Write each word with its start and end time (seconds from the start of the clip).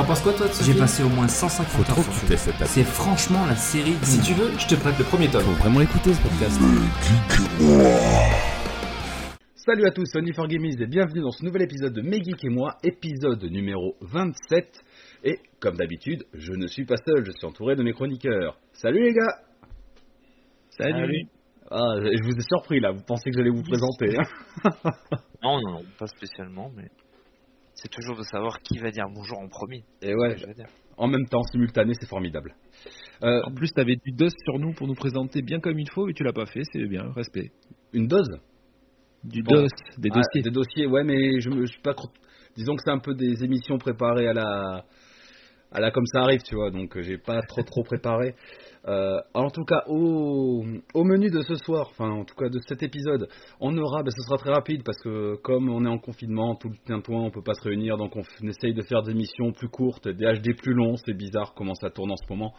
T'en 0.00 0.06
penses 0.06 0.22
quoi 0.22 0.32
toi 0.32 0.48
de 0.48 0.52
ce 0.54 0.64
J'ai 0.64 0.72
film 0.72 0.78
passé 0.78 1.02
au 1.02 1.10
moins 1.10 1.28
150 1.28 1.66
Faut 1.68 1.92
heures 1.92 2.04
sur 2.04 2.38
cette 2.38 2.64
C'est 2.64 2.84
franchement 2.84 3.44
la 3.44 3.54
série. 3.54 3.92
du 3.92 4.06
Si 4.06 4.18
tu 4.22 4.32
veux, 4.32 4.48
je 4.58 4.66
te 4.66 4.74
prête 4.74 4.98
le 4.98 5.04
premier 5.04 5.28
tome. 5.28 5.42
Faut 5.42 5.60
vraiment 5.60 5.78
l'écouter 5.78 6.14
ce 6.14 6.22
podcast. 6.22 6.58
Salut 9.56 9.84
à 9.84 9.90
tous, 9.90 10.06
Sony 10.06 10.32
for 10.32 10.48
Gamies 10.48 10.80
et 10.80 10.86
bienvenue 10.86 11.20
dans 11.20 11.32
ce 11.32 11.44
nouvel 11.44 11.60
épisode 11.60 11.92
de 11.92 12.00
Megeek 12.00 12.42
et 12.42 12.48
moi, 12.48 12.78
épisode 12.82 13.44
numéro 13.44 13.94
27. 14.00 14.82
Et 15.24 15.38
comme 15.60 15.76
d'habitude, 15.76 16.24
je 16.32 16.52
ne 16.52 16.66
suis 16.66 16.86
pas 16.86 16.96
seul, 17.06 17.26
je 17.26 17.32
suis 17.32 17.44
entouré 17.44 17.76
de 17.76 17.82
mes 17.82 17.92
chroniqueurs. 17.92 18.56
Salut 18.72 19.04
les 19.04 19.12
gars 19.12 19.36
Salut. 20.70 21.26
Ah, 21.70 22.00
je 22.00 22.24
vous 22.24 22.38
ai 22.38 22.42
surpris 22.48 22.80
là, 22.80 22.92
vous 22.92 23.04
pensez 23.06 23.30
que 23.30 23.36
j'allais 23.36 23.50
vous 23.50 23.62
présenter. 23.62 24.16
hein 24.16 24.70
Non, 25.42 25.60
non, 25.60 25.72
non, 25.72 25.82
pas 25.98 26.06
spécialement, 26.06 26.70
mais 26.74 26.88
c'est 27.82 27.88
toujours 27.90 28.16
de 28.16 28.22
savoir 28.22 28.58
qui 28.60 28.78
va 28.78 28.90
dire 28.90 29.06
bonjour 29.14 29.38
en 29.38 29.48
premier. 29.48 29.84
Et 30.02 30.14
ouais, 30.14 30.36
Je 30.36 30.46
veux 30.46 30.54
dire. 30.54 30.66
en 30.96 31.08
même 31.08 31.26
temps, 31.28 31.42
simultané, 31.44 31.92
c'est 31.98 32.08
formidable. 32.08 32.54
Euh, 33.22 33.42
En 33.44 33.52
plus, 33.54 33.72
t'avais 33.72 33.96
du 33.96 34.12
dos 34.12 34.28
sur 34.44 34.58
nous 34.58 34.72
pour 34.72 34.86
nous 34.86 34.94
présenter 34.94 35.42
bien 35.42 35.60
comme 35.60 35.78
il 35.78 35.90
faut, 35.90 36.06
mais 36.06 36.12
tu 36.12 36.22
l'as 36.24 36.32
pas 36.32 36.46
fait, 36.46 36.62
c'est 36.72 36.86
bien, 36.86 37.10
respect. 37.12 37.50
une 37.92 38.06
dose 38.06 38.28
Du 39.24 39.42
Bon. 39.42 39.54
dos, 39.62 39.66
des 39.98 40.08
Ah, 40.12 40.16
dossiers. 40.18 40.42
Des 40.42 40.50
dossiers, 40.50 40.86
ouais, 40.86 41.04
mais 41.04 41.40
je 41.40 41.50
me 41.50 41.66
je 41.66 41.72
suis 41.72 41.82
pas 41.82 41.94
trop... 41.94 42.08
Disons 42.56 42.74
que 42.76 42.82
c'est 42.84 42.90
un 42.90 42.98
peu 42.98 43.14
des 43.14 43.44
émissions 43.44 43.78
préparées 43.78 44.26
à 44.28 44.32
la... 44.32 44.84
À 45.72 45.90
comme 45.92 46.06
ça 46.06 46.22
arrive, 46.22 46.42
tu 46.42 46.56
vois, 46.56 46.70
donc 46.70 46.96
euh, 46.96 47.02
j'ai 47.02 47.16
pas 47.16 47.40
trop 47.42 47.62
trop 47.62 47.84
préparé. 47.84 48.34
Euh, 48.88 49.18
en 49.34 49.50
tout 49.50 49.64
cas, 49.64 49.84
au, 49.86 50.64
menu 51.04 51.30
de 51.30 51.42
ce 51.42 51.54
soir, 51.54 51.88
enfin 51.90 52.10
en 52.10 52.24
tout 52.24 52.34
cas 52.34 52.48
de 52.48 52.58
cet 52.66 52.82
épisode, 52.82 53.28
on 53.60 53.76
aura, 53.76 54.02
ben, 54.02 54.10
ce 54.10 54.22
sera 54.22 54.36
très 54.36 54.50
rapide 54.50 54.82
parce 54.84 54.98
que 54.98 55.36
comme 55.42 55.68
on 55.68 55.84
est 55.84 55.88
en 55.88 55.98
confinement, 55.98 56.56
tout 56.56 56.70
le 56.70 56.76
tintouin, 56.86 57.20
on 57.20 57.30
peut 57.30 57.42
pas 57.42 57.54
se 57.54 57.62
réunir, 57.68 57.98
donc 57.98 58.16
on, 58.16 58.22
essaye 58.48 58.74
de 58.74 58.82
faire 58.82 59.02
des 59.02 59.12
émissions 59.12 59.52
plus 59.52 59.68
courtes, 59.68 60.08
des 60.08 60.24
HD 60.24 60.56
plus 60.56 60.72
longs, 60.72 60.96
c'est 60.96 61.14
bizarre 61.14 61.54
comment 61.54 61.74
ça 61.74 61.90
tourne 61.90 62.10
en 62.10 62.16
ce 62.16 62.26
moment. 62.28 62.52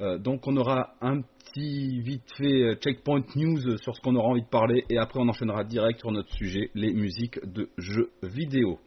Euh, 0.00 0.18
donc 0.18 0.46
on 0.46 0.56
aura 0.56 0.94
un 1.02 1.20
petit 1.20 2.00
vite 2.00 2.24
fait 2.38 2.76
checkpoint 2.80 3.24
news 3.36 3.76
sur 3.76 3.94
ce 3.94 4.00
qu'on 4.00 4.14
aura 4.14 4.28
envie 4.28 4.42
de 4.42 4.48
parler 4.48 4.84
et 4.88 4.96
après 4.96 5.20
on 5.20 5.28
enchaînera 5.28 5.64
direct 5.64 5.98
sur 6.00 6.12
notre 6.12 6.32
sujet, 6.32 6.70
les 6.74 6.94
musiques 6.94 7.40
de 7.44 7.68
jeux 7.76 8.10
vidéo. 8.22 8.78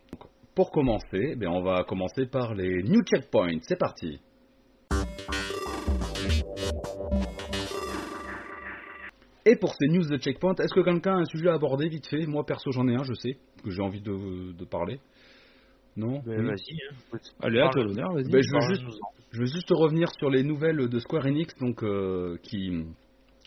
Pour 0.58 0.72
commencer, 0.72 1.36
ben, 1.36 1.50
on 1.50 1.62
va 1.62 1.84
commencer 1.84 2.26
par 2.26 2.56
les 2.56 2.82
new 2.82 3.04
checkpoints. 3.04 3.60
C'est 3.62 3.78
parti. 3.78 4.20
Et 9.46 9.56
pour 9.56 9.76
ces 9.76 9.88
news 9.88 10.04
de 10.10 10.18
checkpoint, 10.18 10.56
est-ce 10.56 10.74
que 10.74 10.80
quelqu'un 10.82 11.18
a 11.18 11.20
un 11.20 11.26
sujet 11.26 11.50
à 11.50 11.54
aborder 11.54 11.88
vite 11.90 12.08
fait? 12.08 12.26
Moi 12.26 12.44
perso 12.44 12.72
j'en 12.72 12.88
ai 12.88 12.96
un, 12.96 13.04
je 13.04 13.14
sais, 13.14 13.38
que 13.64 13.70
j'ai 13.70 13.84
envie 13.84 14.02
de, 14.02 14.52
de 14.52 14.66
parler. 14.66 15.00
Non? 15.96 16.22
Ben, 16.26 16.40
Oui. 16.42 16.48
Vas-y. 16.48 16.76
hein. 17.14 17.18
Allez, 17.44 17.60
à 17.60 17.70
toi 17.70 17.84
l'honneur, 17.84 18.12
vas-y. 18.14 18.32
Ben, 18.32 18.42
je 18.42 18.52
veux 18.52 18.74
juste 18.74 18.84
je 19.34 19.40
veux 19.40 19.46
juste 19.46 19.70
revenir 19.70 20.10
sur 20.18 20.32
les 20.32 20.42
nouvelles 20.42 20.90
de 20.90 21.00
Square 21.00 21.28
Enix, 21.28 21.54
donc 21.60 21.84
donc 21.84 22.42
qui 22.42 22.84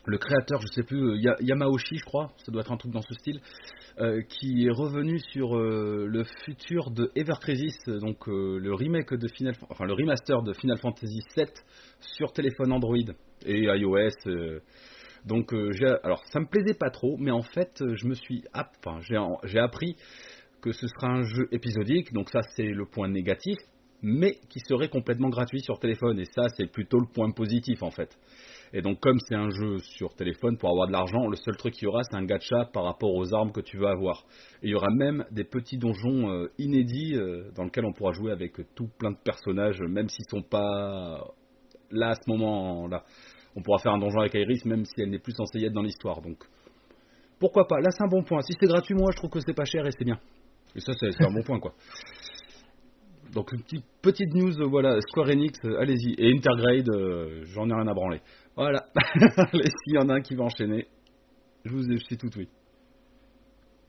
le 0.06 0.19
créateur, 0.19 0.61
je 0.61 0.67
sais 0.75 0.83
plus, 0.83 0.98
euh, 0.98 1.17
Ya- 1.17 1.37
Yamauchi, 1.41 1.97
je 1.97 2.05
crois, 2.05 2.33
ça 2.39 2.51
doit 2.51 2.62
être 2.62 2.73
un 2.73 2.77
truc 2.77 2.93
dans 2.93 3.03
ce 3.03 3.15
style, 3.15 3.41
euh, 3.98 4.23
qui 4.23 4.67
est 4.67 4.70
revenu 4.70 5.19
sur 5.19 5.56
euh, 5.56 6.06
le 6.09 6.25
futur 6.45 6.91
de 6.91 7.11
Ever 7.15 7.34
Crisis, 7.41 7.77
donc 7.87 8.27
le 8.27 8.75
remake 8.75 9.15
de 9.15 9.28
Final, 9.28 9.55
enfin 9.69 9.84
le 9.84 9.93
remaster 9.93 10.43
de 10.43 10.53
Final 10.55 10.78
Fantasy 10.78 11.21
VII 11.37 11.47
sur 12.01 12.33
téléphone 12.33 12.73
Android 12.73 12.97
et 13.45 13.62
iOS. 13.65 14.61
donc 15.27 15.53
alors 16.03 16.23
ça 16.27 16.41
me 16.41 16.47
plaisait 16.47 16.75
pas 16.78 16.91
trop, 16.91 17.17
mais 17.19 17.31
en 17.31 17.43
fait 17.43 17.83
je 17.95 18.06
me 18.06 18.15
suis, 18.15 18.45
j'ai 19.45 19.59
appris 19.59 19.97
que 20.62 20.73
ce 20.73 20.87
sera 20.87 21.09
un 21.09 21.23
jeu 21.23 21.48
épisodique, 21.53 22.12
donc 22.12 22.31
ça 22.31 22.41
c'est 22.56 22.69
le 22.69 22.87
point 22.87 23.09
négatif 23.09 23.56
mais 24.03 24.39
qui 24.48 24.61
serait 24.61 24.89
complètement 24.89 25.28
gratuit 25.28 25.61
sur 25.61 25.78
téléphone. 25.78 26.19
Et 26.21 26.25
ça, 26.25 26.48
c'est 26.56 26.67
plutôt 26.71 26.98
le 26.98 27.06
point 27.06 27.31
positif 27.31 27.83
en 27.83 27.91
fait. 27.91 28.17
Et 28.72 28.82
donc, 28.82 29.00
comme 29.00 29.18
c'est 29.26 29.34
un 29.34 29.50
jeu 29.50 29.78
sur 29.78 30.14
téléphone, 30.14 30.56
pour 30.56 30.70
avoir 30.70 30.86
de 30.86 30.92
l'argent, 30.92 31.26
le 31.28 31.36
seul 31.36 31.56
truc 31.56 31.75
qu'il 31.75 31.84
y 31.84 31.86
aura, 31.86 32.03
c'est 32.04 32.16
un 32.16 32.25
gacha 32.25 32.66
par 32.72 32.84
rapport 32.84 33.12
aux 33.12 33.34
armes 33.34 33.53
que 33.53 33.60
tu 33.60 33.78
veux 33.78 33.88
avoir. 33.88 34.25
Et 34.62 34.69
il 34.69 34.70
y 34.70 34.75
aura 34.75 34.91
même 34.91 35.25
des 35.31 35.44
petits 35.44 35.78
donjons 35.78 36.31
euh, 36.31 36.53
inédits 36.58 37.16
euh, 37.16 37.50
dans 37.56 37.64
lesquels 37.64 37.84
on 37.84 37.92
pourra 37.92 38.12
jouer 38.12 38.30
avec 38.30 38.53
tout 38.75 38.88
plein 38.98 39.10
de 39.10 39.19
personnages, 39.25 39.80
même 39.80 40.09
s'ils 40.09 40.28
sont 40.28 40.42
pas 40.42 41.25
là 41.91 42.10
à 42.10 42.14
ce 42.14 42.30
moment-là. 42.30 43.04
On 43.56 43.62
pourra 43.62 43.78
faire 43.78 43.92
un 43.92 43.98
donjon 43.98 44.20
avec 44.20 44.34
Iris, 44.34 44.64
même 44.64 44.84
si 44.84 45.00
elle 45.00 45.10
n'est 45.10 45.19
plus 45.19 45.32
censée 45.32 45.59
y 45.59 45.64
être 45.64 45.72
dans 45.72 45.82
l'histoire. 45.82 46.20
Donc, 46.22 46.44
pourquoi 47.41 47.66
pas? 47.66 47.80
Là, 47.80 47.91
c'est 47.91 48.04
un 48.04 48.09
bon 48.09 48.22
point. 48.22 48.41
Si 48.42 48.53
c'est 48.60 48.66
gratuit, 48.66 48.94
moi, 48.94 49.10
je 49.12 49.16
trouve 49.16 49.30
que 49.30 49.41
c'est 49.41 49.54
pas 49.54 49.64
cher 49.64 49.84
et 49.86 49.91
c'est 49.91 50.04
bien. 50.04 50.20
Et 50.76 50.80
ça, 50.80 50.92
c'est 50.92 51.25
un 51.25 51.32
bon 51.32 51.42
point, 51.42 51.59
quoi. 51.59 51.72
Donc 53.32 53.52
une 53.52 53.62
petite, 53.62 53.84
petite 54.02 54.34
news, 54.34 54.68
voilà, 54.68 55.00
Square 55.02 55.28
Enix, 55.28 55.58
euh, 55.64 55.78
allez-y. 55.80 56.14
Et 56.18 56.32
Intergrade, 56.36 56.88
euh, 56.91 57.42
j'en 57.44 57.68
ai 57.68 57.74
rien 57.74 57.86
à 57.86 57.94
branler. 57.94 58.20
Voilà. 58.56 58.84
allez, 59.52 59.70
s'il 59.84 59.94
y 59.94 59.98
en 59.98 60.08
a 60.08 60.14
un 60.14 60.20
qui 60.20 60.34
va 60.34 60.44
enchaîner, 60.44 60.88
je 61.64 61.70
vous 61.72 61.91
ai, 61.91 61.96
je 61.98 62.04
suis 62.04 62.16
tout 62.16 62.30
oui. 62.36 62.48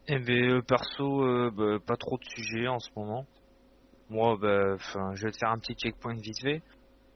Eh 0.08 0.20
ben, 0.20 0.52
euh, 0.52 0.62
perso, 0.62 1.24
euh, 1.24 1.52
bah, 1.56 1.78
pas 1.86 1.96
trop 1.96 2.18
de 2.18 2.24
sujets 2.36 2.68
en 2.68 2.80
ce 2.80 2.90
moment. 2.96 3.26
Moi, 4.10 4.38
bah, 4.40 4.76
je 5.16 5.26
vais 5.26 5.32
te 5.32 5.38
faire 5.38 5.50
un 5.52 5.60
petit 5.60 5.74
checkpoint 5.74 6.16
vite 6.16 6.42
fait 6.42 6.62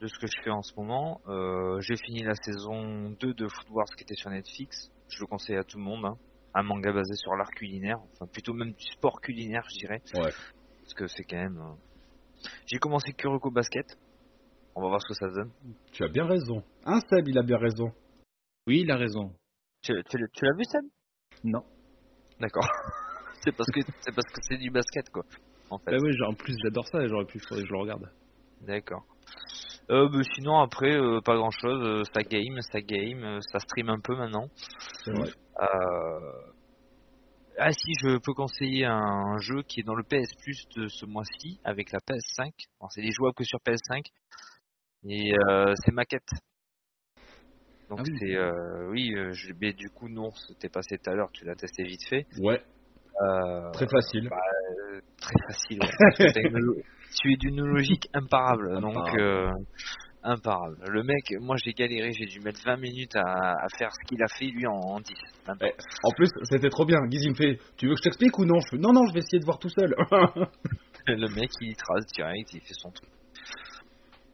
de 0.00 0.06
ce 0.06 0.18
que 0.18 0.26
je 0.26 0.42
fais 0.42 0.50
en 0.50 0.62
ce 0.62 0.72
moment. 0.76 1.20
Euh, 1.28 1.78
j'ai 1.80 1.96
fini 1.96 2.22
la 2.22 2.34
saison 2.34 3.10
2 3.20 3.34
de 3.34 3.48
Food 3.48 3.70
Wars 3.70 3.86
qui 3.96 4.02
était 4.02 4.14
sur 4.14 4.30
Netflix. 4.30 4.90
Je 5.08 5.20
le 5.20 5.26
conseille 5.26 5.56
à 5.56 5.64
tout 5.64 5.78
le 5.78 5.84
monde. 5.84 6.04
hein. 6.04 6.16
Un 6.54 6.62
manga 6.62 6.90
basé 6.92 7.14
sur 7.16 7.34
l'art 7.36 7.50
culinaire, 7.50 7.98
enfin 8.14 8.26
plutôt 8.32 8.54
même 8.54 8.72
du 8.72 8.84
sport 8.94 9.20
culinaire, 9.20 9.62
je 9.70 9.78
dirais. 9.78 10.00
Ouais. 10.14 10.32
Parce 10.80 10.94
que 10.94 11.06
c'est 11.06 11.24
quand 11.24 11.36
même. 11.36 11.60
Euh, 12.44 12.48
J'ai 12.66 12.78
commencé 12.78 13.12
Kuroko 13.12 13.50
Basket. 13.50 13.86
On 14.74 14.82
va 14.82 14.88
voir 14.88 15.00
ce 15.00 15.08
que 15.08 15.14
ça 15.14 15.28
donne. 15.28 15.50
Tu 15.92 16.04
as 16.04 16.08
bien 16.08 16.26
raison. 16.26 16.62
Un 16.84 17.00
Seb, 17.00 17.28
il 17.28 17.38
a 17.38 17.42
bien 17.42 17.56
raison. 17.58 17.90
Oui, 18.66 18.80
il 18.82 18.90
a 18.90 18.96
raison. 18.96 19.32
Tu, 19.82 19.92
tu 20.10 20.18
l'as- 20.18 20.28
tu 20.32 20.44
l'as 20.44 20.52
vu, 20.56 20.64
Seb? 20.64 20.84
Non. 21.44 21.62
D'accord. 22.40 22.66
c'est 23.42 23.52
parce 23.56 23.70
que 23.70 23.80
c'est 24.00 24.14
parce 24.14 24.26
que 24.32 24.40
c'est 24.42 24.58
du 24.58 24.70
basket, 24.70 25.08
quoi. 25.10 25.24
En 25.70 25.78
fait. 25.78 25.90
Bah 25.92 25.96
oui, 26.00 26.10
en 26.26 26.34
plus, 26.34 26.54
j'adore 26.62 26.86
ça, 26.88 27.02
et 27.02 27.08
j'aurais 27.08 27.24
pu, 27.24 27.38
faudrait 27.40 27.62
que 27.62 27.68
je 27.68 27.72
le 27.72 27.78
regarde. 27.80 28.10
D'accord. 28.62 29.04
Euh, 29.90 30.08
bah, 30.08 30.18
sinon 30.34 30.58
après 30.58 30.96
euh, 30.96 31.20
pas 31.20 31.36
grand 31.36 31.50
chose, 31.50 32.02
ça 32.12 32.22
game, 32.22 32.60
ça 32.72 32.80
game, 32.80 33.22
euh, 33.24 33.40
ça 33.52 33.60
stream 33.60 33.88
un 33.88 34.00
peu 34.00 34.16
maintenant. 34.16 34.48
C'est 35.04 35.12
vrai. 35.12 35.30
Ah 37.58 37.72
si, 37.72 37.92
je 38.02 38.18
peux 38.18 38.34
conseiller 38.34 38.84
un 38.84 39.38
jeu 39.38 39.62
qui 39.62 39.80
est 39.80 39.82
dans 39.82 39.94
le 39.94 40.02
PS 40.02 40.34
Plus 40.42 40.66
de 40.76 40.88
ce 40.88 41.06
mois-ci 41.06 41.58
avec 41.64 41.90
la 41.90 42.00
PS5. 42.00 42.50
Bon, 42.80 42.88
c'est 42.90 43.00
des 43.00 43.12
jouables 43.12 43.34
que 43.34 43.44
sur 43.44 43.58
PS5 43.60 44.04
et 45.08 45.32
euh, 45.48 45.72
c'est 45.84 45.92
maquette. 45.92 46.28
Donc 47.88 48.00
Ah 48.00 48.02
oui. 48.06 48.16
c'est 48.18 48.34
euh, 48.36 48.90
oui, 48.90 49.14
euh, 49.14 49.32
je, 49.32 49.52
mais 49.60 49.72
du 49.72 49.88
coup 49.88 50.08
non, 50.08 50.30
c'était 50.48 50.68
passé 50.68 50.98
tout 50.98 51.08
à 51.10 51.14
l'heure, 51.14 51.30
tu 51.32 51.44
l'as 51.44 51.54
testé 51.54 51.84
vite 51.84 52.04
fait. 52.08 52.26
Ouais, 52.40 52.60
Euh, 53.22 53.70
très 53.72 53.86
facile. 53.88 54.28
euh, 54.30 55.00
très 55.18 55.34
facile. 55.48 55.80
ouais. 55.80 56.82
Tu 57.22 57.32
es 57.32 57.36
d'une 57.36 57.64
logique 57.64 58.08
imparable, 58.12 58.80
donc 58.80 58.96
Imparable. 60.28 60.76
Le 60.88 61.02
mec, 61.04 61.22
moi 61.40 61.54
j'ai 61.64 61.72
galéré, 61.72 62.10
j'ai 62.12 62.26
dû 62.26 62.40
mettre 62.40 62.60
20 62.64 62.76
minutes 62.78 63.14
à, 63.14 63.22
à 63.22 63.66
faire 63.78 63.90
ce 63.92 63.98
qu'il 64.08 64.20
a 64.22 64.26
fait 64.28 64.46
lui 64.46 64.66
en, 64.66 64.72
en 64.74 64.98
10. 65.00 65.12
même 65.46 65.56
pas. 65.58 65.66
Eh, 65.68 65.74
En 66.02 66.10
plus, 66.16 66.28
c'était 66.50 66.68
trop 66.68 66.84
bien. 66.84 66.98
Guiz, 67.06 67.22
il 67.24 67.30
me 67.30 67.34
fait 67.36 67.58
Tu 67.76 67.86
veux 67.86 67.92
que 67.94 67.98
je 67.98 68.02
t'explique 68.02 68.36
ou 68.38 68.44
non? 68.44 68.58
Je 68.60 68.70
fais, 68.70 68.78
Non, 68.78 68.92
non, 68.92 69.06
je 69.08 69.12
vais 69.14 69.20
essayer 69.20 69.38
de 69.38 69.44
voir 69.44 69.58
tout 69.58 69.68
seul. 69.68 69.94
Le 71.06 71.28
mec 71.34 71.50
il 71.60 71.76
trace 71.76 72.06
direct, 72.12 72.52
il 72.54 72.60
fait 72.60 72.74
son 72.74 72.90
truc. 72.90 73.08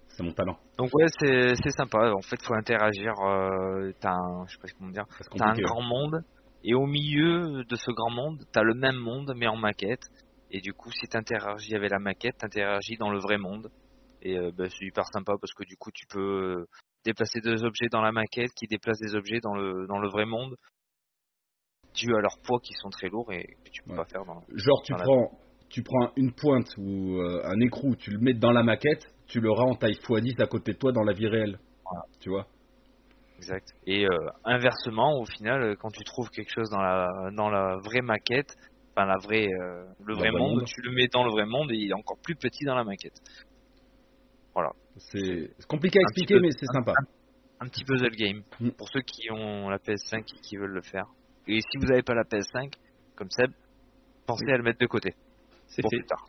c'est 0.09 0.23
mon 0.23 0.33
talent. 0.33 0.57
Donc 0.79 0.89
ouais, 0.95 1.07
c'est 1.21 1.71
sympa. 1.77 2.11
En 2.13 2.23
fait, 2.23 2.41
faut 2.43 2.55
interagir. 2.55 3.13
Euh, 3.21 3.93
t'as 4.01 4.13
un, 4.13 4.47
je 4.47 4.53
sais 4.55 4.59
pas 4.63 4.69
comment 4.79 4.91
dire. 4.91 5.05
Un 5.05 5.47
compliqué. 5.47 5.63
grand 5.63 5.83
monde 5.83 6.23
et 6.65 6.75
au 6.75 6.87
milieu 6.87 7.65
de 7.65 7.77
ce 7.77 7.91
grand 7.91 8.11
monde, 8.11 8.39
t'as 8.53 8.63
le 8.63 8.75
même 8.75 8.97
monde 8.97 9.33
mais 9.37 9.47
en 9.49 9.57
maquette. 9.57 10.05
Et 10.51 10.61
du 10.61 10.73
coup, 10.73 10.91
si 10.93 11.07
t'interagis 11.09 11.75
avec 11.75 11.91
la 11.91 11.99
maquette, 11.99 12.37
t'interagis 12.39 12.97
dans 12.99 13.11
le 13.11 13.19
vrai 13.19 13.37
monde. 13.39 13.69
Et 14.23 14.39
euh, 14.39 14.51
bah, 14.57 14.69
c'est 14.71 14.85
hyper 14.85 15.05
sympa 15.13 15.35
parce 15.41 15.53
que 15.53 15.65
du 15.65 15.77
coup, 15.77 15.91
tu 15.93 16.07
peux 16.07 16.21
euh, 16.61 16.67
déplacer 17.05 17.41
des 17.41 17.65
objets 17.65 17.89
dans 17.91 18.01
la 18.03 18.13
maquette 18.13 18.53
qui 18.55 18.67
déplacent 18.67 19.01
des 19.01 19.15
objets 19.15 19.41
dans 19.41 19.55
le 19.55 19.87
dans 19.89 19.99
le 19.99 20.09
vrai 20.09 20.25
monde, 20.25 20.57
dû 21.95 22.15
à 22.15 22.21
leur 22.21 22.39
poids 22.43 22.61
qui 22.61 22.73
sont 22.75 22.91
très 22.91 23.09
lourds 23.09 23.33
et 23.33 23.45
que 23.65 23.71
tu 23.71 23.83
peux 23.83 23.91
Ouais. 23.91 23.97
pas 23.97 24.05
faire 24.05 24.25
dans. 24.25 24.43
Genre, 24.55 24.83
tu 24.85 24.93
Dans 24.93 24.99
la- 24.99 25.05
prends, 25.05 25.39
tu 25.69 25.83
prends 25.83 26.13
une 26.17 26.33
pointe 26.33 26.69
ou 26.79 27.19
euh, 27.19 27.43
un 27.45 27.59
écrou, 27.61 27.97
tu 27.97 28.11
le 28.11 28.19
mets 28.19 28.35
dans 28.35 28.53
la 28.53 28.63
maquette, 28.63 29.07
tu 29.27 29.41
l'auras 29.41 29.65
en 29.65 29.75
taille 29.75 29.95
x10 29.95 30.41
à 30.41 30.47
côté 30.47 30.73
de 30.73 30.79
toi 30.79 30.93
dans 30.93 31.03
la 31.03 31.13
vie 31.13 31.27
réelle. 31.29 31.59
Voilà. 31.85 32.05
Tu 32.21 32.29
vois? 32.31 32.47
Exact. 33.39 33.67
Et 33.87 34.07
euh, 34.07 34.29
inversement, 34.45 35.19
au 35.19 35.25
final, 35.27 35.77
quand 35.79 35.91
tu 35.91 36.05
trouves 36.05 36.29
quelque 36.31 36.53
chose 36.55 36.71
dans 36.71 36.81
la 36.81 37.09
dans 37.33 37.51
la 37.51 37.77
vraie 37.79 38.03
maquette, 38.03 38.55
enfin 38.95 39.07
la 39.07 39.17
vraie 39.19 39.49
euh, 39.49 39.85
le 40.05 40.15
vrai 40.15 40.31
monde. 40.31 40.65
tu 40.67 40.81
le 40.83 40.93
mets 40.93 41.09
dans 41.09 41.25
le 41.25 41.31
vrai 41.33 41.47
monde 41.47 41.73
et 41.73 41.77
il 41.77 41.91
est 41.91 41.95
encore 41.95 42.19
plus 42.23 42.37
petit 42.37 42.65
dans 42.65 42.77
la 42.77 42.85
maquette. 42.85 43.19
C'est 44.99 45.51
c'est 45.59 45.67
compliqué 45.67 45.99
à 45.99 46.03
Un 46.03 46.09
expliquer, 46.11 46.39
mais 46.41 46.51
c'est 46.53 46.67
sympa. 46.67 46.93
Un 47.61 47.69
petit 47.69 47.85
puzzle 47.85 48.11
game 48.17 48.43
Mm. 48.61 48.71
pour 48.73 48.89
ceux 48.93 49.01
qui 49.01 49.31
ont 49.31 49.69
la 49.71 49.79
PS5 49.79 50.19
et 50.21 50.41
qui 50.41 50.57
veulent 50.57 50.73
le 50.75 50.83
faire. 50.83 51.07
Et 51.49 51.61
si 51.61 51.79
vous 51.79 51.87
n'avez 51.87 52.03
pas 52.03 52.15
la 52.15 52.25
PS5, 52.25 52.73
comme 53.17 53.31
Seb, 53.31 53.51
pensez 54.27 54.45
à 54.53 54.57
le 54.59 54.63
mettre 54.63 54.79
de 54.81 54.87
côté 54.87 55.15
C'est 55.67 55.81
fait. 55.83 55.89
plus 55.89 56.05
tard. 56.05 56.25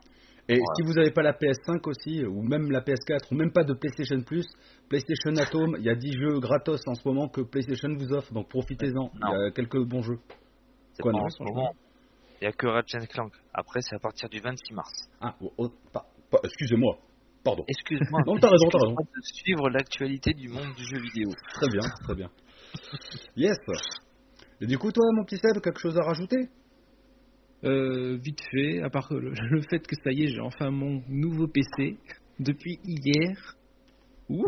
Et 0.49 0.55
si 0.55 0.81
vous 0.85 0.93
n'avez 0.93 1.11
pas 1.11 1.21
la 1.23 1.33
PS5 1.33 1.87
aussi, 1.87 2.25
ou 2.25 2.41
même 2.41 2.69
la 2.71 2.81
PS4, 2.81 3.31
ou 3.31 3.35
même 3.35 3.51
pas 3.51 3.63
de 3.63 3.73
PlayStation 3.73 4.21
Plus, 4.21 4.45
PlayStation 4.89 5.35
Atom, 5.37 5.75
il 5.79 5.83
y 5.85 5.89
a 5.89 5.95
10 5.95 6.13
jeux 6.13 6.39
gratos 6.39 6.81
en 6.87 6.95
ce 6.95 7.07
moment 7.07 7.29
que 7.29 7.41
PlayStation 7.41 7.89
vous 7.97 8.11
offre, 8.13 8.33
donc 8.33 8.49
profitez-en. 8.49 9.09
Il 9.13 9.19
y 9.19 9.47
a 9.47 9.51
quelques 9.51 9.81
bons 9.83 10.01
jeux. 10.01 10.19
C'est 10.93 11.01
Quoi, 11.01 11.11
pas 11.13 11.17
non, 11.19 11.25
en 11.25 11.29
ce 11.29 11.43
moment. 11.43 11.73
Il 12.41 12.45
y 12.45 12.47
a 12.47 12.51
que 12.51 12.67
Ratchet 12.67 13.07
Clank. 13.07 13.31
Après, 13.53 13.79
c'est 13.81 13.95
à 13.95 13.99
partir 13.99 14.27
du 14.29 14.39
26 14.39 14.73
mars. 14.73 14.91
Ah, 15.21 15.33
oh, 15.41 15.51
oh, 15.57 15.69
excusez-moi, 16.43 16.97
pardon. 17.43 17.63
Excuse-moi. 17.67 18.21
Non, 18.25 18.37
t'as 18.37 18.49
raison, 18.49 18.67
t'as 18.69 18.79
raison. 18.79 18.95
de 18.95 19.21
suivre 19.21 19.69
l'actualité 19.69 20.33
du 20.33 20.49
monde 20.49 20.73
du 20.75 20.83
jeu 20.83 21.01
vidéo. 21.01 21.29
Très 21.53 21.69
bien, 21.69 21.81
très 22.03 22.15
bien. 22.15 22.29
Yes. 23.35 23.57
Et 24.61 24.65
du 24.65 24.77
coup, 24.77 24.91
toi, 24.91 25.05
mon 25.13 25.23
petit 25.25 25.37
Seb, 25.37 25.61
quelque 25.61 25.79
chose 25.79 25.97
à 25.97 26.03
rajouter? 26.03 26.49
Euh, 27.63 28.17
vite 28.17 28.41
fait, 28.51 28.81
à 28.81 28.89
part 28.89 29.07
le, 29.11 29.31
le 29.31 29.61
fait 29.61 29.79
que 29.79 29.95
ça 30.03 30.11
y 30.11 30.23
est, 30.23 30.27
j'ai 30.27 30.41
enfin 30.41 30.69
mon 30.69 31.01
nouveau 31.07 31.47
PC 31.47 31.97
depuis 32.39 32.79
hier. 32.83 33.55
Ouh, 34.29 34.45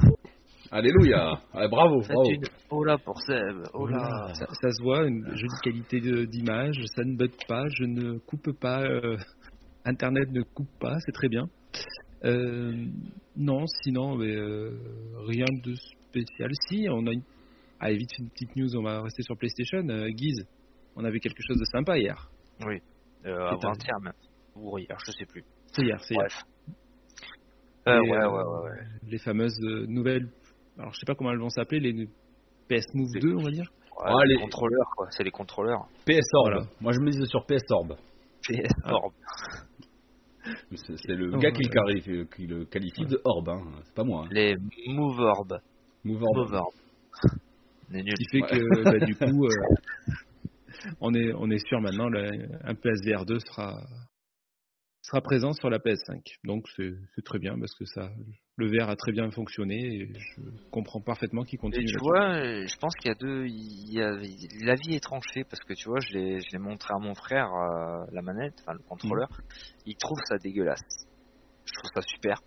Alléluia. 0.72 1.40
Ah, 1.54 1.68
bravo, 1.68 2.02
bravo. 2.02 2.30
une 2.30 2.44
oh 2.72 2.84
là 2.84 2.98
pour 2.98 3.22
Seb. 3.22 3.64
Oh 3.74 3.88
là. 3.88 4.34
ça, 4.34 4.46
ça 4.48 4.72
se 4.72 4.82
voit, 4.82 5.06
une 5.06 5.24
jolie 5.36 5.62
qualité 5.64 6.26
d'image, 6.26 6.76
ça 6.96 7.04
ne 7.04 7.16
bug 7.16 7.32
pas, 7.48 7.66
je 7.70 7.84
ne 7.86 8.18
coupe 8.18 8.52
pas, 8.60 8.82
euh, 8.82 9.16
Internet 9.86 10.32
ne 10.32 10.42
coupe 10.42 10.72
pas, 10.80 10.98
c'est 11.06 11.12
très 11.12 11.30
bien. 11.30 11.48
Euh, 12.26 12.86
non, 13.38 13.66
sinon, 13.84 14.16
mais, 14.18 14.34
euh, 14.36 14.72
rien 15.28 15.46
de 15.64 15.76
spécial. 15.76 16.50
Si, 16.68 16.88
on 16.90 17.06
a 17.08 17.12
une... 17.12 17.24
Allez, 17.80 17.98
vite, 17.98 18.18
une 18.20 18.30
petite 18.30 18.56
news, 18.56 18.76
on 18.78 18.84
va 18.84 19.02
rester 19.02 19.22
sur 19.24 19.38
PlayStation. 19.38 19.88
Euh, 19.90 20.10
Guise, 20.10 20.48
on 20.96 21.04
avait 21.04 21.20
quelque 21.20 21.42
chose 21.48 21.58
de 21.60 21.66
sympa 21.66 21.98
hier. 21.98 22.30
Oui. 22.66 22.80
Euh, 23.26 23.48
avant-hier 23.48 24.00
même. 24.02 24.14
Ou 24.56 24.78
hier, 24.80 24.98
je 25.06 25.12
sais 25.12 25.26
plus. 25.26 25.44
C'est 25.74 25.84
hier, 25.84 26.00
c'est 26.02 26.14
hier. 26.16 26.24
Bref. 26.24 26.42
Euh, 27.88 28.00
ouais, 28.02 28.12
euh, 28.18 28.30
ouais, 28.32 28.44
ouais, 28.44 28.70
ouais. 28.72 28.86
Les 29.10 29.18
fameuses 29.20 29.60
euh, 29.64 29.86
nouvelles, 29.88 30.28
alors 30.80 30.92
je 30.94 31.00
sais 31.00 31.06
pas 31.06 31.14
comment 31.14 31.32
elles 31.32 31.40
vont 31.40 31.50
s'appeler, 31.50 31.80
les 31.80 32.08
PS 32.70 32.86
Move 32.96 33.12
2, 33.22 33.36
on 33.36 33.44
va 33.44 33.52
dire. 33.52 33.70
Ouais, 34.00 34.06
Ah, 34.08 34.26
les 34.26 34.36
les- 34.36 34.42
contrôleurs, 34.42 34.90
quoi. 34.96 35.08
C'est 35.12 35.24
les 35.24 35.32
contrôleurs. 35.32 35.88
PS 36.06 36.26
Orb. 36.34 36.52
Voilà. 36.54 36.68
Moi, 36.82 36.94
je 36.94 37.00
me 37.00 37.12
disais 37.12 37.26
sur 37.28 37.46
PS 37.46 37.62
Orb. 37.70 37.96
PS 38.42 38.72
Orb. 38.86 39.14
C'est 39.75 39.75
c'est 40.76 41.08
le 41.16 41.32
Oh, 41.34 41.38
gars 41.38 41.52
qui 41.52 41.64
le, 41.64 41.70
qualifie, 41.70 42.30
qui 42.36 42.48
le 42.48 42.66
qualifie 42.66 43.06
de 43.06 43.20
Orb, 43.24 43.50
hein. 43.50 43.62
c'est 43.84 43.94
pas 43.96 44.04
moi. 44.04 44.24
Hein. 44.26 44.30
Les 44.32 44.56
Move 44.88 45.20
Orb. 45.20 45.60
Move 46.04 46.24
Orb. 46.24 46.38
Move 46.38 46.54
Orb. 46.54 46.74
On 47.92 47.94
est 47.96 48.04
nul. 48.04 48.14
Ce 48.18 48.24
qui 48.24 48.26
fait 48.32 48.42
Ouais. 48.42 48.60
que 48.60 48.84
bah, 49.00 49.06
du 49.06 49.16
coup, 49.16 49.46
euh, 49.46 49.76
on 51.02 51.14
est 51.14 51.34
on 51.34 51.50
est 51.50 51.66
sûr 51.68 51.80
maintenant, 51.82 52.10
le- 52.10 52.48
un 52.64 52.76
PSVR 52.76 53.26
2 53.26 53.40
sera 53.40 53.80
sera 55.06 55.22
présent 55.22 55.52
sur 55.54 55.70
la 55.70 55.80
PS5. 55.80 56.20
Donc 56.44 56.68
c'est 56.76 57.24
très 57.24 57.40
bien 57.40 57.58
parce 57.60 57.74
que 57.76 57.86
ça, 57.86 58.10
le 58.58 58.68
VR 58.68 58.90
a 58.90 58.96
très 58.96 59.12
bien 59.12 59.30
fonctionné 59.32 59.76
et 59.76 60.14
je 60.14 60.42
comprends 60.72 61.02
parfaitement 61.02 61.44
qu'il 61.44 61.58
Et 61.58 61.62
continue. 61.62 61.86
tu 61.86 61.94
là-dessus. 61.94 62.04
vois, 62.04 62.36
euh, 62.36 62.66
je 62.68 62.78
pense 62.78 62.96
qu'il 62.96 63.10
y 63.10 63.12
a 63.12 63.16
deux. 63.16 63.46
Il 63.48 63.94
y 63.94 64.02
a, 64.02 64.12
la 64.66 64.76
vie 64.76 64.96
est 64.96 65.04
tranchée 65.04 65.44
parce 65.44 65.62
que 65.64 65.74
tu 65.74 65.90
vois, 65.90 66.00
je 66.00 66.14
l'ai, 66.18 66.60
montré 66.60 66.94
à 66.96 67.00
mon 67.00 67.14
frère 67.16 67.48
euh, 67.54 68.06
la 68.12 68.22
manette, 68.22 68.56
enfin 68.62 68.74
le 68.74 68.84
contrôleur. 68.88 69.30
Mm. 69.30 69.44
Il 69.88 69.96
trouve 69.98 70.18
ça 70.28 70.38
dégueulasse. 70.38 71.08
Je 71.66 71.74
trouve 71.74 71.92
ça 71.94 72.02
super. 72.02 72.38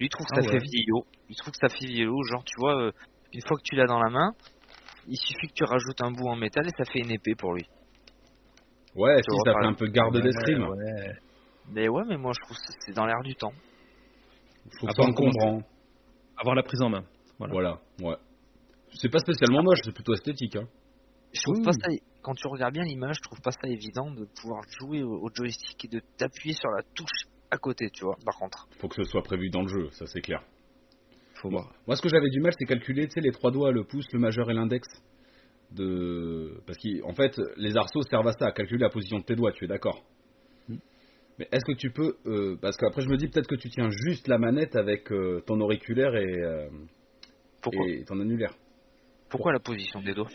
Lui 0.00 0.06
il 0.06 0.08
trouve 0.08 0.26
que 0.26 0.32
Ah 0.38 0.42
ça 0.42 0.46
ouais. 0.52 0.58
fait 0.60 0.64
vieillot. 0.64 1.04
Il 1.28 1.36
trouve 1.36 1.52
que 1.52 1.58
ça 1.60 1.68
fait 1.68 1.86
vieillot. 1.86 2.22
Genre, 2.24 2.42
tu 2.44 2.54
vois, 2.58 2.74
euh, 2.86 2.92
une 3.32 3.42
fois 3.42 3.56
que 3.58 3.62
tu 3.62 3.76
l'as 3.76 3.86
dans 3.86 4.00
la 4.00 4.10
main, 4.10 4.32
il 5.06 5.16
suffit 5.18 5.48
que 5.48 5.54
tu 5.54 5.64
rajoutes 5.64 6.00
un 6.02 6.10
bout 6.10 6.26
en 6.28 6.36
métal 6.36 6.66
et 6.66 6.70
ça 6.76 6.84
fait 6.90 7.00
une 7.00 7.10
épée 7.10 7.34
pour 7.34 7.54
lui. 7.54 7.64
Ouais, 8.96 9.16
Tu 9.22 9.30
si, 9.30 9.36
ça 9.44 9.52
fait 9.60 9.66
un 9.66 9.74
peu 9.74 9.86
garde 9.86 10.16
Ouais, 10.16 10.22
d'escrime. 10.22 10.62
ouais. 10.68 11.14
Mais 11.72 11.88
ouais, 11.88 12.02
mais 12.08 12.16
moi 12.16 12.32
je 12.34 12.44
trouve 12.44 12.56
que 12.56 12.72
c'est 12.80 12.92
dans 12.94 13.06
l'air 13.06 13.20
du 13.22 13.34
temps. 13.34 13.52
Part 14.80 15.08
encombrant. 15.08 15.62
Avoir 16.36 16.54
la 16.54 16.62
prise 16.62 16.80
en 16.82 16.88
main. 16.88 17.04
Voilà. 17.38 17.52
Voilà, 17.52 17.80
ouais. 18.02 18.16
C'est 18.94 19.08
pas 19.08 19.18
spécialement 19.18 19.62
moche, 19.62 19.78
c'est 19.84 19.94
plutôt 19.94 20.14
esthétique. 20.14 20.56
Hein. 20.56 20.66
Je 21.32 21.42
trouve 21.42 21.58
Oui. 21.58 21.64
pas 21.64 21.72
ça, 21.72 21.88
quand 22.22 22.34
tu 22.34 22.48
regardes 22.48 22.74
bien 22.74 22.82
l'image, 22.82 23.16
je 23.16 23.22
trouve 23.22 23.40
pas 23.40 23.52
ça 23.52 23.68
évident 23.68 24.10
de 24.10 24.26
pouvoir 24.40 24.62
jouer 24.80 25.02
au, 25.02 25.22
au 25.22 25.28
joystick 25.32 25.84
et 25.84 25.88
de 25.88 26.00
t'appuyer 26.16 26.54
sur 26.54 26.68
la 26.70 26.82
touche 26.94 27.28
à 27.50 27.56
côté, 27.58 27.88
tu 27.90 28.04
vois, 28.04 28.16
par 28.24 28.36
contre. 28.36 28.68
Faut 28.78 28.88
que 28.88 28.96
ce 28.96 29.04
soit 29.04 29.22
prévu 29.22 29.48
dans 29.50 29.62
le 29.62 29.68
jeu, 29.68 29.90
ça 29.92 30.06
c'est 30.06 30.20
clair. 30.20 30.42
Faut 31.34 31.50
voir. 31.50 31.72
Moi, 31.86 31.96
ce 31.96 32.02
que 32.02 32.08
j'avais 32.08 32.28
du 32.30 32.40
mal, 32.40 32.52
c'est 32.58 32.66
calculer, 32.66 33.06
tu 33.06 33.14
sais, 33.14 33.20
les 33.20 33.32
trois 33.32 33.50
doigts, 33.50 33.72
le 33.72 33.84
pouce, 33.84 34.06
le 34.12 34.18
majeur 34.18 34.50
et 34.50 34.54
l'index. 34.54 34.86
De... 35.72 36.60
Parce 36.66 36.78
qu'en 36.78 37.14
fait, 37.14 37.40
les 37.56 37.76
arceaux 37.76 38.02
servent 38.02 38.26
à 38.26 38.32
ça, 38.32 38.46
à 38.46 38.52
calculer 38.52 38.80
la 38.80 38.90
position 38.90 39.18
de 39.18 39.24
tes 39.24 39.36
doigts, 39.36 39.52
tu 39.52 39.64
es 39.64 39.68
d'accord. 39.68 40.02
Mais 41.40 41.48
est-ce 41.52 41.64
que 41.64 41.72
tu 41.72 41.90
peux... 41.90 42.16
euh, 42.26 42.56
Parce 42.60 42.76
qu'après, 42.76 43.00
je 43.00 43.08
me 43.08 43.16
dis 43.16 43.26
peut-être 43.26 43.46
que 43.48 43.54
tu 43.56 43.70
tiens 43.70 43.88
juste 43.88 44.28
la 44.28 44.36
manette 44.36 44.76
avec 44.76 45.10
euh, 45.10 45.40
ton 45.46 45.58
auriculaire 45.62 46.14
et, 46.14 46.26
euh, 46.44 46.68
Pourquoi, 47.62 47.88
et 47.88 48.04
ton 48.04 48.20
annulaire. 48.20 48.54
pourquoi 49.30 49.50
la 49.54 49.58
position 49.58 50.02
des 50.02 50.12
doigts? 50.12 50.28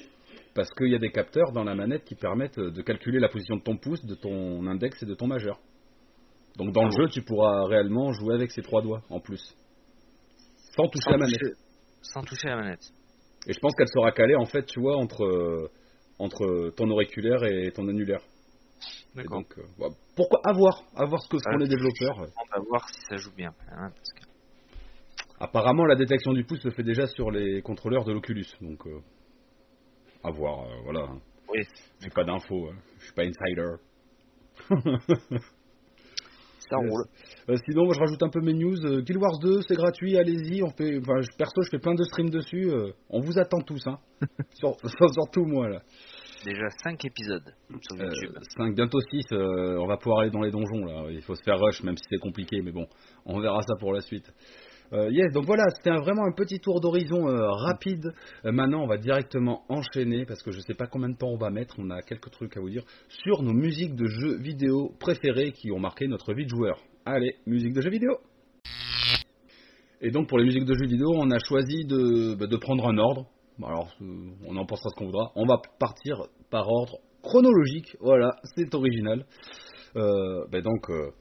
Parce 0.56 0.69
qu'il 0.72 0.88
y 0.90 0.96
a 0.96 1.00
des 1.00 1.12
capteurs 1.12 1.52
dans 1.54 1.63
la 1.63 1.75
manette 1.75 2.06
qui 2.06 2.16
permettent 2.16 2.60
de 2.60 2.81
calculer 2.81 3.19
la 3.19 3.30
position 3.30 3.57
de 3.57 3.62
ton 3.62 3.78
pouce, 3.78 4.04
de 4.04 4.16
ton 4.16 4.66
index 4.66 5.04
et 5.04 5.06
de 5.06 5.13
ton 5.13 5.28
majeur. 5.28 5.60
Donc 6.57 6.72
dans 6.74 6.81
Ah 6.81 6.86
le 6.86 6.90
bon 6.90 6.98
jeu, 7.04 7.10
tu 7.10 7.22
pourras 7.22 7.66
réellement 7.68 8.12
jouer 8.13 8.34
avec 8.34 8.50
ces 8.50 8.63
trois 8.63 8.81
doigts 8.81 9.04
en 9.12 9.19
plus. 9.19 9.42
Sans 10.75 10.88
toucher 10.88 11.12
la 11.12 11.18
manette. 11.18 11.40
toucher- 11.40 11.54
sans 12.01 12.22
toucher 12.24 12.48
la 12.48 12.56
manette. 12.56 12.81
Et 13.48 13.54
je 13.54 13.60
pense 13.60 13.75
qu'elle 13.75 13.90
sera 13.90 14.12
calée 14.12 14.36
en 14.36 14.46
fait, 14.46 14.66
tu 14.66 14.80
vois, 14.80 14.96
entre, 14.98 15.69
entre 16.18 16.72
ton 16.75 16.90
auriculaire 16.90 17.44
et 17.44 17.72
ton 17.72 17.88
annulaire. 17.90 18.22
D'accord. 19.13 19.42
donc, 19.42 19.54
euh, 19.60 19.63
bah, 19.78 19.88
pourquoi 20.16 20.40
avoir 20.46 20.84
voir 21.08 21.22
ce 21.22 21.30
que 21.30 21.38
font 21.38 21.50
Ah, 21.54 21.58
les 21.58 21.68
développeurs. 21.68 22.18
On 22.20 22.58
va 22.60 22.66
voir 22.70 22.90
si 22.90 23.00
ça 23.10 23.18
joue 23.18 23.34
bien. 23.36 23.54
hein, 23.72 23.90
parce 23.96 24.14
que- 24.14 24.26
Apparemment, 25.40 25.86
la 25.86 25.96
détection 25.96 26.32
du 26.34 26.44
pouce 26.46 26.62
se 26.62 26.70
fait 26.70 26.84
déjà 26.84 27.08
sur 27.08 27.30
les 27.30 27.62
contrôleurs 27.62 28.06
de 28.06 28.14
l'Oculus. 28.14 28.46
Donc, 28.62 28.86
euh, 28.88 29.00
à 30.24 30.32
voir, 30.32 30.64
euh, 30.64 30.82
voilà. 30.86 31.10
Oui. 31.50 31.60
J'ai 32.00 32.10
pas 32.10 32.24
d'infos, 32.24 32.70
hein. 32.70 32.76
je 33.00 33.04
suis 33.06 33.14
pas 33.14 33.24
insider. 33.24 33.76
Ça 36.68 36.78
roule. 36.78 37.06
Euh, 37.50 37.58
sinon, 37.66 37.86
moi, 37.86 37.94
je 37.94 38.00
rajoute 38.00 38.24
un 38.24 38.30
peu 38.30 38.40
mes 38.42 38.54
news. 38.54 38.76
Guild 39.04 39.18
Wars 39.22 39.38
2, 39.40 39.62
c'est 39.68 39.76
gratuit, 39.76 40.18
allez-y. 40.18 40.64
On 40.64 40.72
fait, 40.72 40.98
enfin, 40.98 41.20
perso, 41.38 41.62
je 41.62 41.70
fais 41.70 41.80
plein 41.80 41.94
de 41.94 42.04
streams 42.04 42.32
dessus. 42.32 42.72
on 43.10 43.20
vous 43.22 43.38
attend 43.38 43.62
tous, 43.62 43.86
hein. 43.86 44.00
Sur- 44.54 44.78
surtout 45.14 45.46
moi 45.46 45.70
là. 45.70 45.82
Déjà 46.46 46.70
5 46.84 47.04
épisodes 47.06 47.54
sur 47.70 48.00
Euh, 48.00 48.06
YouTube. 48.06 48.38
5, 48.58 48.76
bientôt 48.76 49.00
6, 49.02 49.26
on 49.32 49.88
va 49.88 49.98
pouvoir 49.98 50.20
aller 50.22 50.32
dans 50.32 50.42
les 50.42 50.52
donjons 50.52 50.86
là. 50.86 51.08
Il 51.10 51.22
faut 51.22 51.36
se 51.36 51.44
faire 51.44 51.60
rush, 51.60 51.82
même 51.84 51.98
si 51.98 52.06
c'est 52.10 52.20
compliqué, 52.20 52.62
mais 52.64 52.72
bon, 52.72 52.86
on 53.26 53.40
verra 53.40 53.62
ça 53.62 53.74
pour 53.80 53.94
la 53.94 54.02
suite. 54.02 54.32
Euh, 54.94 55.10
yes, 55.12 55.32
donc 55.34 55.46
voilà, 55.46 55.64
c'était 55.75 55.96
vraiment 55.98 56.25
un 56.25 56.32
petit 56.32 56.60
tour 56.60 56.80
d'horizon 56.80 57.28
euh, 57.28 57.50
rapide. 57.50 58.14
Euh, 58.46 58.52
maintenant, 58.52 58.84
on 58.84 58.88
va 58.88 58.98
directement 58.98 59.64
enchaîner 59.70 60.25
parce 60.25 60.44
que 60.44 60.52
je 60.52 60.60
sais 60.60 60.75
pas 60.75 60.86
combien 60.88 61.10
de 61.10 61.18
temps 61.18 61.30
on 61.30 61.38
va 61.38 61.50
mettre. 61.50 61.75
On 61.80 61.90
a 61.90 62.02
quelques 62.02 62.30
trucs 62.32 62.56
à 62.58 62.60
vous 62.62 62.70
dire 62.70 62.84
sur 63.08 63.42
nos 63.42 63.54
musiques 63.54 63.96
de 63.96 64.06
jeux 64.06 64.38
vidéo 64.38 64.92
préférées 65.00 65.52
qui 65.52 65.72
ont 65.72 65.80
marqué 65.80 66.08
notre 66.08 66.34
vie 66.34 66.46
de 66.46 66.50
joueur. 66.50 66.80
Allez, 67.06 67.36
musique 67.48 67.74
de 67.74 67.82
jeux 67.82 67.90
vidéo. 67.90 68.18
Et 70.02 70.12
donc 70.12 70.30
pour 70.30 70.38
les 70.38 70.46
musiques 70.46 70.66
de 70.66 70.74
jeux 70.75 70.88
vidéo, 70.88 71.14
on 71.16 71.32
a 71.32 71.40
choisi 71.40 71.86
de, 71.86 72.36
bah, 72.36 72.48
de 72.48 72.58
prendre 72.58 72.88
un 72.88 72.98
ordre. 72.98 73.25
Bon, 73.58 73.68
Alors, 73.68 73.90
euh, 74.02 74.32
on 74.48 74.56
en 74.58 74.66
pensera 74.66 74.90
ce 74.90 74.96
qu'on 74.96 75.06
voudra. 75.06 75.32
On 75.36 75.46
va 75.46 75.58
partir 75.80 76.18
par 76.50 76.68
ordre 76.70 76.98
chronologique. 77.22 77.96
Voilà, 78.00 78.32
c'est 78.56 78.74
original. 78.74 79.26
Euh, 79.96 80.46
bah 80.52 80.62
donc, 80.62 80.90
euh, 80.90 81.12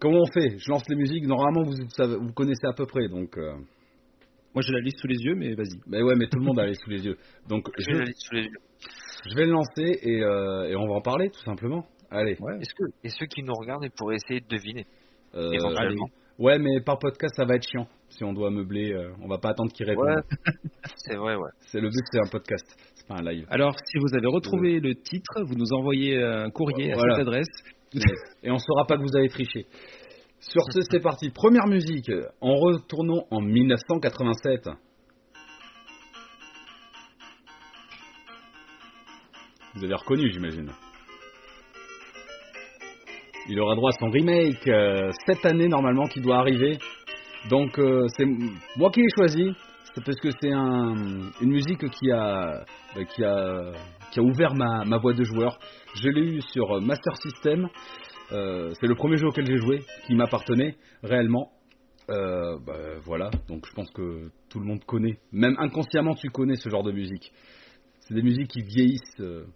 comment 0.00 0.20
on 0.20 0.32
fait? 0.32 0.58
Je 0.58 0.70
lance 0.70 0.82
les 0.88 0.96
musiques. 0.96 1.26
Normalement, 1.26 1.62
vous, 1.62 1.74
savez- 1.96 2.16
vous 2.16 2.32
connaissez 2.32 2.66
à 2.66 2.72
peu 2.72 2.86
près. 2.86 3.08
Donc, 3.08 3.36
euh, 3.36 3.52
Moi 4.54 4.62
j'ai 4.62 4.72
la 4.72 4.80
liste 4.80 4.98
sous 4.98 5.08
les 5.08 5.18
yeux, 5.18 5.34
mais 5.34 5.54
vas-y. 5.54 5.78
bah 5.86 6.02
ouais, 6.02 6.14
mais 6.16 6.26
tout 6.28 6.38
le 6.38 6.44
monde 6.44 6.58
a 6.58 6.66
les 6.66 6.74
sous 6.74 6.88
les 6.90 7.04
yeux. 7.04 7.16
Donc, 7.48 7.68
Je 7.76 7.84
je, 7.92 7.98
l'ai 7.98 8.12
sous 8.16 8.34
les 8.34 8.42
yeux. 8.44 8.58
je 9.28 9.34
vais 9.34 9.46
le 9.46 9.52
lancer 9.52 9.98
et, 10.02 10.22
euh, 10.22 10.68
et 10.70 10.76
on 10.76 10.86
va 10.86 10.94
en 10.94 11.00
parler 11.02 11.28
tout 11.30 11.42
simplement. 11.44 11.84
Allez. 12.10 12.36
Ouais. 12.40 12.58
Est-ce 12.60 12.74
que 12.74 12.84
et 13.02 13.08
ceux 13.08 13.26
qui 13.26 13.42
nous 13.42 13.52
regardent 13.54 13.84
ils 13.84 13.90
pourraient 13.90 14.14
essayer 14.16 14.40
de 14.40 14.46
deviner 14.48 14.86
Euh, 15.34 15.50
éventuellement? 15.52 16.06
ouais, 16.38 16.58
mais 16.60 16.80
par 16.80 16.98
podcast, 16.98 17.34
ça 17.36 17.44
va 17.44 17.56
être 17.56 17.66
chiant. 17.68 17.88
Si 18.16 18.22
on 18.22 18.32
doit 18.32 18.50
meubler, 18.50 18.92
euh, 18.92 19.10
on 19.22 19.28
va 19.28 19.38
pas 19.38 19.50
attendre 19.50 19.72
qu'ils 19.72 19.86
répondent. 19.86 20.06
Ouais. 20.06 20.52
C'est 20.96 21.16
vrai, 21.16 21.34
ouais. 21.34 21.50
C'est 21.66 21.80
le 21.80 21.88
but, 21.88 22.04
c'est 22.12 22.20
un 22.20 22.30
podcast. 22.30 22.64
C'est 22.94 23.08
pas 23.08 23.16
un 23.16 23.22
live. 23.22 23.44
Alors 23.50 23.74
si 23.86 23.98
vous 23.98 24.14
avez 24.16 24.28
retrouvé 24.28 24.78
le 24.78 24.94
titre, 24.94 25.42
vous 25.44 25.56
nous 25.56 25.72
envoyez 25.72 26.22
un 26.22 26.50
courrier 26.50 26.92
à 26.92 26.94
Voilà. 26.94 27.14
cette 27.16 27.22
adresse. 27.26 27.48
et 28.42 28.50
on 28.52 28.58
saura 28.58 28.86
pas 28.86 28.96
que 28.96 29.02
vous 29.02 29.16
avez 29.16 29.28
triché. 29.28 29.66
Sur 30.38 30.62
ce, 30.70 30.80
c'est 30.90 31.00
parti. 31.00 31.30
Première 31.30 31.66
musique. 31.66 32.10
En 32.40 32.54
retournant 32.54 33.26
en 33.30 33.40
1987. 33.40 34.68
Vous 39.74 39.84
avez 39.84 39.94
reconnu, 39.94 40.30
j'imagine. 40.32 40.70
Il 43.48 43.58
aura 43.60 43.74
droit 43.74 43.90
à 43.90 43.98
son 43.98 44.08
remake 44.08 44.68
euh, 44.68 45.10
cette 45.26 45.44
année 45.44 45.68
normalement 45.68 46.06
qui 46.06 46.20
doit 46.20 46.38
arriver. 46.38 46.78
Donc 47.50 47.78
euh, 47.78 48.06
c'est 48.16 48.26
moi 48.76 48.90
qui 48.90 49.00
l'ai 49.00 49.08
choisi. 49.16 49.50
C'est 49.94 50.04
parce 50.04 50.18
que 50.18 50.30
c'est 50.40 50.50
un, 50.52 51.30
une 51.40 51.50
musique 51.50 51.88
qui 51.90 52.10
a, 52.10 52.64
bah, 52.96 53.04
qui 53.04 53.22
a, 53.22 53.72
qui 54.10 54.18
a 54.18 54.22
ouvert 54.22 54.52
ma, 54.54 54.84
ma 54.84 54.98
voie 54.98 55.12
de 55.14 55.22
joueur. 55.22 55.58
Je 55.94 56.08
l'ai 56.08 56.36
eu 56.36 56.40
sur 56.40 56.80
Master 56.80 57.16
System. 57.16 57.68
Euh, 58.32 58.72
c'est 58.80 58.86
le 58.88 58.94
premier 58.96 59.16
jeu 59.18 59.28
auquel 59.28 59.46
j'ai 59.46 59.58
joué 59.58 59.82
qui 60.06 60.14
m'appartenait 60.14 60.76
réellement. 61.02 61.52
Euh, 62.10 62.58
bah, 62.66 62.98
voilà, 63.04 63.30
donc 63.48 63.66
je 63.66 63.72
pense 63.72 63.90
que 63.92 64.28
tout 64.50 64.58
le 64.58 64.66
monde 64.66 64.84
connaît, 64.84 65.18
même 65.32 65.56
inconsciemment 65.58 66.14
tu 66.14 66.28
connais 66.28 66.56
ce 66.56 66.68
genre 66.68 66.82
de 66.82 66.92
musique. 66.92 67.32
C'est 68.00 68.14
des 68.14 68.22
musiques 68.22 68.48
qui 68.48 68.60
vieillissent. 68.60 69.20
euh, 69.20 69.46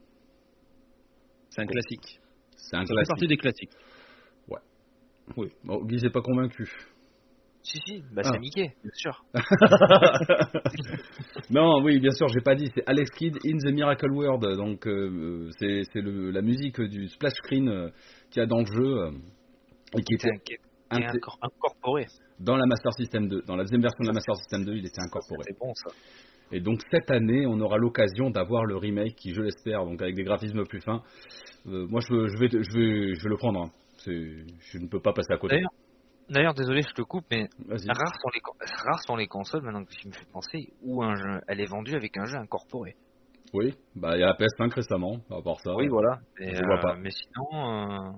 C'est 1.51 1.63
un 1.63 1.67
classique. 1.67 2.21
c'est 2.57 2.77
un 2.77 2.87
Ça 2.87 2.95
fait 2.95 3.09
partie 3.09 3.27
des 3.27 3.37
classiques. 3.37 3.73
Bon, 5.65 5.85
Guy 5.85 6.09
pas 6.09 6.23
convaincu. 6.23 6.71
Si, 7.71 7.79
si, 7.87 8.03
bah 8.13 8.23
Ah. 8.25 8.31
c'est 8.33 8.39
Mickey, 8.39 8.73
bien 8.83 8.91
sûr. 8.95 9.23
non, 11.51 11.83
oui, 11.83 11.99
bien 12.01 12.11
sûr, 12.13 12.29
j'ai 12.29 12.41
pas 12.41 12.55
dit. 12.55 12.71
C'est 12.75 12.83
Alex 12.87 13.11
Kidd 13.11 13.37
in 13.45 13.59
the 13.59 13.71
Miracle 13.73 14.11
World. 14.11 14.43
Donc, 14.57 14.87
euh, 14.87 15.51
c'est 15.59 15.83
la 15.95 16.41
musique 16.43 16.81
du 16.81 17.09
splash 17.09 17.35
screen 17.45 17.69
euh, 17.69 17.91
qu'il 18.31 18.41
y 18.41 18.43
a 18.43 18.47
dans 18.47 18.61
le 18.61 18.67
jeu 18.67 19.03
euh, 19.03 19.11
et 19.99 20.03
qui 20.03 20.15
était 20.15 20.31
incor- 20.91 21.37
incorporé. 21.43 22.07
dans 22.41 22.57
la 22.57 22.65
Master 22.67 22.93
System 22.95 23.29
2. 23.29 23.43
Dans 23.47 23.57
la 23.57 23.65
deuxième 23.65 23.83
version 23.83 24.03
de 24.03 24.07
la 24.09 24.15
Master 24.15 24.35
System 24.37 24.65
2, 24.65 24.73
il 24.75 24.87
était 24.87 25.01
incorporé. 25.07 25.41
C'est 25.47 25.59
bon 25.59 25.73
ça. 25.75 25.91
Et 26.51 26.61
donc 26.61 26.81
cette 26.91 27.11
année, 27.11 27.45
on 27.47 27.61
aura 27.61 27.77
l'occasion 27.77 28.31
d'avoir 28.31 28.65
le 28.65 28.77
remake 28.79 29.15
qui, 29.17 29.35
je 29.35 29.43
l'espère, 29.43 29.85
donc 29.85 30.01
avec 30.01 30.15
des 30.15 30.25
graphismes 30.25 30.65
plus 30.65 30.81
fins. 30.81 31.03
Euh, 31.67 31.87
moi, 31.87 32.01
je, 32.01 32.29
je 32.29 32.39
vais, 32.39 32.49
je 32.49 32.57
vais, 32.79 33.15
je 33.15 33.23
vais 33.25 33.29
le 33.29 33.37
prendre. 33.37 33.61
hein. 33.65 33.71
Je 34.07 34.79
ne 34.79 34.89
peux 34.89 35.01
pas 35.01 35.13
passer 35.13 35.35
à 35.35 35.37
côté. 35.37 35.61
D'ailleurs, 36.29 36.55
désolé, 36.55 36.83
je 36.83 36.93
te 36.93 37.03
coupe, 37.03 37.25
mais 37.31 37.49
rares 37.69 38.15
sont, 38.21 38.29
les, 38.35 38.41
rares 38.85 39.03
sont 39.07 39.17
les 39.17 39.27
consoles, 39.27 39.63
maintenant 39.63 39.85
que 39.85 39.95
tu 39.95 40.09
me 40.09 40.13
fais 40.13 40.27
penser, 40.31 40.73
où 40.83 41.03
un 41.03 41.15
jeu, 41.15 41.41
elle 41.49 41.61
est 41.61 41.67
vendue 41.67 41.95
avec 41.95 42.17
un 42.19 42.27
jeu 42.27 42.37
incorporé. 42.37 42.97
Oui, 43.55 43.75
bah 43.95 44.15
il 44.17 44.21
y 44.21 44.23
a 44.23 44.27
la 44.27 44.35
PS5 44.35 44.75
récemment, 44.75 45.21
à 45.31 45.41
part 45.41 45.59
ça. 45.61 45.75
Oui, 45.75 45.89
voilà. 45.89 46.21
Et, 46.39 46.55
Je 46.55 46.63
vois 46.67 46.79
euh, 46.79 46.83
pas. 46.83 46.97
Mais 46.97 47.11
sinon, 47.11 47.47
euh... 47.53 48.11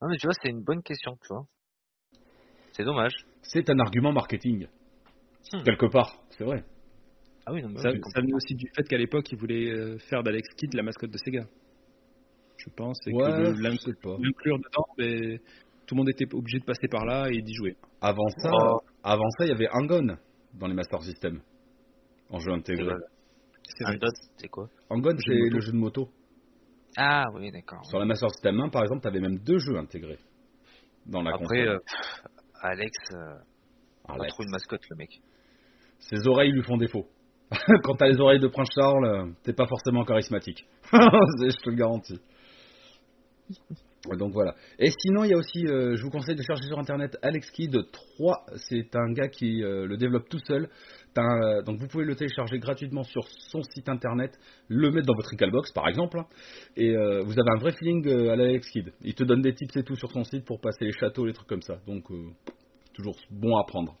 non, 0.00 0.08
mais 0.08 0.16
tu 0.18 0.26
vois, 0.28 0.34
c'est 0.40 0.50
une 0.50 0.62
bonne 0.62 0.82
question, 0.84 1.16
tu 1.20 1.28
vois. 1.30 1.46
C'est 2.72 2.84
dommage. 2.84 3.14
C'est 3.42 3.68
un 3.70 3.78
argument 3.80 4.12
marketing. 4.12 4.68
Hmm. 5.52 5.62
Quelque 5.64 5.86
part, 5.86 6.22
c'est 6.30 6.44
vrai. 6.44 6.62
Ah 7.44 7.52
oui, 7.52 7.62
non, 7.62 7.70
mais 7.70 7.80
Ça, 7.80 7.90
oui, 7.90 8.00
ça 8.12 8.20
venait 8.20 8.34
aussi 8.34 8.54
du 8.54 8.68
fait 8.74 8.84
qu'à 8.84 8.98
l'époque, 8.98 9.30
ils 9.32 9.38
voulaient 9.38 9.70
euh, 9.70 9.98
faire 9.98 10.22
d'Alex 10.22 10.48
Kidd 10.54 10.74
la 10.74 10.82
mascotte 10.84 11.10
de 11.10 11.18
Sega. 11.18 11.44
Je 12.58 12.70
pense. 12.70 12.98
Et 13.06 13.12
Ouais, 13.12 13.32
que 13.32 13.36
le- 13.40 13.54
je 13.54 13.62
l'in- 13.62 13.76
sais 13.76 13.92
pas. 14.02 14.16
l'inclure 14.18 14.58
dedans, 14.58 14.86
mais 14.98 15.40
tout 15.86 15.94
le 15.94 15.98
monde 15.98 16.08
était 16.10 16.32
obligé 16.34 16.58
de 16.58 16.64
passer 16.64 16.88
par 16.88 17.04
là 17.04 17.28
et 17.30 17.40
d'y 17.42 17.54
jouer. 17.54 17.76
Avant 18.00 18.28
ça, 18.38 18.50
Oh. 18.52 18.80
avant 19.02 19.28
ça, 19.38 19.44
il 19.44 19.48
y 19.48 19.52
avait 19.52 19.68
Angon 19.72 20.16
dans 20.54 20.66
les 20.66 20.74
Master 20.74 21.02
System 21.02 21.40
en 22.30 22.38
jeu 22.40 22.52
intégré. 22.52 22.84
vrai. 22.86 23.98
C'est 24.38 24.48
quoi? 24.48 24.68
Angon, 24.90 25.16
c'est 25.18 25.32
le 25.34 25.60
jeu 25.60 25.72
de 25.72 25.76
moto. 25.76 26.08
Ah 26.96 27.24
oui, 27.34 27.50
d'accord. 27.50 27.84
Sur 27.86 27.98
la 27.98 28.04
Master 28.06 28.30
System 28.30 28.58
1, 28.60 28.68
par 28.70 28.82
exemple, 28.82 29.02
tu 29.02 29.08
avais 29.08 29.20
même 29.20 29.38
deux 29.38 29.58
jeux 29.58 29.76
intégrés 29.76 30.18
dans 31.06 31.22
la 31.22 31.30
Après, 31.34 31.44
console. 31.46 31.68
euh, 31.68 31.78
Alex, 32.62 32.96
euh, 33.14 33.34
a 34.08 34.16
trop 34.28 34.42
une 34.42 34.50
mascotte, 34.50 34.82
le 34.90 34.96
mec. 34.96 35.10
Ses 35.98 36.26
oreilles 36.26 36.52
lui 36.52 36.62
font 36.62 36.76
défaut. 36.78 37.06
Quand 37.84 37.94
t'as 37.96 38.08
les 38.08 38.18
oreilles 38.20 38.40
de 38.40 38.48
Prince 38.48 38.68
Charles, 38.74 39.04
euh, 39.06 39.26
t'es 39.44 39.52
pas 39.52 39.66
forcément 39.66 40.04
charismatique. 40.04 40.66
je 40.92 41.62
te 41.62 41.70
le 41.70 41.76
garantis. 41.76 42.20
Donc 44.18 44.32
voilà. 44.32 44.54
Et 44.78 44.90
sinon, 44.90 45.24
il 45.24 45.30
y 45.30 45.34
a 45.34 45.36
aussi, 45.36 45.66
euh, 45.66 45.96
je 45.96 46.02
vous 46.02 46.10
conseille 46.10 46.36
de 46.36 46.42
chercher 46.42 46.64
sur 46.68 46.78
internet 46.78 47.16
Alex 47.22 47.50
Kidd 47.50 47.76
3. 47.90 48.46
C'est 48.68 48.94
un 48.94 49.12
gars 49.12 49.28
qui 49.28 49.62
euh, 49.62 49.86
le 49.86 49.96
développe 49.96 50.28
tout 50.28 50.38
seul. 50.46 50.68
Un- 51.18 51.62
donc 51.62 51.80
vous 51.80 51.88
pouvez 51.88 52.04
le 52.04 52.14
télécharger 52.14 52.58
gratuitement 52.58 53.02
sur 53.02 53.26
son 53.50 53.62
site 53.62 53.88
internet, 53.88 54.32
le 54.68 54.90
mettre 54.90 55.06
dans 55.06 55.14
votre 55.14 55.30
Recalbox 55.30 55.72
par 55.72 55.88
exemple, 55.88 56.20
et 56.76 56.94
euh, 56.94 57.22
vous 57.22 57.32
avez 57.32 57.50
un 57.54 57.58
vrai 57.58 57.72
feeling 57.72 58.06
euh, 58.06 58.32
à 58.32 58.36
l'Alex 58.36 58.68
Kidd. 58.70 58.92
Il 59.00 59.14
te 59.14 59.24
donne 59.24 59.40
des 59.40 59.54
tips 59.54 59.76
et 59.78 59.82
tout 59.82 59.96
sur 59.96 60.10
son 60.12 60.24
site 60.24 60.44
pour 60.44 60.60
passer 60.60 60.84
les 60.84 60.92
châteaux, 60.92 61.24
les 61.24 61.32
trucs 61.32 61.48
comme 61.48 61.62
ça. 61.62 61.78
Donc 61.86 62.10
euh, 62.10 62.26
toujours 62.92 63.16
bon 63.30 63.56
à 63.56 63.64
prendre. 63.66 63.96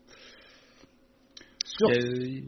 Sur 1.64 1.88
Il 1.90 1.94
y, 1.94 1.96
a, 1.96 2.44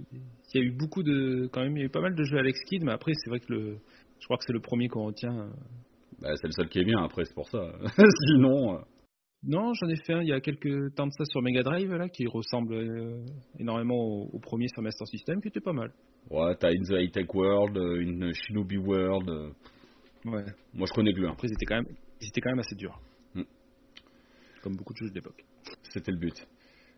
il 0.54 0.54
y 0.54 0.58
a 0.58 0.62
eu 0.66 0.70
beaucoup 0.72 1.02
de, 1.02 1.48
quand 1.50 1.62
même, 1.62 1.76
il 1.76 1.80
y 1.80 1.82
a 1.82 1.86
eu 1.86 1.90
pas 1.90 2.02
mal 2.02 2.14
de 2.14 2.22
jeux 2.24 2.36
Alex 2.38 2.58
Kidd, 2.68 2.84
mais 2.84 2.92
après, 2.92 3.12
c'est 3.14 3.30
vrai 3.30 3.40
que 3.40 3.50
le, 3.52 3.78
je 4.20 4.24
crois 4.26 4.36
que 4.36 4.44
c'est 4.46 4.52
le 4.52 4.60
premier 4.60 4.88
qu'on 4.88 5.06
retient. 5.06 5.48
Bah, 6.20 6.30
c'est 6.36 6.46
le 6.48 6.52
seul 6.52 6.68
qui 6.68 6.80
est 6.80 6.84
bien, 6.84 7.02
après, 7.02 7.24
c'est 7.24 7.34
pour 7.34 7.48
ça. 7.48 7.60
Sinon, 8.26 8.74
euh, 8.76 8.80
Non, 9.44 9.72
j'en 9.74 9.88
ai 9.88 9.96
fait 9.96 10.14
un 10.14 10.22
il 10.22 10.28
y 10.28 10.32
a 10.32 10.40
quelques 10.40 10.94
temps 10.96 11.06
de 11.06 11.12
ça 11.12 11.24
sur 11.26 11.42
Mega 11.42 11.62
Drive, 11.62 11.92
là, 11.92 12.08
qui 12.08 12.26
ressemble 12.26 12.74
euh, 12.74 13.24
énormément 13.58 13.94
au, 13.96 14.28
au 14.32 14.38
premier 14.40 14.66
sur 14.68 14.82
Master 14.82 15.06
System, 15.06 15.40
qui 15.40 15.48
était 15.48 15.60
pas 15.60 15.72
mal. 15.72 15.92
ouais, 16.30 16.56
t'as 16.56 16.68
In 16.70 16.82
the 16.82 16.90
High 17.00 17.12
Tech 17.12 17.32
World, 17.32 17.76
euh, 17.76 18.00
une 18.00 18.32
Shinobi 18.34 18.78
World. 18.78 19.28
euh, 19.28 19.50
Ouais. 20.24 20.44
moi, 20.74 20.86
je 20.88 20.92
connais 20.92 21.12
que 21.12 21.20
le 21.20 21.28
1. 21.28 21.32
Après, 21.32 21.46
ils 21.46 21.52
étaient 21.52 21.64
quand 21.64 21.76
même, 21.76 21.94
ils 22.20 22.26
étaient 22.26 22.40
quand 22.40 22.50
même 22.50 22.58
assez 22.58 22.74
durs. 22.74 23.00
Hmm. 23.36 23.42
Comme 24.62 24.74
beaucoup 24.76 24.92
de 24.94 25.08
de 25.08 25.14
l'époque. 25.14 25.44
C'était 25.90 26.10
le 26.10 26.18
but. 26.18 26.34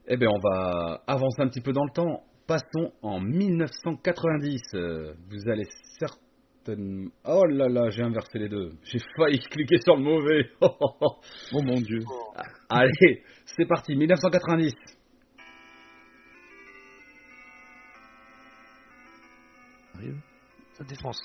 Eh 0.08 0.16
bien, 0.16 0.28
on 0.30 0.38
va 0.38 1.02
avancer 1.06 1.42
un 1.42 1.48
petit 1.48 1.60
peu 1.60 1.72
dans 1.72 1.84
le 1.84 1.92
temps. 1.92 2.24
Passons 2.46 2.92
en 3.02 3.20
1990. 3.20 4.60
Euh, 4.74 5.12
vous 5.28 5.48
allez 5.50 5.64
certainement... 5.98 6.26
Oh 6.68 7.44
là 7.46 7.68
là, 7.68 7.90
j'ai 7.90 8.02
inversé 8.02 8.38
les 8.38 8.48
deux. 8.48 8.72
J'ai 8.84 8.98
failli 9.16 9.38
cliquer 9.50 9.78
sur 9.82 9.96
le 9.96 10.02
mauvais. 10.02 10.50
Oh 11.52 11.62
mon 11.62 11.80
dieu. 11.80 12.00
Allez, 12.68 13.24
c'est 13.44 13.66
parti. 13.66 13.96
1990. 13.96 14.74
Arrive. 19.94 20.20
Ça 20.74 20.84
défonce. 20.84 21.20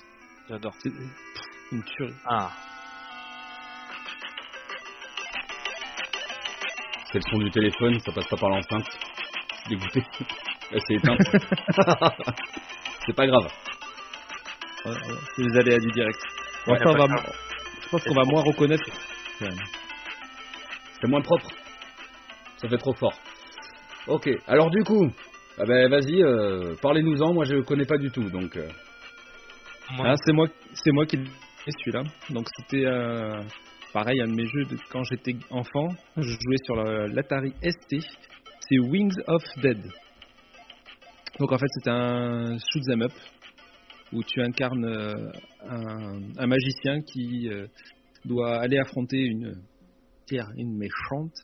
J'adore. 0.49 0.73
C'est 0.81 0.89
une 1.71 1.83
tuerie. 1.83 2.13
Ah, 2.25 2.51
C'est 7.11 7.19
le 7.19 7.31
son 7.31 7.37
du 7.37 7.49
téléphone, 7.51 7.97
ça 7.99 8.11
passe 8.11 8.27
pas 8.27 8.35
par 8.35 8.49
l'enceinte. 8.49 8.85
Dégoûté. 9.69 10.01
Là, 10.71 10.79
c'est 10.85 10.95
éteint. 10.95 11.15
c'est 13.05 13.15
pas 13.15 13.25
grave. 13.27 13.47
C'est 15.35 15.41
les 15.43 15.57
aléas 15.59 15.79
du 15.79 15.91
direct. 15.91 16.19
Ouais, 16.67 16.77
on 16.85 16.91
va, 16.93 17.07
grave. 17.07 17.33
je 17.83 17.89
pense 17.89 18.03
qu'on 18.03 18.13
va 18.13 18.23
moins 18.25 18.41
reconnaître. 18.41 18.83
C'est 19.39 21.07
moins 21.07 21.21
propre. 21.21 21.47
Ça 22.57 22.67
fait 22.69 22.77
trop 22.77 22.93
fort. 22.93 23.13
Ok, 24.07 24.29
alors 24.47 24.69
du 24.69 24.83
coup, 24.83 25.09
ah 25.59 25.63
ben 25.65 25.89
vas-y, 25.89 26.21
euh, 26.23 26.75
parlez-nous-en. 26.81 27.33
Moi, 27.33 27.45
je 27.45 27.61
connais 27.61 27.85
pas 27.85 27.97
du 27.97 28.11
tout, 28.11 28.29
donc. 28.29 28.55
euh, 28.55 28.67
moi, 29.91 30.07
Ah, 30.09 30.15
c'est 30.23 30.31
moi, 30.33 30.47
c'est 30.73 30.91
moi 30.91 31.05
qui 31.05 31.17
l'ai 31.17 31.25
fait, 31.25 31.71
celui-là. 31.79 32.03
Donc 32.29 32.47
c'était 32.57 32.85
euh, 32.85 33.41
pareil 33.93 34.21
un 34.21 34.27
de 34.27 34.33
mes 34.33 34.45
jeux 34.45 34.65
de 34.65 34.77
quand 34.91 35.03
j'étais 35.03 35.35
enfant. 35.49 35.89
Je 36.17 36.21
jouais 36.29 36.57
sur 36.63 36.75
la- 36.75 37.07
l'Atari 37.07 37.53
ST. 37.63 37.97
C'est 38.67 38.79
Wings 38.79 39.15
of 39.27 39.43
Dead. 39.57 39.81
Donc 41.39 41.51
en 41.51 41.57
fait 41.57 41.67
c'est 41.83 41.89
un 41.89 42.57
shoot 42.57 42.83
'em 42.91 43.01
up 43.03 43.11
où 44.15 44.23
tu 44.23 44.41
incarnes 44.41 44.85
euh, 44.85 45.31
un, 45.67 46.47
magicien 46.47 47.01
qui 47.01 47.49
euh, 47.49 47.67
doit 48.23 48.57
aller 48.57 48.77
affronter 48.77 49.17
une 49.17 49.55
une 50.55 50.75
méchante. 50.75 51.35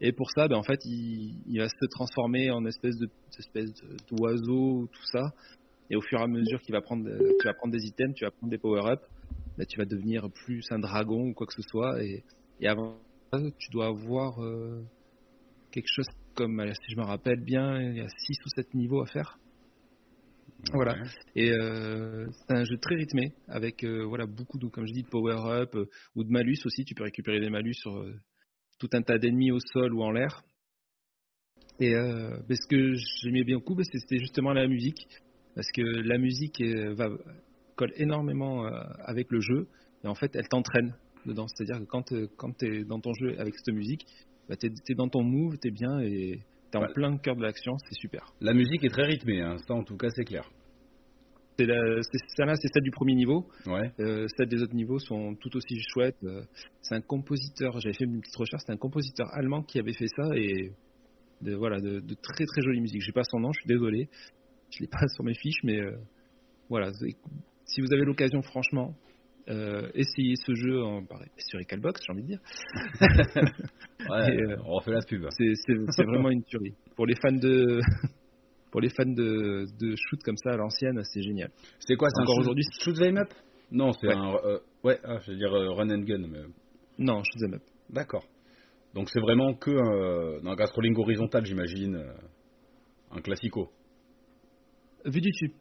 Et 0.00 0.12
pour 0.12 0.30
ça, 0.30 0.46
ben, 0.46 0.56
en 0.56 0.62
fait, 0.62 0.84
il, 0.84 1.58
va 1.58 1.68
se 1.68 1.86
transformer 1.86 2.50
en 2.50 2.66
espèce 2.66 2.96
de 2.98 3.08
espèce 3.38 3.72
d'oiseau, 4.10 4.88
tout 4.92 5.06
ça. 5.06 5.32
Et 5.88 5.96
au 5.96 6.02
fur 6.02 6.18
et 6.18 6.22
à 6.22 6.26
mesure 6.26 6.60
qu'il 6.60 6.74
va 6.74 6.82
prendre, 6.82 7.08
tu 7.40 7.46
vas 7.46 7.54
prendre 7.54 7.72
des 7.72 7.86
items, 7.86 8.14
tu 8.14 8.24
vas 8.24 8.30
prendre 8.30 8.50
des 8.50 8.58
power-up, 8.58 9.00
ben, 9.56 9.64
tu 9.66 9.78
vas 9.78 9.86
devenir 9.86 10.28
plus 10.30 10.66
un 10.70 10.78
dragon 10.78 11.28
ou 11.28 11.32
quoi 11.32 11.46
que 11.46 11.54
ce 11.54 11.62
soit. 11.62 12.02
Et, 12.02 12.24
et 12.60 12.68
avant 12.68 12.98
ça, 13.32 13.40
tu 13.58 13.70
dois 13.70 13.86
avoir 13.86 14.42
euh, 14.42 14.84
quelque 15.70 15.88
chose 15.88 16.08
comme, 16.34 16.62
si 16.74 16.92
je 16.92 16.96
me 16.96 17.04
rappelle 17.04 17.40
bien, 17.40 17.80
il 17.80 17.96
y 17.96 18.00
a 18.00 18.08
6 18.08 18.38
ou 18.44 18.48
7 18.54 18.74
niveaux 18.74 19.02
à 19.02 19.06
faire. 19.06 19.38
Voilà. 20.72 20.94
ouais. 20.94 21.08
Et 21.34 21.52
euh, 21.52 22.26
c'est 22.30 22.54
un 22.54 22.64
jeu 22.64 22.76
très 22.78 22.96
rythmé 22.96 23.32
avec 23.48 23.84
euh, 23.84 24.04
voilà 24.04 24.26
beaucoup 24.26 24.58
de 24.58 24.66
comme 24.68 24.86
je 24.86 24.92
dis 24.92 25.02
de 25.02 25.08
power 25.08 25.36
up 25.46 25.74
euh, 25.74 25.86
ou 26.14 26.24
de 26.24 26.30
malus 26.30 26.58
aussi. 26.64 26.84
Tu 26.84 26.94
peux 26.94 27.04
récupérer 27.04 27.40
des 27.40 27.50
malus 27.50 27.74
sur 27.74 28.04
tout 28.78 28.88
un 28.92 29.02
tas 29.02 29.18
d'ennemis 29.18 29.50
au 29.50 29.60
sol 29.60 29.94
ou 29.94 30.02
en 30.02 30.10
l'air. 30.10 30.42
Et 31.78 31.92
mais 32.48 32.56
ce 32.56 32.66
que 32.68 32.94
j'aimais 33.22 33.44
bien 33.44 33.56
beaucoup, 33.56 33.74
bah, 33.74 33.82
c'était 33.84 34.18
justement 34.18 34.54
la 34.54 34.66
musique 34.66 35.06
parce 35.54 35.70
que 35.72 35.82
la 35.82 36.16
musique 36.16 36.62
va 36.62 37.10
colle 37.76 37.92
énormément 37.96 38.64
avec 39.04 39.30
le 39.30 39.40
jeu 39.40 39.68
et 40.02 40.08
en 40.08 40.14
fait 40.14 40.34
elle 40.34 40.48
t'entraîne 40.48 40.94
dedans. 41.26 41.46
C'est-à-dire 41.48 41.80
que 41.80 41.84
quand 41.84 42.14
quand 42.36 42.56
t'es 42.56 42.84
dans 42.84 43.00
ton 43.00 43.12
jeu 43.12 43.38
avec 43.38 43.54
cette 43.56 43.74
musique, 43.74 44.06
bah, 44.48 44.56
t'es 44.56 44.68
es 44.68 44.94
dans 44.94 45.08
ton 45.08 45.22
move, 45.22 45.58
t'es 45.58 45.70
bien 45.70 46.00
et 46.00 46.40
t'es 46.78 46.84
en 46.84 46.88
Ouais. 46.88 46.94
plein 46.94 47.16
cœur 47.18 47.36
de 47.36 47.42
l'action, 47.42 47.76
c'est 47.78 47.94
super. 47.94 48.32
La 48.40 48.54
musique 48.54 48.84
est 48.84 48.88
très 48.90 49.04
rythmée, 49.04 49.40
hein. 49.40 49.56
ça 49.66 49.74
en 49.74 49.82
tout 49.84 49.96
cas 49.96 50.08
c'est 50.10 50.24
clair. 50.24 50.48
C'est 51.58 51.64
celle-là, 52.36 52.54
c'est 52.56 52.68
celle 52.72 52.82
du 52.82 52.90
premier 52.90 53.14
niveau. 53.14 53.46
Ouais. 53.66 53.90
Euh, 54.00 54.26
celles 54.36 54.48
des 54.48 54.60
autres 54.62 54.74
niveaux 54.74 54.98
sont 54.98 55.34
tout 55.36 55.56
aussi 55.56 55.78
chouettes. 55.88 56.22
Euh, 56.24 56.42
c'est 56.82 56.94
un 56.94 57.00
compositeur, 57.00 57.80
j'avais 57.80 57.94
fait 57.94 58.04
une 58.04 58.20
petite 58.20 58.36
recherche, 58.36 58.62
c'est 58.66 58.72
un 58.72 58.76
compositeur 58.76 59.26
allemand 59.32 59.62
qui 59.62 59.78
avait 59.78 59.94
fait 59.94 60.08
ça 60.08 60.36
et 60.36 60.72
de, 61.40 61.54
voilà, 61.54 61.80
de, 61.80 62.00
de 62.00 62.14
très 62.14 62.44
très 62.44 62.60
jolie 62.60 62.80
musique. 62.82 63.00
J'ai 63.00 63.12
pas 63.12 63.24
son 63.24 63.40
nom, 63.40 63.52
je 63.52 63.60
suis 63.60 63.68
désolé, 63.68 64.08
je 64.70 64.80
l'ai 64.80 64.86
pas 64.90 65.08
sur 65.08 65.24
mes 65.24 65.34
fiches, 65.34 65.62
mais 65.64 65.80
euh, 65.80 65.96
voilà. 66.68 66.90
Si 67.64 67.80
vous 67.80 67.92
avez 67.92 68.04
l'occasion, 68.04 68.42
franchement, 68.42 68.94
euh, 69.48 69.90
essayez 69.94 70.34
ce 70.44 70.54
jeu 70.54 70.82
en, 70.82 71.02
sur 71.38 71.60
Ecalbox, 71.60 72.00
j'ai 72.04 72.12
envie 72.12 72.22
de 72.22 72.28
dire. 72.28 72.40
Ouais, 74.08 74.34
Et, 74.34 74.40
euh, 74.40 74.56
on 74.64 74.74
refait 74.74 74.92
la 74.92 75.00
pub. 75.02 75.26
C'est 75.30 76.04
vraiment 76.04 76.30
une 76.30 76.44
tuerie. 76.44 76.74
Pour 76.94 77.06
les 77.06 77.16
fans 77.16 77.32
de 77.32 77.80
pour 78.70 78.80
les 78.80 78.88
fans 78.90 79.04
de, 79.06 79.64
de 79.80 79.94
shoot 79.96 80.22
comme 80.22 80.36
ça 80.36 80.50
à 80.52 80.56
l'ancienne, 80.56 81.00
c'est 81.02 81.22
génial. 81.22 81.50
C'est 81.80 81.96
quoi, 81.96 82.08
c'est 82.10 82.22
Encore 82.22 82.38
aujourd'hui 82.38 82.62
Shoot 82.80 83.00
'em 83.00 83.16
up? 83.16 83.32
Non, 83.72 83.92
c'est 83.94 84.06
Ouais. 84.06 84.14
un. 84.14 84.34
euh, 84.44 84.58
ouais, 84.84 85.00
ah, 85.02 85.18
je 85.24 85.32
veux 85.32 85.36
dire 85.36 85.52
euh, 85.52 85.70
run 85.72 85.90
and 85.90 86.02
gun. 86.04 86.24
Mais... 86.28 86.42
Non, 86.98 87.22
shoot 87.24 87.42
'em 87.48 87.54
up. 87.54 87.62
D'accord. 87.90 88.24
Donc 88.94 89.08
c'est 89.10 89.20
vraiment 89.20 89.54
que 89.54 89.70
euh, 89.72 90.40
dans 90.42 90.52
un 90.56 90.66
scrolling 90.66 90.96
horizontal, 90.96 91.44
j'imagine. 91.44 91.96
euh, 91.96 92.12
un 93.10 93.20
classico. 93.22 93.70
Vu 95.04 95.20
du 95.20 95.30
dessus. 95.30 95.52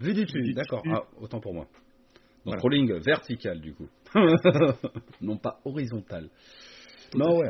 Vu 0.00 0.14
du 0.14 0.24
dessus, 0.24 0.52
d'accord. 0.54 0.82
Ah, 0.90 1.02
autant 1.20 1.40
pour 1.40 1.52
moi. 1.54 1.66
Donc 2.44 2.54
Voilà. 2.54 2.58
scrolling 2.58 2.92
vertical, 3.00 3.60
du 3.60 3.74
coup. 3.74 3.88
non 5.20 5.36
pas 5.38 5.60
horizontal. 5.64 6.28
Tout 7.10 7.18
non, 7.18 7.38
ouais. 7.38 7.48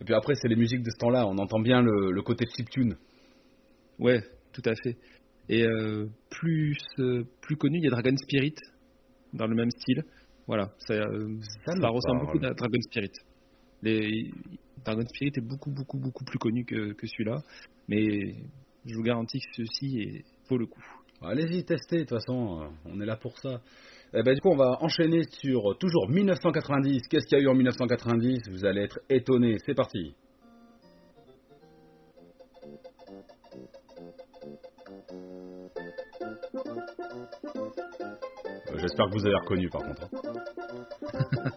Et 0.00 0.04
puis 0.04 0.14
après, 0.14 0.34
c'est 0.34 0.48
les 0.48 0.56
musiques 0.56 0.82
de 0.82 0.90
ce 0.90 0.98
temps-là. 0.98 1.26
On 1.26 1.38
entend 1.38 1.60
bien 1.60 1.82
le, 1.82 2.10
le 2.10 2.22
côté 2.22 2.46
chiptune. 2.56 2.96
Ouais, 3.98 4.20
tout 4.52 4.62
à 4.64 4.74
fait. 4.82 4.96
Et 5.48 5.64
euh, 5.64 6.06
plus 6.30 6.78
euh, 6.98 7.24
plus 7.40 7.56
connu, 7.56 7.78
il 7.78 7.84
y 7.84 7.86
a 7.86 7.90
Dragon 7.90 8.16
Spirit 8.16 8.54
dans 9.32 9.46
le 9.46 9.54
même 9.54 9.70
style. 9.70 10.02
Voilà, 10.46 10.72
ça, 10.78 10.94
euh, 10.94 11.38
Ça 11.64 11.72
ça 11.72 11.88
ressemble 11.88 12.20
beaucoup 12.20 12.38
à 12.44 12.54
Dragon 12.54 12.80
Spirit. 12.80 13.12
Les, 13.82 14.30
Dragon 14.84 15.04
Spirit 15.06 15.32
est 15.36 15.46
beaucoup 15.46 15.70
beaucoup 15.70 15.98
beaucoup 15.98 16.24
plus 16.24 16.38
connu 16.38 16.64
que, 16.64 16.92
que 16.92 17.06
celui-là, 17.06 17.42
mais 17.88 18.34
je 18.84 18.94
vous 18.94 19.02
garantis 19.02 19.38
que 19.38 19.64
ceci 19.64 20.00
est, 20.00 20.24
vaut 20.48 20.58
le 20.58 20.66
coup. 20.66 20.82
Allez-y, 21.20 21.64
testez, 21.64 21.98
de 21.98 22.00
toute 22.02 22.10
façon, 22.10 22.68
on 22.84 23.00
est 23.00 23.06
là 23.06 23.16
pour 23.16 23.38
ça. 23.38 23.60
Eh 24.14 24.22
ben, 24.22 24.34
du 24.34 24.40
coup, 24.40 24.50
on 24.50 24.56
va 24.56 24.76
enchaîner 24.82 25.22
sur 25.40 25.70
euh, 25.70 25.74
toujours 25.74 26.08
1990. 26.08 27.08
Qu'est-ce 27.08 27.26
qu'il 27.26 27.38
y 27.38 27.40
a 27.40 27.44
eu 27.44 27.48
en 27.48 27.54
1990 27.54 28.50
Vous 28.50 28.64
allez 28.66 28.82
être 28.82 28.98
étonnés. 29.08 29.56
C'est 29.64 29.74
parti. 29.74 30.14
Euh, 37.52 38.78
J'espère 38.78 39.06
que 39.06 39.12
vous 39.12 39.26
avez 39.26 39.34
reconnu 39.36 39.68
par 39.68 39.82
contre. 39.82 40.02
hein. 40.04 40.10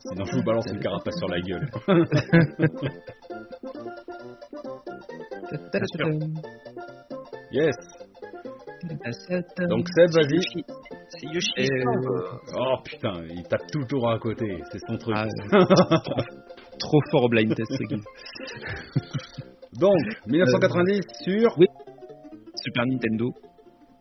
Sinon, 0.00 0.24
je 0.24 0.36
vous 0.36 0.42
balance 0.44 0.66
une 0.72 0.80
carapace 0.80 1.16
sur 1.18 1.28
la 1.28 1.40
gueule. 1.40 1.68
Yes. 7.52 7.76
Donc, 9.68 9.86
Seb, 9.88 10.10
vas-y. 10.10 10.40
C'est 11.08 11.26
Yoshi. 11.26 11.50
Et, 11.56 11.68
Oh 12.54 12.76
putain, 12.84 13.24
il 13.30 13.42
tape 13.44 13.66
toujours 13.72 14.08
à 14.10 14.18
côté, 14.18 14.60
c'est 14.70 14.78
son 14.86 14.96
truc. 14.96 15.14
Ah, 15.16 15.26
trop 16.78 17.00
fort 17.10 17.24
au 17.24 17.28
blind 17.28 17.54
test, 17.54 17.72
ce. 17.72 17.84
Donc, 19.78 19.96
1990 20.26 21.00
sur. 21.22 21.58
oui. 21.58 21.66
Super 22.54 22.86
Nintendo. 22.86 23.32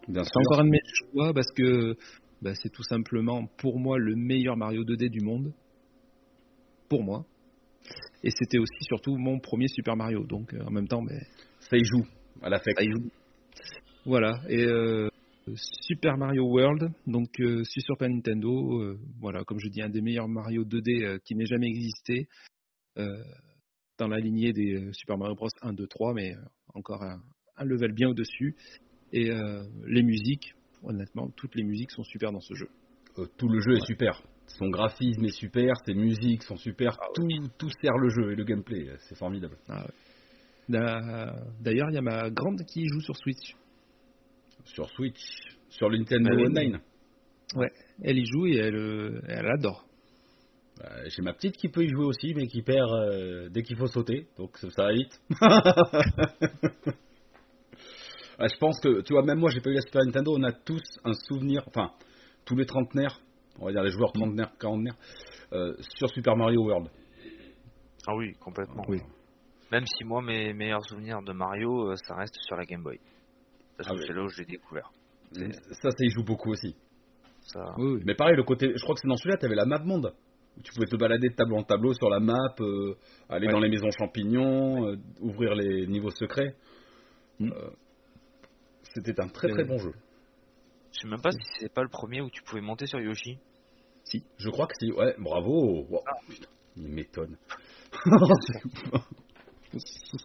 Bien 0.08 0.24
C'est 0.24 0.38
encore 0.38 0.62
un 0.62 0.66
de 0.66 0.70
mes 0.70 0.80
choix 0.94 1.34
parce 1.34 1.52
que 1.52 1.96
bah, 2.42 2.54
c'est 2.56 2.70
tout 2.70 2.84
simplement 2.84 3.46
pour 3.58 3.80
moi 3.80 3.98
le 3.98 4.16
meilleur 4.16 4.56
Mario 4.56 4.84
2D 4.84 5.10
du 5.10 5.20
monde. 5.22 5.52
Pour 6.90 7.04
moi. 7.04 7.26
Et 8.24 8.30
c'était 8.32 8.58
aussi 8.58 8.84
surtout 8.84 9.18
mon 9.18 9.40
premier 9.40 9.68
Super 9.68 9.96
Mario. 9.96 10.24
Donc 10.26 10.54
euh, 10.54 10.64
en 10.66 10.72
même 10.72 10.88
temps, 10.88 11.02
mais, 11.02 11.20
Ça 11.60 11.78
y 11.78 11.84
joue 11.84 12.06
à 12.42 12.50
la 12.50 12.60
fête. 12.60 12.76
ça 12.78 12.84
y 12.84 12.90
joue. 12.90 13.10
Voilà. 14.06 14.34
Et 14.50 14.64
euh, 14.66 15.10
Super 15.88 16.18
Mario 16.18 16.44
World, 16.46 16.90
donc 17.08 17.40
euh, 17.40 17.64
sur 17.64 17.82
Super 17.82 18.10
Nintendo, 18.10 18.82
euh, 18.82 19.00
voilà, 19.20 19.44
comme 19.44 19.60
je 19.60 19.68
dis, 19.70 19.82
un 19.82 19.90
des 19.90 20.02
meilleurs 20.02 20.28
Mario 20.28 20.64
2D 20.64 21.04
euh, 21.04 21.18
qui 21.24 21.36
n'ait 21.36 21.46
jamais 21.46 21.68
existé. 21.68 22.28
dans 23.98 24.08
la 24.08 24.18
lignée 24.20 24.52
des 24.54 24.90
Super 24.94 25.18
Mario 25.18 25.36
Bros 25.36 25.48
1, 25.62 25.74
2, 25.74 25.88
3, 25.88 26.14
mais 26.14 26.34
encore 26.74 27.02
un, 27.04 27.20
un 27.58 27.64
level 27.66 27.94
bien 27.94 28.10
au-dessus. 28.10 28.56
Et 29.14 29.30
les 29.88 30.04
musiques, 30.04 30.54
honnêtement, 30.84 31.30
toutes 31.38 31.56
les 31.56 31.64
musiques 31.64 31.92
sont 31.92 32.04
super 32.04 32.32
dans 32.34 32.42
ce 32.42 32.54
jeu. 32.56 32.68
Tout 33.38 33.48
le 33.48 33.60
jeu 33.62 33.78
est 33.78 33.86
super. 33.86 34.22
Son 34.48 34.68
graphisme 34.70 35.24
est 35.26 35.30
super, 35.38 35.74
ses 35.86 35.94
musiques 35.94 36.44
sont 36.44 36.58
super, 36.58 36.98
Ah 37.02 37.06
tout, 37.16 37.28
tout 37.58 37.70
sert 37.82 37.98
le 37.98 38.10
jeu 38.10 38.32
et 38.34 38.36
le 38.36 38.44
gameplay, 38.44 38.90
c'est 39.08 39.16
formidable. 39.18 39.58
D'a- 40.68 41.34
D'ailleurs, 41.62 41.90
il 41.90 41.96
y 41.96 41.98
a 41.98 42.02
ma 42.02 42.30
grande 42.30 42.64
qui 42.66 42.86
joue 42.88 43.00
sur 43.02 43.16
Switch. 43.16 43.56
Sur 44.66 44.90
Switch, 44.90 45.20
sur 45.70 45.90
le 45.90 45.98
Nintendo 45.98 46.30
Bah. 46.36 46.44
Online. 46.44 46.80
Elle 48.04 48.18
y 48.18 48.26
joue 48.26 48.48
et 48.48 48.58
elle, 48.58 48.76
euh, 48.76 49.22
elle 49.28 49.48
adore. 49.48 49.86
Euh, 50.84 51.06
J'ai 51.08 51.22
ma 51.22 51.34
petite 51.34 51.56
qui 51.56 51.70
peut 51.70 51.84
y 51.86 51.90
jouer 51.90 52.06
aussi, 52.06 52.34
mais 52.36 52.48
qui 52.48 52.62
perd 52.62 52.90
euh, 52.92 53.48
dès 53.50 53.64
qu'il 53.64 53.78
faut 53.78 53.88
sauter, 53.88 54.28
donc 54.38 54.58
ça 54.58 54.70
ça 54.72 54.84
va 54.84 54.94
vite. 54.94 55.22
Ouais, 58.40 58.50
je 58.54 58.58
pense 58.60 58.80
que, 58.82 59.02
tu 59.02 59.14
vois, 59.14 59.24
même 59.24 59.40
moi 59.40 59.50
j'ai 59.52 59.62
pas 59.62 59.70
eu 59.70 59.76
la 59.76 59.82
Super 59.82 60.04
Nintendo, 60.04 60.36
on 60.38 60.44
a 60.44 60.52
tous 60.52 60.82
un 61.06 61.14
souvenir, 61.14 61.64
enfin, 61.68 61.92
tous 62.44 62.56
les 62.58 62.66
trentenaires, 62.66 63.22
on 63.60 63.68
va 63.68 63.72
dire 63.72 63.84
les 63.84 63.92
joueurs 63.92 64.12
trentenaires, 64.12 64.52
quarantenaires, 64.60 64.98
euh, 65.54 65.74
sur 65.98 66.10
Super 66.10 66.36
Mario 66.36 66.62
World. 66.66 66.90
Ah 68.08 68.16
oui, 68.16 68.34
complètement. 68.34 68.84
Oui. 68.90 69.00
Même 69.72 69.86
si 69.86 70.04
moi, 70.04 70.22
mes 70.22 70.54
meilleurs 70.54 70.86
souvenirs 70.86 71.22
de 71.24 71.32
Mario, 71.32 71.96
ça 71.96 72.16
reste 72.16 72.36
sur 72.42 72.56
la 72.56 72.66
Game 72.66 72.84
Boy. 72.84 73.00
Parce 73.78 73.90
Ah 73.90 73.94
que 73.94 74.00
oui. 74.00 74.06
c'est 74.08 74.14
là 74.14 74.24
où 74.24 74.28
je 74.30 74.40
l'ai 74.40 74.46
découvert. 74.46 74.92
Ça, 75.34 75.92
ça 75.92 75.98
y 76.00 76.10
joue 76.10 76.24
beaucoup 76.24 76.52
aussi. 76.52 76.76
Ça... 77.42 77.76
Oui, 77.78 77.94
oui. 77.96 78.02
Mais 78.06 78.16
pareil, 78.16 78.36
le 78.36 78.44
côté, 78.44 78.72
je 78.76 78.82
crois 78.82 78.96
que 78.96 79.02
c'est 79.02 79.08
dans 79.08 79.18
celui-là, 79.18 79.38
tu 79.38 79.46
avais 79.46 79.56
la 79.56 79.66
map 79.66 79.80
monde. 79.80 80.14
Où 80.58 80.62
tu 80.62 80.72
pouvais 80.74 80.88
te 80.88 80.96
balader 80.96 81.30
de 81.30 81.36
tableau 81.36 81.58
en 81.58 81.64
tableau 81.64 81.94
sur 81.94 82.10
la 82.10 82.20
map, 82.22 82.38
euh, 82.62 82.96
aller 83.30 83.48
Ouais. 83.48 83.52
dans 83.54 83.60
les 83.60 83.70
maisons 83.70 83.90
champignons, 83.92 84.88
euh, 84.88 84.96
ouvrir 85.20 85.54
les 85.56 85.86
niveaux 85.88 86.12
secrets. 86.12 86.56
Mm. 87.40 87.52
Euh, 87.52 87.70
C'était 88.94 89.20
un 89.20 89.28
très 89.28 89.50
très 89.50 89.66
bon 89.66 89.78
jeu. 89.78 89.92
Je 90.94 91.02
sais 91.02 91.08
même 91.10 91.22
pas 91.22 91.32
si 91.32 91.40
c'est 91.60 91.74
pas 91.74 91.84
le 91.84 91.90
premier 91.90 92.22
où 92.22 92.30
tu 92.30 92.42
pouvais 92.44 92.62
monter 92.62 92.86
sur 92.88 93.00
Yoshi. 93.02 93.38
Je 94.38 94.50
crois 94.50 94.68
que 94.68 94.74
c'est. 94.80 94.94
Ouais, 94.94 95.14
bravo. 95.20 95.86
Wow, 95.90 96.00
Ah. 96.08 96.14
putain, 96.30 96.48
il 96.78 96.88
m'étonne. 96.88 97.36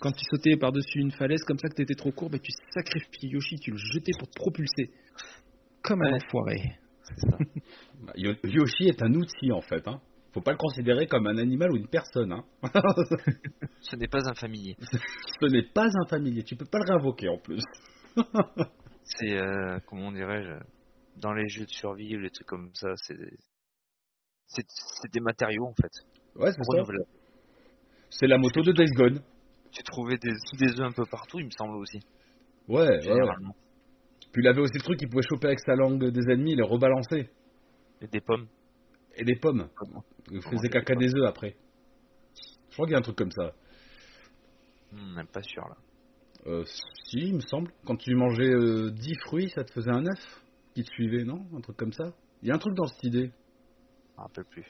Quand 0.00 0.12
tu 0.12 0.24
sautais 0.30 0.56
par-dessus 0.56 1.00
une 1.00 1.10
falaise 1.12 1.42
comme 1.44 1.58
ça 1.58 1.68
que 1.68 1.74
t'étais 1.74 1.94
trop 1.94 2.12
court, 2.12 2.30
bah, 2.30 2.38
tu 2.38 2.52
sacrifiais 2.74 3.28
Yoshi, 3.30 3.56
tu 3.56 3.70
le 3.72 3.76
jetais 3.76 4.12
pour 4.18 4.28
te 4.28 4.34
propulser. 4.34 4.90
Comme 5.82 6.02
un 6.02 6.12
Ouais. 6.12 6.18
enfoiré. 6.24 6.78
Ça. 7.04 7.38
Bah, 8.02 8.12
Yo- 8.16 8.34
Yoshi 8.44 8.84
est 8.88 9.02
un 9.02 9.12
outil 9.12 9.52
en 9.52 9.60
fait. 9.60 9.86
Hein. 9.86 10.00
Faut 10.32 10.40
pas 10.40 10.52
le 10.52 10.56
considérer 10.56 11.06
comme 11.06 11.26
un 11.26 11.36
animal 11.36 11.70
ou 11.72 11.76
une 11.76 11.88
personne. 11.88 12.32
Hein. 12.32 12.44
Ce 13.82 13.96
n'est 13.96 14.08
pas 14.08 14.26
un 14.28 14.34
familier. 14.34 14.76
Ce 15.40 15.46
n'est 15.50 15.66
pas 15.74 15.86
un 15.86 16.06
familier. 16.08 16.42
Tu 16.44 16.56
peux 16.56 16.64
pas 16.64 16.78
le 16.78 16.92
réinvoquer 16.92 17.28
en 17.28 17.38
plus. 17.38 17.62
C'est, 19.04 19.36
euh, 19.36 19.78
comment 19.86 20.12
dirais-je, 20.12 20.52
dans 21.20 21.32
les 21.34 21.48
jeux 21.48 21.64
de 21.66 21.70
survie 21.70 22.16
ou 22.16 22.20
les 22.20 22.30
trucs 22.30 22.46
comme 22.46 22.70
ça, 22.74 22.88
c'est 22.96 23.16
des... 23.18 23.36
c'est 24.46 24.64
c'est 24.68 25.12
des 25.12 25.20
matériaux 25.20 25.66
en 25.66 25.74
fait. 25.74 25.92
Ouais, 26.36 26.52
c'est 26.52 26.62
ça. 26.62 26.72
Renouvelables. 26.82 27.04
C'est 28.08 28.26
la 28.28 28.38
moto 28.38 28.62
de 28.62 28.72
Days 28.72 28.92
Gone. 28.96 29.20
Tu 29.72 29.82
trouvais 29.84 30.16
des, 30.18 30.32
des 30.58 30.80
œufs 30.80 30.86
un 30.88 30.92
peu 30.92 31.04
partout, 31.10 31.38
il 31.38 31.46
me 31.46 31.50
semble 31.50 31.76
aussi. 31.76 32.00
Ouais, 32.68 32.80
ouais, 32.82 32.88
ouais. 32.88 33.00
Généralement. 33.02 33.54
Puis 34.32 34.42
il 34.42 34.48
avait 34.48 34.60
aussi 34.60 34.74
le 34.74 34.82
truc, 34.82 34.98
il 35.02 35.08
pouvait 35.08 35.22
choper 35.28 35.48
avec 35.48 35.60
sa 35.60 35.74
langue 35.74 36.04
des 36.10 36.30
ennemis, 36.32 36.54
les 36.54 36.62
rebalancer. 36.62 37.30
Et 38.00 38.06
des 38.06 38.20
pommes. 38.20 38.46
Et 39.16 39.24
des 39.24 39.36
pommes. 39.36 39.68
Comment 39.76 40.04
Il 40.30 40.40
faisait 40.42 40.66
je 40.66 40.72
caca 40.72 40.94
des 40.94 41.14
œufs 41.14 41.26
après. 41.26 41.56
Je 42.68 42.74
crois 42.74 42.86
qu'il 42.86 42.92
y 42.92 42.96
a 42.96 42.98
un 42.98 43.02
truc 43.02 43.16
comme 43.16 43.32
ça. 43.32 43.52
Hmm, 44.92 45.14
même 45.14 45.26
pas 45.26 45.42
sûr 45.42 45.62
là. 45.68 45.76
Euh, 46.46 46.64
si, 47.04 47.18
il 47.18 47.34
me 47.34 47.40
semble. 47.40 47.70
Quand 47.84 47.96
tu 47.96 48.14
mangeais 48.14 48.50
euh, 48.50 48.90
10 48.90 49.14
fruits, 49.26 49.50
ça 49.50 49.62
te 49.64 49.72
faisait 49.72 49.90
un 49.90 50.06
œuf 50.06 50.42
qui 50.74 50.82
te 50.84 50.90
suivait, 50.90 51.24
non? 51.24 51.44
Un 51.54 51.60
truc 51.60 51.76
comme 51.76 51.92
ça? 51.92 52.14
Il 52.42 52.48
y 52.48 52.50
a 52.50 52.54
un 52.54 52.58
truc 52.58 52.74
dans 52.74 52.86
cette 52.86 53.04
idée. 53.04 53.30
Je 53.30 54.16
me 54.16 54.22
rappelle 54.22 54.44
plus. 54.46 54.64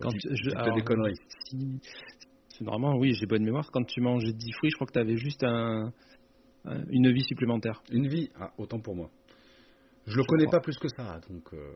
Quand 0.00 0.10
tu, 0.10 0.18
je- 0.30 0.50
alors, 0.56 0.76
des 0.76 0.82
conneries. 0.82 1.16
Si- 1.48 1.80
normalement, 2.64 2.96
oui, 2.98 3.12
j'ai 3.14 3.26
bonne 3.26 3.44
mémoire. 3.44 3.70
Quand 3.72 3.84
tu 3.84 4.00
mangeais 4.00 4.32
10 4.32 4.52
fruits, 4.52 4.70
je 4.70 4.76
crois 4.76 4.86
que 4.86 4.92
tu 4.92 4.98
avais 4.98 5.16
juste 5.16 5.42
un, 5.44 5.92
un- 6.64 6.84
une 6.90 7.12
vie 7.12 7.22
supplémentaire. 7.24 7.82
Une 7.90 8.08
vie 8.08 8.30
Ah, 8.38 8.52
autant 8.58 8.80
pour 8.80 8.94
moi. 8.96 9.10
Je 10.06 10.16
le 10.16 10.22
Je 10.22 10.26
connais 10.26 10.44
crois. 10.46 10.58
pas 10.58 10.62
plus 10.64 10.78
que 10.78 10.88
ça, 10.88 11.20
donc... 11.28 11.52
euh, 11.54 11.74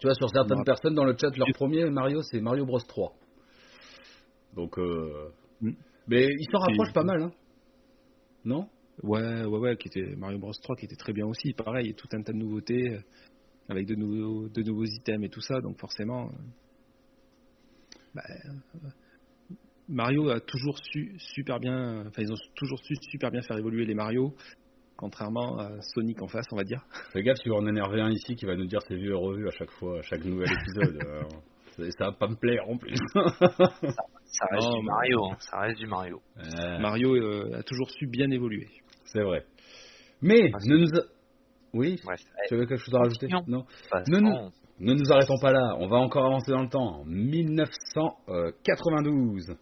Tu 0.00 0.06
vois, 0.06 0.14
sur 0.14 0.28
certaines 0.30 0.64
personnes 0.64 0.94
dans 0.94 1.04
le 1.04 1.16
chat, 1.18 1.36
leur 1.36 1.48
premier 1.54 1.88
Mario, 1.90 2.22
c'est 2.22 2.40
Mario 2.40 2.64
Bros 2.66 2.80
3. 2.80 3.12
Donc... 4.54 4.78
euh, 4.78 5.30
Mm. 5.62 5.70
Mais 6.08 6.26
il 6.38 6.44
s'en 6.52 6.58
Puis- 6.66 6.76
rapproche 6.76 6.92
pas 6.92 7.02
mal, 7.02 7.22
hein 7.22 7.32
Non? 8.44 8.68
Ouais, 9.02 9.44
ouais, 9.46 9.58
ouais, 9.58 9.76
qui 9.78 9.88
était 9.88 10.14
Mario 10.16 10.38
Bros 10.38 10.52
3 10.52 10.76
qui 10.76 10.84
était 10.84 10.96
très 10.96 11.14
bien 11.14 11.26
aussi. 11.26 11.54
Pareil, 11.54 11.94
tout 11.94 12.08
un 12.12 12.20
tas 12.22 12.32
de 12.32 12.36
nouveautés 12.38 12.90
euh, 12.92 13.00
avec 13.70 13.86
de 13.86 13.94
nouveaux, 13.94 14.48
de 14.50 14.62
nouveaux 14.62 14.84
items 14.84 15.24
et 15.24 15.30
tout 15.30 15.40
ça. 15.40 15.60
Donc 15.62 15.78
forcément, 15.80 16.26
euh, 16.28 16.32
bah, 18.14 18.22
Mario 19.88 20.30
a 20.30 20.40
toujours 20.40 20.78
su 20.78 21.14
super 21.18 21.60
bien. 21.60 22.04
Enfin, 22.06 22.22
ils 22.22 22.32
ont 22.32 22.36
toujours 22.56 22.78
su 22.80 22.94
super 23.10 23.30
bien 23.30 23.42
faire 23.42 23.58
évoluer 23.58 23.84
les 23.84 23.94
Mario. 23.94 24.34
contrairement 24.96 25.58
à 25.58 25.78
Sonic 25.82 26.22
en 26.22 26.26
face, 26.28 26.46
on 26.52 26.56
va 26.56 26.64
dire. 26.64 26.80
Fais 27.12 27.22
gaffe, 27.22 27.38
tu 27.42 27.50
vas 27.50 27.56
en 27.56 27.66
énerver 27.66 28.00
un 28.00 28.10
ici 28.10 28.34
qui 28.34 28.46
va 28.46 28.56
nous 28.56 28.64
dire 28.66 28.80
c'est 28.88 28.96
vu 28.96 29.10
et 29.10 29.14
revu 29.14 29.46
à 29.46 29.50
chaque 29.50 29.70
fois, 29.72 29.98
à 29.98 30.02
chaque 30.02 30.24
nouvel 30.24 30.48
épisode. 30.50 30.96
Alors, 31.02 31.28
ça- 31.76 31.90
ça 31.98 32.04
va 32.06 32.12
pas 32.12 32.28
me 32.28 32.36
plaire 32.36 32.66
en 32.68 32.78
plus. 32.78 32.96
Ça 33.14 33.20
reste 34.50 34.68
mais- 34.72 34.82
Mario, 34.82 35.24
hein, 35.26 35.36
ça 35.38 35.60
reste 35.60 35.78
du 35.78 35.86
Mario. 35.86 36.20
Euh, 36.38 36.78
Mario 36.78 37.14
euh, 37.14 37.58
a 37.58 37.62
toujours 37.62 37.90
su 37.90 38.06
bien 38.06 38.30
évoluer. 38.30 38.68
c'est 39.04 39.22
vrai. 39.22 39.44
Mais 40.22 40.50
Ah, 40.54 40.58
ne 40.66 40.76
nous 40.78 40.94
a- 40.98 41.04
Oui, 41.74 42.00
tu 42.48 42.54
avais 42.54 42.64
quelque 42.66 42.82
chose 42.82 42.94
à 42.94 43.00
rajouter? 43.00 43.26
Non. 43.28 43.42
non. 43.46 43.66
passons. 43.90 44.50
Ne 44.80 44.94
nous 44.94 45.12
arrêtons 45.12 45.38
pas 45.40 45.52
là, 45.52 45.76
on 45.78 45.88
va 45.88 45.96
encore 45.98 46.24
avancer 46.26 46.50
dans 46.52 46.62
le 46.62 46.68
temps. 46.70 47.00
En 47.00 47.04
1992. 47.04 49.54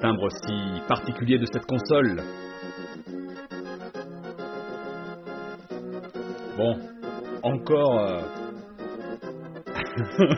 Timbre 0.00 0.28
si 0.30 0.80
particulier 0.86 1.38
de 1.38 1.46
cette 1.46 1.66
console. 1.66 2.22
Bon, 6.56 6.76
encore... 7.42 8.00
euh, 8.00 8.22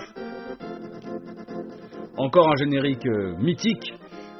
encore 2.16 2.50
un 2.50 2.56
générique 2.56 3.06
euh, 3.06 3.36
mythique 3.38 3.94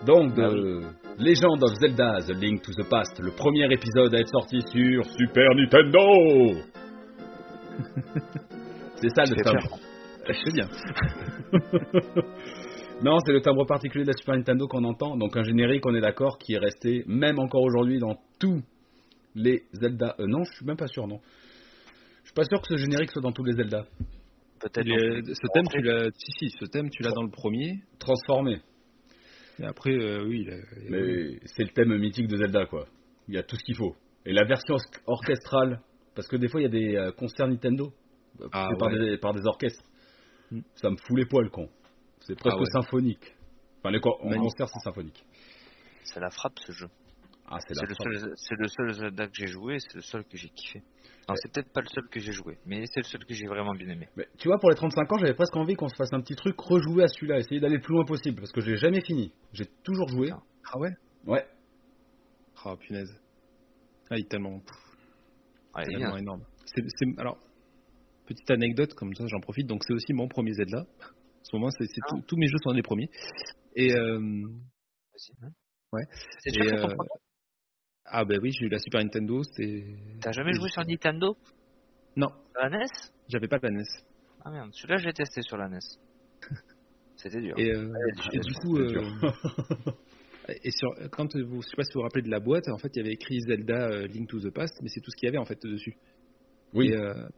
donc 0.06 0.34
de 0.34 0.82
Legend 1.18 1.62
of 1.62 1.74
Zelda 1.80 2.18
The 2.26 2.34
Link 2.34 2.62
to 2.62 2.72
the 2.72 2.88
Past, 2.88 3.18
le 3.20 3.30
premier 3.32 3.70
épisode 3.72 4.14
à 4.14 4.18
être 4.18 4.30
sorti 4.30 4.60
sur 4.62 5.04
Super 5.04 5.54
Nintendo. 5.54 6.00
c'est 8.96 9.10
ça 9.14 9.24
le 9.24 9.36
timbre. 9.42 9.78
C'est 10.32 10.52
bien. 10.54 10.68
non, 13.02 13.18
c'est 13.24 13.32
le 13.32 13.40
timbre 13.40 13.66
particulier 13.66 14.04
de 14.04 14.10
la 14.10 14.16
Super 14.16 14.36
Nintendo 14.36 14.66
qu'on 14.66 14.84
entend, 14.84 15.16
donc 15.16 15.36
un 15.36 15.42
générique, 15.42 15.84
on 15.86 15.94
est 15.94 16.00
d'accord, 16.00 16.38
qui 16.38 16.54
est 16.54 16.58
resté 16.58 17.04
même 17.06 17.38
encore 17.38 17.62
aujourd'hui 17.62 17.98
dans 17.98 18.18
tous 18.38 18.62
les 19.34 19.62
Zelda. 19.72 20.14
Euh, 20.18 20.26
non, 20.26 20.44
je 20.44 20.52
suis 20.56 20.66
même 20.66 20.76
pas 20.76 20.86
sûr, 20.86 21.06
non. 21.06 21.20
Je 22.22 22.28
suis 22.28 22.34
pas 22.34 22.44
sûr 22.44 22.60
que 22.60 22.68
ce 22.68 22.76
générique 22.76 23.10
soit 23.10 23.22
dans 23.22 23.32
tous 23.32 23.44
les 23.44 23.52
Zelda. 23.52 23.86
Peut-être. 24.60 24.86
Ce 24.86 25.52
thème, 25.54 25.66
tu 25.70 25.80
l'as. 25.80 26.10
Si, 26.12 26.32
si, 26.38 26.50
ce 26.58 26.66
thème, 26.66 26.90
tu 26.90 27.02
l'as 27.02 27.12
dans 27.12 27.22
le 27.22 27.30
premier. 27.30 27.80
Transformé. 27.98 28.60
Et 29.58 29.64
après, 29.64 29.92
euh, 29.92 30.24
oui, 30.26 30.46
Mais 30.88 31.38
c'est 31.44 31.64
le 31.64 31.70
thème 31.70 31.96
mythique 31.98 32.28
de 32.28 32.36
Zelda, 32.36 32.66
quoi. 32.66 32.86
Il 33.28 33.34
y 33.34 33.38
a 33.38 33.42
tout 33.42 33.56
ce 33.56 33.64
qu'il 33.64 33.76
faut. 33.76 33.94
Et 34.26 34.32
la 34.32 34.44
version 34.44 34.74
or- 34.74 34.80
orchestrale, 35.06 35.80
parce 36.14 36.28
que 36.28 36.36
des 36.36 36.48
fois 36.48 36.60
il 36.60 36.64
y 36.64 36.66
a 36.66 36.70
des 36.70 36.96
euh, 36.96 37.12
concerts 37.12 37.48
Nintendo 37.48 37.92
Ah 38.52 38.68
par, 38.78 38.90
des, 38.90 39.16
par 39.18 39.32
des 39.32 39.46
orchestres. 39.46 39.84
Hmm. 40.50 40.60
Ça 40.74 40.90
me 40.90 40.96
fout 40.96 41.16
les 41.16 41.26
poils, 41.26 41.50
con. 41.50 41.68
C'est 42.30 42.38
presque 42.38 42.56
Ah 42.56 42.60
ouais. 42.60 42.70
symphonique. 42.82 43.34
Enfin, 43.80 43.90
les 43.90 43.98
en 43.98 44.40
concert, 44.40 44.68
c'est 44.68 44.80
symphonique. 44.80 45.24
C'est 46.04 46.20
la 46.20 46.30
frappe 46.30 46.58
ce 46.60 46.72
jeu. 46.72 46.86
Ah, 47.46 47.58
c'est 47.66 47.74
le, 47.74 47.94
frappe. 47.94 48.12
seul, 48.12 48.32
c'est 48.36 48.54
le 48.56 48.68
seul 48.68 48.92
Zelda 48.94 49.26
que 49.26 49.32
j'ai 49.34 49.48
joué, 49.48 49.78
c'est 49.80 49.94
le 49.96 50.02
seul 50.02 50.24
que 50.24 50.36
j'ai 50.36 50.48
kiffé. 50.50 50.80
Non, 51.28 51.34
c'est 51.34 51.52
peut-être 51.52 51.72
pas 51.72 51.80
le 51.80 51.88
seul 51.88 52.08
que 52.08 52.20
j'ai 52.20 52.30
joué, 52.30 52.58
mais 52.66 52.84
c'est 52.86 53.00
le 53.00 53.04
seul 53.04 53.24
que 53.24 53.34
j'ai 53.34 53.46
vraiment 53.46 53.74
bien 53.74 53.88
aimé. 53.88 54.08
Mais 54.16 54.28
tu 54.38 54.46
vois, 54.46 54.58
pour 54.58 54.70
les 54.70 54.76
35 54.76 55.12
ans, 55.12 55.18
j'avais 55.18 55.34
presque 55.34 55.56
envie 55.56 55.74
qu'on 55.74 55.88
se 55.88 55.96
fasse 55.96 56.12
un 56.12 56.20
petit 56.20 56.36
truc, 56.36 56.54
rejouer 56.60 57.02
à 57.04 57.08
celui-là, 57.08 57.38
essayer 57.40 57.60
d'aller 57.60 57.76
le 57.76 57.80
plus 57.80 57.94
loin 57.94 58.04
possible, 58.04 58.36
parce 58.38 58.52
que 58.52 58.60
j'ai 58.60 58.76
jamais 58.76 59.00
fini. 59.00 59.32
J'ai 59.52 59.66
toujours 59.82 60.08
joué. 60.08 60.30
Ah 60.72 60.78
ouais? 60.78 60.90
Ouais. 61.26 61.44
Ah, 62.64 62.76
punaise. 62.76 63.10
Ah, 64.10 64.16
il 64.16 64.20
est 64.20 64.28
tellement, 64.28 64.54
Ouais, 64.54 64.60
il 65.78 65.80
est 65.82 65.84
tellement 65.86 66.08
bien. 66.10 66.16
énorme. 66.18 66.44
C'est, 66.66 66.84
c'est- 66.86 67.18
alors, 67.18 67.38
petite 68.26 68.50
anecdote, 68.52 68.94
comme 68.94 69.12
ça 69.14 69.26
j'en 69.26 69.40
profite. 69.40 69.66
Donc, 69.66 69.82
c'est 69.84 69.92
aussi 69.94 70.12
mon 70.12 70.28
premier 70.28 70.52
Zelda. 70.52 70.86
En 71.40 71.44
ce 71.44 71.56
moment, 71.56 71.70
c'est, 71.70 71.86
c'est 71.86 72.00
Ah. 72.04 72.08
tout- 72.10 72.22
tous 72.26 72.36
mes 72.36 72.46
jeux 72.46 72.58
sont 72.62 72.72
les 72.72 72.82
premiers. 72.82 73.10
Et, 73.76 73.92
euh, 73.94 74.18
hein. 75.42 75.48
Ouais. 75.92 76.02
C'est 76.40 76.54
Et, 76.56 76.72
euh, 76.72 76.86
ah, 78.04 78.24
bah 78.24 78.36
oui, 78.40 78.52
j'ai 78.52 78.66
eu 78.66 78.68
la 78.68 78.78
Super 78.78 79.02
Nintendo. 79.02 79.42
C'était. 79.42 79.96
T'as 80.20 80.32
jamais 80.32 80.52
joué 80.52 80.68
sur 80.68 80.84
Nintendo? 80.86 81.36
Non, 82.16 82.28
Sur 82.52 82.62
la 82.62 82.70
NES 82.70 82.86
j'avais 83.28 83.46
pas 83.48 83.58
la 83.62 83.70
NES. 83.70 83.84
Ah 84.44 84.50
merde, 84.50 84.70
celui-là 84.72 84.96
j'ai 84.98 85.12
testé 85.12 85.42
sur 85.42 85.56
la 85.56 85.68
NES. 85.68 85.78
C'était 87.16 87.40
dur. 87.40 87.54
Et, 87.58 87.70
euh, 87.70 87.86
Ouais, 87.86 87.98
et 88.08 88.38
du 88.40 88.52
c'est 88.54 88.60
coup, 88.60 88.78
et 90.64 90.70
sur, 90.72 90.90
quand 91.10 91.36
vous, 91.36 91.62
je 91.62 91.68
sais 91.68 91.76
pas 91.76 91.84
si 91.84 91.92
vous 91.92 92.00
vous 92.00 92.02
rappelez 92.02 92.22
de 92.22 92.30
la 92.30 92.40
boîte, 92.40 92.68
en 92.68 92.78
fait, 92.78 92.88
il 92.94 92.98
y 92.98 93.00
avait 93.02 93.12
écrit 93.12 93.40
Zelda 93.42 94.06
Link 94.06 94.28
to 94.28 94.40
the 94.40 94.50
Past, 94.52 94.80
mais 94.82 94.88
c'est 94.88 95.00
tout 95.00 95.10
ce 95.10 95.16
qu'il 95.16 95.26
y 95.26 95.28
avait 95.28 95.38
en 95.38 95.44
fait 95.44 95.60
dessus. 95.64 95.96
Oui. 96.72 96.88
Et, 96.88 96.96
euh, 96.96 97.28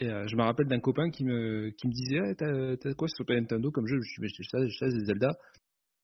et, 0.00 0.08
euh, 0.08 0.26
je 0.26 0.36
me 0.36 0.42
rappelle 0.42 0.66
d'un 0.66 0.80
copain 0.80 1.10
qui 1.10 1.24
me, 1.24 1.70
qui 1.70 1.86
me 1.86 1.92
disait 1.92 2.18
Ah, 2.20 2.34
t'as, 2.34 2.76
t'as 2.76 2.94
quoi 2.94 3.08
sur 3.08 3.18
Super 3.18 3.36
Nintendo 3.36 3.70
comme 3.70 3.86
jeu? 3.86 3.98
Je 4.02 4.10
suis 4.10 4.28
j'ai 4.28 4.44
ça, 4.44 4.58
j'ai 4.66 4.76
ça, 4.78 4.86
j'ai 4.88 5.04
Zelda. 5.04 5.36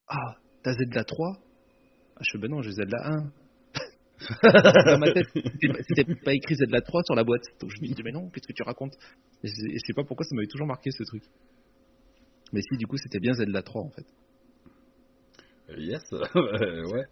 Ah, 0.06 0.36
t'as 0.62 0.74
Zelda 0.74 1.02
3 1.02 1.38
ah, 2.16 2.20
Je 2.20 2.30
fais 2.32 2.38
Ben 2.38 2.50
non, 2.50 2.60
j'ai 2.60 2.72
Zelda 2.72 2.98
1. 3.04 3.32
Dans 4.86 4.98
ma 4.98 5.12
tête, 5.12 5.26
c'était 5.88 6.14
pas, 6.14 6.34
écrit 6.34 6.54
Zelda 6.56 6.80
3 6.80 7.02
sur 7.04 7.14
la 7.14 7.24
boîte. 7.24 7.44
Donc 7.60 7.70
je 7.70 7.80
me 7.80 7.94
dis 7.94 8.02
Mais 8.02 8.12
non, 8.12 8.28
qu'est-ce 8.30 8.46
que 8.46 8.52
tu 8.52 8.62
racontes? 8.62 8.94
Et 9.42 9.48
je, 9.48 9.66
et 9.66 9.74
je 9.74 9.86
sais 9.86 9.94
pas 9.94 10.04
pourquoi 10.04 10.24
ça 10.24 10.34
m'avait 10.34 10.46
toujours 10.46 10.66
marqué 10.66 10.90
ce 10.90 11.02
truc. 11.04 11.22
Mais 12.52 12.60
si, 12.60 12.76
du 12.76 12.86
coup, 12.86 12.96
c'était 12.98 13.18
bien 13.18 13.32
Zelda 13.32 13.62
3 13.62 13.82
en 13.82 13.90
fait. 13.90 14.06
yes. 15.78 16.02
Euh, 16.12 16.90
ouais. 16.92 17.04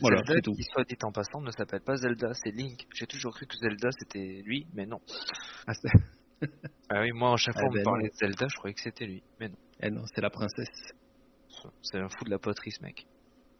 Voilà, 0.00 0.18
Zelda, 0.18 0.34
c'est 0.34 0.42
tout. 0.42 0.52
qui 0.54 0.64
soit 0.64 0.84
dit 0.84 0.96
en 1.02 1.12
passant, 1.12 1.40
ne 1.40 1.52
s'appelle 1.52 1.82
pas 1.82 1.94
Zelda, 1.94 2.32
c'est 2.34 2.50
Link. 2.50 2.86
J'ai 2.94 3.06
toujours 3.06 3.32
cru 3.32 3.46
que 3.46 3.56
Zelda 3.56 3.90
c'était 3.96 4.42
lui, 4.44 4.66
mais 4.74 4.86
non. 4.86 4.98
Ah, 5.66 5.74
c'est... 5.74 5.88
Ah 6.88 7.00
oui, 7.00 7.12
moi 7.12 7.32
à 7.32 7.36
chaque 7.36 7.54
fois 7.54 7.64
Ah 7.64 7.68
on 7.68 7.72
ben 7.72 7.80
me 7.80 7.84
parlait 7.84 8.02
non. 8.04 8.08
de 8.08 8.14
Zelda, 8.14 8.46
je 8.48 8.56
croyais 8.56 8.74
que 8.74 8.80
c'était 8.82 9.06
lui, 9.06 9.22
mais 9.40 9.48
non. 9.48 9.56
eh 9.82 9.90
non, 9.90 10.02
c'est 10.14 10.20
la 10.20 10.30
princesse. 10.30 10.92
C'est 11.82 11.98
un 11.98 12.08
fou 12.08 12.24
de 12.24 12.30
la 12.30 12.38
poterie 12.38 12.70
ce 12.72 12.82
mec. 12.82 13.06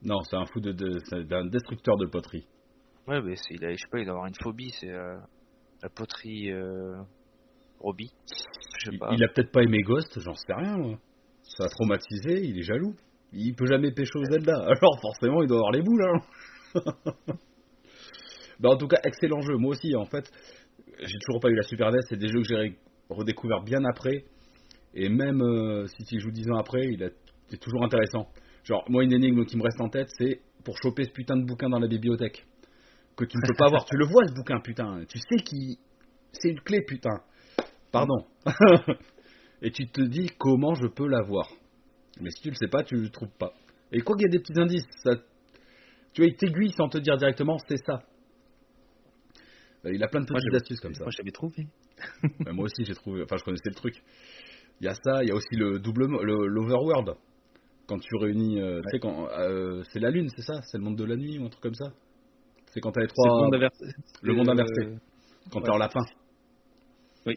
Non, 0.03 0.21
c'est 0.23 0.37
un 0.37 0.47
fou 0.47 0.61
de, 0.61 0.73
de- 0.73 1.35
un 1.35 1.47
destructeur 1.47 1.97
de 1.97 2.07
poterie. 2.07 2.47
Ouais, 3.07 3.21
mais 3.23 3.37
c'est, 3.37 3.55
il 3.55 3.65
a, 3.65 3.71
je 3.73 3.77
sais 3.77 3.89
pas, 3.91 3.99
il 4.01 4.05
doit 4.05 4.15
avoir 4.15 4.27
une 4.27 4.35
phobie, 4.43 4.71
c'est 4.81 4.91
euh, 4.91 5.17
la 5.83 5.89
poterie 5.89 6.51
euh, 6.51 6.97
Robbie. 7.79 8.13
Je 8.79 8.87
sais 8.87 8.91
Il, 8.93 8.99
pas. 8.99 9.11
il 9.13 9.23
a 9.25 9.29
peut-être 9.29 9.53
pas 9.53 9.63
aimé 9.63 9.79
Ghost, 9.83 10.19
j'en 10.21 10.35
sais 10.35 10.53
rien, 10.55 10.77
moi. 10.77 10.99
Ça 11.43 11.65
a 11.65 11.69
traumatisé, 11.69 12.45
il 12.45 12.59
est 12.59 12.63
jaloux. 12.63 12.95
Il 13.33 13.55
peut 13.55 13.67
jamais 13.67 13.93
pêcher 13.93 14.13
au 14.17 14.25
Zelda, 14.25 14.55
alors 14.67 15.01
forcément 15.01 15.43
il 15.43 15.49
doit 15.49 15.59
avoir 15.59 15.73
les 15.73 15.83
boules, 15.83 16.03
hein. 16.05 16.21
bah, 18.61 18.71
en 18.71 18.77
tout 18.77 18.89
cas, 18.89 18.99
excellent 19.05 19.41
jeu. 19.43 19.57
Moi 19.57 19.71
aussi, 19.73 19.95
en 19.97 20.07
fait, 20.07 20.31
j'ai 20.99 21.19
toujours 21.27 21.41
pas 21.41 21.49
eu 21.49 21.55
la 21.55 21.63
Super 21.63 21.91
NES, 21.91 22.01
c'est 22.09 22.17
des 22.17 22.29
jeux 22.29 22.43
que 22.43 22.49
j'ai 22.49 22.77
redécouvert 23.09 23.63
bien 23.63 23.85
après. 23.85 24.25
Et 24.95 25.09
même 25.09 25.41
euh, 25.43 25.87
si 25.87 26.05
tu 26.05 26.21
joues 26.21 26.31
10 26.31 26.51
ans 26.51 26.59
après, 26.59 26.85
il 26.85 27.13
c'est 27.49 27.59
toujours 27.59 27.85
intéressant. 27.85 28.29
Genre, 28.65 28.85
moi, 28.89 29.05
une 29.05 29.13
énigme 29.13 29.45
qui 29.45 29.57
me 29.57 29.63
reste 29.63 29.81
en 29.81 29.89
tête, 29.89 30.09
c'est 30.19 30.41
pour 30.65 30.77
choper 30.83 31.05
ce 31.05 31.11
putain 31.11 31.37
de 31.37 31.45
bouquin 31.45 31.69
dans 31.69 31.79
la 31.79 31.89
bibliothèque. 31.89 32.47
Que 33.17 33.25
tu 33.25 33.37
ne 33.37 33.47
peux 33.47 33.57
pas 33.59 33.69
voir. 33.69 33.85
Tu 33.85 33.97
le 33.97 34.07
vois, 34.07 34.27
ce 34.27 34.33
bouquin, 34.33 34.61
putain. 34.61 35.05
Tu 35.07 35.19
sais 35.19 35.43
qu'il. 35.45 35.77
C'est 36.33 36.49
une 36.49 36.61
clé, 36.61 36.81
putain. 36.87 37.21
Pardon. 37.91 38.25
Et 39.63 39.71
tu 39.71 39.87
te 39.87 40.01
dis 40.01 40.29
comment 40.39 40.75
je 40.75 40.87
peux 40.87 41.07
l'avoir? 41.07 41.49
Mais 42.21 42.31
si 42.31 42.43
tu 42.43 42.49
le 42.49 42.55
sais 42.55 42.69
pas, 42.69 42.83
tu 42.83 42.97
le 42.97 43.11
trouves 43.11 43.37
pas. 43.39 43.53
Et 43.93 44.01
quoi 44.01 44.17
qu'il 44.17 44.27
y 44.27 44.29
a 44.29 44.33
des 44.33 44.39
petits 44.39 44.59
indices, 44.59 44.87
ça, 45.05 45.17
tu 46.13 46.23
vois, 46.23 46.29
il 46.29 46.37
t'aiguille 46.37 46.73
sans 46.73 46.89
te 46.89 46.99
dire 46.99 47.17
directement 47.17 47.59
c'est 47.69 47.83
ça. 47.85 48.03
Euh, 49.85 49.93
Il 49.95 50.03
a 50.03 50.09
plein 50.09 50.21
de 50.21 50.27
Moi, 50.31 50.39
petites 50.39 50.51
j'avais- 50.53 50.57
astuces 50.63 50.81
comme 50.81 50.95
ça. 50.95 51.05
Moi, 51.05 51.13
j'avais 51.17 51.31
trouvé. 51.33 51.67
Moi 52.53 52.65
aussi, 52.65 52.85
j'ai 52.85 52.95
trouvé. 52.95 53.23
Enfin, 53.23 53.37
je 53.37 53.45
connaissais 53.45 53.69
le 53.69 53.75
truc. 53.75 53.95
Il 54.81 54.85
y 54.85 54.89
a 54.89 54.95
ça, 54.95 55.23
il 55.23 55.29
y 55.29 55.33
a 55.33 55.35
aussi 55.35 55.55
le 55.57 55.79
double, 55.79 56.07
le- 56.23 56.47
l'overworld. 56.47 57.15
Quand 57.87 57.99
tu 57.99 58.17
réunis, 58.17 58.61
euh, 58.61 58.81
tu 58.83 58.91
sais, 58.91 58.99
quand 59.01 59.29
euh, 59.31 59.83
c'est 59.93 59.99
la 60.01 60.11
lune, 60.11 60.29
c'est 60.35 60.43
ça, 60.43 60.61
c'est 60.63 60.79
le 60.79 60.85
monde 60.85 60.97
de 60.97 61.05
la 61.05 61.17
nuit 61.17 61.39
ou 61.39 61.45
un 61.45 61.49
truc 61.49 61.63
comme 61.63 61.75
ça? 61.75 61.93
C'est 62.67 62.81
quand 62.81 62.93
t'as 62.93 63.03
les 63.03 63.09
trois, 63.09 63.27
le 63.39 63.43
monde 63.45 63.55
inversé. 63.55 63.85
le 64.23 64.35
monde 64.35 64.49
Euh, 64.49 64.53
inversé. 64.53 64.83
quand 65.51 65.61
t'es 65.61 65.69
ouais. 65.69 65.75
en 65.75 65.79
lapin. 65.79 66.01
Oui. 67.27 67.37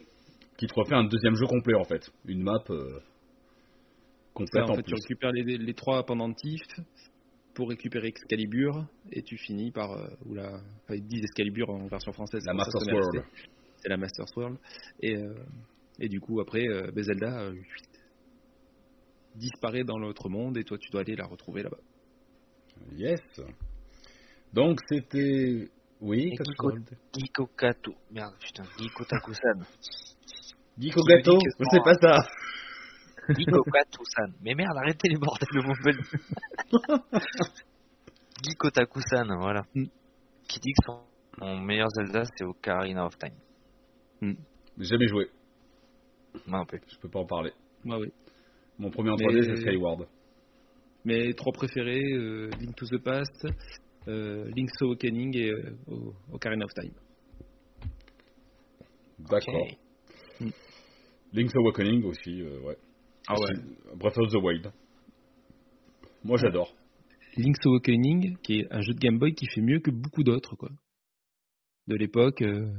Qui 0.57 0.67
te 0.67 0.73
refait 0.75 0.95
un 0.95 1.03
deuxième 1.03 1.35
jeu 1.35 1.45
complet 1.47 1.75
en 1.75 1.83
fait, 1.83 2.09
une 2.25 2.41
map 2.43 2.53
Ça, 2.67 2.73
complète 4.33 4.63
en 4.63 4.73
en 4.73 4.75
fait, 4.75 4.83
tu 4.83 4.93
récupères 4.93 5.31
les, 5.33 5.57
les 5.57 5.73
trois 5.73 6.05
pendentifs 6.05 6.61
pour 7.55 7.69
récupérer 7.69 8.07
Excalibur 8.09 8.85
et 9.11 9.23
tu 9.23 9.37
finis 9.37 9.71
par 9.71 9.91
euh, 9.93 10.07
ou 10.25 10.35
la 10.35 10.53
enfin, 10.83 10.95
ils 10.95 11.05
disent 11.07 11.23
Excalibur 11.23 11.69
en 11.71 11.87
version 11.87 12.11
française. 12.11 12.43
La 12.45 12.53
pour 12.53 12.63
ça 12.83 12.91
resté. 12.97 13.17
C'est 13.77 13.89
la 13.89 13.97
Master 13.97 14.27
Sword 14.29 14.57
et 15.01 15.15
euh, 15.15 15.33
et 15.99 16.07
du 16.09 16.19
coup 16.19 16.39
après 16.41 16.67
euh, 16.67 16.91
Zelda 17.01 17.39
euh, 17.41 17.55
disparaît 19.35 19.83
dans 19.83 19.97
l'autre 19.97 20.29
monde 20.29 20.57
et 20.57 20.63
toi 20.63 20.77
tu 20.77 20.89
dois 20.91 21.01
aller 21.01 21.15
la 21.15 21.25
retrouver 21.25 21.63
là-bas. 21.63 21.79
Yes. 22.97 23.21
Donc 24.53 24.79
c'était, 24.87 25.69
oui, 26.01 26.31
Giko 27.13 27.45
Kato. 27.57 27.93
Merde, 28.11 28.33
putain, 28.39 28.63
Giko 28.77 29.03
Takusan. 29.05 29.65
Giko 30.77 31.01
Gato, 31.03 31.37
que- 31.37 31.63
c'est 31.71 31.83
pas 31.83 31.93
ça. 31.95 32.27
Giko 33.29 33.63
Katusan. 33.63 34.33
Mais 34.41 34.53
merde, 34.55 34.77
arrêtez 34.77 35.07
les 35.09 35.17
bordels 35.17 35.49
de 35.53 35.61
mon 35.61 35.73
bel. 35.83 35.97
Giko 38.43 38.69
Takusan, 38.69 39.27
voilà. 39.39 39.63
Mm. 39.73 39.85
Qui 40.47 40.59
dit 40.59 40.71
que 40.73 40.85
son, 40.85 40.99
mon 41.39 41.59
meilleur 41.61 41.89
Zelda 41.89 42.23
c'est 42.37 42.43
Ocarina 42.45 43.05
of 43.05 43.17
Time. 43.17 44.35
Jamais 44.77 45.07
joué, 45.07 45.29
Moi 46.47 46.59
non 46.59 46.65
plus. 46.65 46.81
je 46.87 46.97
peux 46.99 47.09
pas 47.09 47.19
en 47.19 47.25
parler. 47.25 47.51
Ouais, 47.85 47.97
oui. 47.97 48.11
Mon 48.77 48.89
premier 48.91 49.11
en 49.11 49.15
3D, 49.15 49.35
Mais- 49.35 49.55
c'est 49.55 49.61
Skyward. 49.61 50.07
Mes 51.05 51.33
trois 51.33 51.53
préférés, 51.53 52.01
euh, 52.13 52.49
Link 52.59 52.75
to 52.75 52.85
the 52.87 52.97
Past, 53.01 53.47
euh, 54.07 54.49
Link's 54.55 54.73
Awakening 54.81 55.37
et 55.37 55.51
euh, 55.51 55.77
Ocarina 56.33 56.65
of 56.65 56.73
Time. 56.73 56.93
D'accord. 59.19 59.55
Ok. 59.55 59.77
Mm. 60.41 60.49
Link's 61.33 61.55
Awakening 61.55 62.03
aussi, 62.05 62.41
euh, 62.41 62.59
ouais. 62.61 62.77
Ah 63.27 63.33
ouais. 63.39 63.95
Breath 63.95 64.17
of 64.17 64.31
the 64.31 64.35
Wild. 64.41 64.71
Moi, 66.23 66.37
j'adore. 66.37 66.73
Link's 67.37 67.65
Awakening, 67.65 68.37
qui 68.37 68.59
est 68.59 68.67
un 68.71 68.81
jeu 68.81 68.93
de 68.93 68.99
Game 68.99 69.19
Boy 69.19 69.33
qui 69.33 69.45
fait 69.47 69.61
mieux 69.61 69.79
que 69.79 69.91
beaucoup 69.91 70.23
d'autres, 70.23 70.55
quoi. 70.55 70.69
De 71.87 71.95
l'époque. 71.95 72.41
euh, 72.41 72.71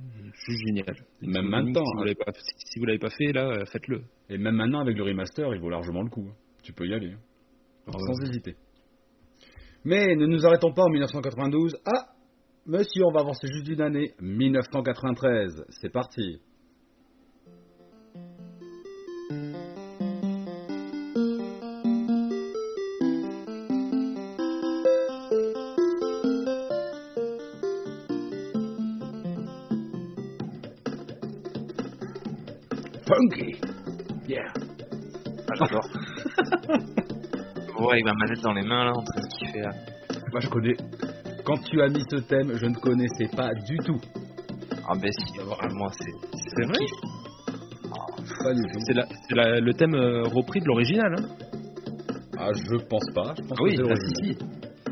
Juste 0.00 0.60
génial. 0.66 0.94
Link's 1.20 1.34
Même 1.34 1.48
maintenant, 1.48 1.84
Si 1.84 1.92
vous 1.94 2.00
hein. 2.00 2.04
l'avez 2.04 2.14
pas, 2.14 2.32
si 2.34 2.78
vous 2.78 2.84
l'avez 2.84 2.98
pas 2.98 3.10
fait, 3.10 3.32
là, 3.32 3.48
euh, 3.48 3.64
faites-le. 3.66 4.02
Et 4.28 4.38
même 4.38 4.56
maintenant, 4.56 4.80
avec 4.80 4.96
le 4.96 5.02
remaster, 5.04 5.54
il 5.54 5.60
vaut 5.60 5.70
largement 5.70 6.02
le 6.02 6.10
coup. 6.10 6.26
hein. 6.30 6.34
Tu 6.62 6.72
peux 6.72 6.86
y 6.86 6.94
aller. 6.94 7.12
hein. 7.12 7.18
Ah 7.88 7.92
Sans 7.98 8.22
hésiter. 8.28 8.56
Mais 9.84 10.16
ne 10.16 10.26
nous 10.26 10.44
arrêtons 10.46 10.72
pas 10.72 10.82
en 10.82 10.90
1992. 10.90 11.76
Ah 11.84 12.06
Monsieur, 12.66 13.04
on 13.06 13.12
va 13.12 13.20
avancer 13.20 13.46
juste 13.46 13.64
d'une 13.66 13.80
année. 13.80 14.12
1993. 14.20 15.64
C'est 15.80 15.90
parti. 15.92 16.40
J'adore. 35.58 35.84
ouais, 37.80 37.92
avec 37.92 38.04
ma 38.04 38.12
manette 38.14 38.40
dans 38.42 38.52
les 38.52 38.62
mains, 38.62 38.84
là, 38.84 38.92
en 38.94 39.02
train 39.02 39.20
de 39.20 39.26
kiffer, 39.38 39.60
là. 39.60 39.70
Moi, 40.32 40.40
je 40.40 40.48
connais. 40.48 40.76
Quand 41.44 41.58
tu 41.64 41.80
as 41.82 41.88
mis 41.88 42.02
ce 42.10 42.16
thème, 42.16 42.52
je 42.54 42.66
ne 42.66 42.74
connaissais 42.74 43.28
pas 43.36 43.50
du 43.66 43.76
tout. 43.78 44.00
Ah, 44.88 44.94
ben 45.00 45.10
si, 45.12 45.38
vraiment, 45.38 45.88
c'est. 45.90 46.12
C'est 46.32 46.66
vrai 46.66 46.86
Pas 48.42 48.54
du 48.54 48.62
tout. 48.62 48.80
C'est 48.86 48.94
la- 48.94 49.06
c'est 49.28 49.34
la- 49.34 49.60
le 49.60 49.74
thème 49.74 49.94
euh, 49.94 50.22
repris 50.24 50.60
de 50.60 50.66
l'original. 50.66 51.14
Hein. 51.18 51.26
Ah, 52.38 52.50
je 52.52 52.76
pense 52.88 53.06
pas. 53.14 53.34
Je 53.36 53.42
pense 53.48 53.58
Ah 53.58 53.62
oui, 53.62 53.76
que 53.76 53.82
c'est 53.84 53.88
bah, 53.88 53.94
si. 54.22 54.36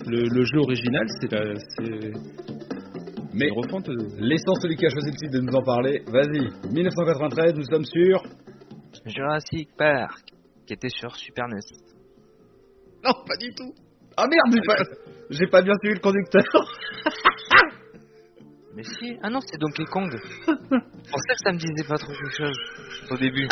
Le, 0.07 0.23
le 0.29 0.45
jeu 0.45 0.59
original, 0.59 1.07
c'est 1.21 1.33
la- 1.33 1.55
c'est- 1.55 2.13
c'est 2.13 3.35
Mais 3.35 3.49
une 3.49 3.55
refonte. 3.57 3.87
de- 3.87 4.17
laissons 4.21 4.55
celui 4.61 4.77
qui 4.77 4.87
a 4.87 4.91
choisi 4.91 5.11
le 5.11 5.17
titre 5.17 5.33
de 5.33 5.41
nous 5.41 5.55
en 5.55 5.63
parler. 5.63 6.03
Vas-y. 6.09 6.51
1993, 6.73 7.55
nous 7.55 7.65
sommes 7.65 7.85
sur. 7.85 8.23
Jurassic 9.07 9.69
Park, 9.77 10.23
qui 10.67 10.73
était 10.75 10.89
sur 10.89 11.15
Super 11.17 11.47
NES. 11.49 11.61
Non, 13.05 13.13
pas 13.27 13.37
du 13.39 13.55
tout. 13.55 13.73
Ah 14.17 14.27
merde, 14.27 14.53
j'ai 14.55 14.61
pas, 14.67 14.77
j'ai 15.31 15.47
pas 15.47 15.63
bien 15.63 15.75
suivi 15.81 15.95
le 15.95 16.01
conducteur. 16.01 16.43
Mais 18.77 18.83
si, 18.83 19.17
ah 19.23 19.31
non, 19.31 19.39
c'est 19.41 19.57
Donkey 19.59 19.85
Kong. 19.85 20.11
C'est 20.13 20.47
pour 20.47 20.57
ça 20.57 21.35
que 21.35 21.45
ça 21.45 21.53
me 21.53 21.59
disait 21.59 21.85
pas 21.89 21.97
trop 21.97 22.13
quelque 22.13 22.37
chose 22.37 22.59
au 23.11 23.17
début. 23.17 23.47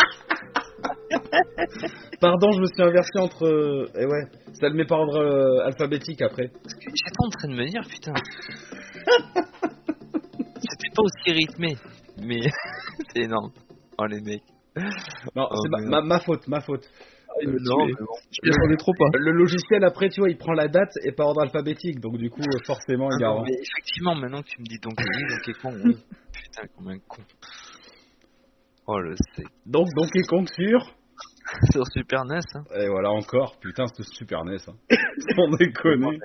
Pardon, 2.20 2.50
je 2.52 2.60
me 2.60 2.66
suis 2.66 2.82
inversé 2.82 3.18
entre. 3.18 3.44
euh, 3.46 3.86
Eh 3.94 4.04
ouais, 4.06 4.24
ça 4.54 4.68
le 4.68 4.74
met 4.74 4.84
par 4.84 4.98
ordre 5.00 5.18
euh, 5.18 5.64
alphabétique 5.66 6.20
après. 6.22 6.48
Parce 6.48 6.74
que 6.74 6.90
j'étais 6.90 7.18
en 7.18 7.28
train 7.28 7.48
de 7.48 7.54
me 7.54 7.66
dire, 7.66 7.82
putain. 7.88 8.12
C'était 10.56 10.90
pas 10.94 11.02
aussi 11.02 11.32
rythmé, 11.32 11.76
mais 12.20 12.40
c'est 13.14 13.22
énorme. 13.22 13.52
Oh 13.98 14.06
les 14.06 14.20
mecs. 14.20 14.42
Non, 15.36 15.48
Oh, 15.50 15.56
c'est 15.62 15.68
ma, 15.70 15.78
ma- 16.00 16.02
ma 16.02 16.20
faute, 16.20 16.46
ma 16.48 16.60
faute. 16.60 16.88
non, 17.44 17.86
mais 17.86 17.92
bon. 17.92 18.06
Je 18.42 18.68
m'y 18.70 18.76
trop 18.76 18.92
pas. 18.98 19.06
Le 19.18 19.32
logiciel 19.32 19.84
après, 19.84 20.08
tu 20.08 20.20
vois, 20.20 20.30
il 20.30 20.36
prend 20.36 20.52
la 20.52 20.68
date 20.68 20.92
et 21.04 21.12
par 21.12 21.28
ordre 21.28 21.42
alphabétique, 21.42 22.00
donc 22.00 22.16
du 22.18 22.30
coup, 22.30 22.40
euh, 22.42 22.58
forcément, 22.66 23.08
Ah 23.10 23.16
il 23.18 23.22
y 23.22 23.24
a. 23.24 23.42
mais 23.42 23.52
effectivement, 23.54 24.14
maintenant 24.14 24.42
que 24.42 24.48
tu 24.48 24.60
me 24.60 24.66
dis 24.66 24.78
Donkey 24.78 25.04
Kong, 25.04 25.28
Donkey 25.30 25.60
Kong, 25.60 25.80
oui. 25.84 25.96
Putain, 26.32 26.62
combien 26.76 26.96
de 26.96 27.02
con. 27.08 27.22
Oh 28.86 28.98
le 28.98 29.14
c'est 29.36 29.44
Donc 29.66 29.86
Donkey 29.94 30.22
Kong 30.28 30.46
sur. 30.48 30.94
sur 31.72 31.86
Super 31.92 32.24
NES. 32.24 32.40
Hein. 32.54 32.62
Et 32.80 32.88
voilà 32.88 33.10
encore, 33.10 33.58
putain, 33.60 33.84
c'est 33.94 34.04
Super 34.04 34.44
NES. 34.44 34.56
Hein. 34.68 34.96
Sans 35.36 35.48
déconner. 35.56 36.18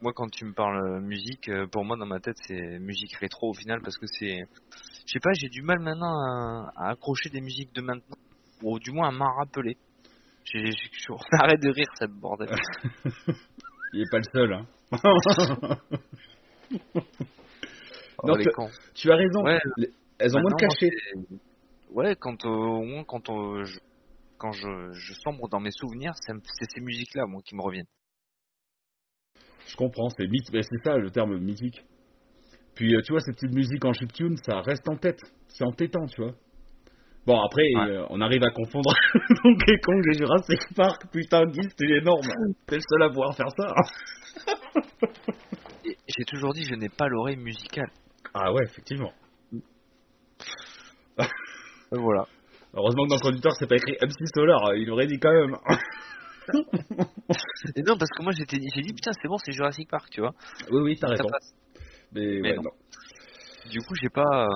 Moi, 0.00 0.12
quand 0.14 0.28
tu 0.30 0.44
me 0.44 0.52
parles 0.52 0.78
euh, 0.86 1.00
musique, 1.00 1.48
euh, 1.48 1.66
pour 1.66 1.84
moi, 1.84 1.96
dans 1.96 2.06
ma 2.06 2.20
tête, 2.20 2.36
c'est 2.46 2.78
musique 2.78 3.14
rétro 3.14 3.50
au 3.50 3.54
final, 3.54 3.80
parce 3.82 3.96
que 3.98 4.06
c'est. 4.06 4.38
Je 5.06 5.12
sais 5.12 5.20
pas, 5.20 5.32
j'ai 5.32 5.48
du 5.48 5.62
mal 5.62 5.80
maintenant 5.80 6.14
à, 6.20 6.72
à 6.76 6.90
accrocher 6.90 7.30
des 7.30 7.40
musiques 7.40 7.74
de 7.74 7.80
maintenant, 7.80 8.16
ou 8.62 8.78
du 8.78 8.92
moins 8.92 9.08
à 9.08 9.10
m'en 9.10 9.34
rappeler. 9.34 9.76
J'ai, 10.44 10.70
arrête 11.32 11.60
de 11.60 11.70
rire, 11.70 11.88
cette 11.98 12.12
bordel. 12.12 12.48
Il 13.92 14.02
est 14.02 14.10
pas 14.10 14.18
le 14.18 14.24
seul. 14.32 14.52
Hein. 14.52 14.66
Oh, 18.20 18.26
Donc, 18.26 18.38
les 18.38 18.44
tu- 18.44 18.50
tu 18.94 19.12
as 19.12 19.16
raison. 19.16 19.44
Ouais, 19.44 19.60
Les- 19.76 19.92
Elles 20.18 20.36
ont 20.36 20.40
moins 20.40 20.50
de 20.50 20.56
cachet. 20.56 20.90
Ouais, 21.90 22.16
quand 22.16 22.44
euh, 22.44 22.48
au 22.48 22.82
moins 22.82 23.04
quand 23.04 23.30
euh, 23.30 23.64
je, 23.64 23.78
quand 24.38 24.50
je, 24.52 24.90
je 24.92 25.14
sombre 25.14 25.48
dans 25.48 25.60
mes 25.60 25.70
souvenirs, 25.70 26.12
c'est 26.16 26.34
ces 26.68 26.80
musiques-là, 26.80 27.26
moi, 27.26 27.40
qui 27.44 27.54
me 27.54 27.62
reviennent. 27.62 27.86
Je 29.68 29.76
comprends, 29.76 30.08
c'est 30.10 30.26
c'est 30.52 30.84
ça 30.84 30.96
le 30.96 31.10
terme 31.10 31.38
mythique. 31.38 31.80
Puis 32.74 32.94
euh, 32.94 33.00
tu 33.04 33.12
vois, 33.12 33.20
ces 33.20 33.32
petites 33.32 33.54
musiques 33.54 33.84
en 33.84 33.92
chiptune, 33.92 34.36
ça 34.44 34.60
reste 34.62 34.88
en 34.88 34.96
tête. 34.96 35.20
C'est 35.48 35.64
entêtant, 35.64 36.06
tu 36.06 36.22
vois. 36.22 36.32
Bon, 37.26 37.38
après, 37.40 37.62
Ouais. 37.74 37.90
euh, 37.90 38.06
on 38.08 38.20
arrive 38.22 38.42
à 38.42 38.50
confondre 38.50 38.90
Donkey 39.44 39.76
Kong 39.82 40.02
et 40.14 40.16
Jurassic 40.16 40.60
Park. 40.74 41.02
Putain, 41.12 41.44
Guy, 41.46 41.60
c'était 41.68 41.98
énorme. 41.98 42.22
T'es 42.66 42.76
le 42.76 42.80
seul 42.88 43.02
à 43.02 43.08
pouvoir 43.08 43.36
faire 43.36 43.50
ça. 43.56 43.74
J'ai 45.84 46.24
toujours 46.26 46.54
dit, 46.54 46.64
je 46.64 46.74
n'ai 46.74 46.88
pas 46.88 47.06
l'oreille 47.08 47.36
musicale. 47.36 47.90
Ah 48.32 48.52
ouais, 48.52 48.62
effectivement. 48.64 49.12
voilà. 51.92 52.24
Heureusement 52.74 53.04
que 53.04 53.08
dans 53.10 53.16
le 53.16 53.20
conducteur, 53.22 53.52
c'est 53.58 53.66
pas 53.68 53.76
écrit 53.76 53.96
MC 54.00 54.26
Solar. 54.34 54.74
Il 54.76 54.90
aurait 54.90 55.06
dit 55.06 55.18
quand 55.18 55.32
même. 55.32 55.56
Et 57.76 57.82
non, 57.82 57.96
parce 57.98 58.10
que 58.16 58.22
moi, 58.22 58.32
j'étais, 58.32 58.58
j'ai 58.74 58.82
dit, 58.82 58.92
putain, 58.92 59.12
c'est 59.12 59.28
bon, 59.28 59.36
c'est 59.38 59.52
Jurassic 59.52 59.88
Park, 59.90 60.08
tu 60.10 60.20
vois. 60.20 60.32
oui, 60.70 60.80
oui, 60.82 60.96
t'as 60.98 61.08
Ça 61.08 61.12
raison. 61.22 61.28
Mais, 62.12 62.40
Mais 62.40 62.50
ouais, 62.50 62.56
non. 62.56 62.62
non. 62.62 62.70
Du 63.70 63.78
coup, 63.80 63.94
j'ai 64.00 64.08
pas. 64.08 64.46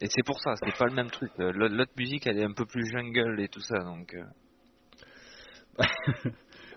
Et 0.00 0.06
c'est 0.10 0.24
pour 0.26 0.38
ça, 0.40 0.54
c'est 0.56 0.76
pas 0.76 0.86
le 0.86 0.94
même 0.94 1.10
truc. 1.10 1.30
Euh, 1.40 1.52
L'autre 1.52 1.92
musique, 1.96 2.26
elle 2.26 2.38
est 2.38 2.44
un 2.44 2.52
peu 2.52 2.66
plus 2.66 2.84
jungle 2.90 3.40
et 3.40 3.48
tout 3.48 3.60
ça, 3.60 3.78
donc. 3.78 4.14
euh, 4.14 4.24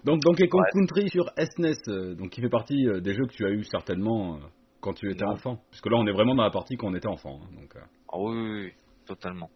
Donc 0.04 0.22
Donkey 0.22 0.48
Kong 0.48 0.62
Ouais. 0.62 0.72
Country 0.74 1.10
sur 1.10 1.26
SNES, 1.38 1.74
euh, 1.90 2.16
donc 2.16 2.30
qui 2.30 2.42
fait 2.42 2.50
partie 2.50 2.86
des 3.02 3.14
jeux 3.14 3.26
que 3.26 3.34
tu 3.34 3.46
as 3.46 3.50
eu 3.50 3.64
certainement 3.64 4.40
quand 4.80 4.94
tu 4.94 5.12
étais 5.12 5.26
enfant. 5.26 5.60
Puisque 5.72 5.88
là, 5.88 5.98
on 5.98 6.06
est 6.08 6.12
vraiment 6.14 6.36
dans 6.36 6.44
la 6.44 6.52
partie 6.52 6.78
quand 6.78 6.88
on 6.88 6.96
était 6.96 7.08
enfant. 7.08 7.40
hein, 7.44 7.50
donc, 7.60 7.74
Ah 7.76 8.18
oui, 8.18 8.38
oui, 8.38 8.62
oui, 8.66 8.72
totalement. 9.06 9.50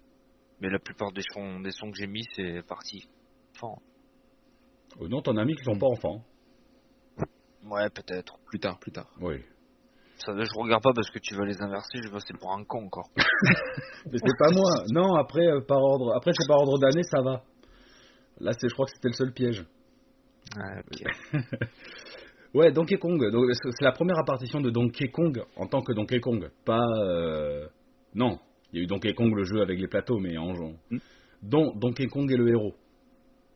Mais 0.60 0.70
la 0.70 0.80
plupart 0.80 1.12
des 1.14 1.22
sons, 1.34 1.60
des 1.62 1.72
sons 1.72 1.92
que 1.92 1.98
j'ai 1.98 2.08
mis, 2.08 2.24
c'est 2.36 2.62
parti. 2.68 3.08
Enfin, 3.56 3.76
oh 5.00 5.08
non, 5.08 5.22
t'en 5.22 5.38
as 5.38 5.46
mis 5.46 5.56
qui 5.56 5.64
sont 5.64 5.78
pas 5.78 5.88
enfants. 5.88 6.24
ouais, 7.66 7.90
peut-être. 7.90 8.38
Plus 8.48 8.60
tard, 8.60 8.78
plus 8.80 8.92
tard. 8.92 9.10
Oui. 9.22 9.36
Ça, 10.18 10.34
je 10.38 10.60
regarde 10.60 10.84
pas 10.84 10.92
parce 10.94 11.10
que 11.10 11.18
tu 11.20 11.34
vas 11.36 11.46
les 11.46 11.60
inverser, 11.62 11.98
je 11.98 12.04
vais 12.08 12.12
passer 12.14 12.34
pour 12.40 12.54
un 12.54 12.64
con 12.64 12.86
encore. 12.86 13.10
Mais 13.16 14.18
c'est 14.18 14.38
pas 14.38 14.52
moi. 14.52 14.70
Non, 14.94 15.16
après 15.16 15.48
euh, 15.48 15.62
par 15.62 15.80
ordre, 15.82 16.14
après 16.16 16.32
c'est 16.38 16.48
par 16.48 16.60
ordre 16.60 16.78
d'année, 16.80 17.04
ça 17.04 17.22
va. 17.24 17.44
Là, 18.40 18.52
c'est, 18.54 18.70
je 18.70 18.74
crois 18.74 18.86
que 18.86 18.92
c'était 18.94 19.08
le 19.10 19.14
seul 19.14 19.34
piège. 19.34 19.66
Ouais, 20.58 20.84
ok. 20.92 21.40
Ouais, 22.54 22.70
Donkey 22.74 22.98
Kong. 22.98 23.18
donc, 23.32 23.46
c'est 23.54 23.70
c'est 23.72 23.86
la 23.86 23.94
première 23.94 24.20
apparition 24.20 24.60
de 24.60 24.70
Donkey 24.70 25.08
Kong 25.08 25.42
en 25.56 25.68
tant 25.68 25.82
que 25.82 25.94
Donkey 25.94 26.20
Kong. 26.20 26.50
Pas. 26.66 26.84
euh, 27.02 27.66
Non, 28.14 28.40
il 28.74 28.78
y 28.78 28.82
a 28.82 28.84
eu 28.84 28.88
Donkey 28.88 29.14
Kong 29.14 29.34
le 29.34 29.46
jeu 29.46 29.62
avec 29.62 29.80
les 29.80 29.88
plateaux, 29.88 30.20
mais 30.20 30.38
en 30.38 30.54
genre. 30.54 30.74
Mm. 30.90 30.98
Dont 31.44 31.72
Donkey 31.76 32.08
Kong 32.08 32.30
est 32.30 32.36
le 32.36 32.50
héros. 32.50 32.76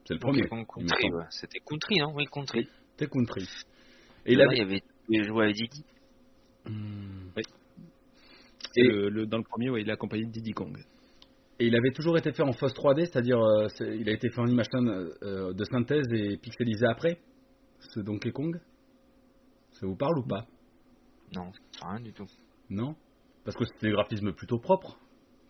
C'est 0.05 0.13
le 0.13 0.19
premier. 0.19 0.41
Il 0.43 0.47
Country, 0.49 1.11
ouais. 1.11 1.23
C'était 1.29 1.59
Country, 1.59 1.95
non? 1.99 2.13
Oui, 2.15 2.25
Country. 2.31 2.67
C'était 2.91 3.07
Country. 3.11 3.47
Et 4.25 4.33
il 4.33 4.37
là, 4.37 4.45
avait. 4.45 4.55
il 4.55 4.59
y 4.59 4.61
avait 4.61 4.83
les 5.09 5.23
jouets 5.23 5.45
à 5.47 5.51
Didi. 5.51 5.83
Hmm. 6.65 7.29
Et 7.37 8.81
Et- 8.81 8.87
le, 8.87 9.09
le- 9.09 9.25
dans 9.25 9.37
le 9.37 9.43
premier, 9.43 9.69
ouais, 9.69 9.81
il 9.81 9.89
est 9.89 9.93
accompagné 9.93 10.25
de 10.25 10.31
Diddy 10.31 10.51
Kong. 10.51 10.77
Et 11.59 11.67
il 11.67 11.75
avait 11.75 11.91
toujours 11.91 12.17
été 12.17 12.33
fait 12.33 12.43
en 12.43 12.51
fausse 12.51 12.73
3D, 12.73 13.05
c'est-à-dire 13.05 13.39
euh, 13.39 13.67
il 13.79 14.09
a 14.09 14.11
été 14.11 14.29
fait 14.29 14.41
en 14.41 14.47
image 14.47 14.65
euh, 14.73 15.53
de 15.53 15.63
synthèse 15.63 16.05
et 16.11 16.35
pixelisé 16.37 16.85
après. 16.85 17.17
Ce 17.79 17.99
Donkey 18.01 18.31
Kong. 18.31 18.59
Ça 19.71 19.85
vous 19.87 19.95
parle 19.95 20.17
ou 20.19 20.23
pas? 20.27 20.45
Non, 21.33 21.51
rien 21.81 21.99
du 22.01 22.11
tout. 22.13 22.25
Non? 22.69 22.95
Parce 23.45 23.55
que 23.55 23.63
c'était 23.65 23.87
des 23.87 23.93
graphismes 23.93 24.33
plutôt 24.33 24.59
propres. 24.59 24.99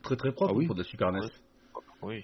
Très 0.03 0.15
très 0.15 0.31
propres 0.31 0.53
Ah 0.53 0.57
oui. 0.57 0.67
pour 0.67 0.75
de 0.75 0.83
Super 0.83 1.11
NES. 1.11 1.21
Oui. 2.03 2.21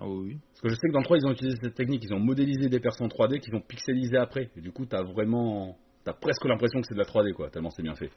Ah 0.00 0.08
oui, 0.08 0.28
oui. 0.28 0.40
Parce 0.52 0.60
que 0.62 0.68
je 0.70 0.74
sais 0.74 0.88
que 0.88 0.92
dans 0.92 1.00
le 1.00 1.04
3, 1.04 1.18
ils 1.18 1.26
ont 1.26 1.32
utilisé 1.32 1.56
cette 1.62 1.74
technique. 1.74 2.04
Ils 2.04 2.14
ont 2.14 2.20
modélisé 2.20 2.68
des 2.68 2.80
personnes 2.80 3.08
3D 3.08 3.40
qu'ils 3.40 3.54
ont 3.54 3.60
pixelisé 3.62 4.16
après. 4.16 4.50
Et 4.56 4.60
du 4.60 4.72
coup, 4.72 4.86
t'as 4.86 5.02
vraiment. 5.02 5.78
T'as 6.04 6.12
presque 6.14 6.44
l'impression 6.44 6.80
que 6.80 6.86
c'est 6.86 6.94
de 6.94 6.98
la 7.00 7.06
3D, 7.06 7.32
quoi, 7.34 7.50
tellement 7.50 7.70
c'est 7.70 7.82
bien 7.82 7.94
fait. 7.96 8.12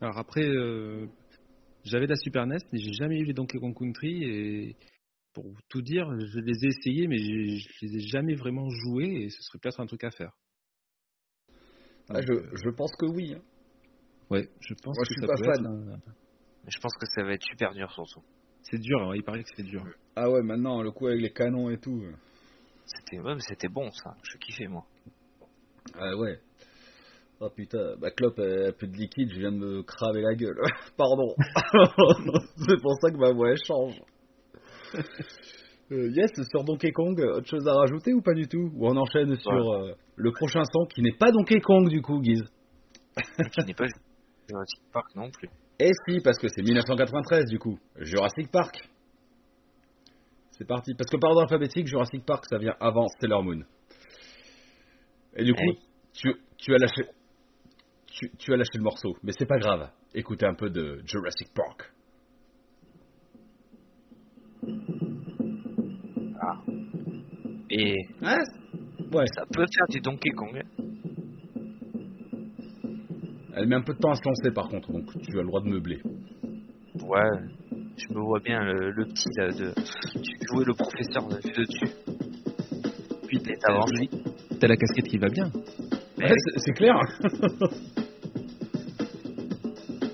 Alors 0.00 0.18
après, 0.18 0.44
euh, 0.46 1.06
J'avais 1.84 2.06
la 2.06 2.16
Super 2.16 2.46
NES, 2.46 2.58
mais 2.72 2.80
j'ai 2.80 2.92
jamais 2.92 3.18
eu 3.18 3.24
les 3.24 3.32
Donkey 3.32 3.58
Kong 3.58 3.74
Country 3.76 4.24
et 4.24 4.76
pour 5.32 5.44
tout 5.68 5.82
dire, 5.82 6.06
je 6.18 6.40
les 6.40 6.64
ai 6.64 6.68
essayés, 6.68 7.06
mais 7.06 7.18
je 7.18 7.86
les 7.86 7.96
ai 7.96 8.00
jamais 8.00 8.34
vraiment 8.34 8.68
joués 8.70 9.24
et 9.24 9.30
ce 9.30 9.40
serait 9.42 9.58
peut-être 9.60 9.80
un 9.80 9.86
truc 9.86 10.02
à 10.04 10.10
faire. 10.10 10.32
Ah, 12.08 12.20
je, 12.22 12.32
je 12.56 12.70
pense 12.70 12.92
que 12.96 13.06
oui. 13.06 13.34
hein. 13.34 13.42
Ouais, 14.30 14.48
je 14.60 14.74
pense 14.82 14.96
Moi, 14.96 15.04
que 15.04 15.08
je 15.08 15.12
suis 15.12 15.20
ça 15.20 15.26
pas 15.26 15.36
peut 15.36 15.44
fan. 15.44 15.60
être 15.60 15.66
un- 15.66 16.12
Mais 16.64 16.70
je 16.70 16.80
pense 16.80 16.94
que 16.98 17.06
ça 17.06 17.22
va 17.22 17.32
être 17.34 17.44
super 17.44 17.72
dur 17.74 17.90
surtout. 17.92 18.22
C'est 18.70 18.78
dur, 18.78 19.00
hein, 19.00 19.12
il 19.14 19.22
paraît 19.22 19.42
que 19.42 19.50
c'est 19.56 19.62
dur. 19.62 19.84
Ah 20.16 20.28
ouais, 20.28 20.42
maintenant, 20.42 20.82
le 20.82 20.90
coup 20.90 21.06
avec 21.06 21.20
les 21.20 21.30
canons 21.30 21.70
et 21.70 21.78
tout. 21.78 22.02
C'était 22.84 23.22
mais 23.22 23.38
c'était 23.40 23.68
bon 23.68 23.90
ça. 23.90 24.14
Je 24.22 24.38
kiffais 24.38 24.66
moi. 24.66 24.84
Ah 25.94 26.16
ouais. 26.16 26.38
Oh 27.38 27.50
putain, 27.50 27.96
ma 28.00 28.10
clope 28.10 28.38
a 28.38 28.72
plus 28.72 28.88
de 28.88 28.96
liquide, 28.96 29.30
je 29.30 29.38
viens 29.38 29.52
de 29.52 29.58
me 29.58 29.82
cramer 29.82 30.22
la 30.22 30.34
gueule. 30.34 30.58
Pardon. 30.96 31.34
c'est 32.56 32.80
pour 32.80 32.94
ça 33.00 33.10
que 33.10 33.18
ma 33.18 33.32
voix 33.32 33.50
elle 33.50 33.64
change. 33.66 34.00
Euh, 35.92 36.10
yes, 36.10 36.32
sur 36.50 36.64
Donkey 36.64 36.90
Kong, 36.90 37.16
autre 37.20 37.46
chose 37.46 37.68
à 37.68 37.72
rajouter 37.72 38.12
ou 38.12 38.20
pas 38.20 38.34
du 38.34 38.48
tout? 38.48 38.72
Ou 38.74 38.88
on 38.88 38.96
enchaîne 38.96 39.36
sur 39.36 39.52
euh, 39.52 39.92
le 40.16 40.32
prochain 40.32 40.64
son 40.64 40.84
qui 40.86 41.00
n'est 41.00 41.16
pas 41.16 41.30
Donkey 41.30 41.60
Kong 41.60 41.88
du 41.88 42.02
coup, 42.02 42.18
Guise 42.18 42.42
Qui 43.14 43.64
n'est 43.64 43.72
pas 43.72 43.86
Jurassic 44.48 44.80
Park 44.92 45.14
non 45.14 45.30
plus. 45.30 45.48
Eh 45.78 45.90
si, 46.08 46.20
parce 46.20 46.38
que 46.38 46.48
c'est 46.48 46.62
1993 46.62 47.46
du 47.46 47.58
coup. 47.58 47.78
Jurassic 47.96 48.50
Park. 48.50 48.88
C'est 50.52 50.66
parti. 50.66 50.94
Parce 50.94 51.10
que 51.10 51.18
par 51.18 51.30
ordre 51.30 51.42
alphabétique, 51.42 51.86
Jurassic 51.86 52.24
Park 52.24 52.44
ça 52.48 52.58
vient 52.58 52.74
avant 52.80 53.06
Sailor 53.20 53.42
Moon. 53.42 53.62
Et 55.36 55.44
du 55.44 55.52
coup, 55.52 55.60
Eh 55.62 55.78
tu, 56.14 56.34
tu 56.56 56.74
as 56.74 56.78
lâché. 56.78 57.02
Tu, 58.06 58.30
tu 58.38 58.52
as 58.54 58.56
lâché 58.56 58.70
le 58.76 58.82
morceau, 58.82 59.14
mais 59.22 59.32
c'est 59.38 59.46
pas 59.46 59.58
grave. 59.58 59.90
Écoutez 60.14 60.46
un 60.46 60.54
peu 60.54 60.70
de 60.70 61.02
Jurassic 61.04 61.52
Park. 61.54 61.92
Et 67.70 67.94
Hein 68.22 68.38
Ouais, 69.12 69.24
ça 69.34 69.42
peut 69.52 69.64
faire 69.72 69.86
du 69.90 70.00
Donkey 70.00 70.30
Kong. 70.30 70.56
hein. 70.56 70.82
Elle 73.56 73.66
met 73.68 73.76
un 73.76 73.82
peu 73.82 73.94
de 73.94 73.98
temps 73.98 74.10
à 74.10 74.14
se 74.14 74.22
lancer 74.24 74.50
par 74.54 74.68
contre, 74.68 74.92
donc 74.92 75.04
tu 75.22 75.38
as 75.38 75.42
le 75.42 75.46
droit 75.48 75.60
de 75.62 75.68
meubler. 75.68 76.00
Ouais. 76.04 77.30
Je 77.96 78.14
me 78.14 78.20
vois 78.20 78.40
bien 78.40 78.60
le, 78.62 78.90
le 78.90 79.04
petit 79.06 79.28
là 79.36 79.48
de. 79.48 79.72
Tu 80.22 80.32
jouais 80.52 80.64
le 80.64 80.74
professeur 80.74 81.26
de, 81.28 81.36
de 81.36 81.64
dessus. 81.64 81.92
Puis 83.26 83.38
Et 83.38 83.56
t'avances. 83.58 83.90
T'as 84.60 84.68
la 84.68 84.76
casquette 84.76 85.06
qui 85.08 85.18
va 85.18 85.28
bien. 85.28 85.46
Ouais, 86.18 86.28
c'est- 86.28 86.58
c'est 86.58 86.72
clair. 86.72 86.94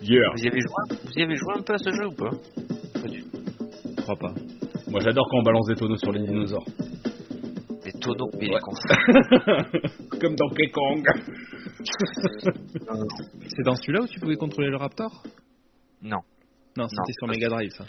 yeah. 0.03 0.31
Vous 0.35 0.43
y 0.43 0.49
avez 0.49 0.61
joué 0.61 0.99
Vous 1.05 1.13
y 1.17 1.23
avez 1.23 1.37
joué 1.37 1.55
un 1.59 1.63
peu 1.63 1.75
à 1.75 1.79
ce 1.79 1.91
jeu 1.91 2.07
ou 2.09 2.15
pas? 2.15 2.31
Pas 3.01 3.09
du 3.09 3.23
tout. 3.23 3.31
Je 3.97 4.03
crois 4.03 4.17
pas. 4.17 4.33
Moi 4.89 5.01
j'adore 5.01 5.27
quand 5.31 5.39
on 5.39 5.43
balance 5.43 5.67
des 5.69 5.75
tonneaux 5.77 5.97
sur 5.97 6.13
les 6.13 6.21
dinosaures. 6.27 6.67
Les 7.85 7.93
tonneaux 7.93 8.31
et 8.41 8.49
Ouais. 8.49 8.55
les 8.55 8.61
constats. 8.61 8.99
Comme 10.21 10.35
Donkey 10.37 10.71
Kong. 10.71 11.07
C'est 13.49 13.62
dans 13.64 13.75
celui-là 13.77 14.01
où 14.03 14.07
tu 14.09 14.21
pouvais 14.21 14.37
contrôler 14.37 14.68
le 14.71 14.77
Raptor? 14.77 15.23
Non. 16.03 16.21
Non, 16.77 16.88
c'était 16.88 17.12
sur 17.18 17.29
Mega 17.29 17.49
Drive 17.49 17.71
ça. 17.73 17.85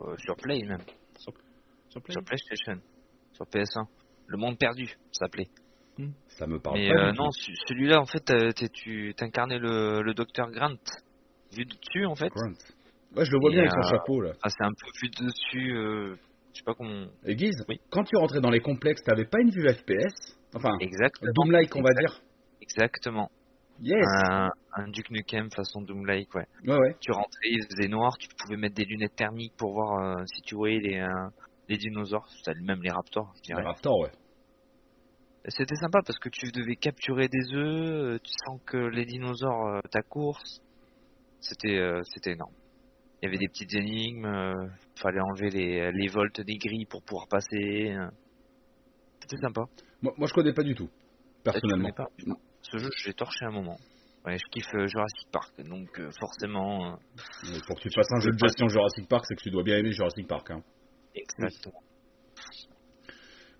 Euh, 0.00 0.16
sur 0.18 0.36
Play 0.36 0.60
même. 0.64 0.82
Sur 1.18 1.32
Play? 2.02 2.12
Sur 2.12 2.24
PlayStation. 2.24 2.80
Sur 3.32 3.46
PS1. 3.46 3.86
Le 4.26 4.36
monde 4.38 4.58
perdu, 4.58 4.86
ça 4.86 5.24
s'appelait. 5.26 5.48
Ça 6.28 6.46
me 6.46 6.60
parle 6.60 6.78
Mais 6.78 6.90
pas. 6.90 7.08
euh, 7.08 7.12
non, 7.12 7.30
celui-là, 7.66 8.00
en 8.00 8.06
fait, 8.06 8.30
euh, 8.30 8.50
tu 8.72 9.12
t'incarnais 9.16 9.58
le, 9.58 10.02
le 10.02 10.14
docteur 10.14 10.48
Grant. 10.52 10.76
Vu 11.56 11.64
de 11.64 11.74
dessus, 11.74 12.04
en 12.06 12.14
fait. 12.14 12.28
Grunt. 12.28 12.54
Ouais, 13.16 13.24
je 13.24 13.32
le 13.32 13.38
vois 13.40 13.50
Et, 13.50 13.54
bien 13.54 13.60
avec 13.62 13.72
son 13.72 13.78
euh, 13.78 13.90
chapeau 13.98 14.20
là. 14.20 14.32
Ah, 14.42 14.48
c'est 14.50 14.64
un 14.64 14.70
peu 14.70 14.86
vu 15.02 15.08
de 15.08 15.24
dessus. 15.26 15.76
euh, 15.76 16.14
je 16.52 16.58
sais 16.58 16.64
pas 16.64 16.74
comment. 16.74 17.06
Et 17.24 17.34
Guise, 17.34 17.64
Oui. 17.68 17.80
quand 17.90 18.04
tu 18.04 18.16
rentrais 18.16 18.40
dans 18.40 18.50
les 18.50 18.60
complexes, 18.60 19.02
t'avais 19.02 19.24
pas 19.24 19.40
une 19.40 19.50
vue 19.50 19.66
FPS 19.68 20.36
Enfin, 20.54 20.70
Exactement. 20.80 21.32
Doom-like, 21.34 21.74
on 21.74 21.82
va 21.82 21.92
dire. 21.94 22.20
Exactement. 22.60 23.30
Yes. 23.80 24.04
Un, 24.28 24.50
un 24.72 24.88
Duke 24.88 25.10
Nukem 25.10 25.50
façon 25.52 25.80
Doom-like, 25.82 26.34
ouais. 26.34 26.46
Ouais, 26.66 26.76
ouais. 26.76 26.96
Tu 27.00 27.12
rentrais, 27.12 27.48
il 27.48 27.64
faisait 27.70 27.88
noir, 27.88 28.16
tu 28.18 28.28
pouvais 28.36 28.56
mettre 28.56 28.74
des 28.74 28.84
lunettes 28.84 29.14
thermiques 29.14 29.54
pour 29.56 29.72
voir 29.72 30.00
euh, 30.00 30.24
si 30.34 30.42
tu 30.42 30.56
voyais 30.56 30.80
les, 30.80 30.98
euh, 30.98 31.28
les 31.68 31.76
dinosaures, 31.76 32.26
même 32.62 32.82
les 32.82 32.90
raptors, 32.90 33.32
je 33.36 33.42
dirais. 33.42 33.62
Raptor, 33.62 34.00
ouais. 34.00 34.10
C'était 35.46 35.76
sympa 35.76 36.00
parce 36.04 36.18
que 36.18 36.28
tu 36.28 36.50
devais 36.50 36.74
capturer 36.74 37.28
des 37.28 37.54
œufs, 37.54 38.16
euh, 38.16 38.18
tu 38.22 38.32
sens 38.44 38.60
que 38.66 38.76
les 38.76 39.04
dinosaures 39.04 39.66
euh, 39.68 39.80
ta 39.90 40.02
course. 40.02 40.60
C'était 41.40 41.80
c'était 42.02 42.32
énorme. 42.32 42.52
Il 43.22 43.26
y 43.26 43.28
avait 43.28 43.38
des 43.38 43.46
petites 43.46 43.72
énigmes, 43.74 44.26
fallait 44.96 45.20
enlever 45.20 45.50
les, 45.50 45.92
les 45.92 46.08
volts 46.08 46.40
des 46.40 46.56
grilles 46.56 46.86
pour 46.86 47.00
pouvoir 47.04 47.28
passer. 47.28 47.96
C'était 49.20 49.36
sympa. 49.40 49.66
Moi, 50.02 50.12
moi, 50.18 50.26
je 50.26 50.34
connais 50.34 50.52
pas 50.52 50.64
du 50.64 50.74
tout, 50.74 50.88
tu 50.88 51.42
personnellement. 51.44 51.90
connais 51.90 52.08
pas 52.08 52.08
Ce 52.70 52.78
jeu, 52.78 52.88
je 52.96 53.08
l'ai 53.08 53.14
torché 53.14 53.44
un 53.44 53.50
moment. 53.50 53.76
Ouais, 54.26 54.36
je 54.36 54.44
kiffe 54.50 54.74
euh, 54.74 54.86
Jurassic 54.86 55.28
Park, 55.32 55.52
donc 55.62 55.88
euh, 55.98 56.10
forcément. 56.18 56.92
euh, 56.92 56.96
Mais 57.50 57.58
Pour 57.66 57.76
que 57.76 57.82
tu 57.82 57.90
fasses 57.94 58.10
un 58.12 58.20
jeu 58.20 58.30
de 58.30 58.38
gestion 58.38 58.68
Jurassic 58.68 59.08
Park, 59.08 59.24
c'est 59.26 59.36
que 59.36 59.42
tu 59.42 59.50
dois 59.50 59.62
bien 59.62 59.78
aimer 59.78 59.92
Jurassic 59.92 60.26
Park. 60.26 60.50
Hein. 60.50 60.62
exactement. 61.14 61.80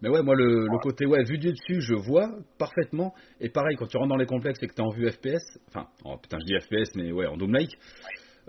Mais 0.01 0.09
ouais, 0.11 0.23
moi, 0.23 0.35
le, 0.37 0.67
le 0.67 0.79
côté 0.81 1.07
ouais, 1.07 1.25
vue 1.25 1.39
du 1.39 1.51
dessus, 1.53 1.81
je 1.81 1.95
vois 1.95 2.31
parfaitement. 2.59 3.15
Et 3.41 3.49
pareil, 3.49 3.77
quand 3.77 3.87
tu 3.87 3.97
rentres 3.97 4.11
dans 4.11 4.17
les 4.17 4.27
complexes 4.27 4.63
et 4.63 4.69
que 4.69 4.75
t'es 4.75 4.83
en 4.83 4.91
vue 4.91 5.11
FPS, 5.11 5.59
enfin, 5.69 5.89
oh, 6.05 6.17
putain, 6.23 6.39
je 6.39 6.45
dis 6.45 6.55
FPS, 6.61 6.95
mais 6.95 7.11
ouais, 7.11 7.27
en 7.27 7.37
Doom-like, 7.37 7.77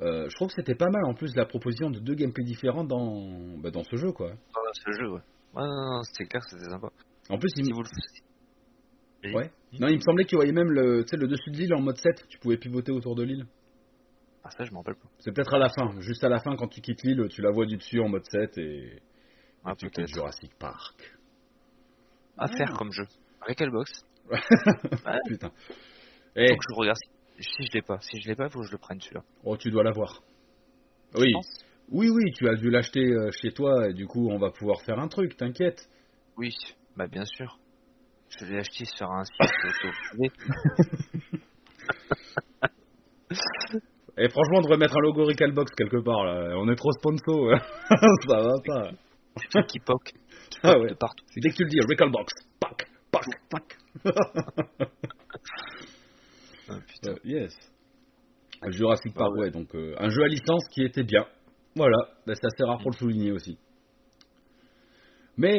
euh, 0.02 0.30
je 0.30 0.36
trouve 0.36 0.50
que 0.50 0.54
c'était 0.56 0.76
pas 0.76 0.90
mal 0.92 1.04
en 1.06 1.14
plus 1.16 1.36
la 1.36 1.46
proposition 1.46 1.90
de 1.90 2.00
deux 2.00 2.14
gameplays 2.14 2.44
différents 2.44 2.84
dans, 2.84 3.58
bah, 3.58 3.72
dans 3.72 3.84
ce 3.84 3.96
jeu, 3.96 4.12
quoi. 4.12 4.30
Dans 4.30 4.74
ce 4.74 4.92
jeu, 4.92 5.10
ouais. 5.10 5.22
Ouais, 5.56 5.64
non, 5.64 5.96
non, 5.96 6.04
c'était 6.04 6.26
clair, 6.26 6.44
c'était 6.44 6.70
sympa. 6.70 6.88
En 7.30 7.40
plus, 7.40 7.50
il, 7.58 7.66
Si 7.66 7.72
vous 7.72 7.82
le 7.82 7.88
ouais. 9.24 9.52
non, 9.80 9.88
il 9.88 9.96
me 9.96 10.02
semblait 10.02 10.26
qu'il 10.26 10.38
voyait 10.38 10.52
même 10.52 10.72
le, 10.72 11.00
le 11.12 11.28
dessus 11.28 11.52
de 11.52 11.58
l'île 11.58 11.74
en 11.76 11.82
mode 11.82 11.98
7. 11.98 12.26
Tu 12.30 12.38
pouvais 12.40 12.58
pivoter 12.58 12.92
autour 12.92 13.16
de 13.16 13.24
l'île. 13.24 13.46
Ah, 14.44 14.50
ça, 14.52 14.64
je 14.64 14.72
m'en 14.72 14.80
rappelle 14.80 14.96
pas. 14.96 15.10
C'est 15.20 15.34
peut-être 15.34 15.54
à 15.54 15.60
la 15.60 15.70
fin, 15.70 16.00
juste 16.00 16.24
à 16.24 16.30
la 16.30 16.40
fin, 16.40 16.56
quand 16.56 16.68
tu 16.70 16.82
quittes 16.82 17.04
l'île, 17.04 17.28
tu 17.30 17.42
la 17.42 17.52
vois 17.52 17.66
du 17.66 17.78
dessus 17.78 18.00
en 18.00 18.08
mode 18.10 18.24
7 18.32 18.58
et 18.58 19.02
Ah, 19.66 19.76
tu 19.76 19.90
quittes. 19.90 20.08
Jurassic 20.08 20.52
Park. 20.58 21.16
À 22.38 22.48
faire 22.48 22.74
comme 22.78 22.92
jeu. 22.92 23.06
Recalbox. 23.46 23.92
Putain. 25.28 25.52
Eh, 26.36 26.48
Faut 26.48 26.56
que 26.56 26.64
je 26.70 26.76
regarde 26.76 26.98
si, 27.40 27.66
je 27.66 27.74
l'ai 27.74 27.82
pas. 27.82 28.00
Si 28.02 28.20
je 28.22 28.28
l'ai 28.30 28.36
pas, 28.36 28.50
faut 28.50 28.60
que 28.62 28.68
je 28.68 28.72
le 28.72 28.78
prenne 28.78 29.00
celui-là. 29.02 29.24
oh, 29.44 29.58
tu 29.58 29.72
dois 29.72 29.84
l'avoir. 29.84 30.22
Oui, 31.16 31.32
pense. 31.34 31.66
oui, 31.90 32.10
oui, 32.10 32.32
tu 32.38 32.48
as 32.48 32.56
dû 32.56 32.70
l'acheter 32.70 33.04
euh, 33.04 33.30
chez 33.42 33.52
toi 33.52 33.90
et 33.90 33.94
du 33.94 34.08
coup, 34.08 34.30
on 34.30 34.38
va 34.38 34.52
pouvoir 34.52 34.82
faire 34.82 35.00
un 35.00 35.08
truc, 35.08 35.36
t'inquiète. 35.38 35.90
Oui, 36.38 36.54
bah 36.96 37.08
bien 37.08 37.26
sûr. 37.26 37.59
Je 38.38 38.46
l'ai 38.46 38.58
acheté 38.60 38.86
sur 38.86 39.10
un 39.12 39.24
site 39.24 39.36
auto-privé. 39.42 40.32
Et 44.18 44.28
franchement, 44.30 44.58
on 44.58 44.62
devrait 44.62 44.78
mettre 44.78 44.98
un 44.98 45.02
logo 45.02 45.26
Recalbox 45.26 45.72
quelque 45.76 46.04
part 46.04 46.26
là. 46.26 46.54
On 46.58 46.70
est 46.70 46.76
trop 46.76 46.92
sponsor. 46.92 47.58
Ça 48.28 48.42
va 48.42 48.54
pas. 48.66 48.92
C'est 49.52 49.66
qui 49.68 49.80
poke. 49.80 50.12
Qui 50.50 50.60
Ah 50.64 50.78
ouais. 50.78 50.94
partout. 50.96 51.24
Dès 51.38 51.50
que 51.50 51.56
tu 51.56 51.64
le 51.64 51.70
dis, 51.70 51.80
Recalbox. 51.80 52.34
Pac, 52.60 52.88
pac, 53.12 53.26
pac. 53.50 53.78
Ah, 56.72 56.78
putain. 56.86 57.12
Euh, 57.12 57.16
yes. 57.24 57.54
Jurassic 58.68 59.14
Ah 59.16 59.20
Park, 59.20 59.34
ouais. 59.36 59.40
ouais, 59.44 59.52
donc 59.52 59.74
euh, 59.74 59.96
un 59.98 60.10
jeu 60.10 60.22
à 60.24 60.28
licence 60.28 60.68
qui 60.70 60.84
était 60.84 61.04
bien. 61.04 61.26
Voilà, 61.76 61.98
bah, 62.28 62.34
c'est 62.36 62.46
assez 62.46 62.64
rare 62.64 62.78
pour 62.80 62.92
le 62.92 62.98
souligner 62.98 63.32
aussi. 63.32 63.58
Mais, 65.38 65.58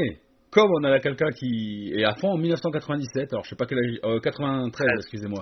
comme 0.50 0.70
on 0.72 0.84
a 0.84 0.98
quelqu'un 0.98 1.30
qui 1.30 1.92
est 1.96 2.04
à 2.04 2.14
fond 2.16 2.32
en 2.32 2.36
1997, 2.36 3.32
alors 3.32 3.44
je 3.44 3.50
sais 3.50 3.56
pas 3.56 3.66
quel 3.66 3.78
âge, 3.78 4.00
euh, 4.04 4.18
93, 4.20 4.88
excusez-moi, 4.98 5.40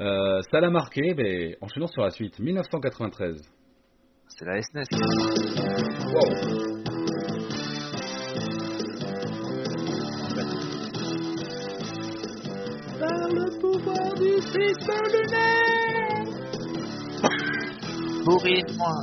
euh, 0.00 0.40
ça 0.50 0.60
l'a 0.60 0.70
marqué, 0.70 1.14
mais 1.14 1.56
enchaînons 1.60 1.86
sur 1.86 2.02
la 2.02 2.10
suite. 2.10 2.38
1993. 2.38 3.42
C'est 4.28 4.44
la 4.46 4.58
E 4.58 4.62
SNES. 4.62 4.84
Wow. 6.12 6.74
Par 12.98 13.28
le 13.28 13.46
pouvoir 13.60 14.14
du 14.14 14.40
système 14.40 15.06
lunaire 15.12 15.64
Bourrine-moi. 18.24 18.94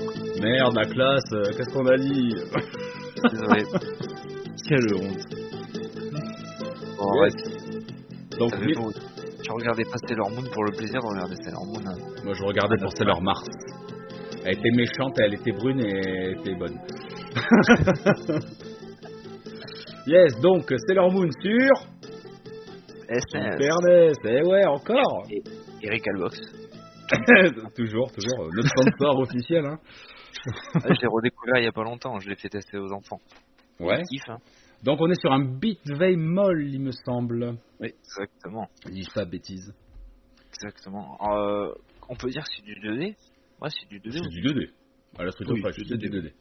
Merde, 0.44 0.74
la 0.76 0.84
classe, 0.84 1.32
euh, 1.32 1.42
qu'est-ce 1.56 1.72
qu'on 1.72 1.86
a 1.86 1.96
dit 1.96 2.34
Désolé. 3.30 3.64
Quelle 4.68 4.94
honte. 4.94 5.24
Bon, 6.98 7.20
Ouais. 7.20 7.30
Donc, 8.38 8.52
beau- 8.74 8.92
Tu 9.42 9.52
regardais 9.52 9.84
pas 9.84 9.98
Sailor 10.08 10.30
Moon 10.30 10.44
pour 10.52 10.64
le 10.64 10.72
plaisir 10.72 11.00
de 11.00 11.06
regarder 11.06 11.36
Sailor 11.36 11.64
Moon. 11.66 11.82
hein. 11.86 11.96
moi 12.24 12.34
je 12.34 12.42
regardais 12.44 12.76
pour 12.80 12.90
Sailor 12.96 13.20
Mars. 13.22 13.44
Elle 14.44 14.58
était 14.58 14.70
méchante, 14.70 15.18
elle 15.18 15.34
était 15.34 15.52
brune 15.52 15.80
et 15.80 15.90
elle 15.90 16.38
était 16.40 16.54
bonne. 16.54 16.78
yes, 20.06 20.38
donc 20.40 20.70
Sailor 20.86 21.10
Moon 21.12 21.28
sur 21.40 21.74
SNES. 23.08 23.52
Super 23.52 23.76
NES. 23.86 24.12
Eh 24.24 24.42
ouais, 24.42 24.64
encore 24.66 25.24
Et 25.30 25.90
Recalbox. 25.90 26.38
toujours, 27.76 28.10
toujours. 28.12 28.40
euh, 28.44 28.48
Notre 28.56 28.68
sponsor 28.68 29.18
officiel, 29.20 29.64
hein. 29.66 29.78
Ah, 30.74 30.80
je 30.94 31.00
l'ai 31.00 31.06
redécouvert 31.06 31.56
il 31.58 31.64
y 31.64 31.68
a 31.68 31.72
pas 31.72 31.84
longtemps, 31.84 32.18
je 32.20 32.28
l'ai 32.28 32.36
fait 32.36 32.48
tester 32.48 32.78
aux 32.78 32.92
enfants. 32.92 33.20
Ouais. 33.80 34.00
Ils 34.10 34.18
kiffent, 34.18 34.28
hein. 34.30 34.38
Donc 34.82 35.00
on 35.00 35.08
est 35.10 35.18
sur 35.20 35.32
un 35.32 35.44
beat 35.44 35.80
veille 35.86 36.16
molle, 36.16 36.68
il 36.68 36.80
me 36.80 36.92
semble. 36.92 37.56
Exactement, 37.80 38.68
Dis 38.86 39.08
pas 39.14 39.24
bêtise. 39.24 39.72
exactement. 40.52 41.16
Euh, 41.22 41.72
on 42.08 42.14
peut 42.16 42.28
dire 42.30 42.42
que 42.44 42.50
c'est 42.56 42.62
du 42.62 42.74
2D 42.80 43.16
Ouais, 43.60 43.70
c'est 43.70 43.88
du 43.88 43.98
2D. 44.00 44.12
C'est 44.12 44.20
ou- 44.26 44.28
du 44.28 44.42
2D. 44.42 44.70
À 45.18 45.24
la 45.24 45.30
Street 45.30 45.46
of 45.46 45.52
Oui, 45.54 45.62
Rage, 45.62 45.74
c'est 45.78 45.84
du 45.84 46.08
2D. 46.08 46.10
2D. 46.10 46.32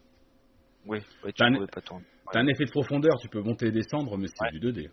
Ouais, 0.85 0.99
ouais, 1.23 1.31
tu 1.31 1.33
T'as 1.37 1.45
un- 1.45 1.53
pouvais 1.53 1.67
pas 1.67 1.81
tourner. 1.81 2.05
T'as 2.31 2.39
un 2.39 2.47
effet 2.47 2.65
de 2.65 2.71
profondeur, 2.71 3.17
tu 3.21 3.29
peux 3.29 3.41
monter 3.41 3.67
et 3.67 3.71
descendre, 3.71 4.17
mais 4.17 4.27
c'est 4.27 4.43
Ouais. 4.45 4.51
du 4.51 4.59
2D. 4.59 4.89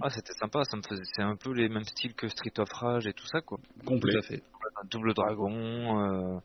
Ah, 0.00 0.10
c'était 0.10 0.32
sympa, 0.34 0.62
ça 0.64 0.76
me 0.76 0.82
faisait, 0.82 1.02
c'est 1.04 1.22
un 1.22 1.36
peu 1.36 1.52
les 1.52 1.68
mêmes 1.68 1.84
styles 1.84 2.14
que 2.14 2.28
Street 2.28 2.52
of 2.58 2.68
Rage 2.72 3.06
et 3.06 3.12
tout 3.12 3.26
ça, 3.26 3.40
quoi. 3.40 3.58
Complet. 3.84 4.12
Tout 4.12 4.18
à 4.18 4.22
fait. 4.22 4.42
Un 4.82 4.86
double 4.90 5.12
dragon, 5.14 6.00
euh, 6.34 6.38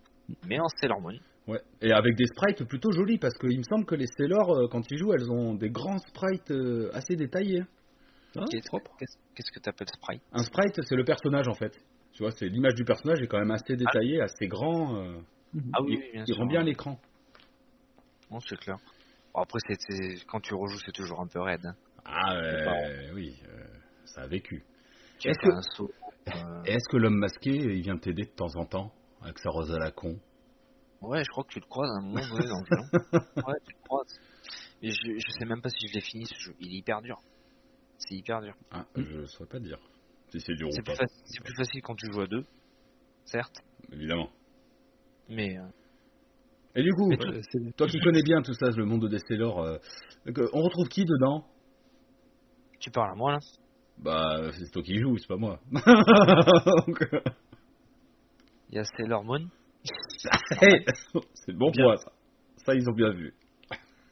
mais 0.47 0.59
en 0.59 0.67
Sailor 0.79 1.01
Moon. 1.01 1.17
Ouais. 1.47 1.59
Et 1.81 1.91
avec 1.91 2.15
des 2.15 2.25
sprites 2.27 2.63
plutôt 2.63 2.91
jolis, 2.91 3.17
parce 3.17 3.33
qu'il 3.37 3.57
me 3.57 3.63
semble 3.63 3.85
que 3.85 3.95
les 3.95 4.07
Sailors, 4.17 4.49
euh, 4.55 4.67
quand 4.71 4.89
ils 4.89 4.97
jouent, 4.97 5.13
elles 5.13 5.29
ont 5.29 5.55
des 5.55 5.69
grands 5.69 5.97
sprites 5.99 6.51
euh, 6.51 6.89
assez 6.93 7.15
détaillés. 7.15 7.63
Ah, 8.35 8.45
Qu'est-ce 8.49 9.51
que 9.51 9.59
t'appelles 9.59 9.89
Sprite? 9.89 10.21
Un 10.31 10.43
sprite, 10.43 10.81
c'est 10.83 10.95
le 10.95 11.03
personnage 11.03 11.47
en 11.47 11.53
fait. 11.53 11.77
Tu 12.13 12.23
vois, 12.23 12.31
c'est 12.31 12.47
l'image 12.47 12.75
du 12.75 12.83
personnage 12.85 13.19
est 13.21 13.27
quand 13.27 13.39
même 13.39 13.51
assez 13.51 13.75
détaillée, 13.75 14.21
assez 14.21 14.47
grand. 14.47 14.95
euh, 14.95 15.19
Ah 15.73 15.81
oui, 15.81 15.93
il, 15.93 15.97
oui, 15.99 16.09
bien 16.13 16.23
il 16.25 16.33
sûr. 16.33 16.37
rend 16.37 16.47
bien 16.47 16.63
l'écran. 16.63 16.99
Non, 18.31 18.39
c'est 18.39 18.57
clair. 18.57 18.77
Bon, 19.33 19.41
après, 19.41 19.59
c'est, 19.67 19.75
c'est- 19.79 20.25
quand 20.25 20.39
tu 20.39 20.53
rejoues, 20.55 20.79
c'est 20.85 20.91
toujours 20.91 21.19
un 21.21 21.27
peu 21.27 21.41
raide. 21.41 21.65
Hein. 21.65 21.75
Ah 22.05 22.35
oui, 23.13 23.35
euh, 23.47 23.63
ça 24.05 24.21
a 24.21 24.27
vécu. 24.27 24.63
Tu 25.19 25.29
Est-ce 25.29 25.39
que- 25.39 25.87
euh, 26.35 26.77
que 26.89 26.97
l'homme 26.97 27.17
masqué, 27.17 27.51
il 27.51 27.81
vient 27.81 27.97
t'aider 27.97 28.23
de 28.23 28.31
temps 28.35 28.55
en 28.55 28.65
temps 28.65 28.91
avec 29.21 29.37
sa 29.39 29.49
rose 29.49 29.71
à 29.71 29.79
la 29.79 29.91
con? 29.91 30.17
Ouais, 31.03 31.23
je 31.23 31.29
crois 31.29 31.43
que 31.43 31.53
tu 31.53 31.59
le 31.59 31.65
croises 31.65 31.89
à 31.91 31.95
un 31.97 32.01
moment 32.01 32.25
donné 32.27 32.47
dans 32.47 32.59
le 32.59 32.65
jeu. 32.65 32.75
Ouais, 33.47 33.59
tu 33.65 33.73
le 33.73 33.87
croises. 33.87 34.19
Et 34.81 34.91
je, 34.91 35.17
je 35.17 35.31
sais 35.39 35.45
même 35.45 35.61
pas 35.61 35.69
si 35.69 35.87
je 35.87 35.93
l'ai 35.93 36.01
fini 36.01 36.25
ce 36.25 36.35
jeu. 36.39 36.53
Il 36.59 36.73
est 36.73 36.77
hyper 36.77 37.01
dur. 37.01 37.17
C'est 37.97 38.15
hyper 38.15 38.41
dur. 38.41 38.53
ah, 38.71 38.85
Je 38.95 39.25
saurais 39.25 39.47
pas 39.49 39.59
te 39.59 39.63
dire. 39.63 39.79
Si 40.29 40.39
c'est 40.41 40.55
dur 40.55 40.67
ou 40.67 40.71
plus, 40.75 40.83
pas. 40.83 40.95
fa- 40.95 41.07
c'est 41.25 41.43
plus 41.43 41.55
facile 41.55 41.81
quand 41.81 41.95
tu 41.95 42.11
joues 42.11 42.21
à 42.21 42.27
deux, 42.27 42.45
certes, 43.25 43.55
Évidemment. 43.91 44.29
mais 45.29 45.57
euh, 45.57 45.67
Et 46.75 46.83
du 46.83 46.91
coup, 46.93 47.11
Euh, 47.11 47.41
c'est- 47.51 47.75
toi 47.75 47.87
qui 47.87 47.99
connais 47.99 48.23
bien 48.23 48.41
tout 48.41 48.53
ça, 48.53 48.69
le 48.71 48.85
monde 48.85 49.07
des 49.09 49.19
Sailors, 49.19 49.59
euh, 49.61 49.77
euh, 50.27 50.49
on 50.53 50.61
retrouve 50.61 50.87
qui 50.89 51.05
dedans? 51.05 51.45
Tu 52.79 52.89
parles 52.91 53.11
à 53.11 53.15
moi 53.15 53.31
là? 53.33 53.39
Bah, 53.97 54.51
c'est 54.57 54.71
toi 54.71 54.81
qui 54.81 54.99
joues, 54.99 55.17
c'est 55.17 55.27
pas 55.27 55.37
moi. 55.37 55.59
Donc, 56.87 57.01
euh, 57.13 57.21
Il 58.69 58.75
y 58.75 58.79
a 58.79 58.85
Sailor 58.85 59.23
Moon, 59.23 59.47
c'est 61.33 61.53
bon 61.53 61.71
Bien. 61.71 61.85
point, 61.85 61.97
ça. 61.97 62.11
Ça, 62.65 62.75
ils 62.75 62.87
ont 62.89 62.93
bien 62.93 63.11
vu. 63.11 63.33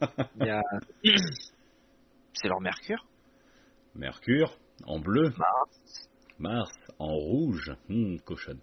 a 0.00 0.60
Sailor 2.34 2.60
Mercure, 2.60 3.06
Mercure, 3.94 4.58
en 4.84 4.98
bleu. 4.98 5.30
Mars, 5.38 6.08
Mars, 6.38 6.72
en 6.98 7.14
rouge. 7.14 7.72
Hum, 7.88 8.18
cochonne. 8.20 8.60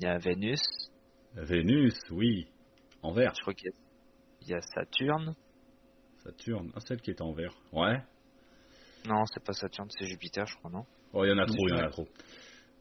il 0.00 0.04
y 0.06 0.08
a 0.08 0.18
Vénus, 0.18 0.60
Vénus, 1.34 1.94
oui, 2.10 2.48
en 3.02 3.12
vert. 3.12 3.32
je 3.36 3.40
crois 3.42 3.54
qu'il 3.54 3.68
y 3.68 3.72
a, 3.72 3.76
il 4.42 4.48
y 4.48 4.54
a 4.54 4.60
Saturne. 4.60 5.34
Saturne, 6.24 6.72
ah, 6.74 6.80
celle 6.80 7.00
qui 7.00 7.10
est 7.10 7.20
en 7.20 7.32
vert. 7.32 7.54
Ouais. 7.72 7.98
Non, 9.06 9.24
c'est 9.26 9.44
pas 9.44 9.52
Saturne, 9.52 9.88
c'est 9.90 10.06
Jupiter, 10.06 10.46
je 10.46 10.56
crois, 10.56 10.70
non? 10.70 10.84
Oh, 11.12 11.24
il 11.24 11.28
y 11.28 11.32
en 11.32 11.38
a 11.38 11.46
trop, 11.46 11.68
il 11.68 11.74
y 11.74 11.78
en 11.78 11.84
a 11.84 11.90
trop. 11.90 12.08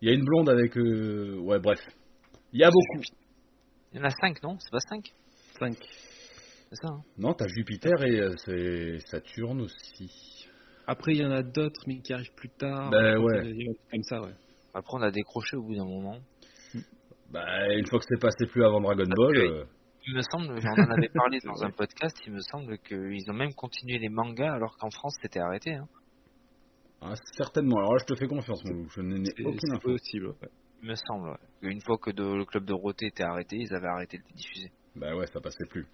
Il 0.02 0.08
y 0.10 0.12
a 0.12 0.16
une 0.16 0.24
blonde 0.24 0.50
avec... 0.50 0.78
euh, 0.78 1.38
Ouais, 1.40 1.60
bref. 1.60 1.80
Il 2.54 2.60
y 2.60 2.64
a 2.64 2.70
beaucoup. 2.70 3.04
Il 3.92 3.98
y 3.98 4.02
en 4.02 4.06
a 4.06 4.10
5, 4.10 4.42
non? 4.44 4.58
C'est 4.60 4.72
pas 4.72 4.80
5 4.80 5.12
5. 5.60 5.76
C'est 6.70 6.76
ça, 6.88 6.88
hein? 6.94 7.02
Non, 7.18 7.34
t'as 7.34 7.48
Jupiter 7.48 8.02
et 8.04 8.20
euh, 8.20 8.34
c'est 8.38 9.00
Saturne 9.08 9.62
aussi. 9.62 10.48
Après, 10.88 11.14
il 11.14 11.20
y 11.22 11.26
en 11.26 11.32
a 11.32 11.44
d'autres, 11.44 11.82
mais 11.88 12.00
qui 12.02 12.14
arrivent 12.14 12.34
plus 12.36 12.50
tard. 12.50 12.90
Ben, 12.90 13.18
ouais. 13.18 13.54
Comme 13.92 14.04
ça, 14.04 14.22
ouais. 14.22 14.34
Après, 14.74 14.94
on 14.98 15.02
a 15.02 15.12
décroché 15.12 15.56
au 15.58 15.64
bout 15.64 15.76
d'un 15.76 15.86
moment. 15.86 16.18
Bah, 17.32 17.46
une 17.76 17.86
fois 17.88 18.00
que 18.00 18.06
c'est 18.08 18.20
passé 18.20 18.46
plus 18.48 18.64
avant 18.66 18.82
Dragon 18.82 19.04
Parce 19.08 19.16
Ball... 19.18 19.34
que- 19.36 19.40
euh, 19.54 19.66
Il 20.06 20.16
me 20.16 20.22
semble, 20.22 20.60
j'en 20.62 20.72
en 20.72 20.92
avais 20.92 21.10
parlé 21.10 21.40
dans 21.44 21.64
un 21.64 21.72
podcast, 21.72 22.18
il 22.28 22.34
me 22.34 22.42
semble 22.42 22.78
qu'ils 22.80 23.30
ont 23.32 23.34
même 23.34 23.54
continué 23.54 23.98
les 24.00 24.10
mangas 24.10 24.54
alors 24.54 24.76
qu'en 24.78 24.90
France 24.92 25.16
c'était 25.22 25.40
arrêté. 25.40 25.74
Hein. 25.76 25.88
ah, 27.02 27.14
certainement. 27.38 27.78
Alors 27.78 27.94
là, 27.94 28.00
je 28.02 28.14
te 28.14 28.20
fais 28.20 28.28
confiance, 28.28 28.64
mon 28.66 28.74
loup. 28.84 28.90
Je 28.96 29.02
n'ai 29.02 29.24
C'est 29.26 29.46
aucune 29.46 29.60
c'est 29.62 29.74
info. 29.76 29.90
possible. 29.92 30.28
ouais. 30.28 30.50
Il 30.84 30.90
me 30.90 30.96
semble. 30.96 31.38
Une 31.62 31.80
fois 31.82 31.98
que 31.98 32.12
de- 32.12 32.36
le 32.36 32.44
club 32.44 32.66
de 32.66 32.74
Roté 32.74 33.08
était 33.08 33.24
arrêté, 33.24 33.56
ils 33.56 33.74
avaient 33.74 33.88
arrêté 33.88 34.18
de 34.18 34.24
les 34.28 34.34
diffuser. 34.34 34.70
Bah 34.98 35.16
ouais, 35.16 35.26
ça 35.28 35.40
passait 35.40 35.66
plus. 35.66 35.88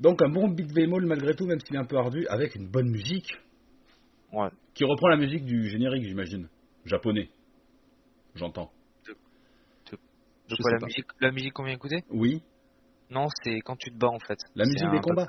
Donc 0.00 0.22
un 0.22 0.30
bon 0.30 0.48
beat 0.48 0.72
bémol 0.72 1.04
malgré 1.04 1.34
tout, 1.34 1.46
même 1.46 1.60
s'il 1.60 1.76
est 1.76 1.78
un 1.78 1.84
peu 1.84 1.98
ardu, 1.98 2.26
avec 2.28 2.54
une 2.54 2.68
bonne 2.68 2.88
musique. 2.88 3.36
Ouais. 4.32 4.48
Qui 4.74 4.84
reprend 4.84 5.08
la 5.08 5.18
musique 5.18 5.44
du 5.44 5.68
générique, 5.68 6.04
j'imagine. 6.04 6.48
Japonais. 6.86 7.28
J'entends. 8.34 8.70
De 10.48 10.54
quoi 10.62 10.70
la 10.70 10.78
pas. 10.78 10.86
musique, 10.86 11.06
la 11.20 11.30
musique 11.32 11.52
qu'on 11.52 11.64
vient 11.64 11.74
d'écouter? 11.74 12.04
Oui. 12.08 12.40
Non, 13.10 13.26
c'est 13.42 13.58
quand 13.60 13.76
tu 13.76 13.90
te 13.90 13.96
bats 13.98 14.08
en 14.08 14.18
fait. 14.20 14.38
La 14.54 14.64
musique 14.64 14.90
des 14.90 15.00
combats? 15.00 15.26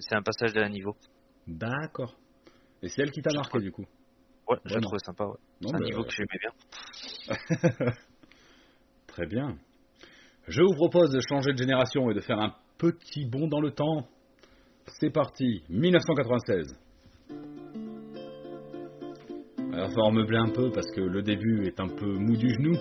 C'est 0.00 0.14
un 0.14 0.22
passage 0.22 0.52
d'un 0.52 0.68
niveau. 0.68 0.94
D'accord. 1.48 2.16
Et 2.82 2.88
c'est 2.88 3.02
elle 3.02 3.10
qui 3.10 3.22
t'a 3.22 3.32
marqué 3.34 3.58
du 3.58 3.72
coup? 3.72 3.86
Ouais, 4.52 4.58
je 4.64 4.78
trouve 4.78 4.98
sympa. 5.04 5.24
Ouais. 5.24 5.36
C'est 5.62 5.74
un 5.74 5.78
bah, 5.78 5.84
niveau 5.84 6.02
que 6.02 6.10
j'aimais 6.10 6.38
bien. 6.40 7.92
Très 9.06 9.26
bien. 9.26 9.56
Je 10.48 10.62
vous 10.62 10.74
propose 10.74 11.10
de 11.10 11.20
changer 11.28 11.52
de 11.52 11.58
génération 11.58 12.10
et 12.10 12.14
de 12.14 12.20
faire 12.20 12.38
un 12.38 12.54
petit 12.78 13.24
bond 13.26 13.46
dans 13.48 13.60
le 13.60 13.70
temps. 13.70 14.06
C'est 15.00 15.10
parti, 15.10 15.62
1996. 15.70 16.76
Alors, 19.72 19.88
il 19.88 19.96
va 19.96 20.02
en 20.02 20.12
meubler 20.12 20.38
un 20.38 20.50
peu 20.50 20.70
parce 20.70 20.90
que 20.94 21.00
le 21.00 21.22
début 21.22 21.66
est 21.66 21.80
un 21.80 21.88
peu 21.88 22.06
mou 22.18 22.36
du 22.36 22.52
genou, 22.52 22.76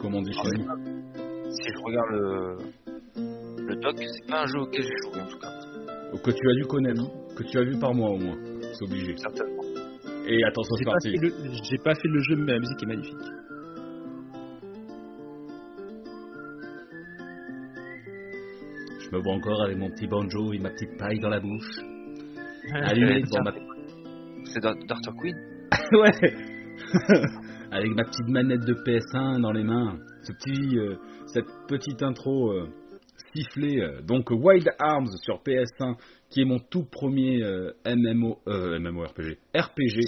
comme 0.00 0.14
on 0.14 0.22
dit 0.22 0.32
Ah 0.36 0.42
chez 0.42 0.58
ouais. 0.58 0.64
nous. 0.64 1.50
Si 1.50 1.68
je 1.68 1.84
regarde 1.84 2.10
le, 2.10 3.66
le 3.66 3.76
doc, 3.76 3.96
c'est 3.98 4.26
pas 4.26 4.42
un 4.42 4.46
jeu 4.46 4.60
auquel 4.60 4.82
j'ai 4.82 5.10
joué 5.10 5.20
en 5.20 5.28
tout 5.28 5.38
cas. 5.38 5.50
Que 6.24 6.30
tu 6.30 6.50
as 6.50 6.54
dû 6.54 6.66
connaître, 6.66 7.02
que 7.36 7.42
tu 7.42 7.58
as 7.58 7.62
vu 7.62 7.78
par 7.78 7.94
moi 7.94 8.10
au 8.10 8.18
moins. 8.18 8.36
C'est 8.72 8.84
obligé. 8.84 9.16
Certainement. 9.16 9.61
Et 10.26 10.44
attention, 10.44 10.76
c'est 10.76 10.84
parti. 10.84 11.16
j'ai 11.68 11.78
pas 11.78 11.94
fait 11.94 12.08
le 12.08 12.20
jeu, 12.20 12.36
mais 12.36 12.52
la 12.52 12.58
musique 12.60 12.82
est 12.82 12.86
magnifique. 12.86 13.16
Je 19.00 19.16
me 19.16 19.22
vois 19.22 19.34
encore 19.34 19.62
avec 19.64 19.76
mon 19.76 19.90
petit 19.90 20.06
banjo 20.06 20.52
et 20.52 20.58
ma 20.58 20.70
petite 20.70 20.96
paille 20.96 21.18
dans 21.18 21.28
la 21.28 21.40
bouche. 21.40 21.78
Allumé 22.72 23.22
devant 23.22 23.42
ma 23.44 23.52
C'est 24.44 24.60
Dr. 24.60 25.12
Queen 25.20 25.36
ouais. 25.92 26.34
Avec 27.70 27.90
ma 27.94 28.04
petite 28.04 28.28
manette 28.28 28.64
de 28.66 28.74
PS1 28.74 29.40
dans 29.40 29.52
les 29.52 29.64
mains, 29.64 29.98
ce 30.22 30.32
petit, 30.32 30.78
euh, 30.78 30.96
cette 31.26 31.46
petite 31.68 32.02
intro 32.02 32.52
euh, 32.52 32.68
sifflée. 33.34 33.80
euh, 33.80 34.02
donc 34.02 34.30
Wild 34.30 34.68
Arms 34.78 35.08
sur 35.22 35.36
PS1, 35.42 35.96
qui 36.32 36.40
est 36.40 36.44
mon 36.46 36.58
tout 36.58 36.84
premier 36.84 37.42
euh, 37.42 37.72
MMO, 37.86 38.38
euh, 38.48 38.78
MMORPG, 38.78 39.38
RPG. 39.54 40.00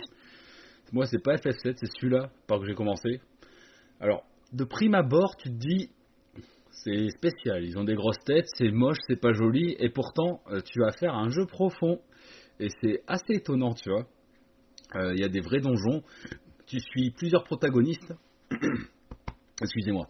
Moi, 0.92 1.04
c'est 1.06 1.22
pas 1.22 1.34
FF7, 1.34 1.74
c'est 1.76 1.90
celui-là, 1.98 2.30
par 2.46 2.60
que 2.60 2.66
j'ai 2.66 2.74
commencé. 2.74 3.20
Alors, 4.00 4.24
de 4.52 4.64
prime 4.64 4.94
abord, 4.94 5.36
tu 5.36 5.50
te 5.50 5.54
dis, 5.54 5.90
c'est 6.70 7.10
spécial. 7.10 7.64
Ils 7.64 7.76
ont 7.78 7.84
des 7.84 7.94
grosses 7.94 8.22
têtes, 8.24 8.46
c'est 8.56 8.70
moche, 8.70 8.96
c'est 9.06 9.20
pas 9.20 9.32
joli, 9.32 9.76
et 9.78 9.90
pourtant, 9.90 10.40
euh, 10.50 10.60
tu 10.62 10.80
vas 10.80 10.92
faire 10.92 11.14
un 11.14 11.28
jeu 11.28 11.44
profond. 11.46 12.00
Et 12.58 12.68
c'est 12.80 13.02
assez 13.06 13.34
étonnant, 13.34 13.74
tu 13.74 13.90
vois. 13.90 14.06
Il 14.96 15.18
y 15.18 15.24
a 15.24 15.28
des 15.28 15.40
vrais 15.40 15.58
donjons. 15.58 16.04
Tu 16.66 16.78
suis 16.78 17.10
plusieurs 17.10 17.42
protagonistes. 17.42 18.14
Excusez-moi. 19.60 20.06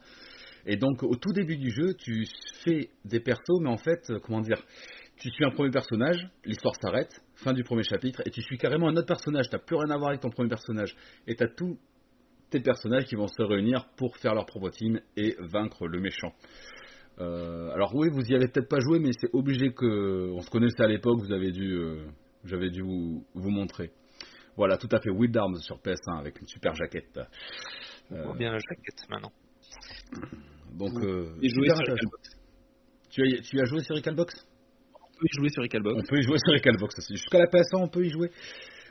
Et 0.67 0.77
donc, 0.77 1.03
au 1.03 1.17
tout 1.17 1.33
début 1.33 1.57
du 1.57 1.71
jeu, 1.71 1.95
tu 1.95 2.27
fais 2.63 2.91
des 3.07 3.21
persos, 3.21 3.61
mais 3.63 3.71
en 3.71 3.79
fait, 3.79 4.13
comment 4.23 4.43
dire 4.43 4.63
Tu 5.17 5.31
suis 5.31 5.45
un 5.45 5.51
premier 5.51 5.71
personnage, 5.71 6.29
l'histoire 6.45 6.75
s'arrête, 6.81 7.21
fin 7.37 7.53
du 7.53 7.63
premier 7.63 7.85
chapitre, 7.85 8.21
et 8.27 8.31
tu 8.31 8.43
suis 8.43 8.59
carrément 8.59 8.89
un 8.89 8.97
autre 8.97 9.07
personnage. 9.07 9.49
T'as 9.51 9.59
plus 9.59 9.77
rien 9.77 9.91
à 9.91 9.97
voir 9.97 10.11
avec 10.11 10.21
ton 10.21 10.31
premier 10.31 10.49
personnage. 10.49 10.95
Et 11.27 11.35
t'as 11.37 11.47
tous 11.49 11.79
tes 12.51 12.61
personnages 12.61 13.05
qui 13.07 13.15
vont 13.15 13.29
se 13.29 13.43
réunir 13.43 13.87
pour 13.97 14.17
faire 14.19 14.35
leur 14.35 14.45
propre 14.47 14.71
team 14.71 15.01
et 15.17 15.37
vaincre 15.39 15.87
le 15.87 16.01
méchant. 16.01 16.33
Euh, 17.21 17.71
alors 17.71 17.95
oui, 17.95 18.09
vous 18.13 18.23
y 18.23 18.35
avez 18.35 18.49
peut-être 18.49 18.69
pas 18.69 18.81
joué, 18.81 18.99
mais 18.99 19.13
c'est 19.19 19.31
obligé 19.33 19.73
que 19.73 20.31
on 20.33 20.41
se 20.41 20.51
connaissait 20.51 20.83
à 20.83 20.89
l'époque. 20.89 21.21
Vous 21.21 21.33
avez 21.33 21.53
dû, 21.53 21.73
euh, 21.73 22.07
j'avais 22.45 22.71
dû 22.71 22.83
vous, 22.83 23.25
vous 23.35 23.51
montrer. 23.51 23.93
Voilà, 24.57 24.77
tout 24.77 24.89
à 24.93 25.01
fait. 25.01 25.11
Wild 25.11 25.37
Arms 25.37 25.57
sur 25.61 25.79
PS1 25.79 26.19
avec 26.19 26.41
une 26.41 26.49
super 26.49 26.75
jaquette. 26.75 27.19
On 28.11 28.17
Euh, 28.17 28.25
voit 28.25 28.37
bien 28.37 28.53
la 28.53 28.59
jaquette 28.59 29.09
maintenant. 29.09 29.33
donc, 30.77 30.93
euh. 31.03 31.35
Tu 33.11 33.23
as, 33.23 33.41
tu 33.43 33.61
as 33.61 33.65
joué 33.65 33.81
sur 33.81 33.95
Recalbox 33.95 34.35
On 34.35 34.54
peut 35.19 35.27
y 35.33 35.37
jouer 35.39 35.49
sur 35.51 35.63
Recalbox. 35.63 35.97
On 35.99 36.07
peut 36.09 36.19
y 36.19 36.23
jouer 36.23 36.39
sur 36.39 36.53
Recalbox 36.55 36.99
aussi. 36.99 37.15
Jusqu'à 37.17 37.39
la 37.39 37.47
PS1, 37.47 37.77
on 37.85 37.89
peut 37.89 38.05
y 38.05 38.11
jouer. 38.11 38.31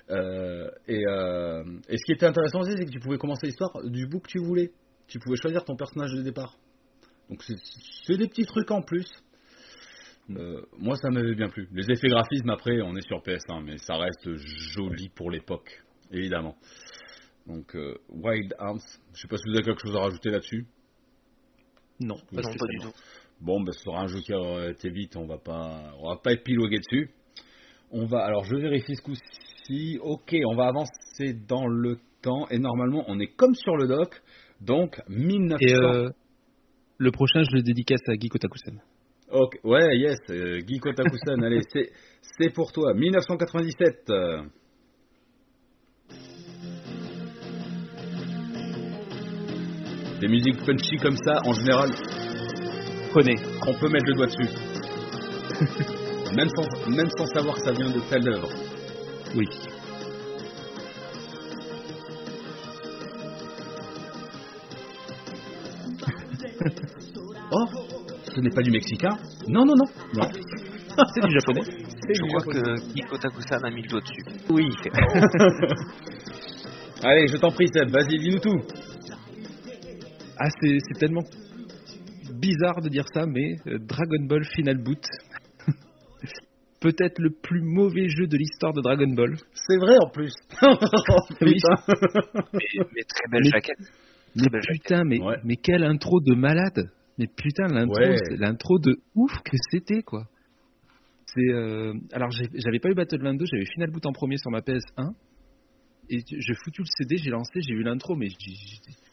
Euh, 0.09 0.69
et, 0.87 1.01
euh, 1.07 1.63
et 1.87 1.97
ce 1.97 2.03
qui 2.05 2.11
était 2.11 2.25
intéressant 2.25 2.59
aussi, 2.61 2.73
c'est 2.77 2.85
que 2.85 2.91
tu 2.91 2.99
pouvais 2.99 3.17
commencer 3.17 3.47
l'histoire 3.47 3.71
du 3.85 4.05
bout 4.07 4.19
que 4.19 4.29
tu 4.29 4.39
voulais. 4.39 4.71
tu 5.05 5.19
pouvais 5.19 5.35
choisir 5.35 5.63
ton 5.65 5.75
personnage 5.75 6.11
de 6.13 6.21
départ. 6.23 6.55
Donc 7.29 7.43
c'est- 7.43 8.17
des 8.17 8.27
petits 8.27 8.45
trucs 8.45 8.71
en 8.71 8.81
plus. 8.81 9.05
Euh, 10.31 10.61
moi, 10.79 10.95
ça 10.95 11.09
m'avait 11.09 11.35
bien 11.35 11.49
plu. 11.49 11.67
Les 11.73 11.83
effets 11.91 12.07
graphismes, 12.07 12.49
après, 12.49 12.81
on 12.81 12.95
est 12.95 13.05
sur 13.05 13.21
PS1, 13.21 13.61
mais 13.61 13.77
ça 13.77 13.97
reste 13.97 14.33
joli 14.35 15.09
pour 15.09 15.29
l'époque, 15.29 15.83
évidemment. 16.11 16.55
Donc, 17.45 17.75
euh, 17.75 17.95
Wild 18.09 18.55
Arms, 18.57 18.79
je 19.13 19.21
sais 19.21 19.27
pas 19.27 19.35
si 19.37 19.43
vous 19.49 19.55
avez 19.55 19.63
quelque 19.65 19.81
chose 19.85 19.95
à 19.95 19.99
rajouter 19.99 20.29
là-dessus. 20.31 20.65
Non, 21.99 22.15
non, 22.15 22.41
pas 22.57 22.67
du 22.67 22.77
tout. 22.79 22.93
Bon, 23.43 23.59
ben, 23.59 23.73
ce 23.73 23.83
sera 23.83 24.03
un 24.03 24.07
jeu 24.07 24.21
qui 24.21 24.33
a 24.33 24.69
été 24.69 24.89
vite, 24.89 25.17
on 25.17 25.25
va 25.25 25.37
pas, 25.37 25.93
on 25.99 26.07
va 26.07 26.15
pas 26.15 26.31
épiloguer 26.31 26.77
dessus. 26.77 27.09
On 27.91 28.05
va, 28.05 28.23
alors 28.23 28.45
je 28.45 28.55
vérifie 28.55 28.95
ce 28.95 29.01
coup-ci. 29.01 29.99
Ok, 30.01 30.33
on 30.49 30.55
va 30.55 30.67
avancer 30.67 31.33
dans 31.45 31.67
le 31.67 31.97
temps 32.21 32.47
et 32.49 32.57
normalement 32.57 33.03
on 33.07 33.19
est 33.19 33.35
comme 33.35 33.53
sur 33.53 33.75
le 33.75 33.87
doc, 33.87 34.21
donc 34.61 35.01
1900. 35.09 35.57
Et 35.59 35.75
euh, 35.75 36.09
le 36.97 37.11
prochain, 37.11 37.43
je 37.43 37.57
le 37.57 37.63
dédicace 37.63 37.99
à 38.07 38.15
Guy 38.15 38.29
Kotakusen. 38.29 38.79
Ok, 39.29 39.59
ouais, 39.65 39.97
yes, 39.97 40.19
euh, 40.29 40.59
Guy 40.59 40.79
Kotakusan, 40.79 41.41
allez, 41.43 41.59
c'est, 41.69 41.91
c'est 42.39 42.49
pour 42.53 42.71
toi. 42.71 42.93
1997. 42.93 44.09
euh. 44.09 44.41
Des 50.21 50.29
musiques 50.29 50.65
punchy 50.65 50.95
comme 51.01 51.17
ça, 51.17 51.41
en 51.45 51.51
général, 51.51 51.89
Prenez. 53.13 53.35
on 53.67 53.73
peut 53.75 53.89
mettre 53.89 54.05
le 54.07 54.13
doigt 54.15 54.25
dessus. 54.25 54.39
même, 56.35 56.49
sans, 56.49 56.65
même 56.89 57.09
sans 57.15 57.27
savoir 57.27 57.55
que 57.57 57.61
ça 57.61 57.71
vient 57.71 57.91
de 57.91 57.99
telle 58.09 58.27
œuvre. 58.27 58.49
Oui. 59.35 59.47
Oh, 67.51 67.65
ce 68.33 68.39
n'est 68.41 68.49
pas 68.49 68.63
du 68.63 68.71
mexicain 68.71 69.15
Non, 69.47 69.63
non, 69.63 69.75
non. 69.75 69.85
non. 70.15 70.27
C'est 71.13 71.21
du 71.21 71.33
japonais. 71.33 71.61
Je 72.09 72.21
crois 72.27 72.41
que 72.51 72.79
Kiko 72.93 73.15
Takusan 73.19 73.63
a 73.63 73.69
mis 73.69 73.83
le 73.83 73.89
doigt 73.89 74.01
dessus. 74.01 74.23
Oui. 74.49 74.69
Allez, 77.03 77.27
je 77.27 77.37
t'en 77.37 77.51
prie, 77.51 77.67
Seb, 77.67 77.91
vas-y, 77.91 78.17
dis-nous 78.17 78.39
tout. 78.39 78.59
Ah, 80.39 80.49
c'est 80.59 80.79
c'est 80.79 80.97
tellement 80.97 81.21
bizarre 82.45 82.81
de 82.81 82.89
dire 82.89 83.05
ça, 83.13 83.25
mais 83.25 83.55
euh, 83.67 83.79
Dragon 83.79 84.25
Ball 84.27 84.43
Final 84.55 84.77
Boot. 84.83 85.03
Peut-être 86.81 87.19
le 87.19 87.29
plus 87.31 87.61
mauvais 87.61 88.09
jeu 88.09 88.27
de 88.27 88.37
l'histoire 88.37 88.73
de 88.73 88.81
Dragon 88.81 89.07
Ball. 89.13 89.35
C'est 89.53 89.77
vrai 89.77 89.95
en 90.01 90.09
plus. 90.09 90.33
Oui. 91.41 91.53
Putain. 91.53 91.75
Mais, 92.53 92.85
mais 92.95 93.03
très 93.07 93.27
belle 93.31 93.41
Mais- 93.43 93.49
jaquette. 93.51 93.77
Mais 94.35 94.49
belle 94.49 94.61
jaquette. 94.61 94.81
putain, 94.83 95.03
mais, 95.05 95.19
Ouais. 95.21 95.37
mais 95.43 95.55
quelle 95.55 95.83
intro 95.83 96.19
de 96.21 96.35
malade 96.35 96.89
Mais 97.17 97.27
putain, 97.27 97.67
l'intro, 97.67 97.95
Ouais. 97.99 98.17
c'est 98.27 98.37
l'intro 98.37 98.79
de 98.79 98.95
ouf 99.15 99.31
que 99.45 99.55
c'était, 99.71 100.01
quoi. 100.01 100.23
C'est 101.27 101.51
euh, 101.53 101.93
alors 102.11 102.29
j'avais 102.31 102.79
pas 102.79 102.89
eu 102.89 102.93
Battle 102.95 103.21
22, 103.23 103.45
j'avais 103.45 103.65
Final 103.65 103.89
Boot 103.89 104.05
en 104.05 104.11
premier 104.11 104.37
sur 104.37 104.51
ma 104.51 104.59
PS1 104.59 105.13
et 106.09 106.19
j'ai 106.27 106.53
foutu 106.63 106.81
le 106.81 106.87
CD, 106.97 107.17
j'ai 107.17 107.31
lancé, 107.31 107.59
j'ai 107.61 107.73
vu 107.73 107.81
l'intro, 107.81 108.15
mais 108.15 108.27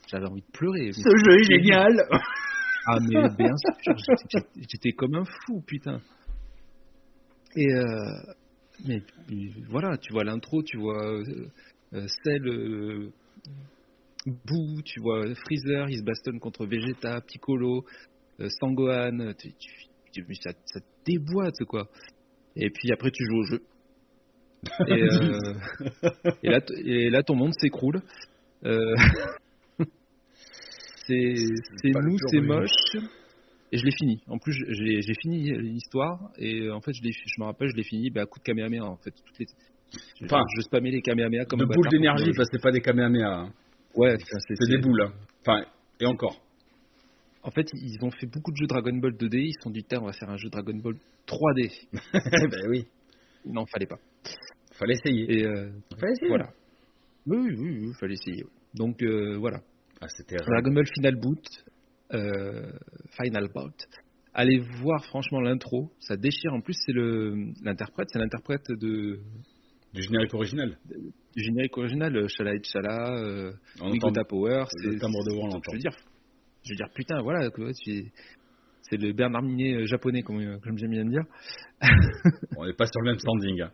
j'avais 0.06 0.26
envie 0.26 0.42
de 0.42 0.50
pleurer. 0.52 0.92
Ce 0.92 1.00
jeu 1.00 1.38
est 1.40 1.44
génial. 1.62 1.94
Ah 2.86 2.98
mais 3.00 3.28
bien 3.36 3.54
sûr, 3.82 3.94
j'étais- 4.56 4.92
comme 4.92 5.14
un 5.14 5.24
fou, 5.24 5.62
putain. 5.66 6.00
Et 7.56 7.72
euh, 7.74 8.32
mais, 8.86 9.02
mais 9.28 9.50
voilà, 9.68 9.96
tu 9.98 10.12
vois 10.12 10.24
l'intro, 10.24 10.62
tu 10.62 10.78
vois 10.78 11.04
euh, 11.18 11.48
euh, 11.94 12.06
Cell, 12.22 12.46
euh, 12.46 13.12
Boo, 14.26 14.80
tu 14.84 15.00
vois 15.00 15.34
Freezer, 15.34 15.88
il 15.90 15.98
se 15.98 16.02
bastonne 16.04 16.38
contre 16.40 16.66
Vegeta, 16.66 17.20
Piccolo, 17.22 17.84
euh, 18.40 18.48
Sangohan, 18.60 19.32
tu, 19.38 19.52
tu- 19.54 19.86
tu- 20.12 20.34
ça, 20.36 20.52
ça 20.66 20.80
te 20.80 20.86
déboîte 21.06 21.64
quoi. 21.66 21.88
Et 22.56 22.70
puis 22.70 22.92
après 22.92 23.10
tu 23.10 23.24
joues 23.26 23.38
au 23.38 23.44
jeu. 23.44 23.60
Et, 24.88 25.02
euh, 25.02 25.54
et 26.42 26.48
là, 26.50 26.60
et 26.84 27.10
là 27.10 27.22
ton 27.22 27.34
monde 27.34 27.54
s'écroule. 27.58 28.00
C'est 31.82 31.90
plus 31.92 32.16
c'est 32.28 32.40
moche. 32.40 32.70
Et 33.72 33.78
je 33.78 33.84
l'ai 33.84 33.92
fini. 33.92 34.20
En 34.26 34.38
plus, 34.38 34.52
j'ai 34.68 35.14
fini 35.22 35.52
l'histoire 35.58 36.30
et 36.38 36.62
euh, 36.62 36.74
en 36.74 36.80
fait, 36.80 36.92
je, 36.92 37.02
me 37.40 37.44
rappelle, 37.44 37.68
je 37.70 37.76
l'ai 37.76 37.84
fini 37.84 38.10
bah, 38.10 38.22
à 38.22 38.26
coup 38.26 38.38
de 38.40 38.44
Kamehameha. 38.44 38.84
En 38.84 38.96
fait, 38.96 39.12
toutes 39.12 39.38
les, 39.38 39.46
je, 40.18 40.24
Enfin, 40.24 40.42
je 40.56 40.62
spammais 40.62 40.90
les 40.90 41.02
Kamehameha 41.02 41.44
comme 41.44 41.60
de 41.60 41.66
boules 41.66 41.88
d'énergie, 41.88 42.32
parce 42.36 42.48
que 42.50 42.56
c'est 42.56 42.62
pas 42.62 42.72
des 42.72 42.80
Kamehameha. 42.80 43.28
hein. 43.42 43.52
Ouais, 43.94 44.16
c'est 44.48 44.68
des 44.68 44.78
boules. 44.78 45.02
hein. 45.02 45.12
Enfin, 45.42 45.64
et 46.00 46.06
encore. 46.06 46.40
En 47.42 47.50
fait, 47.50 47.68
ils 47.74 47.98
ont 48.04 48.10
fait 48.10 48.26
beaucoup 48.26 48.50
de 48.50 48.56
jeux 48.56 48.66
Dragon 48.66 48.94
Ball 48.96 49.12
2D. 49.12 49.36
Ils 49.38 49.52
se 49.54 49.62
sont 49.62 49.70
dit, 49.70 49.84
Tiens, 49.88 50.00
on 50.02 50.06
va 50.06 50.12
faire 50.12 50.28
un 50.30 50.36
jeu 50.36 50.48
Dragon 50.50 50.76
Ball 50.76 50.96
3D. 51.26 51.88
ben 52.12 52.68
oui. 52.68 52.84
Non, 53.46 53.64
fallait 53.66 53.86
pas. 53.86 53.98
Fallait 54.74 54.94
essayer. 54.94 55.24
Et 55.40 55.46
euh, 55.46 55.70
Fallait 55.98 56.12
essayer. 56.12 56.28
voilà. 56.28 56.50
Oui, 57.26 57.54
oui, 57.56 57.92
fallait 57.98 58.14
essayer. 58.14 58.44
Donc 58.74 59.02
euh, 59.02 59.36
voilà. 59.38 59.60
Ah. 60.00 60.06
Dragon 60.46 60.72
Ball 60.72 60.86
Final 60.94 61.16
Boot, 61.16 61.44
euh, 62.14 62.72
Final 63.20 63.48
Bout. 63.54 63.74
Allez 64.32 64.58
voir 64.80 65.04
franchement 65.06 65.40
l'intro, 65.40 65.90
ça 65.98 66.16
déchire. 66.16 66.52
En 66.54 66.60
plus, 66.60 66.74
c'est 66.86 66.92
le 66.92 67.52
l'interprète, 67.62 68.08
c'est 68.12 68.18
l'interprète 68.18 68.64
de 68.70 69.18
du 69.92 70.02
générique 70.02 70.32
original. 70.34 70.78
du 71.34 71.42
générique 71.42 71.76
original, 71.76 72.16
euh, 72.16 72.28
Shala 72.28 72.54
et 72.54 72.62
Shala, 72.62 73.16
euh, 73.18 73.52
Power. 74.24 74.64
le 74.84 74.98
timbre 75.00 75.24
de 75.24 75.32
on 75.34 75.50
Je 75.50 75.72
veux 75.72 75.78
dire, 75.78 75.96
je 76.64 76.70
veux 76.72 76.76
dire, 76.76 76.88
putain, 76.94 77.20
voilà, 77.22 77.48
c'est 78.82 78.96
le 78.96 79.12
Bernard 79.12 79.42
Minet 79.42 79.74
euh, 79.74 79.86
japonais, 79.86 80.22
comme, 80.22 80.60
comme 80.60 80.78
j'aime 80.78 80.90
bien 80.90 81.04
dire. 81.04 81.24
On 82.56 82.66
n'est 82.66 82.72
pas 82.72 82.86
sur 82.86 83.00
le 83.02 83.10
même 83.10 83.18
standing. 83.18 83.60
hein. 83.62 83.70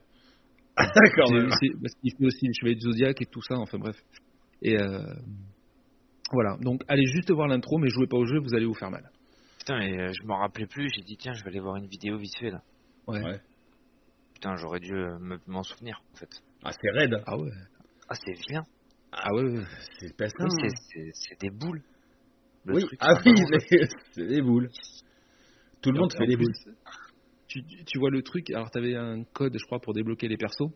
D'accord. 0.78 1.28
C'est- 1.28 1.56
c'est- 1.68 1.80
parce 1.80 1.94
qu'il 2.00 2.12
fait 2.18 2.24
aussi 2.26 2.46
le 2.46 2.52
Chevalier 2.58 2.74
du 2.76 2.80
Zodiac 2.82 3.20
et 3.22 3.26
tout 3.26 3.42
ça, 3.42 3.56
enfin 3.58 3.78
bref. 3.78 3.96
Et 4.62 4.76
euh, 4.78 4.98
voilà, 6.32 6.56
donc 6.60 6.82
allez 6.88 7.06
juste 7.06 7.30
voir 7.30 7.48
l'intro, 7.48 7.78
mais 7.78 7.88
jouez 7.88 8.06
pas 8.06 8.16
au 8.16 8.26
jeu, 8.26 8.38
vous 8.38 8.54
allez 8.54 8.66
vous 8.66 8.74
faire 8.74 8.90
mal. 8.90 9.10
Putain, 9.58 9.78
mais 9.78 9.98
euh, 10.00 10.12
je 10.12 10.26
m'en 10.26 10.38
rappelais 10.38 10.66
plus. 10.66 10.88
J'ai 10.94 11.02
dit, 11.02 11.16
tiens, 11.16 11.32
je 11.34 11.42
vais 11.44 11.50
aller 11.50 11.60
voir 11.60 11.76
une 11.76 11.86
vidéo 11.86 12.16
vite 12.18 12.36
fait 12.38 12.50
là. 12.50 12.62
Ouais. 13.06 13.22
Ouais. 13.22 13.40
Putain, 14.34 14.56
j'aurais 14.56 14.80
dû 14.80 14.94
euh, 14.94 15.18
me- 15.18 15.40
m'en 15.46 15.62
souvenir 15.62 16.02
en 16.12 16.16
fait. 16.16 16.28
Ah, 16.64 16.70
c'est 16.72 16.90
raide. 16.90 17.22
Ah 17.26 17.36
ouais. 17.38 17.50
Ah, 18.08 18.14
c'est 18.14 18.32
vilain. 18.32 18.64
Ah 19.12 19.32
ouais. 19.34 19.62
C'est 19.98 20.16
PS1. 20.16 20.32
Oui, 20.40 20.68
hein. 20.68 21.10
c'est- 21.14 21.40
des 21.40 21.50
boules. 21.50 21.82
Le 22.64 22.74
Oui, 22.74 22.82
truc, 22.82 22.98
ah 23.00 23.14
oui, 23.24 23.32
c'est 24.12 24.26
des 24.26 24.42
boules. 24.42 24.68
Tout 25.80 25.92
le 25.92 26.00
monde 26.00 26.12
fait 26.12 26.26
des 26.26 26.36
plus, 26.36 26.46
boules. 26.46 26.74
Tu, 27.46 27.62
tu 27.86 27.98
vois 27.98 28.10
le 28.10 28.22
truc, 28.22 28.50
alors 28.50 28.70
t'avais 28.70 28.96
un 28.96 29.22
code, 29.22 29.56
je 29.56 29.64
crois, 29.64 29.78
pour 29.78 29.94
débloquer 29.94 30.26
les 30.26 30.36
persos, 30.36 30.72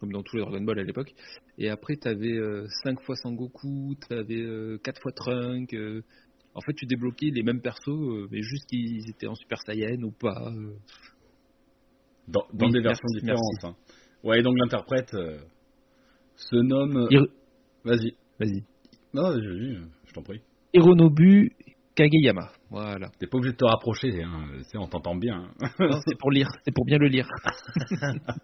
comme 0.00 0.12
dans 0.12 0.22
tous 0.22 0.36
les 0.36 0.42
Dragon 0.42 0.60
Ball 0.62 0.78
à 0.78 0.84
l'époque. 0.84 1.12
Et 1.58 1.68
après, 1.70 1.96
t'avais 1.96 2.38
5 2.84 3.00
fois 3.02 3.16
Sangoku, 3.16 3.94
t'avais 4.08 4.44
4 4.82 5.00
fois 5.00 5.12
Trunk. 5.12 5.72
euh. 5.74 6.02
En 6.54 6.60
fait, 6.62 6.72
tu 6.74 6.86
débloquais 6.86 7.30
les 7.34 7.42
mêmes 7.42 7.60
persos, 7.60 7.88
euh, 7.88 8.28
mais 8.30 8.40
juste 8.42 8.66
qu'ils 8.68 9.08
étaient 9.10 9.26
en 9.26 9.34
Super 9.34 9.58
Saiyan 9.66 10.02
ou 10.02 10.10
pas. 10.12 10.50
euh. 10.54 10.72
Dans, 12.28 12.46
dans 12.52 12.66
Oui, 12.66 12.72
des 12.72 12.80
merci, 12.80 13.00
versions 13.02 13.08
différentes. 13.20 13.62
merci. 13.62 13.66
hein. 13.66 13.76
Ouais, 14.24 14.42
donc 14.42 14.56
l'interprète 14.58 15.14
euh, 15.14 15.38
se 16.36 16.56
nomme. 16.56 17.06
Hiro- 17.10 17.28
Vas-y. 17.84 18.16
Vas-y. 18.40 18.64
Non, 19.14 19.32
je, 19.32 19.82
je 20.06 20.12
t'en 20.12 20.22
prie. 20.22 20.40
Hironobu 20.74 21.52
Kageyama. 21.96 22.50
Voilà. 22.70 23.08
T'es 23.18 23.26
pas 23.26 23.38
obligé 23.38 23.52
de 23.52 23.56
te 23.58 23.64
rapprocher, 23.64 24.22
hein. 24.22 24.48
on 24.74 24.86
t'entend 24.86 25.16
bien. 25.16 25.48
Non, 25.80 26.00
c'est 26.06 26.16
pour 26.18 26.30
lire, 26.30 26.48
c'est 26.64 26.72
pour 26.74 26.84
bien 26.84 26.98
le 26.98 27.08
lire. 27.08 27.28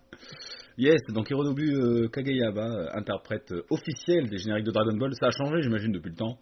Yes, 0.78 1.02
donc 1.10 1.28
Hironobu 1.28 1.70
euh, 1.74 2.08
Kageyama, 2.08 2.62
euh, 2.66 2.86
interprète 2.94 3.52
euh, 3.52 3.62
officiel 3.68 4.30
des 4.30 4.38
génériques 4.38 4.64
de 4.64 4.70
Dragon 4.70 4.96
Ball. 4.96 5.12
Ça 5.20 5.26
a 5.26 5.30
changé, 5.30 5.60
j'imagine, 5.60 5.92
depuis 5.92 6.08
le 6.08 6.16
temps. 6.16 6.38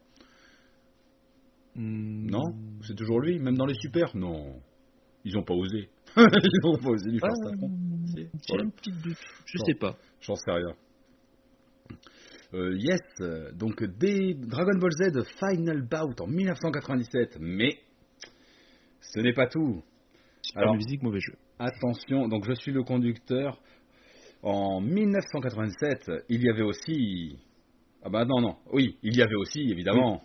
Hmm, 1.75 2.31
Non? 2.31 2.45
C'est 2.87 2.95
toujours 2.95 3.21
lui, 3.21 3.41
même 3.41 3.57
dans 3.57 3.67
les 3.67 3.75
super 3.75 4.17
Non. 4.17 4.61
Ils 5.25 5.37
ont 5.37 5.43
pas 5.43 5.55
osé. 5.55 5.89
Ils 6.17 6.67
ont 6.67 6.79
pas 6.79 6.91
osé 6.91 7.11
lui 7.11 7.19
faire 7.19 7.35
ça. 7.45 7.51
non 7.57 7.69
Si. 8.07 8.15
J'ai 8.17 8.29
Voilà. 8.51 8.65
un 8.67 8.71
petit 8.71 8.93
doute. 8.93 9.19
Je 9.47 9.59
Bon. 9.59 9.65
sais 9.65 9.75
pas. 9.75 9.97
J'en 10.21 10.37
sais 10.37 10.53
rien. 10.53 10.75
Euh, 12.53 12.77
yes, 12.77 13.01
donc 13.55 13.85
des 13.85 14.35
Dragon 14.35 14.77
Ball 14.79 14.91
Z 14.93 15.23
Final 15.39 15.83
Bout 15.83 16.21
en 16.21 16.27
1997, 16.27 17.39
mais 17.41 17.79
ce 19.01 19.21
n'est 19.21 19.33
pas 19.33 19.47
tout. 19.47 19.83
Super 20.43 20.63
Alors- 20.63 20.75
musique, 20.75 21.03
mauvais 21.03 21.21
jeu. 21.21 21.35
Attention, 21.59 22.27
donc 22.29 22.45
je 22.47 22.55
suis 22.55 22.73
le 22.73 22.83
conducteur. 22.83 23.61
En 24.43 24.81
1987, 24.81 26.11
il 26.31 26.43
y 26.43 26.49
avait 26.49 26.63
aussi. 26.63 27.39
Ah 28.03 28.09
bah 28.09 28.25
non, 28.25 28.41
non, 28.41 28.57
oui, 28.73 28.97
il 29.03 29.15
y 29.15 29.23
avait 29.23 29.35
aussi, 29.35 29.61
évidemment. 29.71 30.23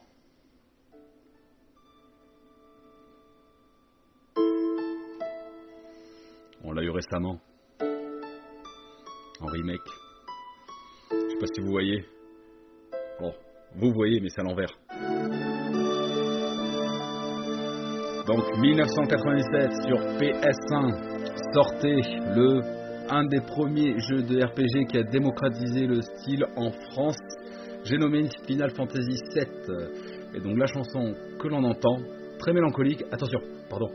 On 6.64 6.72
l'a 6.72 6.82
eu 6.84 6.90
récemment. 6.90 7.40
En 9.42 9.46
remake. 9.48 9.80
Je 11.12 11.30
sais 11.32 11.38
pas 11.40 11.48
si 11.54 11.62
vous 11.62 11.72
voyez. 11.72 12.06
Vous 13.78 13.92
voyez, 13.92 14.20
mais 14.22 14.30
c'est 14.30 14.42
à 14.42 14.44
l'envers. 14.44 14.72
Donc 18.26 18.58
1997 18.58 19.72
sur 19.86 19.98
PS1 20.18 21.54
sortait 21.54 22.02
le 22.36 22.62
un 23.10 23.26
des 23.26 23.42
premiers 23.42 24.00
jeux 24.00 24.24
de 24.24 24.44
RPG 24.44 24.88
qui 24.90 24.98
a 24.98 25.04
démocratisé 25.04 25.86
le 25.86 26.02
style 26.02 26.46
en 26.56 26.72
France. 26.72 27.18
J'ai 27.84 27.98
nommé 27.98 28.28
Final 28.48 28.72
Fantasy 28.72 29.20
VII. 29.36 29.46
Et 30.34 30.40
donc 30.40 30.58
la 30.58 30.66
chanson 30.66 31.14
que 31.40 31.48
l'on 31.48 31.64
entend, 31.64 31.98
très 32.40 32.52
mélancolique. 32.52 33.04
Attention, 33.12 33.42
pardon. 33.70 33.90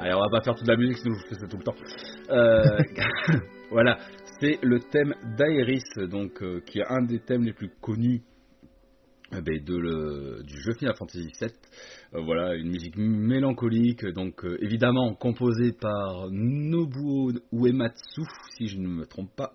Allez, 0.00 0.14
on 0.14 0.20
va 0.20 0.30
pas 0.30 0.40
faire 0.40 0.54
toute 0.54 0.66
la 0.66 0.76
musique, 0.76 0.96
sinon 0.96 1.14
je 1.14 1.28
fais 1.28 1.34
ça 1.34 1.46
tout 1.46 1.58
le 1.58 1.62
temps. 1.62 1.74
Euh, 2.30 3.38
voilà, 3.70 3.98
c'est 4.40 4.58
le 4.62 4.80
thème 4.80 5.14
d'Aeris, 5.36 6.08
donc 6.08 6.42
euh, 6.42 6.60
qui 6.60 6.78
est 6.78 6.86
un 6.88 7.02
des 7.02 7.20
thèmes 7.20 7.44
les 7.44 7.52
plus 7.52 7.70
connus 7.80 8.22
eh 9.32 9.40
ben, 9.42 9.62
du 9.62 10.60
jeu 10.60 10.72
Final 10.78 10.96
Fantasy 10.96 11.30
VII. 11.40 11.50
Euh, 12.14 12.22
voilà, 12.22 12.54
une 12.54 12.70
musique 12.70 12.96
mélancolique, 12.96 14.04
donc 14.06 14.44
évidemment 14.60 15.14
composée 15.14 15.72
par 15.72 16.28
Nobuo 16.30 17.32
Uematsu, 17.52 18.22
si 18.56 18.66
je 18.66 18.78
ne 18.78 18.88
me 18.88 19.06
trompe 19.06 19.34
pas. 19.36 19.52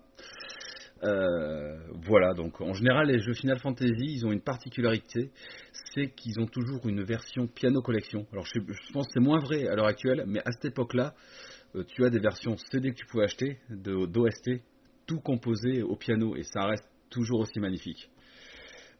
Euh, 1.02 1.76
voilà, 2.06 2.32
donc 2.32 2.60
en 2.60 2.72
général, 2.72 3.08
les 3.08 3.20
jeux 3.20 3.34
Final 3.34 3.58
Fantasy, 3.58 3.92
ils 3.98 4.26
ont 4.26 4.32
une 4.32 4.40
particularité, 4.40 5.30
c'est 5.94 6.10
qu'ils 6.10 6.40
ont 6.40 6.46
toujours 6.46 6.86
une 6.88 7.02
version 7.02 7.46
piano 7.46 7.82
collection. 7.82 8.26
Alors 8.32 8.46
je, 8.46 8.60
pense 8.92 9.06
que 9.06 9.12
c'est 9.12 9.20
moins 9.20 9.40
vrai 9.40 9.68
à 9.68 9.74
l'heure 9.74 9.86
actuelle, 9.86 10.24
mais 10.26 10.40
à 10.40 10.52
cette 10.52 10.66
époque-là, 10.66 11.14
euh, 11.74 11.84
tu 11.84 12.04
as 12.04 12.10
des 12.10 12.18
versions 12.18 12.56
CD 12.70 12.92
que 12.92 12.96
tu 12.96 13.06
pouvais 13.06 13.24
acheter 13.24 13.58
d'OST, 13.68 14.62
tout 15.06 15.20
composé 15.20 15.82
au 15.82 15.96
piano, 15.96 16.36
et 16.36 16.42
ça 16.42 16.66
reste 16.66 16.88
toujours 17.10 17.40
aussi 17.40 17.60
magnifique. 17.60 18.10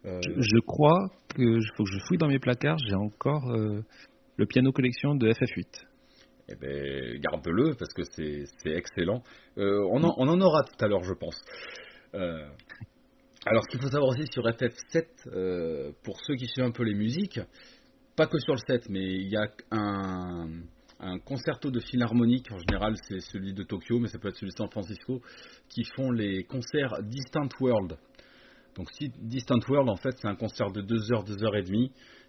Euh, 0.05 0.21
je, 0.23 0.61
crois 0.61 1.11
que 1.35 1.59
faut 1.77 1.85
que 1.85 1.91
je 1.91 1.99
fouille 2.07 2.19
dans 2.19 2.29
mes 2.29 2.39
placards, 2.39 2.79
j'ai 2.87 2.95
encore 2.95 3.45
le 4.37 4.47
piano 4.47 4.71
collection 4.73 5.15
de 5.15 5.33
FF8. 5.33 5.67
Eh 6.49 6.55
ben, 6.55 7.19
garde-le 7.19 7.75
parce 7.77 7.93
que 7.93 8.03
c'est 8.05 8.71
excellent. 8.71 9.23
on, 9.57 10.05
en, 10.05 10.15
on, 10.17 10.29
en, 10.29 10.41
aura 10.41 10.63
tout 10.63 10.85
à 10.85 10.87
l'heure, 10.87 11.03
je 11.03 11.15
pense. 11.15 11.43
Euh, 12.15 12.47
alors, 13.45 13.63
ce 13.65 13.69
qu'il 13.71 13.81
faut 13.81 13.91
savoir 13.91 14.11
aussi 14.11 14.27
sur 14.33 14.43
FF7, 14.45 15.07
euh, 15.29 15.93
pour 16.03 16.21
ceux 16.21 16.35
qui 16.35 16.47
suivent 16.47 16.65
un 16.65 16.73
peu 16.73 16.83
les 16.83 16.95
musiques, 16.95 17.41
pas 18.17 18.27
que 18.27 18.39
sur 18.39 18.55
le 18.55 18.61
7, 18.67 18.89
mais 18.89 19.05
il 19.05 19.29
y 19.29 19.37
a 19.37 19.47
un, 19.71 20.63
concerto 21.24 21.70
de 21.70 21.80
philharmonique, 21.80 22.51
en 22.51 22.59
général 22.59 22.94
c'est 23.07 23.20
celui 23.20 23.53
de 23.53 23.62
Tokyo, 23.62 23.99
mais 23.99 24.09
ça 24.09 24.18
peut 24.18 24.28
être 24.28 24.36
celui 24.36 24.53
de 24.53 24.57
San 24.57 24.70
Francisco, 24.70 25.20
qui 25.68 25.84
font 25.97 26.11
les 26.11 26.44
concerts 26.44 27.03
Distant 27.03 27.49
World. 27.61 27.97
Donc 28.74 28.88
Distant 29.18 29.61
World, 29.68 29.88
en 29.88 29.97
fait, 29.97 30.16
c'est 30.18 30.28
un 30.28 30.36
concert 30.36 30.70
de 30.70 30.82
2 30.82 31.12
heures, 31.12 31.24
2 31.24 31.44
heures 31.44 31.57
et 31.57 31.64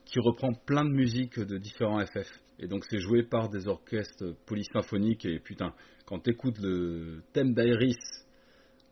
qui 0.05 0.19
reprend 0.19 0.53
plein 0.53 0.85
de 0.85 0.91
musiques 0.91 1.39
de 1.39 1.57
différents 1.57 1.99
FF. 2.05 2.29
Et 2.59 2.67
donc 2.67 2.85
c'est 2.89 2.99
joué 2.99 3.23
par 3.23 3.49
des 3.49 3.67
orchestres 3.67 4.35
polysymphoniques, 4.45 5.25
et 5.25 5.39
putain, 5.39 5.73
quand 6.05 6.19
tu 6.19 6.31
écoutes 6.31 6.57
le 6.59 7.21
thème 7.33 7.53
d'Airis 7.53 7.97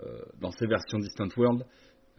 euh, 0.02 0.20
dans 0.42 0.52
ces 0.52 0.68
versions 0.68 1.00
Distant 1.00 1.30
World. 1.38 1.66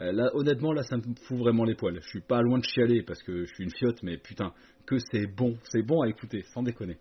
Euh, 0.01 0.12
là, 0.12 0.30
honnêtement, 0.34 0.72
là, 0.72 0.82
ça 0.82 0.97
me 0.97 1.03
fout 1.26 1.38
vraiment 1.38 1.64
les 1.64 1.74
poils. 1.74 1.99
Je 2.03 2.09
suis 2.09 2.20
pas 2.20 2.42
loin 2.42 2.59
de 2.59 2.64
chialer 2.64 3.03
parce 3.03 3.22
que 3.22 3.47
je 3.47 3.55
suis 3.55 3.64
une 3.64 3.70
fiotte, 3.70 4.03
mais 4.03 4.18
putain, 4.18 4.53
que 4.86 4.97
c'est 5.11 5.26
bon, 5.26 5.57
c'est 5.64 5.82
bon 5.82 6.03
à 6.03 6.09
écouter, 6.09 6.42
sans 6.53 6.62
déconner. 6.62 6.99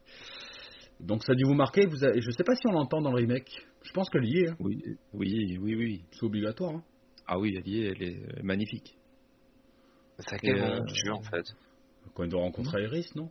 Donc 0.99 1.23
ça 1.23 1.33
a 1.33 1.35
dû 1.35 1.43
vous 1.43 1.55
marquer. 1.55 1.85
Vous 1.87 1.97
Je 1.97 2.31
sais 2.31 2.43
pas 2.43 2.55
si 2.55 2.67
on 2.67 2.71
l'entend 2.71 3.01
dans 3.01 3.11
le 3.11 3.17
remake. 3.17 3.65
Je 3.83 3.91
pense 3.91 4.09
qu'elle 4.09 4.25
y 4.25 4.39
est. 4.39 4.49
Hein. 4.49 4.55
Oui, 4.59 4.81
oui, 5.13 5.57
oui, 5.59 5.75
oui. 5.75 6.03
C'est 6.11 6.23
obligatoire. 6.23 6.75
Hein. 6.75 6.83
Ah 7.27 7.37
oui, 7.37 7.53
elle 7.57 7.67
y 7.67 7.81
est. 7.81 7.87
Elle 7.91 8.03
est 8.03 8.43
magnifique. 8.43 8.95
C'est 10.19 10.35
à 10.35 10.37
quel 10.37 10.57
moment 10.57 10.85
tu 10.85 11.09
en 11.09 11.21
fait? 11.21 11.45
Quand 12.13 12.23
il 12.23 12.29
doit 12.29 12.41
rencontrer 12.41 12.83
Iris, 12.83 13.13
non? 13.15 13.29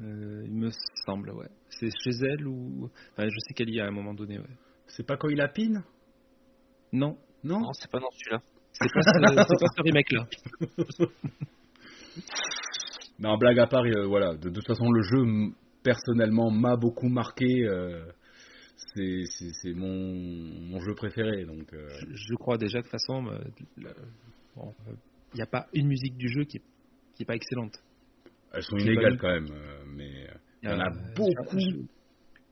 Euh, 0.00 0.42
Il 0.46 0.54
me 0.54 0.70
semble, 1.04 1.30
ouais. 1.32 1.50
C'est 1.68 1.90
chez 2.02 2.16
elle 2.22 2.46
ou. 2.46 2.88
je 3.18 3.24
sais 3.24 3.54
qu'elle 3.54 3.68
y 3.68 3.78
est 3.78 3.82
à 3.82 3.86
un 3.86 3.90
moment 3.90 4.14
donné, 4.14 4.38
ouais. 4.38 4.56
C'est 4.86 5.06
pas 5.06 5.16
quand 5.16 5.28
il 5.28 5.46
pine? 5.54 5.84
Non. 6.92 7.18
Non, 7.44 7.60
non 7.60 7.72
c'est 7.72 7.90
pas 7.90 8.00
dans 8.00 8.10
celui-là. 8.10 8.42
C'est 8.72 8.92
pas, 8.92 9.00
ce, 9.04 9.82
remake-là. 9.82 10.26
Mais 13.18 13.28
en 13.28 13.36
blague 13.36 13.58
à 13.58 13.66
part, 13.66 13.84
euh, 13.84 14.06
voilà, 14.06 14.34
de, 14.34 14.48
toute 14.48 14.66
façon, 14.66 14.90
le 14.90 15.02
jeu, 15.02 15.52
personnellement, 15.82 16.50
m'a 16.50 16.76
beaucoup 16.76 17.08
marqué. 17.08 17.64
Euh, 17.66 18.04
c'est 18.76 19.74
mon, 19.74 19.86
mon, 19.86 20.80
jeu 20.80 20.94
préféré. 20.94 21.44
Donc, 21.44 21.72
euh. 21.72 21.88
je, 22.10 22.34
crois 22.34 22.56
déjà 22.58 22.80
que 22.80 22.86
de 22.86 22.90
toute 22.90 23.00
façon, 23.00 23.30
il 23.76 25.36
n'y 25.36 25.42
a 25.42 25.46
pas 25.46 25.66
une 25.72 25.86
musique 25.86 26.16
du 26.16 26.28
jeu 26.28 26.44
qui 26.44 26.58
n'est 26.58 26.64
qui 27.14 27.22
est 27.22 27.26
pas 27.26 27.36
excellente. 27.36 27.76
Elles 28.52 28.62
sont 28.62 28.78
inégales 28.78 29.18
quand 29.18 29.28
même, 29.28 29.48
mais 29.94 30.28
il 30.62 30.70
y 30.70 30.72
en 30.72 30.80
a 30.80 30.90
beaucoup 31.14 31.58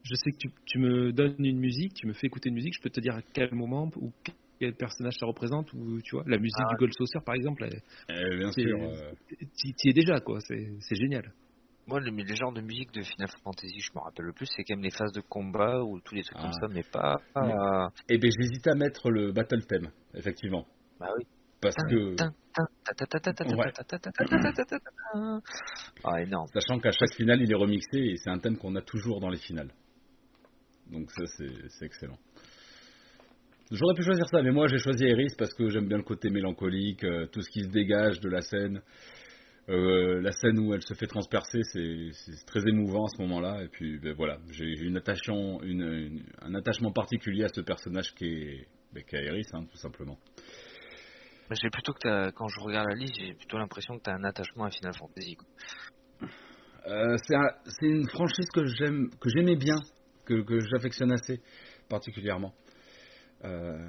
je 0.08 0.14
sais 0.14 0.30
que 0.30 0.48
tu, 0.64 0.78
me 0.78 1.12
donnes 1.12 1.44
une 1.44 1.58
musique, 1.58 1.94
tu 1.94 2.06
me 2.06 2.12
fais 2.12 2.26
écouter 2.26 2.48
une 2.48 2.54
musique, 2.54 2.74
je 2.74 2.80
peux 2.80 2.90
te 2.90 3.00
dire 3.00 3.14
à 3.14 3.22
quel 3.34 3.54
moment 3.54 3.90
ou 3.96 4.12
quel 4.58 4.74
personnage 4.74 5.14
ça 5.18 5.26
représente 5.26 5.72
ou 5.72 6.00
tu 6.02 6.16
vois 6.16 6.24
la 6.26 6.38
musique 6.38 6.56
ah 6.60 6.70
du 6.70 6.76
Gold 6.76 6.92
Saucer 6.94 7.20
par 7.24 7.34
exemple. 7.34 7.68
Eh, 8.08 8.36
bien 8.36 8.50
sûr. 8.52 8.78
Euh. 8.80 9.12
Tu 9.56 9.68
y 9.84 9.90
es 9.90 9.92
déjà 9.92 10.20
quoi, 10.20 10.40
c'est 10.40 10.96
génial. 10.96 11.32
Moi, 11.86 12.00
le, 12.00 12.10
les 12.10 12.36
genres 12.36 12.52
de 12.52 12.60
musique 12.60 12.92
de 12.92 13.00
Final 13.00 13.28
Fantasy, 13.42 13.80
je 13.80 13.90
me 13.94 14.00
rappelle 14.00 14.26
le 14.26 14.34
plus, 14.34 14.46
c'est 14.54 14.62
quand 14.62 14.76
même 14.76 14.84
les 14.84 14.90
phases 14.90 15.12
de 15.12 15.22
combat 15.22 15.82
ou 15.82 16.00
tous 16.00 16.14
les 16.14 16.22
trucs 16.22 16.36
comme 16.36 16.50
ah. 16.50 16.60
ça, 16.60 16.68
mais 16.68 16.82
pas. 16.82 17.16
Eh 18.10 18.18
ben, 18.18 18.30
j'hésitais 18.30 18.70
à 18.70 18.74
mettre 18.74 19.10
le 19.10 19.32
battle 19.32 19.64
theme, 19.64 19.90
effectivement. 20.14 20.66
Bah 21.00 21.08
oui. 21.16 21.24
Parce 21.60 21.76
que. 21.88 22.14
Ah, 26.04 26.22
énorme. 26.22 26.46
Sachant 26.52 26.78
qu'à 26.78 26.90
chaque 26.92 27.14
finale, 27.14 27.40
il 27.40 27.50
est 27.50 27.56
remixé 27.56 27.98
et 27.98 28.16
c'est 28.16 28.30
un 28.30 28.38
thème 28.38 28.58
qu'on 28.58 28.76
a 28.76 28.82
toujours 28.82 29.20
dans 29.20 29.30
les 29.30 29.38
finales. 29.38 29.72
Donc 30.90 31.10
ça, 31.10 31.24
c'est 31.26 31.84
excellent. 31.84 32.18
J'aurais 33.70 33.94
pu 33.94 34.02
choisir 34.02 34.26
ça, 34.28 34.42
mais 34.42 34.50
moi 34.50 34.66
j'ai 34.66 34.78
choisi 34.78 35.04
Eris 35.04 35.34
parce 35.36 35.52
que 35.52 35.68
j'aime 35.68 35.88
bien 35.88 35.98
le 35.98 36.02
côté 36.02 36.30
mélancolique, 36.30 37.04
euh, 37.04 37.26
tout 37.26 37.42
ce 37.42 37.50
qui 37.50 37.62
se 37.62 37.68
dégage 37.68 38.20
de 38.20 38.28
la 38.28 38.40
scène. 38.40 38.80
Euh, 39.68 40.22
la 40.22 40.32
scène 40.32 40.58
où 40.58 40.72
elle 40.72 40.80
se 40.80 40.94
fait 40.94 41.06
transpercer, 41.06 41.60
c'est 41.64 42.46
très 42.46 42.60
émouvant 42.66 43.04
à 43.04 43.08
ce 43.08 43.20
moment-là. 43.20 43.62
Et 43.62 43.68
puis 43.68 43.98
ben, 43.98 44.14
voilà, 44.14 44.38
j'ai 44.50 44.64
une 44.64 44.96
attachement, 44.96 45.62
une, 45.62 46.22
un 46.40 46.54
attachement 46.54 46.92
particulier 46.92 47.44
à 47.44 47.48
ce 47.48 47.60
personnage 47.60 48.14
qui 48.14 48.26
est, 48.26 48.68
ben, 48.94 49.04
Eris, 49.12 49.46
hein, 49.52 49.64
tout 49.70 49.76
simplement. 49.76 50.18
J'ai 51.50 51.70
plutôt 51.70 51.92
que 51.92 52.30
quand 52.30 52.48
je 52.48 52.60
regarde 52.60 52.88
la 52.88 52.94
liste, 52.94 53.16
j'ai 53.18 53.34
plutôt 53.34 53.58
l'impression 53.58 53.98
que 53.98 54.04
tu 54.04 54.10
as 54.10 54.14
un 54.14 54.24
attachement 54.24 54.64
à 54.64 54.70
Final 54.70 54.94
Fantasy. 54.94 55.36
Euh, 56.86 57.16
c'est 57.18 57.86
une 57.86 58.08
franchise 58.08 58.48
que 58.54 58.64
j'aime, 58.64 59.10
que 59.20 59.28
j'aimais 59.28 59.56
bien 59.56 59.76
que, 60.24 60.60
j'affectionne 60.70 61.12
assez 61.12 61.40
particulièrement. 61.88 62.52
Euh, 63.44 63.88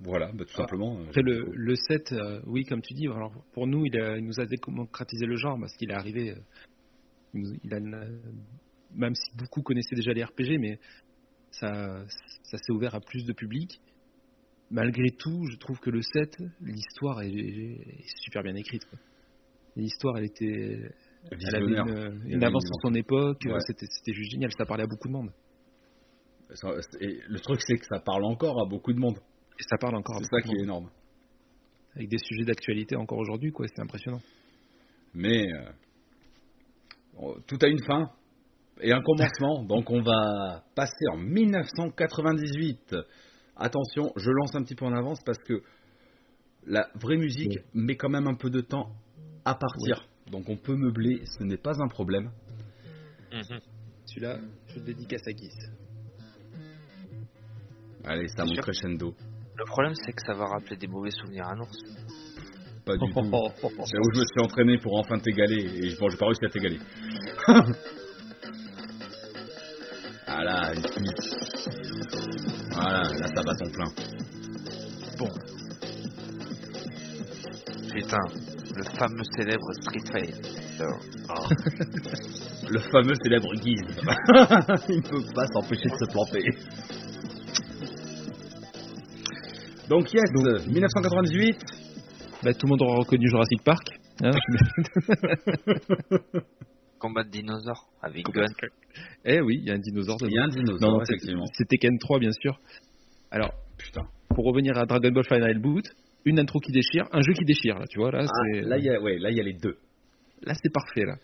voilà, 0.00 0.32
bah, 0.32 0.44
tout 0.44 0.52
ah, 0.54 0.62
simplement. 0.62 0.98
Euh, 0.98 1.04
après, 1.08 1.22
le, 1.22 1.50
le 1.54 1.74
7, 1.74 2.12
euh, 2.12 2.40
oui, 2.46 2.64
comme 2.64 2.82
tu 2.82 2.94
dis, 2.94 3.06
alors 3.06 3.32
pour 3.52 3.66
nous, 3.66 3.84
il, 3.86 3.98
a, 3.98 4.20
nous 4.20 4.40
a 4.40 4.46
démocratisé 4.46 5.26
le 5.26 5.36
genre 5.36 5.58
parce 5.58 5.76
qu'il 5.76 5.90
est 5.90 5.94
arrivé. 5.94 6.34
Il, 7.34 7.74
a, 7.74 7.80
même 8.94 9.14
si 9.14 9.36
beaucoup 9.36 9.62
connaissaient 9.62 9.94
déjà 9.94 10.12
les 10.12 10.24
RPG, 10.24 10.58
mais 10.58 10.78
ça, 11.52 12.04
ça 12.42 12.58
s'est 12.58 12.72
ouvert 12.72 12.94
à 12.94 13.00
plus 13.00 13.24
de 13.24 13.32
public. 13.32 13.80
Malgré 14.70 15.10
tout, 15.10 15.46
je 15.50 15.56
trouve 15.56 15.78
que 15.80 15.90
le 15.90 16.00
7, 16.00 16.38
l'histoire 16.60 17.22
est, 17.22 17.78
super 18.22 18.42
bien 18.42 18.54
écrite. 18.54 18.86
L'histoire, 19.76 20.16
elle 20.18 20.24
était. 20.24 20.92
Elle 21.30 21.54
avait 21.54 22.30
une, 22.30 22.42
avance 22.42 22.64
sur 22.64 22.76
son 22.80 22.94
époque, 22.94 23.46
c'était 23.66 24.12
juste 24.14 24.30
génial, 24.30 24.50
ça 24.52 24.64
parlait 24.64 24.84
à 24.84 24.86
beaucoup 24.86 25.08
de 25.08 25.12
monde. 25.12 25.30
Et 27.00 27.20
le 27.28 27.40
truc, 27.40 27.60
c'est 27.66 27.76
que 27.76 27.86
ça 27.86 28.00
parle 28.00 28.24
encore 28.24 28.60
à 28.60 28.68
beaucoup 28.68 28.92
de 28.92 28.98
monde. 28.98 29.18
Et 29.58 29.62
ça 29.68 29.76
parle 29.78 29.96
encore 29.96 30.16
à 30.16 30.20
beaucoup 30.20 30.28
C'est 30.32 30.42
ça 30.42 30.48
qui 30.48 30.56
est 30.56 30.62
énorme. 30.62 30.90
Avec 31.94 32.08
des 32.08 32.18
sujets 32.18 32.44
d'actualité 32.44 32.96
encore 32.96 33.18
aujourd'hui, 33.18 33.52
quoi, 33.52 33.66
c'est 33.68 33.80
impressionnant. 33.80 34.20
Mais 35.14 35.46
euh, 37.20 37.34
tout 37.46 37.58
a 37.62 37.66
une 37.66 37.82
fin 37.82 38.10
et 38.80 38.92
un 38.92 39.02
commencement, 39.02 39.62
donc 39.68 39.90
on 39.90 40.02
va 40.02 40.64
passer 40.74 41.06
en 41.12 41.18
1998. 41.18 42.96
Attention, 43.56 44.12
je 44.16 44.30
lance 44.30 44.54
un 44.54 44.62
petit 44.62 44.74
peu 44.74 44.86
en 44.86 44.92
avance 44.92 45.20
parce 45.24 45.38
que 45.38 45.62
la 46.66 46.88
vraie 46.94 47.16
musique 47.16 47.58
met 47.74 47.96
quand 47.96 48.08
même 48.08 48.26
un 48.26 48.34
peu 48.34 48.50
de 48.50 48.60
temps 48.60 48.90
à 49.44 49.54
partir. 49.54 50.06
Donc 50.30 50.48
on 50.48 50.56
peut 50.56 50.76
meubler, 50.76 51.22
ce 51.26 51.44
n'est 51.44 51.56
pas 51.56 51.74
un 51.82 51.88
problème. 51.88 52.30
Mhm. 53.32 53.60
Celui-là, 54.06 54.38
je 54.68 54.76
le 54.76 54.84
dédicace 54.86 55.26
à 55.26 55.32
Guise. 55.32 55.70
Allez, 58.04 58.28
ça 58.28 58.44
monte 58.44 58.60
crescendo. 58.60 59.14
Le 59.56 59.64
problème, 59.66 59.94
c'est 59.94 60.12
que 60.12 60.22
ça 60.26 60.32
va 60.34 60.46
rappeler 60.46 60.76
des 60.76 60.86
mauvais 60.86 61.10
souvenirs 61.10 61.48
à 61.48 61.54
Nours. 61.54 61.70
Pas 62.84 62.96
du 62.96 63.12
tout. 63.12 63.20
C'est 63.84 63.98
où 63.98 64.10
je 64.14 64.20
me 64.20 64.24
suis 64.24 64.40
entraîné 64.42 64.78
pour 64.78 64.98
enfin 64.98 65.18
t'égaler. 65.18 65.62
Et 65.62 65.94
bon, 66.00 66.08
j'ai 66.08 66.16
pas 66.16 66.26
réussi 66.26 66.46
à 66.46 66.48
t'égaler. 66.48 66.78
voilà, 70.26 70.72
une 70.74 70.82
Voilà, 72.72 73.02
là 73.02 73.26
ça 73.26 73.42
va 73.46 73.54
ton 73.54 73.70
plein. 73.70 73.92
Bon. 75.18 75.28
putain, 77.92 78.24
le 78.76 78.84
fameux 78.98 79.24
célèbre 79.36 79.72
Street 79.82 80.06
Fighter. 80.10 80.40
Le 82.70 82.78
fameux 82.78 83.14
célèbre 83.22 83.52
Guise. 83.56 83.82
Il 84.88 84.96
ne 84.96 85.02
peut 85.02 85.22
pas 85.34 85.46
s'empêcher 85.52 85.88
de 85.88 85.96
se 85.96 86.06
planter. 86.12 86.44
Donc 89.90 90.12
yes, 90.14 90.22
1998. 90.68 91.56
Bah, 92.42 92.54
tout 92.54 92.66
le 92.66 92.70
monde 92.70 92.82
aura 92.82 92.96
reconnu 93.00 93.28
Jurassic 93.28 93.62
Park. 93.64 93.86
hein. 94.22 94.30
Combat 96.98 97.24
de 97.24 97.30
dinosaures 97.30 97.88
avec 98.02 98.24
Gun. 98.26 98.44
eh 99.24 99.40
oui, 99.40 99.56
il 99.60 99.68
y 99.68 99.70
a 99.70 99.74
un 99.74 99.78
dinosaure 99.78 100.18
Il 100.22 100.32
y 100.32 100.38
a 100.38 100.44
un 100.44 100.48
dinosaure, 100.48 100.90
Non, 100.92 101.02
effectivement. 101.02 101.44
c'est 101.54 101.66
Tekken 101.66 101.98
3, 101.98 102.18
bien 102.18 102.32
sûr. 102.32 102.58
Alors, 103.30 103.52
Putain. 103.78 104.02
pour 104.34 104.44
revenir 104.44 104.76
à 104.78 104.84
Dragon 104.86 105.10
Ball 105.10 105.24
Final 105.24 105.58
Boot, 105.60 105.84
une 106.26 106.38
intro 106.38 106.60
qui 106.60 106.72
déchire, 106.72 107.04
un 107.12 107.20
jeu 107.22 107.32
qui 107.32 107.44
déchire, 107.44 107.78
là, 107.78 107.86
tu 107.88 107.98
vois, 107.98 108.10
là, 108.10 108.26
Ah, 108.28 108.58
là, 108.62 108.76
il 108.78 108.84
y 108.84 108.90
a, 108.90 109.00
ouais, 109.00 109.18
là, 109.18 109.30
il 109.30 109.36
y 109.36 109.40
a 109.40 109.44
les 109.44 109.54
deux. 109.54 109.78
Là, 110.42 110.52
c'est 110.62 110.72
parfait, 110.72 111.04
là. 111.06 111.14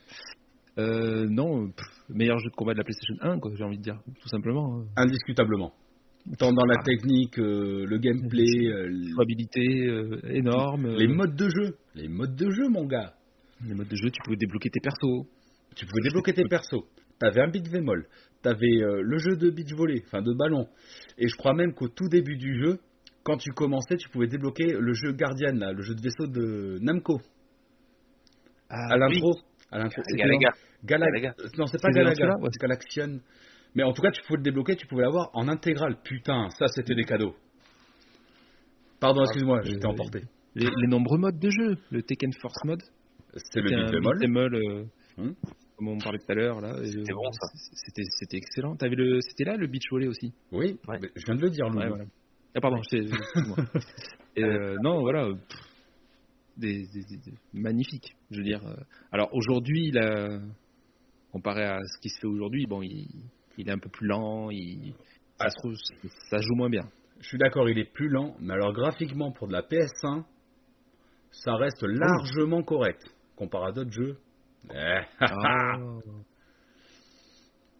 Euh, 0.79 1.27
non, 1.29 1.69
pff, 1.71 1.87
meilleur 2.09 2.39
jeu 2.39 2.51
de 2.51 2.55
combat 2.57 2.73
de 2.73 2.79
la 2.79 2.85
PlayStation 2.85 3.14
1, 3.21 3.39
quoi, 3.39 3.51
j'ai 3.57 3.64
envie 3.64 3.79
de 3.79 3.83
dire, 3.83 3.99
tout 4.21 4.29
simplement. 4.29 4.79
hein. 4.81 4.85
Indiscutablement. 4.97 5.73
Tant 6.39 6.53
dans 6.53 6.64
la 6.66 6.74
Ah. 6.79 6.83
technique, 6.85 7.39
euh, 7.39 7.85
le 7.87 7.99
gameplay, 7.99 8.66
euh, 8.66 8.87
l- 8.87 9.09
Jouabilité 9.14 9.61
euh, 9.89 10.20
énorme. 10.31 10.97
les 10.97 11.07
modes 11.07 11.37
de 11.37 11.49
jeu. 11.49 11.77
Les 11.95 12.09
modes 12.09 12.35
de 12.35 12.51
jeu, 12.51 12.68
mon 12.68 12.85
gars. 12.87 13.12
les 13.66 13.74
modes 13.74 13.89
de 13.89 13.97
jeu, 13.97 14.11
tu 14.11 14.20
pouvais 14.24 14.37
débloquer 14.37 14.68
tes 14.70 14.81
persos. 14.81 15.24
Tu 15.77 15.87
pouvais 15.87 16.03
débloquer 16.03 16.33
tes 16.35 16.45
persos. 16.51 16.85
T'avais 17.18 17.41
un 17.41 17.49
beat 17.49 17.66
vémol. 17.68 18.07
T'avais 18.43 18.66
le 19.03 19.18
jeu 19.18 19.37
de 19.37 19.51
beach 19.51 19.72
volley, 19.72 20.03
enfin 20.07 20.20
de 20.20 20.35
ballon. 20.35 20.66
Et 21.16 21.27
je 21.29 21.35
crois 21.37 21.55
même 21.55 21.72
qu'au 21.72 21.89
tout 21.89 22.09
début 22.09 22.37
du 22.37 22.55
jeu, 22.62 22.79
quand 23.24 23.39
tu 23.39 23.51
commençais, 23.53 23.97
tu 23.97 24.09
pouvais 24.11 24.27
débloquer 24.27 24.66
le 24.79 24.93
jeu 24.93 25.12
Guardian, 25.12 25.55
là, 25.55 25.72
le 25.72 25.83
jeu 25.83 25.95
de 25.95 26.03
vaisseau 26.03 26.27
de 26.27 26.79
Namco. 26.83 27.18
Ah, 28.68 28.93
à 28.95 28.97
l'intro. 28.99 29.33
À 29.70 29.79
l'intro. 29.79 30.03
C'était 30.07 30.22
Galaga. 30.22 30.51
Galaga. 30.85 31.35
Non, 31.59 31.66
c'est 31.66 31.81
pas 31.81 31.91
Galaga, 31.91 32.35
c'est 32.53 32.61
Galaxian. 32.61 33.18
Mais 33.77 33.83
en 33.85 33.93
tout 33.93 34.03
cas, 34.03 34.11
tu 34.11 34.22
pouvais 34.22 34.39
le 34.39 34.43
débloquer, 34.43 34.74
tu 34.74 34.87
pouvais 34.87 35.03
l'avoir 35.03 35.31
en 35.35 35.47
intégral. 35.49 35.99
Putain, 36.03 36.49
ça 36.59 36.66
c'était 36.68 36.95
des 36.97 37.05
cadeaux. 37.05 37.37
Pardon, 39.01 39.22
excuse-moi, 39.22 39.61
j'étais 39.62 39.87
euh, 39.87 39.91
emporté. 39.91 40.22
les, 40.55 40.66
les 40.66 40.87
nombreux 40.89 41.18
modes 41.18 41.39
de 41.39 41.51
jeu. 41.51 41.77
Le 41.91 42.03
Tekken 42.03 42.33
Force 42.41 42.64
mode. 42.64 42.83
C'est 43.35 43.61
le 43.61 43.68
C'était 43.68 43.91
bémol. 43.93 44.18
beat'em 44.18 44.37
all, 44.39 44.55
euh, 44.55 44.85
Hum. 45.18 45.35
comme 45.77 45.89
on 45.89 45.99
parlait 45.99 46.18
tout 46.18 46.31
à 46.33 46.35
l'heure. 46.35 46.61
là. 46.61 46.74
C'était 46.85 47.12
euh, 47.12 47.14
bon, 47.14 47.31
ça. 47.33 47.47
C'était, 47.72 48.03
c'était 48.18 48.37
excellent. 48.39 48.77
T'avais 48.77 48.97
le, 48.97 49.20
c'était 49.20 49.45
là 49.45 49.57
le 49.57 49.66
beach 49.66 49.85
volley 49.91 50.09
aussi? 50.09 50.33
Oui, 50.53 50.79
Ouais. 50.89 50.99
mais 51.01 51.09
je 51.14 51.24
viens 51.27 51.35
de 51.37 51.43
le 51.43 51.51
dire, 51.51 51.68
Lou. 51.68 51.79
Ouais, 51.79 51.89
voilà. 51.89 52.05
Ah 52.55 52.61
pardon, 52.61 52.79
je 52.83 52.89
t'ai- 52.89 53.05
excuse-moi. 53.05 53.57
Et, 54.37 54.43
euh, 54.45 54.77
non, 54.83 55.01
voilà, 55.01 55.29
pff, 55.29 55.61
des, 56.57 56.87
des- 56.87 57.05
des- 57.05 57.31
des- 57.31 57.39
magnifique. 57.53 58.14
Je 58.31 58.39
veux 58.39 58.45
dire. 58.45 58.66
euh, 58.66 58.74
Alors 59.12 59.29
aujourd'hui, 59.35 59.91
là, 59.91 60.39
comparé 61.33 61.64
à 61.64 61.79
ce 61.85 62.01
qui 62.01 62.09
se 62.09 62.18
fait 62.20 62.27
aujourd'hui, 62.27 62.64
bon, 62.66 62.81
il, 62.83 63.09
il 63.59 63.69
est 63.69 63.73
un 63.73 63.79
peu 63.79 63.89
plus 63.89 64.07
lent, 64.07 64.51
il, 64.51 64.95
ça, 65.41 65.49
se 65.51 65.57
trouve- 65.59 65.75
ça 66.31 66.39
joue 66.39 66.55
moins 66.55 66.71
bien. 66.71 66.83
Je 67.21 67.29
suis 67.29 67.39
d'accord, 67.39 67.69
il 67.69 67.79
est 67.79 67.91
plus 67.93 68.09
lent, 68.09 68.37
mais 68.41 68.55
alors 68.55 68.73
graphiquement 68.73 69.33
pour 69.33 69.49
de 69.49 69.53
la 69.53 69.63
PS1, 69.63 70.25
ça 71.31 71.55
reste 71.57 71.83
largement 71.83 72.63
correct 72.63 73.03
comparé 73.37 73.69
à 73.69 73.73
d'autres 73.73 73.93
jeux. 73.93 74.19
Eh, 74.71 75.01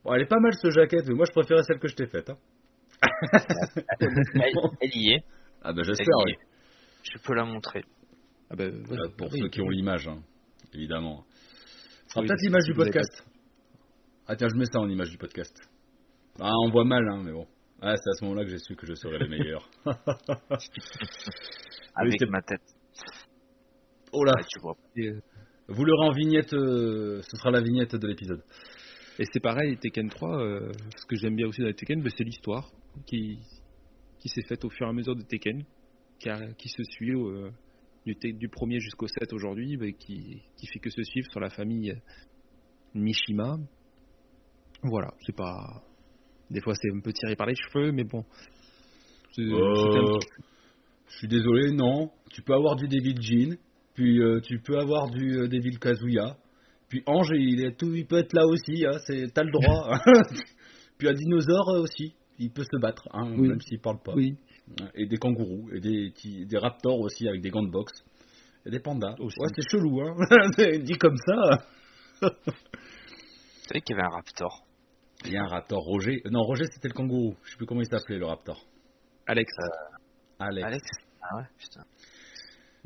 bon, 0.05 0.14
elle 0.14 0.22
est 0.22 0.27
pas 0.29 0.41
mal 0.41 0.53
ce 0.55 0.70
jaquette, 0.70 1.07
mais 1.09 1.14
moi 1.14 1.27
je 1.27 1.33
préférais 1.33 1.62
celle 1.64 1.79
que 1.79 1.89
je 1.89 1.95
t'ai 1.97 2.07
faite. 2.07 2.31
hein. 2.31 2.39
Elle, 4.01 4.09
elle 4.81 4.91
y 4.97 5.12
est. 5.14 5.24
Ah 5.62 5.72
bah 5.72 5.81
Elle 5.81 5.85
j'espère, 5.85 6.16
oui. 6.24 6.35
Je 7.03 7.18
peux 7.18 7.35
la 7.35 7.45
montrer. 7.45 7.85
ah 8.51 8.57
ben, 8.57 8.72
Euh, 8.91 9.09
pour 9.16 9.33
oui, 9.33 9.41
ceux 9.41 9.49
qui 9.49 9.61
ont 9.62 9.68
l'image, 9.68 10.07
hein, 10.09 10.20
évidemment. 10.72 11.24
Ce 12.07 12.12
sera 12.14 12.20
Oui, 12.22 12.27
peut-être 12.29 12.43
l'image 12.43 12.64
du 12.64 12.72
avez 12.72 12.85
podcast. 12.91 13.24
Ah 14.27 14.37
tiens, 14.37 14.49
je 14.49 14.57
mets 14.59 14.64
ça 14.66 14.81
en 14.81 14.89
image 14.89 15.11
du 15.11 15.18
podcast. 15.18 15.57
Ah, 16.41 16.53
on 16.64 16.70
voit 16.70 16.85
mal, 16.85 17.07
hein, 17.09 17.22
mais 17.24 17.33
bon. 17.33 17.47
Ah, 17.81 17.95
c'est 17.97 18.11
à 18.11 18.12
ce 18.18 18.24
moment-là 18.24 18.45
que 18.45 18.51
j'ai 18.51 18.59
su 18.59 18.74
que 18.74 18.87
je 18.87 18.95
serais 18.95 19.18
le 19.18 19.29
meilleur. 19.29 19.68
Avec 21.95 22.12
c'était- 22.12 22.27
ma 22.31 22.43
tête. 22.43 22.62
oh 24.12 24.24
là, 24.24 24.33
Ouais, 24.37 24.45
tu 24.49 24.61
vois. 24.61 24.77
Euh, 24.99 25.20
vous 25.68 25.85
l'aurez 25.85 26.09
en 26.09 26.12
vignette, 26.12 26.53
euh, 26.55 27.20
ce 27.22 27.37
sera 27.37 27.51
la 27.51 27.61
vignette 27.61 27.95
de 27.95 28.07
l'épisode. 28.07 28.43
Et 29.18 29.24
c'est 29.33 29.41
pareil, 29.41 29.79
Tekken 29.79 30.09
3, 30.11 30.39
euh, 30.43 30.72
ce 30.97 31.07
que 31.07 31.16
j'aime 31.16 31.37
bien 31.37 31.47
aussi 31.47 31.61
dans 31.61 31.66
les 31.68 31.74
Tekken, 31.74 32.03
ben, 32.03 32.11
c'est 32.16 32.24
l'histoire 32.24 32.70
qui, 33.07 33.39
qui 34.18 34.29
s'est 34.29 34.43
faite 34.47 34.64
au 34.64 34.70
fur 34.70 34.87
et 34.87 34.91
à 34.91 34.93
mesure 34.93 35.16
de 35.16 35.22
Tekken, 35.22 35.64
qui, 36.18 36.29
a- 36.29 36.53
qui 36.55 36.68
se 36.68 36.83
suit 36.85 37.12
euh, 37.14 37.51
du, 38.05 38.14
te- 38.16 38.33
du 38.37 38.49
premier 38.49 38.79
jusqu'au 38.81 39.07
7 39.07 39.33
aujourd'hui, 39.33 39.77
ben, 39.77 39.93
qui, 39.95 40.43
qui 40.57 40.66
fait 40.66 40.79
que 40.81 40.91
se 40.91 41.03
suivre 41.03 41.31
sur 41.31 41.41
la 41.41 41.51
famille 41.51 41.95
Mishima. 42.95 43.57
Voilà, 44.83 45.12
c'est 45.24 45.35
pas. 45.37 45.83
Des 46.51 46.61
fois 46.61 46.74
c'est 46.74 46.91
un 46.95 47.01
peu 47.01 47.12
tiré 47.12 47.35
par 47.37 47.47
les 47.47 47.55
cheveux, 47.57 47.93
mais 47.93 48.05
bon. 48.05 48.24
C'est- 49.33 49.43
c'était 49.43 49.53
un 49.55 49.59
Euh, 49.59 50.18
petit- 50.18 50.29
je 51.09 51.16
suis 51.18 51.29
désolé, 51.29 51.72
non. 51.72 52.11
Tu 52.31 52.43
peux 52.43 52.55
avoir 52.55 52.77
du 52.77 52.87
Devil 52.89 53.16
Jean, 53.20 53.57
puis 53.95 54.20
euh, 54.20 54.41
tu 54.41 54.59
peux 54.61 54.79
avoir 54.79 55.09
du 55.11 55.39
euh, 55.39 55.49
Devil 55.49 55.79
Kazuya, 55.79 56.37
puis 56.89 57.03
Ange, 57.07 57.31
il, 57.35 57.64
est 57.64 57.77
tout, 57.77 57.93
il 57.95 58.07
peut 58.07 58.18
être 58.18 58.33
là 58.33 58.47
aussi, 58.47 58.85
hein, 58.87 58.99
c'est, 59.07 59.33
t'as 59.35 59.43
le 59.43 59.51
droit. 59.51 59.99
puis 60.99 61.09
un 61.09 61.14
dinosaure 61.14 61.68
aussi, 61.81 62.14
il 62.39 62.51
peut 62.53 62.62
se 62.64 62.79
battre, 62.81 63.09
hein, 63.12 63.35
Oui. 63.37 63.49
même 63.49 63.61
s'il 63.61 63.81
parle 63.81 64.01
pas. 64.05 64.14
Oui, 64.14 64.37
Et 64.95 65.07
des 65.07 65.16
kangourous, 65.16 65.68
et 65.72 65.81
des, 65.81 66.12
des 66.45 66.59
raptors 66.59 67.01
aussi 67.01 67.27
avec 67.29 67.41
des 67.41 67.51
gants 67.51 67.62
de 67.64 67.70
boxe, 67.70 68.05
et 68.66 68.70
des 68.70 68.81
pandas. 68.81 69.14
Aussi. 69.18 69.39
Ouais, 69.41 69.49
c'est 69.55 69.68
chelou, 69.70 70.01
hein. 70.01 70.14
Dit 70.85 70.99
comme 70.99 71.16
ça. 71.16 71.64
Tu 72.20 72.29
savais 73.68 73.81
qu'il 73.81 73.97
y 73.97 73.99
avait 73.99 74.07
un 74.07 74.11
raptor. 74.14 74.65
Il 75.24 75.32
y 75.32 75.36
a 75.36 75.42
un 75.42 75.48
raptor, 75.48 75.82
Roger. 75.82 76.22
Non, 76.30 76.42
Roger, 76.42 76.64
c'était 76.72 76.88
le 76.88 76.94
kangourou. 76.94 77.36
Je 77.44 77.50
sais 77.50 77.56
plus 77.56 77.66
comment 77.66 77.80
il 77.80 77.86
s'appelait, 77.86 78.18
le 78.18 78.26
raptor. 78.26 78.64
Alex. 79.26 79.50
Alex. 80.38 80.66
Alex 80.66 80.84
Ah 81.22 81.36
ouais, 81.38 81.44
putain. 81.58 81.82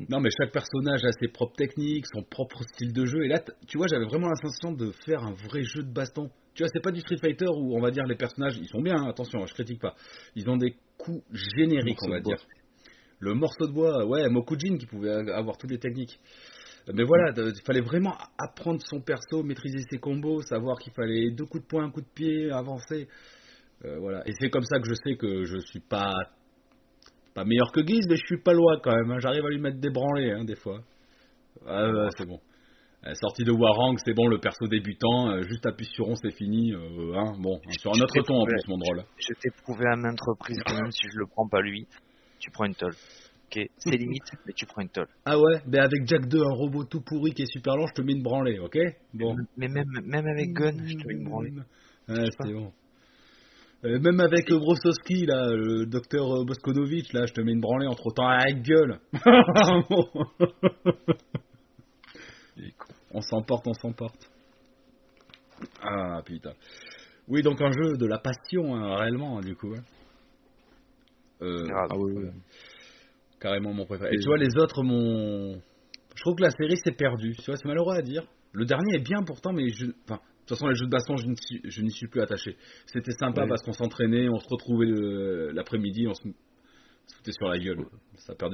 Non, 0.09 0.19
mais 0.19 0.29
chaque 0.31 0.51
personnage 0.51 1.03
a 1.03 1.11
ses 1.11 1.27
propres 1.27 1.55
techniques, 1.55 2.05
son 2.07 2.23
propre 2.23 2.63
style 2.63 2.93
de 2.93 3.05
jeu. 3.05 3.25
Et 3.25 3.27
là, 3.27 3.41
tu 3.67 3.77
vois, 3.77 3.87
j'avais 3.87 4.05
vraiment 4.05 4.29
la 4.29 4.35
sensation 4.35 4.71
de 4.71 4.91
faire 5.05 5.23
un 5.23 5.33
vrai 5.33 5.63
jeu 5.63 5.83
de 5.83 5.91
baston. 5.91 6.29
Tu 6.55 6.63
vois, 6.63 6.69
c'est 6.73 6.81
pas 6.81 6.91
du 6.91 7.01
Street 7.01 7.17
Fighter 7.17 7.47
où 7.49 7.77
on 7.77 7.81
va 7.81 7.91
dire 7.91 8.05
les 8.05 8.15
personnages, 8.15 8.57
ils 8.57 8.67
sont 8.67 8.81
bien, 8.81 8.95
hein, 8.95 9.09
attention, 9.09 9.45
je 9.45 9.53
critique 9.53 9.79
pas. 9.79 9.95
Ils 10.35 10.49
ont 10.49 10.57
des 10.57 10.75
coups 10.97 11.23
génériques, 11.31 12.01
on 12.03 12.09
va 12.09 12.19
dire. 12.19 12.37
Le 13.19 13.35
morceau 13.35 13.67
de 13.67 13.71
bois, 13.71 14.05
ouais, 14.05 14.27
Mokujin 14.29 14.77
qui 14.77 14.87
pouvait 14.87 15.11
avoir 15.31 15.57
toutes 15.57 15.71
les 15.71 15.79
techniques. 15.79 16.19
Mais 16.93 17.03
voilà, 17.03 17.31
il 17.37 17.61
fallait 17.65 17.81
vraiment 17.81 18.15
apprendre 18.37 18.81
son 18.83 19.01
perso, 19.01 19.43
maîtriser 19.43 19.79
ses 19.89 19.99
combos, 19.99 20.41
savoir 20.41 20.77
qu'il 20.79 20.93
fallait 20.93 21.31
deux 21.31 21.45
coups 21.45 21.63
de 21.63 21.67
poing, 21.67 21.85
un 21.85 21.91
coup 21.91 22.01
de 22.01 22.13
pied, 22.13 22.51
avancer. 22.51 23.07
Euh, 23.85 23.97
voilà. 23.99 24.27
Et 24.27 24.31
c'est 24.39 24.49
comme 24.49 24.63
ça 24.63 24.79
que 24.79 24.87
je 24.89 24.95
sais 24.95 25.15
que 25.15 25.43
je 25.45 25.57
suis 25.67 25.79
pas 25.79 26.13
pas 27.33 27.45
meilleur 27.45 27.71
que 27.71 27.81
Guise, 27.81 28.07
mais 28.09 28.17
je 28.17 28.25
suis 28.25 28.41
pas 28.41 28.53
loin 28.53 28.77
quand 28.83 28.91
même. 28.93 29.09
hein. 29.11 29.19
J'arrive 29.19 29.45
à 29.45 29.49
lui 29.49 29.59
mettre 29.59 29.79
des 29.79 29.89
branlés, 29.89 30.31
hein, 30.31 30.43
des 30.43 30.55
fois. 30.55 30.81
Ouais, 31.65 32.09
c'est 32.17 32.27
bon. 32.27 32.39
Euh, 33.05 33.13
sortie 33.15 33.43
de 33.43 33.51
Warang, 33.51 33.97
c'est 34.05 34.13
bon, 34.13 34.27
le 34.27 34.39
perso 34.39 34.67
débutant, 34.67 35.29
euh, 35.29 35.41
juste 35.41 35.65
appuie 35.65 35.85
sur 35.85 36.07
on, 36.07 36.15
c'est 36.15 36.31
fini. 36.31 36.71
euh, 36.73 37.13
hein, 37.15 37.33
bon, 37.39 37.59
sur 37.79 37.91
un 37.91 37.99
autre 37.99 38.21
ton 38.21 38.35
en 38.35 38.45
plus, 38.45 38.67
mon 38.67 38.77
drôle. 38.77 39.03
Je 39.17 39.33
t'ai 39.39 39.49
prouvé 39.63 39.85
à 39.91 39.95
maintes 39.95 40.21
reprises 40.21 40.61
que 40.63 40.73
même 40.73 40.91
si 40.91 41.07
je 41.11 41.17
le 41.17 41.25
prends 41.25 41.47
pas 41.47 41.61
lui, 41.61 41.87
tu 42.39 42.51
prends 42.51 42.65
une 42.65 42.75
tolle. 42.75 42.93
Ok, 43.53 43.67
c'est 43.79 43.97
limite, 43.97 44.23
mais 44.45 44.53
tu 44.53 44.65
prends 44.65 44.81
une 44.81 44.89
tolle. 44.89 45.09
Ah 45.25 45.37
ouais, 45.37 45.61
mais 45.67 45.79
avec 45.79 46.07
Jack 46.07 46.25
2, 46.27 46.39
un 46.41 46.53
robot 46.53 46.85
tout 46.85 47.01
pourri 47.01 47.33
qui 47.33 47.41
est 47.41 47.51
super 47.51 47.75
lent, 47.75 47.87
je 47.87 47.93
te 47.93 48.01
mets 48.01 48.13
une 48.13 48.23
branlée, 48.23 48.59
ok? 48.59 48.77
Bon. 49.13 49.35
Mais 49.57 49.67
même, 49.67 49.89
même 50.05 50.25
avec 50.25 50.53
Gun, 50.53 50.85
je 50.85 50.95
te 50.95 51.07
mets 51.07 51.15
une 51.15 51.25
branlée. 51.25 51.51
Ouais, 52.07 52.29
c'est 52.41 52.53
bon. 52.53 52.71
Euh, 53.83 53.99
même 53.99 54.19
avec 54.19 54.49
euh, 54.51 54.57
Brosowski, 54.59 55.25
là, 55.25 55.47
le 55.49 55.85
docteur 55.85 56.31
euh, 56.31 56.45
Boskonovitch, 56.45 57.11
là, 57.13 57.25
je 57.25 57.33
te 57.33 57.41
mets 57.41 57.51
une 57.51 57.59
branlée 57.59 57.87
entre 57.87 58.11
temps 58.13 58.27
à 58.27 58.37
la 58.37 58.51
gueule. 58.53 58.99
on 63.11 63.21
s'emporte, 63.21 63.67
on 63.67 63.73
s'emporte. 63.73 64.29
Ah 65.81 66.21
putain. 66.23 66.53
Oui, 67.27 67.41
donc 67.41 67.59
un 67.61 67.71
jeu 67.71 67.97
de 67.97 68.05
la 68.05 68.19
passion, 68.19 68.75
hein, 68.75 68.95
réellement, 68.97 69.39
hein, 69.39 69.41
du 69.41 69.55
coup. 69.55 69.73
hein. 69.75 69.83
Euh. 71.41 71.67
Ah 71.73 71.97
oui, 71.97 72.13
oui. 72.15 72.29
Carrément 73.41 73.73
mon 73.73 73.85
préféré. 73.85 74.11
Et 74.13 74.19
tu 74.19 74.27
vois, 74.27 74.37
les 74.37 74.55
autres, 74.57 74.83
mon. 74.83 75.55
Je 76.15 76.21
trouve 76.21 76.35
que 76.35 76.43
la 76.43 76.51
série 76.51 76.77
s'est 76.77 76.91
perdue. 76.91 77.33
Tu 77.35 77.45
vois, 77.45 77.55
c'est 77.57 77.67
malheureux 77.67 77.95
à 77.95 78.01
dire. 78.01 78.23
Le 78.53 78.65
dernier 78.65 78.95
est 78.95 79.03
bien 79.03 79.23
pourtant, 79.25 79.51
mais 79.53 79.67
je. 79.69 79.87
Enfin, 80.03 80.15
de 80.15 80.45
toute 80.45 80.49
façon, 80.57 80.67
les 80.67 80.75
jeux 80.75 80.85
de 80.85 80.91
baston, 80.91 81.15
je 81.17 81.81
n'y 81.81 81.91
suis, 81.91 82.07
plus 82.07 82.21
attaché. 82.21 82.57
C'était 82.87 83.11
sympa 83.13 83.43
Ouais. 83.43 83.47
parce 83.49 83.61
qu'on 83.63 83.71
s'entraînait, 83.73 84.27
on 84.29 84.37
se 84.39 84.47
retrouvait 84.49 85.53
l'après-midi, 85.53 86.07
on 86.07 86.13
se 86.13 86.23
foutait 86.23 87.31
sur 87.31 87.47
la 87.47 87.57
gueule. 87.59 87.85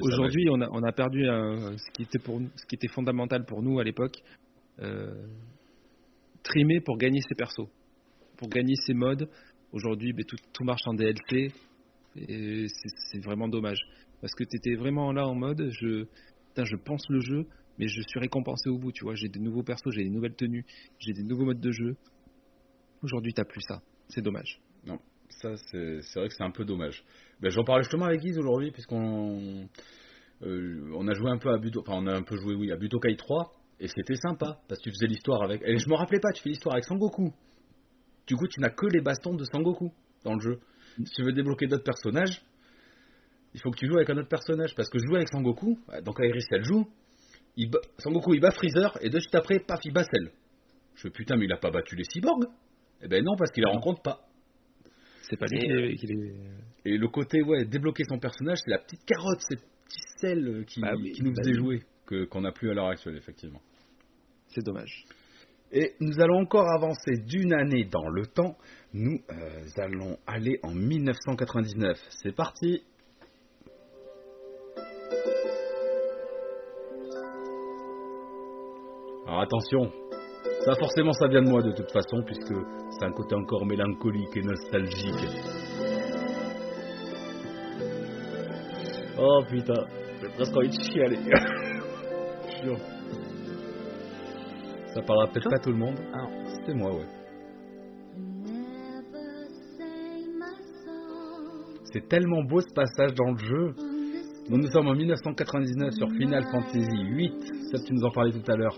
Aujourd'hui, 0.02 0.48
on 0.52 0.62
a, 0.62 0.68
on 0.72 0.84
a 0.84 0.92
perdu 0.92 1.28
un- 1.28 1.78
ce, 1.78 1.92
qui 1.94 2.04
était 2.04 2.20
pour, 2.20 2.40
nous- 2.40 2.50
ce 2.56 2.66
qui 2.68 2.76
était 2.76 2.88
fondamental 2.90 3.46
pour 3.46 3.62
nous 3.64 3.80
à 3.80 3.84
l'époque. 3.84 4.16
Euh, 4.80 5.26
trimer 6.44 6.80
pour 6.82 6.98
gagner 6.98 7.20
ses 7.28 7.36
persos, 7.36 7.68
pour 8.38 8.50
gagner 8.50 8.76
ses 8.86 8.94
modes. 8.94 9.28
Aujourd'hui, 9.72 10.14
ben, 10.14 10.24
tout, 10.26 10.38
tout 10.54 10.64
marche 10.64 10.82
en 10.86 10.94
DLC 10.94 11.52
et 12.16 12.66
c'est 13.12 13.24
vraiment 13.24 13.48
dommage. 13.48 13.80
Parce 14.22 14.34
que 14.34 14.44
tu 14.44 14.58
étais 14.58 14.76
vraiment 14.76 15.12
là 15.12 15.28
en 15.28 15.36
mode, 15.36 15.70
je 15.70 16.06
putain, 16.50 16.66
je 16.66 16.76
pense 16.76 17.08
le 17.10 17.20
jeu, 17.20 17.46
mais 17.78 17.88
je 17.88 18.02
suis 18.02 18.20
récompensé 18.20 18.70
au 18.70 18.78
bout, 18.78 18.92
tu 18.92 19.04
vois. 19.04 19.16
J'ai 19.16 19.30
des 19.30 19.40
nouveaux 19.40 19.64
persos, 19.64 19.92
j'ai 19.92 20.04
des 20.04 20.10
nouvelles 20.10 20.36
tenues, 20.36 20.66
j'ai 21.00 21.14
des 21.14 21.24
nouveaux 21.24 21.46
modes 21.46 21.60
de 21.60 21.72
jeu. 21.72 21.96
Aujourd'hui, 23.04 23.34
t'as 23.34 23.46
plus 23.46 23.62
ça. 23.62 23.82
C'est 24.10 24.22
dommage. 24.22 24.60
Non, 24.86 25.00
ça 25.30 25.56
c'est 25.58 26.00
vrai 26.16 26.30
que 26.30 26.34
c'est 26.34 26.44
un 26.44 26.52
peu 26.52 26.66
dommage. 26.66 27.04
Ben, 27.42 27.52
J'en 27.52 27.64
parlais 27.64 27.84
justement 27.84 28.06
avec 28.06 28.22
Guise 28.22 28.40
aujourd'hui, 28.40 28.72
puisqu'on 28.72 29.68
euh, 30.44 30.92
on 30.96 31.08
a 31.08 31.14
joué 31.14 31.30
un 31.30 31.38
peu 31.38 31.50
à 31.50 31.58
Buto, 31.58 31.82
enfin 31.82 31.94
on 31.96 32.08
a 32.08 32.16
un 32.16 32.24
peu 32.24 32.38
joué 32.38 32.56
oui 32.56 32.72
à 32.72 32.78
Butokai 32.78 33.16
3, 33.16 33.54
et 33.80 33.88
c'était 33.88 34.16
sympa, 34.16 34.60
parce 34.68 34.80
que 34.80 34.86
tu 34.86 34.92
faisais 34.92 35.08
l'histoire 35.08 35.44
avec. 35.44 35.62
Et 35.64 35.78
je 35.78 35.90
me 35.90 35.96
rappelais 35.96 36.20
pas, 36.20 36.32
tu 36.32 36.42
fais 36.42 36.50
l'histoire 36.50 36.76
avec 36.76 36.86
Sangoku. 36.86 37.32
Du 38.26 38.36
coup, 38.36 38.48
tu 38.48 38.60
n'as 38.60 38.70
que 38.70 38.88
les 38.88 39.02
bastons 39.02 39.36
de 39.36 39.44
Sangoku 39.46 39.92
dans 40.24 40.34
le 40.34 40.42
jeu. 40.42 40.60
Si 40.98 41.14
tu 41.14 41.24
veux 41.24 41.32
débloquer 41.32 41.68
d'autres 41.68 41.84
personnages, 41.84 42.44
il 43.58 43.60
faut 43.60 43.72
que 43.72 43.78
tu 43.78 43.88
joues 43.88 43.96
avec 43.96 44.10
un 44.12 44.18
autre 44.18 44.30
personnage, 44.30 44.76
parce 44.76 44.88
que 44.88 45.00
je 45.00 45.06
jouais 45.08 45.18
avec 45.18 45.30
Sangoku, 45.30 45.80
donc 46.06 46.20
Iris 46.20 46.46
elle 46.52 46.64
joue, 46.64 46.88
il 47.56 47.72
Sangoku 47.98 48.36
il 48.36 48.40
bat 48.40 48.52
Freezer, 48.52 48.96
et 49.02 49.10
de 49.10 49.20
suite 49.20 49.34
après, 49.34 49.58
paf, 49.60 49.80
il 49.84 49.92
bat 49.92 50.04
Cell. 50.04 50.32
Je 50.94 51.02
fais 51.02 51.10
putain, 51.10 51.38
mais 51.38 51.46
il 51.46 51.52
a 51.52 51.58
pas 51.58 51.72
battu 51.72 51.96
les 51.96 52.04
cyborgs 52.04 52.46
Eh 53.02 53.08
ben 53.08 53.24
non, 53.24 53.36
parce 53.36 53.50
qu'il 53.52 53.64
les 53.64 53.72
rencontre 53.72 54.04
pas. 54.04 54.28
C'est 55.24 55.38
pas 55.38 55.48
lui 55.48 55.96
qui 55.96 56.06
les-. 56.06 56.36
Et 56.86 56.98
le 56.98 57.08
côté, 57.08 57.42
ouais, 57.42 57.66
débloquer 57.66 58.04
son 58.08 58.20
personnage, 58.20 58.60
c'est 58.64 58.70
la 58.70 58.78
petite 58.78 59.04
carotte, 59.06 59.40
petits 59.50 60.02
sels 60.20 60.48
euh, 60.48 60.64
qui, 60.64 60.80
Bah 60.80 60.94
oui, 60.96 61.14
qui 61.14 61.24
nous 61.24 61.32
bah 61.32 61.42
faisaient 61.42 61.58
oui. 61.58 61.58
jouer, 61.58 61.84
que, 62.06 62.26
qu'on 62.26 62.42
n'a 62.42 62.52
plus 62.52 62.70
à 62.70 62.76
l'heure 62.76 62.90
actuelle, 62.90 63.18
effectivement. 63.18 63.62
C'est 64.50 64.64
dommage. 64.64 65.04
Et 65.72 65.96
nous 66.00 66.22
allons 66.22 66.42
encore 66.42 66.70
avancer 66.70 67.18
d'une 67.26 67.54
année 67.54 67.86
dans 67.86 68.08
le 68.08 68.28
temps. 68.28 68.56
Nous 68.94 69.20
euh, 69.32 69.64
allons 69.78 70.18
aller 70.28 70.60
en 70.62 70.74
1999. 70.74 71.98
C'est 72.22 72.36
parti 72.36 72.84
Alors 79.28 79.42
attention, 79.42 79.92
ça 80.64 80.74
forcément 80.76 81.12
ça 81.12 81.28
vient 81.28 81.42
de 81.42 81.50
moi 81.50 81.62
de 81.62 81.74
toute 81.74 81.92
façon, 81.92 82.24
puisque 82.26 82.54
c'est 82.92 83.06
un 83.06 83.12
côté 83.12 83.36
encore 83.36 83.66
mélancolique 83.66 84.38
et 84.38 84.42
nostalgique. 84.42 85.28
Oh 89.20 89.42
putain, 89.50 89.84
j'ai 90.22 90.30
presque 90.30 90.56
envie 90.56 90.70
de 90.70 90.74
chialer. 90.82 91.18
Jure. 92.64 92.78
Ça 94.94 95.02
parlera 95.02 95.28
peut-être 95.28 95.50
pas 95.50 95.58
à 95.58 95.60
tout 95.60 95.72
le 95.72 95.78
monde. 95.78 96.00
Ah 96.14 96.28
C'est 96.66 96.74
moi, 96.74 96.92
ouais. 96.96 97.06
C'est 101.92 102.08
tellement 102.08 102.44
beau 102.44 102.62
ce 102.62 102.74
passage 102.74 103.14
dans 103.14 103.32
le 103.32 103.38
jeu. 103.38 103.74
Donc 104.50 104.62
nous 104.62 104.72
sommes 104.72 104.88
en 104.88 104.94
1999 104.94 105.94
sur 105.96 106.10
Final 106.12 106.44
Fantasy 106.50 106.80
VIII. 106.80 107.32
Ça, 107.72 107.84
tu 107.86 107.94
nous 107.94 108.04
en 108.06 108.12
parlais 108.12 108.32
tout 108.32 108.52
à 108.52 108.56
l'heure. 108.56 108.78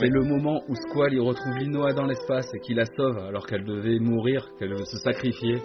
C'est 0.00 0.08
le 0.08 0.22
moment 0.22 0.62
où 0.66 0.74
Squall 0.74 1.12
il 1.12 1.20
retrouve 1.20 1.58
Linoa 1.58 1.92
dans 1.92 2.06
l'espace 2.06 2.46
et 2.54 2.60
qu'il 2.60 2.76
la 2.76 2.86
sauve 2.86 3.18
alors 3.18 3.46
qu'elle 3.46 3.64
devait 3.64 3.98
mourir, 3.98 4.48
qu'elle 4.58 4.70
devait 4.70 4.86
se 4.86 4.96
sacrifier. 4.96 5.58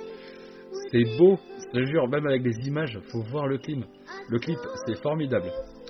C'est 0.91 1.17
beau, 1.17 1.39
je 1.57 1.79
te 1.79 1.85
jure, 1.85 2.09
même 2.09 2.27
avec 2.27 2.43
des 2.43 2.67
images, 2.67 2.99
faut 3.11 3.21
voir 3.23 3.47
le 3.47 3.57
clip. 3.59 3.85
Le 4.27 4.39
clip, 4.39 4.57
c'est 4.85 5.01
formidable. 5.01 5.49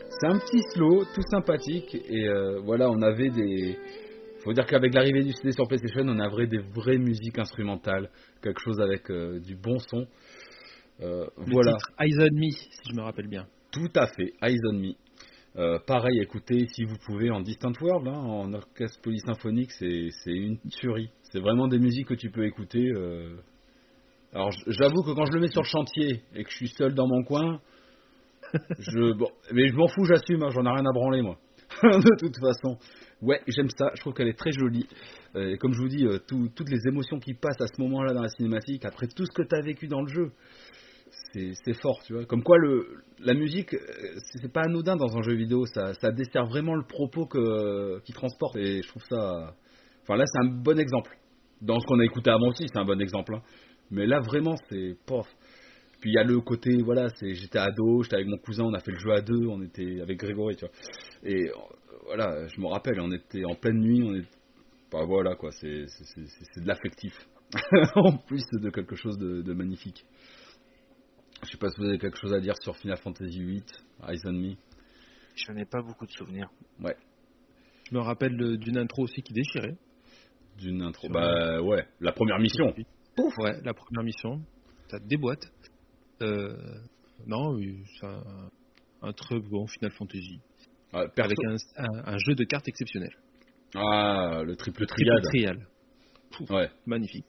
C'est 0.10 0.28
un 0.28 0.38
petit 0.38 0.62
slow, 0.74 1.06
tout 1.16 1.24
sympathique, 1.32 1.96
et 1.96 2.30
euh, 2.30 2.60
voilà, 2.64 2.88
on 2.92 3.02
avait 3.02 3.30
des. 3.30 3.78
Faut 4.44 4.54
dire 4.54 4.68
qu'avec 4.68 4.94
l'arrivée 4.94 5.24
du 5.24 5.32
CD 5.32 5.52
sur 5.52 5.68
PlayStation, 5.68 6.04
on 6.06 6.20
avait 6.20 6.46
des 6.46 6.60
vraies 6.60 7.00
musiques 7.00 7.40
instrumentales, 7.40 8.12
quelque 8.44 8.62
chose 8.62 8.80
avec 8.80 9.10
euh, 9.10 9.40
du 9.40 9.56
bon 9.56 9.80
son. 9.80 10.06
Euh, 11.02 11.26
Le 11.38 11.52
voilà, 11.52 11.74
titre 11.74 11.90
Eyes 12.00 12.16
on 12.20 12.36
Me, 12.36 12.52
si 12.52 12.70
je 12.92 12.96
me 12.96 13.02
rappelle 13.02 13.28
bien. 13.28 13.48
tout 13.72 13.90
à 13.96 14.06
fait, 14.06 14.34
Eyes 14.44 14.60
on 14.70 14.74
Me. 14.74 14.94
Euh, 15.58 15.80
pareil, 15.88 16.20
écoutez, 16.22 16.66
si 16.74 16.84
vous 16.84 16.98
pouvez, 17.06 17.30
en 17.32 17.40
Distant 17.40 17.72
World, 17.80 18.08
hein, 18.10 18.18
en 18.20 18.54
orchestre 18.54 19.00
polysymphonique, 19.02 19.72
c'est 19.72 20.12
une 20.28 20.58
tuerie. 20.70 21.10
C'est 21.32 21.40
vraiment 21.40 21.70
des 21.70 21.80
musiques 21.80 22.08
que 22.08 22.14
tu 22.14 22.30
peux 22.30 22.46
écouter. 22.46 22.86
euh. 22.94 23.38
Alors, 24.34 24.52
j'avoue 24.68 25.02
que 25.04 25.12
quand 25.16 25.26
je 25.26 25.32
le 25.32 25.40
mets 25.40 25.48
sur 25.48 25.62
le 25.62 25.68
chantier 25.68 26.24
et 26.34 26.44
que 26.44 26.50
je 26.50 26.56
suis 26.58 26.68
seul 26.68 26.94
dans 26.94 27.08
mon 27.08 27.24
coin, 27.24 27.62
je, 28.80 29.14
bon, 29.14 29.30
mais 29.54 29.70
je 29.70 29.76
m'en 29.76 29.88
fous, 29.88 30.04
j'assume, 30.04 30.44
hein, 30.44 30.50
j'en 30.50 30.66
ai 30.66 30.70
rien 30.76 30.86
à 30.86 30.92
branler, 30.94 31.22
moi. 31.22 31.38
de 31.84 32.20
toute 32.20 32.38
façon. 32.38 32.78
Ouais, 33.22 33.42
j'aime 33.48 33.70
ça, 33.78 33.92
je 33.96 34.02
trouve 34.02 34.14
qu'elle 34.14 34.28
est 34.28 34.38
très 34.38 34.52
jolie. 34.52 34.88
Euh, 35.38 35.54
et 35.54 35.58
comme 35.58 35.72
je 35.72 35.80
vous 35.80 35.88
dis, 35.88 36.06
tout- 36.28 36.50
toutes 36.54 36.70
les 36.70 36.86
émotions 36.86 37.18
qui 37.20 37.34
passent 37.34 37.62
à 37.62 37.68
ce 37.68 37.82
moment-là 37.82 38.14
dans 38.14 38.22
la 38.22 38.30
cinématique, 38.30 38.84
après 38.84 39.08
tout 39.08 39.26
ce 39.26 39.32
que 39.32 39.48
tu 39.48 39.56
as 39.56 39.62
vécu 39.62 39.88
dans 39.88 40.02
le 40.02 40.08
jeu, 40.12 40.32
c'est 41.64 41.74
fort, 41.82 42.02
tu 42.06 42.14
vois. 42.14 42.26
Comme 42.26 42.44
quoi, 42.44 42.58
le, 42.58 43.04
la 43.20 43.34
musique, 43.34 43.74
euh, 43.74 43.80
c'est 44.42 44.52
pas 44.52 44.62
anodin 44.62 44.96
dans 44.96 45.18
un 45.18 45.22
jeu 45.22 45.36
vidéo, 45.36 45.66
ça, 45.66 46.12
dessert 46.12 46.46
vraiment 46.46 46.76
le 46.76 46.86
propos 46.86 47.26
que, 47.26 48.00
qui 48.02 48.14
transporte. 48.14 48.56
Et 48.58 48.82
je 48.82 48.88
trouve 48.88 49.04
ça. 49.10 49.54
Enfin, 50.04 50.16
là, 50.16 50.24
c'est 50.26 50.48
un 50.48 50.52
bon 50.52 50.80
exemple. 50.80 51.18
Dans 51.62 51.80
ce 51.80 51.86
qu'on 51.86 52.00
a 52.00 52.06
écouté 52.06 52.30
avant 52.30 52.48
aussi, 52.50 52.68
c'est 52.68 52.80
un 52.80 52.86
bon 52.86 53.00
exemple. 53.02 53.36
hein. 53.36 53.42
Mais 53.92 54.06
là, 54.06 54.20
vraiment, 54.20 54.56
c'est. 54.70 54.96
Pof. 55.06 55.28
Puis 56.02 56.12
il 56.12 56.14
y 56.14 56.18
a 56.18 56.24
le 56.24 56.40
côté, 56.42 56.70
voilà, 56.84 57.08
c'est 57.16 57.34
j'étais 57.34 57.58
ado, 57.58 58.04
j'étais 58.04 58.18
avec 58.18 58.28
mon 58.28 58.38
cousin, 58.38 58.64
on 58.64 58.74
a 58.74 58.80
fait 58.80 58.92
le 58.92 59.00
jeu 59.00 59.12
à 59.12 59.22
deux, 59.22 59.48
on 59.48 59.62
était 59.62 60.02
avec 60.02 60.20
Grégory, 60.20 60.56
tu 60.56 60.66
vois. 60.66 60.74
Et 61.24 61.50
voilà, 62.06 62.48
je 62.48 62.62
me 62.62 62.68
rappelle, 62.68 63.00
on 63.00 63.12
était 63.12 63.44
en 63.46 63.56
pleine 63.56 63.80
nuit, 63.80 64.04
on 64.04 64.14
est. 64.14 64.26
Bah 64.92 65.04
voilà, 65.08 65.36
quoi, 65.36 65.52
c'est 65.52 65.68
de 65.68 66.68
l'affectif. 66.68 67.14
en 67.96 68.18
plus 68.18 68.44
de 68.62 68.70
quelque 68.70 68.96
chose 68.96 69.18
de 69.18 69.54
magnifique. 69.54 70.06
Je 71.46 71.52
sais 71.52 71.58
pas 71.58 71.70
si 71.70 71.78
vous 71.80 71.86
avez 71.88 71.98
quelque 72.00 72.18
chose 72.18 72.34
à 72.34 72.40
dire 72.40 72.56
sur 72.62 72.76
Final 72.78 72.98
Fantasy 72.98 73.40
VIII, 73.44 73.64
Eyes 74.08 74.20
on 74.26 74.34
Me. 74.34 74.56
J'en 75.36 75.56
ai 75.58 75.66
pas 75.66 75.82
beaucoup 75.82 76.06
de 76.06 76.12
souvenirs. 76.12 76.50
Je 76.80 77.94
me 77.96 78.00
rappelle 78.00 78.36
d'une 78.58 78.78
intro 78.78 79.04
aussi 79.04 79.22
qui 79.22 79.34
déchirait. 79.34 79.78
D'une 80.58 80.82
intro. 80.82 81.04
Sur- 81.08 81.12
Bah 81.14 81.62
ouais, 81.62 81.86
la 82.00 82.12
première 82.14 82.40
mission. 82.40 82.74
Pouf 83.16 83.38
Ouais, 83.38 83.62
la 83.64 83.74
première 83.74 84.04
mission. 84.04 84.42
Ça 84.90 85.00
te 85.00 85.06
déboîte. 85.06 85.44
Euh, 86.22 86.56
non, 87.28 87.54
oui, 87.56 87.84
c'est 88.00 88.08
un, 88.08 88.50
un 89.04 89.14
très 89.14 89.40
bon 89.40 89.68
Final 89.68 89.92
Fantasy. 89.92 90.40
Ah, 90.94 91.08
perso- 91.10 91.26
Avec 91.32 91.38
un, 91.46 91.84
un- 91.84 92.14
un 92.14 92.18
jeu 92.18 92.34
de 92.36 92.44
cartes 92.46 92.68
exceptionnel. 92.68 93.12
Ah, 93.76 94.42
le 94.44 94.56
triple 94.56 94.86
Triple 94.88 95.22
triade. 95.22 95.24
trial. 95.58 95.68
Pouf, 96.32 96.50
Ouais. 96.50 96.70
Magnifique. 96.86 97.26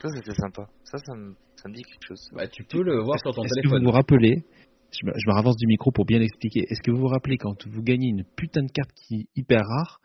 Ça, 0.00 0.08
c'était 0.14 0.34
sympa. 0.34 0.68
Ça, 0.84 0.98
ça 0.98 1.14
me, 1.14 1.34
ça 1.62 1.68
me 1.68 1.74
dit 1.74 1.82
quelque 1.82 2.06
chose. 2.06 2.28
Bah 2.34 2.46
tu 2.48 2.64
peux 2.64 2.82
le 2.82 3.02
voir 3.02 3.18
sur 3.20 3.34
ton 3.34 3.42
Est-ce 3.42 3.50
que 3.54 3.60
téléphone. 3.62 3.80
vous 3.80 3.90
vous 3.90 3.96
rappelez, 3.96 4.44
je 4.92 5.06
me, 5.06 5.12
je 5.14 5.28
me 5.28 5.34
ravance 5.34 5.56
du 5.56 5.66
micro 5.66 5.90
pour 5.90 6.04
bien 6.04 6.18
l'expliquer, 6.18 6.64
est-ce 6.68 6.80
que 6.82 6.90
vous 6.90 7.00
vous 7.00 7.08
rappelez 7.08 7.36
quand 7.36 7.66
vous 7.66 7.82
gagnez 7.82 8.08
une 8.08 8.24
putain 8.36 8.62
de 8.62 8.70
carte 8.72 8.90
qui 8.94 9.14
est 9.16 9.26
hyper 9.36 9.60
rare, 9.60 10.00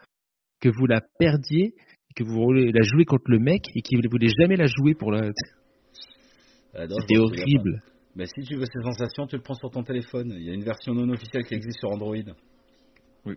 que 0.59 0.69
vous 0.69 0.85
la 0.85 1.01
perdiez, 1.19 1.73
que 2.15 2.23
vous 2.23 2.33
voulez 2.33 2.71
la 2.71 2.81
jouer 2.83 3.05
contre 3.05 3.25
le 3.27 3.39
mec 3.39 3.63
et 3.75 3.81
qu'il 3.81 3.99
ne 3.99 4.09
voulait 4.09 4.31
jamais 4.39 4.55
la 4.55 4.65
jouer 4.65 4.93
pour 4.93 5.11
la... 5.11 5.29
Ah, 6.75 6.85
C'était 7.01 7.17
horrible. 7.17 7.81
Mais 8.15 8.25
si 8.27 8.41
tu 8.43 8.55
veux 8.55 8.65
ces 8.65 8.81
sensations, 8.83 9.25
tu 9.25 9.35
le 9.35 9.41
prends 9.41 9.55
sur 9.55 9.71
ton 9.71 9.83
téléphone. 9.83 10.31
Il 10.37 10.43
y 10.43 10.49
a 10.49 10.53
une 10.53 10.63
version 10.63 10.93
non 10.93 11.09
officielle 11.09 11.43
qui 11.45 11.55
existe 11.55 11.79
sur 11.79 11.89
Android. 11.89 12.15
Oui. 13.25 13.35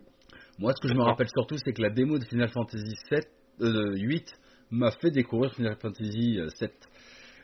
Moi, 0.59 0.73
ce 0.73 0.81
que 0.81 0.87
je 0.87 0.93
me 0.93 1.03
rappelle 1.03 1.27
surtout, 1.29 1.55
c'est 1.57 1.73
que 1.73 1.81
la 1.81 1.89
démo 1.89 2.19
de 2.19 2.25
Final 2.25 2.49
Fantasy 2.49 2.95
7, 3.09 3.27
euh, 3.61 3.95
8 3.95 4.25
m'a 4.71 4.91
fait 4.91 5.09
découvrir 5.09 5.53
Final 5.55 5.77
Fantasy 5.81 6.39
euh, 6.39 6.49
7. 6.49 6.71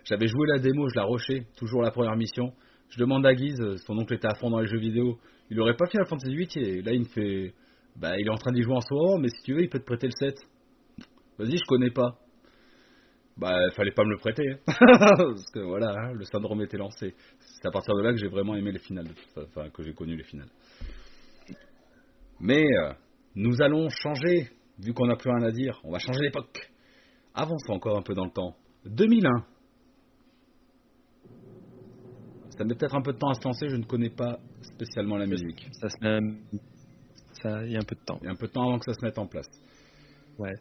J'avais 0.06 0.28
joué 0.28 0.48
la 0.48 0.60
démo, 0.60 0.88
je 0.90 0.96
la 0.96 1.06
rushais, 1.06 1.46
toujours 1.58 1.82
la 1.82 1.92
première 1.92 2.16
mission. 2.16 2.54
Je 2.90 3.00
demande 3.00 3.26
à 3.26 3.34
Guise, 3.34 3.62
son 3.86 3.98
oncle 3.98 4.14
était 4.14 4.28
à 4.28 4.36
fond 4.36 4.50
dans 4.50 4.60
les 4.60 4.68
jeux 4.68 4.80
vidéo. 4.80 5.18
Il 5.50 5.60
aurait 5.60 5.76
pas 5.76 5.88
Final 5.88 6.06
Fantasy 6.08 6.32
8 6.32 6.58
et 6.58 6.82
là 6.82 6.92
il 6.94 7.00
me 7.00 7.06
fait 7.06 7.54
bah 7.96 8.18
il 8.18 8.26
est 8.28 8.32
en 8.32 8.38
train 8.38 8.52
d'y 8.52 8.64
jouer 8.64 8.76
en 8.76 8.82
ce 8.82 8.94
moment, 8.94 9.18
mais 9.20 9.30
si 9.30 9.42
tu 9.44 9.54
veux, 9.54 9.62
il 9.62 9.70
peut 9.70 9.80
te 9.80 9.86
prêter 9.86 10.08
le 10.08 10.14
7. 10.18 10.36
Vas-y, 11.38 11.58
je 11.58 11.66
connais 11.68 11.92
pas. 11.92 12.18
Bah, 13.38 13.58
fallait 13.76 13.92
pas 13.92 14.04
me 14.04 14.12
le 14.12 14.18
prêter. 14.18 14.44
hein. 14.48 14.58
Parce 14.68 15.52
que 15.52 15.60
voilà, 15.60 15.92
hein, 15.92 16.14
le 16.14 16.24
syndrome 16.26 16.62
était 16.62 16.78
lancé. 16.78 17.16
C'est 17.40 17.68
à 17.68 17.72
partir 17.72 17.96
de 17.96 18.02
là 18.02 18.12
que 18.12 18.18
j'ai 18.18 18.28
vraiment 18.28 18.56
aimé 18.56 18.72
les 18.72 18.80
finales, 18.80 19.08
enfin 19.36 19.70
que 19.70 19.82
j'ai 19.84 19.94
connu 19.94 20.16
les 20.16 20.24
finales. 20.24 20.50
Mais 22.40 22.64
euh, 22.64 22.94
nous 23.36 23.62
allons 23.62 23.90
changer, 23.90 24.50
vu 24.80 24.94
qu'on 24.94 25.08
n'a 25.08 25.16
plus 25.16 25.32
rien 25.32 25.48
à 25.48 25.52
dire. 25.52 25.80
On 25.84 25.92
va 25.92 26.00
changer 26.00 26.20
d'époque. 26.20 26.70
Avançons 27.34 27.74
encore 27.74 27.98
un 27.98 28.04
peu 28.04 28.14
dans 28.14 28.26
le 28.26 28.32
temps. 28.32 28.56
2001. 28.86 29.30
Ça 32.58 32.64
met 32.64 32.76
peut-être 32.76 32.96
un 32.96 33.02
peu 33.02 33.14
de 33.14 33.18
temps 33.18 33.30
à 33.30 33.34
se 33.34 33.44
lancer, 33.44 33.68
je 33.70 33.76
ne 33.76 33.84
connais 33.84 34.10
pas 34.12 34.38
spécialement 34.62 35.18
la 35.18 35.26
musique. 35.26 35.68
Ça 35.74 35.90
se 35.90 35.96
met... 36.02 36.20
Ça, 37.42 37.64
il 37.66 37.72
y 37.72 37.76
a 37.76 37.80
un 37.80 37.84
peu 37.84 37.96
de 37.96 38.02
temps. 38.06 38.20
Il 38.22 38.26
y 38.26 38.28
a 38.28 38.32
un 38.32 38.36
peu 38.36 38.48
de 38.48 38.52
temps 38.52 38.64
avant 38.68 38.78
que 38.80 38.86
ça 38.86 38.94
se 38.94 39.04
mette 39.04 39.18
en 39.18 39.26
place. 39.26 39.50
Ouais. 40.38 40.54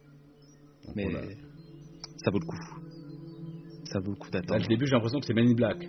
Donc 0.85 0.95
Mais 0.95 1.05
a- 1.15 1.21
ça 2.17 2.31
vaut 2.31 2.39
le 2.39 2.45
coup. 2.45 2.57
Ça 3.85 3.99
vaut 3.99 4.11
le 4.11 4.15
coup 4.17 4.27
Là, 4.33 4.41
d'attendre. 4.41 4.61
le 4.61 4.67
début, 4.67 4.85
j'ai 4.87 4.93
l'impression 4.95 5.19
que 5.19 5.25
c'est 5.25 5.33
Men 5.33 5.47
in 5.49 5.53
Black. 5.53 5.87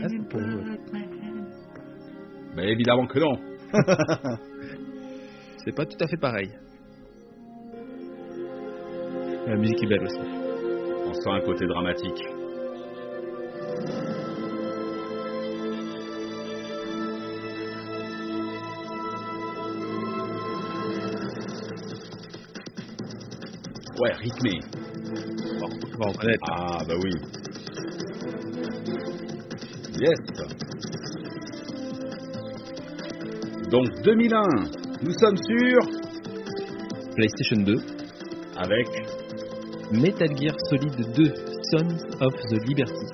Ah, 0.00 0.08
c'est 0.08 0.28
pour 0.28 0.40
eux. 0.40 0.78
Mais 2.56 2.72
évidemment 2.72 3.06
que 3.06 3.18
non. 3.18 3.38
C'est 5.64 5.74
pas 5.74 5.84
tout 5.86 5.96
à 6.02 6.06
fait 6.08 6.16
pareil. 6.16 6.50
La 9.46 9.56
musique 9.56 9.82
est 9.82 9.86
belle 9.86 10.02
aussi. 10.04 10.18
On 11.06 11.12
sent 11.14 11.30
un 11.30 11.40
côté 11.40 11.66
dramatique. 11.66 12.22
Ouais, 24.00 24.12
rythmé. 24.12 24.60
Bon, 25.58 25.66
on 25.66 25.98
va 25.98 26.12
reconnaître. 26.12 26.44
Ah, 26.48 26.78
bah 26.86 26.94
oui. 27.02 27.10
Yes. 30.00 30.18
Donc 33.70 33.86
2001, 34.04 34.42
nous 35.02 35.12
sommes 35.18 35.36
sur 35.36 35.80
PlayStation 37.16 37.62
2, 37.64 37.74
avec 38.56 38.86
Metal 39.90 40.36
Gear 40.36 40.54
Solid 40.70 40.94
2, 41.14 41.24
Sons 41.72 41.98
of 42.20 42.34
the 42.50 42.68
Liberty. 42.68 43.06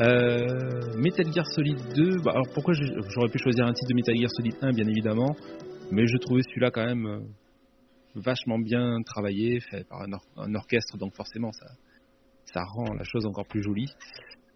Euh, 0.00 0.46
Metal 0.98 1.32
Gear 1.32 1.46
Solid 1.46 1.78
2, 1.94 2.18
bah, 2.22 2.32
alors 2.32 2.46
pourquoi 2.52 2.74
j'aurais 2.74 3.30
pu 3.30 3.38
choisir 3.38 3.64
un 3.64 3.72
titre 3.72 3.88
de 3.88 3.94
Metal 3.94 4.14
Gear 4.14 4.30
Solid 4.30 4.54
1, 4.60 4.72
bien 4.72 4.86
évidemment, 4.86 5.34
mais 5.90 6.06
je 6.06 6.18
trouvais 6.18 6.42
celui-là 6.42 6.70
quand 6.70 6.84
même 6.84 7.06
euh, 7.06 7.18
vachement 8.16 8.58
bien 8.58 9.02
travaillé, 9.04 9.60
fait 9.60 9.86
par 9.88 10.02
un, 10.02 10.12
or- 10.12 10.26
un 10.36 10.54
orchestre, 10.54 10.96
donc 10.98 11.14
forcément 11.14 11.52
ça, 11.52 11.66
ça 12.52 12.62
rend 12.64 12.92
la 12.94 13.04
chose 13.04 13.26
encore 13.26 13.46
plus 13.46 13.62
jolie. 13.62 13.88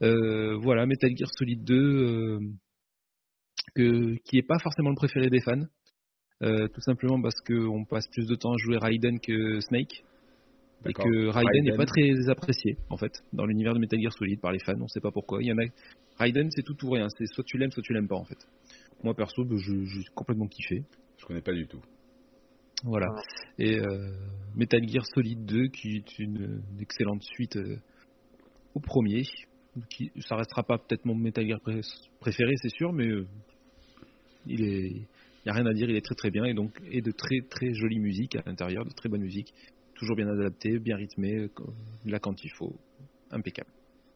Euh, 0.02 0.56
voilà, 0.56 0.86
Metal 0.86 1.10
Gear 1.16 1.28
Solid 1.36 1.62
2, 1.62 1.74
euh, 1.76 2.40
que, 3.74 4.14
qui 4.24 4.38
est 4.38 4.46
pas 4.46 4.58
forcément 4.58 4.90
le 4.90 4.96
préféré 4.96 5.28
des 5.28 5.40
fans. 5.40 5.64
Euh, 6.42 6.68
tout 6.68 6.80
simplement 6.80 7.20
parce 7.20 7.38
qu'on 7.42 7.84
passe 7.84 8.08
plus 8.08 8.26
de 8.26 8.34
temps 8.34 8.54
à 8.54 8.56
jouer 8.56 8.78
Raiden 8.78 9.20
que 9.20 9.60
Snake. 9.60 10.04
Et 10.86 10.94
que 11.04 11.26
Raiden 11.28 11.64
n'est 11.64 11.76
pas 11.76 11.84
très 11.84 12.30
apprécié, 12.30 12.78
en 12.88 12.96
fait, 12.96 13.22
dans 13.34 13.44
l'univers 13.44 13.74
de 13.74 13.78
Metal 13.78 14.00
Gear 14.00 14.12
Solid 14.14 14.40
par 14.40 14.50
les 14.52 14.58
fans, 14.60 14.80
on 14.80 14.88
sait 14.88 15.00
pas 15.00 15.10
pourquoi. 15.10 15.42
Il 15.42 15.48
y 15.48 15.52
en 15.52 15.58
a... 15.58 15.64
Raiden, 16.18 16.48
c'est 16.50 16.62
tout 16.62 16.82
ou 16.86 16.90
rien, 16.90 17.08
c'est 17.18 17.26
soit 17.26 17.44
tu 17.44 17.58
l'aimes, 17.58 17.70
soit 17.70 17.82
tu 17.82 17.92
l'aimes 17.92 18.08
pas, 18.08 18.16
en 18.16 18.24
fait. 18.24 18.38
Moi, 19.04 19.14
perso, 19.14 19.44
bah, 19.44 19.56
je- 19.58 19.84
j'ai 19.84 20.04
complètement 20.14 20.46
kiffé. 20.46 20.82
Je 21.18 21.26
connais 21.26 21.42
pas 21.42 21.52
du 21.52 21.66
tout. 21.66 21.80
Voilà. 22.84 23.06
Ah. 23.10 23.20
Et 23.58 23.78
euh, 23.78 24.12
Metal 24.56 24.86
Gear 24.88 25.04
Solid 25.14 25.44
2, 25.44 25.68
qui 25.68 25.96
est 25.96 26.18
une, 26.18 26.62
une 26.72 26.80
excellente 26.80 27.22
suite 27.22 27.56
euh, 27.56 27.76
au 28.74 28.80
premier. 28.80 29.22
Qui, 29.88 30.10
ça 30.20 30.34
restera 30.36 30.64
pas 30.64 30.78
peut-être 30.78 31.04
mon 31.04 31.14
Metal 31.14 31.46
Gear 31.46 31.60
pré- 31.60 31.80
préféré, 32.18 32.52
c'est 32.56 32.70
sûr, 32.70 32.92
mais 32.92 33.06
euh, 33.06 33.26
il 34.46 34.64
est, 34.64 34.90
y 35.46 35.48
a 35.48 35.52
rien 35.52 35.66
à 35.66 35.72
dire, 35.72 35.88
il 35.88 35.96
est 35.96 36.04
très 36.04 36.16
très 36.16 36.30
bien 36.30 36.44
et 36.44 36.54
donc 36.54 36.72
et 36.90 37.00
de 37.00 37.12
très 37.12 37.40
très 37.48 37.72
jolie 37.72 38.00
musique 38.00 38.34
à 38.34 38.42
l'intérieur, 38.46 38.84
de 38.84 38.90
très 38.90 39.08
bonne 39.08 39.22
musique, 39.22 39.54
toujours 39.94 40.16
bien 40.16 40.26
adapté, 40.28 40.78
bien 40.80 40.96
rythmé, 40.96 41.36
euh, 41.36 41.48
là 42.04 42.18
quand 42.18 42.42
il 42.42 42.50
faut, 42.50 42.74
impeccable. 43.30 43.70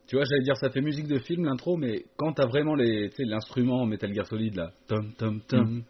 Tu 0.06 0.16
vois, 0.16 0.24
j'allais 0.24 0.42
dire, 0.42 0.56
ça 0.56 0.70
fait 0.70 0.82
musique 0.82 1.06
de 1.06 1.18
film, 1.18 1.44
l'intro, 1.44 1.76
mais 1.76 2.04
quand 2.16 2.32
t'as 2.32 2.46
vraiment 2.46 2.74
les, 2.74 3.10
l'instrument 3.18 3.86
Metal 3.86 4.12
Gear 4.12 4.26
Solid, 4.26 4.54
là, 4.54 4.72
tom, 4.86 5.12
tom, 5.16 5.40
tom, 5.48 5.84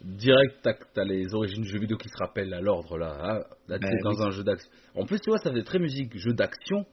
direct, 0.00 0.56
t'as, 0.62 0.74
t'as 0.94 1.04
les 1.04 1.34
origines 1.34 1.62
du 1.62 1.68
jeu 1.68 1.78
vidéo 1.78 1.96
qui 1.96 2.08
se 2.08 2.16
rappellent 2.18 2.54
à 2.54 2.60
l'ordre, 2.60 2.98
là. 2.98 3.16
Ah, 3.20 3.56
là, 3.68 3.78
tu 3.78 3.86
es 3.86 3.98
dans 4.02 4.14
oui. 4.14 4.22
un 4.26 4.30
jeu 4.30 4.44
d'action. 4.44 4.70
En 4.94 5.04
plus, 5.06 5.20
tu 5.20 5.30
vois, 5.30 5.38
ça 5.38 5.52
fait 5.52 5.62
très 5.62 5.78
musique, 5.78 6.16
jeu 6.16 6.32
d'action. 6.32 6.86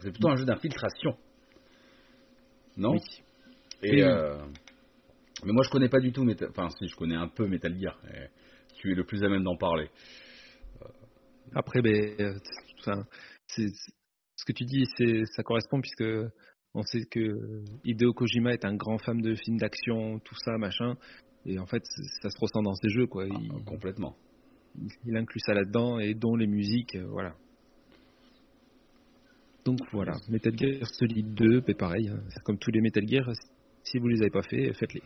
C'est 0.00 0.10
plutôt 0.10 0.28
un 0.30 0.36
jeu 0.36 0.44
d'infiltration. 0.44 1.16
Non? 2.76 2.92
Oui. 2.92 3.00
Et, 3.82 4.02
euh, 4.02 4.38
Mais 5.44 5.52
moi, 5.52 5.62
je 5.64 5.70
connais 5.70 5.88
pas 5.88 6.00
du 6.00 6.12
tout 6.12 6.24
Metal... 6.24 6.48
Enfin, 6.50 6.68
si, 6.78 6.88
je 6.88 6.96
connais 6.96 7.16
un 7.16 7.28
peu 7.28 7.46
Metal 7.46 7.76
Gear. 7.78 7.98
et 8.12 8.28
Tu 8.76 8.92
es 8.92 8.94
le 8.94 9.04
plus 9.04 9.22
à 9.22 9.28
même 9.28 9.42
d'en 9.44 9.56
parler. 9.56 9.90
Après, 11.54 11.82
ben, 11.82 12.14
euh, 12.20 12.38
enfin, 12.80 13.04
c'est, 13.48 13.68
c'est- 13.68 13.92
ce 14.36 14.44
que 14.44 14.52
tu 14.52 14.64
dis, 14.64 14.84
c'est, 14.96 15.24
ça 15.36 15.42
correspond 15.42 15.80
puisque 15.80 16.04
on 16.74 16.82
sait 16.82 17.04
que 17.04 17.62
Hideo 17.84 18.12
Kojima 18.14 18.52
est 18.54 18.64
un 18.64 18.74
grand 18.74 18.98
fan 18.98 19.20
de 19.20 19.34
films 19.36 19.58
d'action, 19.58 20.18
tout 20.20 20.34
ça, 20.44 20.56
machin. 20.58 20.96
Et 21.46 21.58
en 21.58 21.66
fait, 21.66 21.82
c'est- 21.84 22.22
ça 22.22 22.30
se 22.30 22.38
ressent 22.40 22.62
dans 22.62 22.74
ses 22.74 22.88
jeux, 22.88 23.06
quoi. 23.06 23.24
Ah, 23.30 23.38
Il, 23.40 23.64
complètement. 23.64 24.14
il 25.04 25.16
inclut 25.16 25.40
ça 25.40 25.54
là-dedans 25.54 25.98
et 25.98 26.14
dont 26.14 26.36
les 26.36 26.46
musiques, 26.46 26.94
euh, 26.96 27.06
voilà. 27.08 27.34
Donc 29.64 29.78
voilà, 29.92 30.12
Metal 30.28 30.56
Gear 30.58 30.86
Solid 30.86 31.34
2, 31.34 31.60
ben 31.60 31.74
pareil, 31.76 32.08
hein, 32.08 32.20
c'est 32.30 32.42
comme 32.42 32.58
tous 32.58 32.70
les 32.72 32.80
Metal 32.80 33.06
Gear, 33.06 33.30
si 33.84 33.98
vous 33.98 34.08
les 34.08 34.20
avez 34.20 34.30
pas 34.30 34.42
fait, 34.42 34.72
faites-les. 34.72 35.02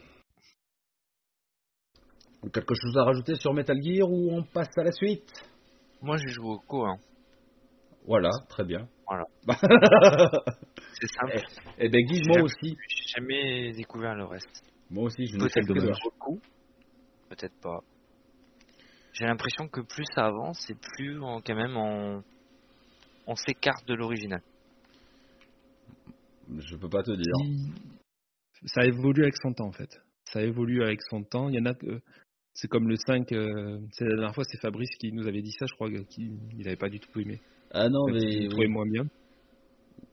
Quelque 2.53 2.75
chose 2.75 2.97
à 2.97 3.05
rajouter 3.05 3.35
sur 3.35 3.53
Metal 3.53 3.77
Gear 3.83 4.09
ou 4.11 4.31
on 4.31 4.43
passe 4.45 4.71
à 4.79 4.85
la 4.85 4.93
suite? 4.93 5.29
Moi, 6.01 6.17
j'ai 6.19 6.29
joué 6.29 6.47
au 6.51 6.59
co. 6.59 6.87
Hein. 6.87 6.97
Voilà, 8.07 8.31
très 8.49 8.65
bien. 8.65 8.89
Voilà. 9.07 9.25
C'est 11.01 11.09
simple. 11.09 11.43
Eh 11.79 11.89
ben 11.89 12.05
Guy, 12.07 12.23
moi 12.29 12.43
aussi. 12.43 12.77
J'ai 12.89 13.21
jamais 13.21 13.73
découvert 13.73 14.15
le 14.15 14.25
reste. 14.27 14.63
Moi 14.91 15.05
aussi, 15.05 15.27
je 15.27 15.35
ne 15.37 15.41
Peut-être 15.41 15.55
sais 15.55 15.61
que 15.63 15.67
que 15.67 15.75
ça 15.81 15.81
dommage. 15.81 15.99
vaut 16.05 16.11
le 16.13 16.19
coup. 16.19 16.41
Peut-être 17.29 17.55
pas. 17.61 17.81
J'ai 19.15 19.25
l'impression 19.25 19.69
que 19.69 19.81
plus 19.81 20.05
ça 20.15 20.27
avance 20.27 20.69
et 20.71 20.75
plus 20.75 21.19
on, 21.21 21.41
quand 21.41 21.55
même 21.57 21.77
on, 21.77 22.23
on 23.27 23.35
s'écarte 23.35 23.87
de 23.89 23.95
l'original. 23.95 24.41
Je 26.59 26.77
peux 26.77 26.89
pas 26.89 27.03
te 27.03 27.11
dire. 27.11 27.33
Il- 27.45 27.73
Ça 28.67 28.85
évolue 28.85 29.23
avec 29.23 29.37
son 29.37 29.53
temps 29.53 29.67
en 29.69 29.73
fait. 29.73 29.91
Ça 30.33 30.43
évolue 30.43 30.83
avec 30.83 31.01
son 31.11 31.23
temps. 31.25 31.49
Il 31.49 31.55
y 31.57 31.61
en 31.61 31.67
a 31.67 31.75
que 31.75 32.01
c'est 32.55 32.69
comme 32.69 32.89
le 32.89 32.97
5, 32.97 33.31
euh, 33.33 33.79
c'est 33.93 34.05
la 34.05 34.15
dernière 34.17 34.35
fois 34.35 34.45
c'est 34.45 34.59
Fabrice 34.61 34.89
qui 34.99 35.13
nous 35.13 35.27
avait 35.27 35.43
dit 35.43 35.53
ça, 35.53 35.67
je 35.69 35.75
crois 35.75 35.91
qu'il 35.91 36.39
il 36.59 36.67
avait 36.67 36.77
pas 36.77 36.89
du 36.89 36.99
tout 37.01 37.21
aimé. 37.21 37.41
Ah 37.71 37.89
non, 37.89 38.07
Il 38.09 38.15
mais 38.15 38.49
trouvait 38.49 38.67
oui. 38.67 38.73
moins 38.73 38.87
bien. 38.87 39.05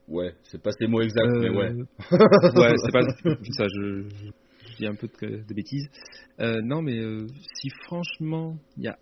ouais, 0.08 0.34
c'est 0.44 0.62
pas 0.62 0.72
ces 0.72 0.86
mots 0.86 1.00
exacts, 1.00 1.24
mais 1.40 1.48
ouais. 1.50 1.70
Euh, 1.70 1.84
ouais, 2.60 2.74
c'est 2.84 2.92
pas 2.92 3.02
ça, 3.02 3.66
je, 3.68 4.30
je, 4.74 4.78
dis 4.78 4.86
un 4.86 4.94
peu 4.94 5.08
de, 5.08 5.54
bêtises. 5.54 5.88
Euh, 6.40 6.60
non, 6.62 6.82
mais 6.82 6.98
euh, 6.98 7.26
si 7.60 7.70
franchement, 7.84 8.58
il 8.76 8.84
y 8.84 8.88
a, 8.88 8.98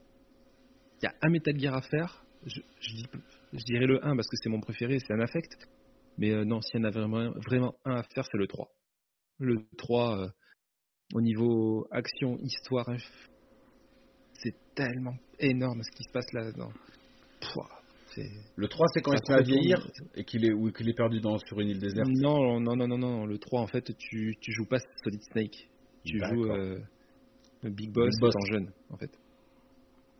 y 1.02 1.06
a 1.06 1.14
un 1.22 1.30
Metal 1.30 1.58
Gear 1.58 1.74
à 1.74 1.82
faire, 1.82 2.24
je, 2.46 2.60
je, 2.80 3.64
dirais 3.64 3.86
le 3.86 4.04
1 4.04 4.16
parce 4.16 4.28
que 4.28 4.36
c'est 4.36 4.48
mon 4.48 4.60
préféré, 4.60 4.98
c'est 4.98 5.12
un 5.12 5.20
affect. 5.20 5.68
Mais 6.18 6.30
euh, 6.30 6.44
non, 6.44 6.60
s'il 6.60 6.80
y 6.80 6.82
en 6.82 6.84
a 6.84 6.90
vraiment, 6.90 7.30
vraiment 7.46 7.74
un 7.84 7.96
à 7.96 8.02
faire, 8.14 8.24
c'est 8.30 8.38
le 8.38 8.46
3. 8.46 8.68
Le 9.38 9.64
3, 9.78 10.18
euh, 10.18 10.28
au 11.14 11.20
niveau 11.20 11.86
action, 11.90 12.38
histoire, 12.38 12.86
c'est 14.34 14.54
tellement 14.74 15.16
énorme 15.38 15.82
ce 15.82 15.90
qui 15.90 16.04
se 16.04 16.12
passe 16.12 16.32
là-dedans. 16.32 16.72
Le 18.56 18.68
3, 18.68 18.86
c'est 18.94 19.00
quand 19.00 19.12
il 19.12 19.18
se 19.24 19.32
met 19.32 19.38
à 19.38 19.42
vieillir 19.42 19.88
et 20.14 20.24
qu'il 20.24 20.44
est, 20.44 20.52
ou 20.52 20.70
qu'il 20.72 20.88
est 20.88 20.94
perdu 20.94 21.20
dans, 21.20 21.38
sur 21.38 21.60
une 21.60 21.68
île 21.68 21.78
déserte. 21.80 22.08
Non, 22.08 22.60
non, 22.60 22.76
non, 22.76 22.86
non, 22.88 22.98
non. 22.98 23.26
Le 23.26 23.38
3, 23.38 23.60
en 23.60 23.66
fait, 23.66 23.96
tu, 23.96 24.36
tu 24.40 24.52
joues 24.52 24.66
pas 24.66 24.78
Solid 25.02 25.22
Snake. 25.22 25.68
Tu 26.04 26.18
joues 26.18 26.50
euh, 26.50 26.78
Big 27.62 27.90
Boss, 27.92 28.14
étant 28.20 28.44
jeune, 28.50 28.72
en 28.90 28.96
fait. 28.96 29.10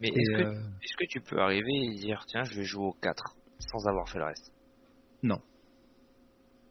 Mais 0.01 0.09
est-ce 0.09 0.30
que, 0.43 0.49
euh, 0.49 0.61
est-ce 0.82 0.97
que 0.97 1.07
tu 1.09 1.20
peux 1.20 1.38
arriver 1.38 1.72
et 1.86 1.95
dire 1.95 2.24
tiens, 2.26 2.45
je 2.45 2.55
vais 2.57 2.64
jouer 2.64 2.86
au 2.86 2.93
4 2.93 3.36
sans 3.59 3.86
avoir 3.88 4.09
fait 4.09 4.18
le 4.18 4.24
reste? 4.24 4.53
Non. 5.22 5.38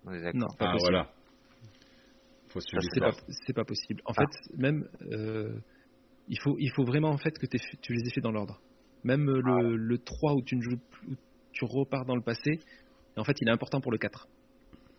On 0.06 0.12
est 0.14 0.22
d'accord. 0.22 0.40
non, 0.42 0.48
pas 0.58 0.72
Ah 0.74 0.76
voilà. 0.80 1.12
Faut 2.50 2.60
suivre 2.60 2.82
C'est 2.94 3.00
pas, 3.00 3.08
l'histoire. 3.08 3.30
c'est 3.46 3.54
pas 3.54 3.64
possible. 3.64 4.02
En 4.06 4.12
Ah. 4.18 4.22
fait, 4.22 4.58
même, 4.58 4.88
euh, 5.14 5.60
il, 6.28 6.38
faut, 6.40 6.58
il 6.60 6.70
faut 6.72 6.84
vraiment 6.84 7.10
en 7.10 7.18
fait 7.18 7.38
que 7.38 7.46
tu 7.46 7.94
les 7.94 8.02
aies 8.08 8.14
fait 8.14 8.22
dans 8.22 8.32
l'ordre. 8.32 8.60
Même 9.04 9.28
euh, 9.30 9.42
Ah 9.46 9.62
le, 9.62 9.76
le 9.78 9.98
3 9.98 10.34
où 10.34 10.42
tu, 10.42 10.56
ne 10.56 10.62
joues, 10.62 10.78
plus- 10.92 11.14
où 11.14 11.16
tu 11.54 11.66
repars 11.66 12.06
dans 12.06 12.16
le 12.16 12.22
passé, 12.22 12.52
et 12.52 13.20
en 13.20 13.24
fait, 13.24 13.36
il 13.42 13.48
est 13.48 13.52
important 13.52 13.82
pour 13.82 13.92
le 13.92 13.98
4. 13.98 14.28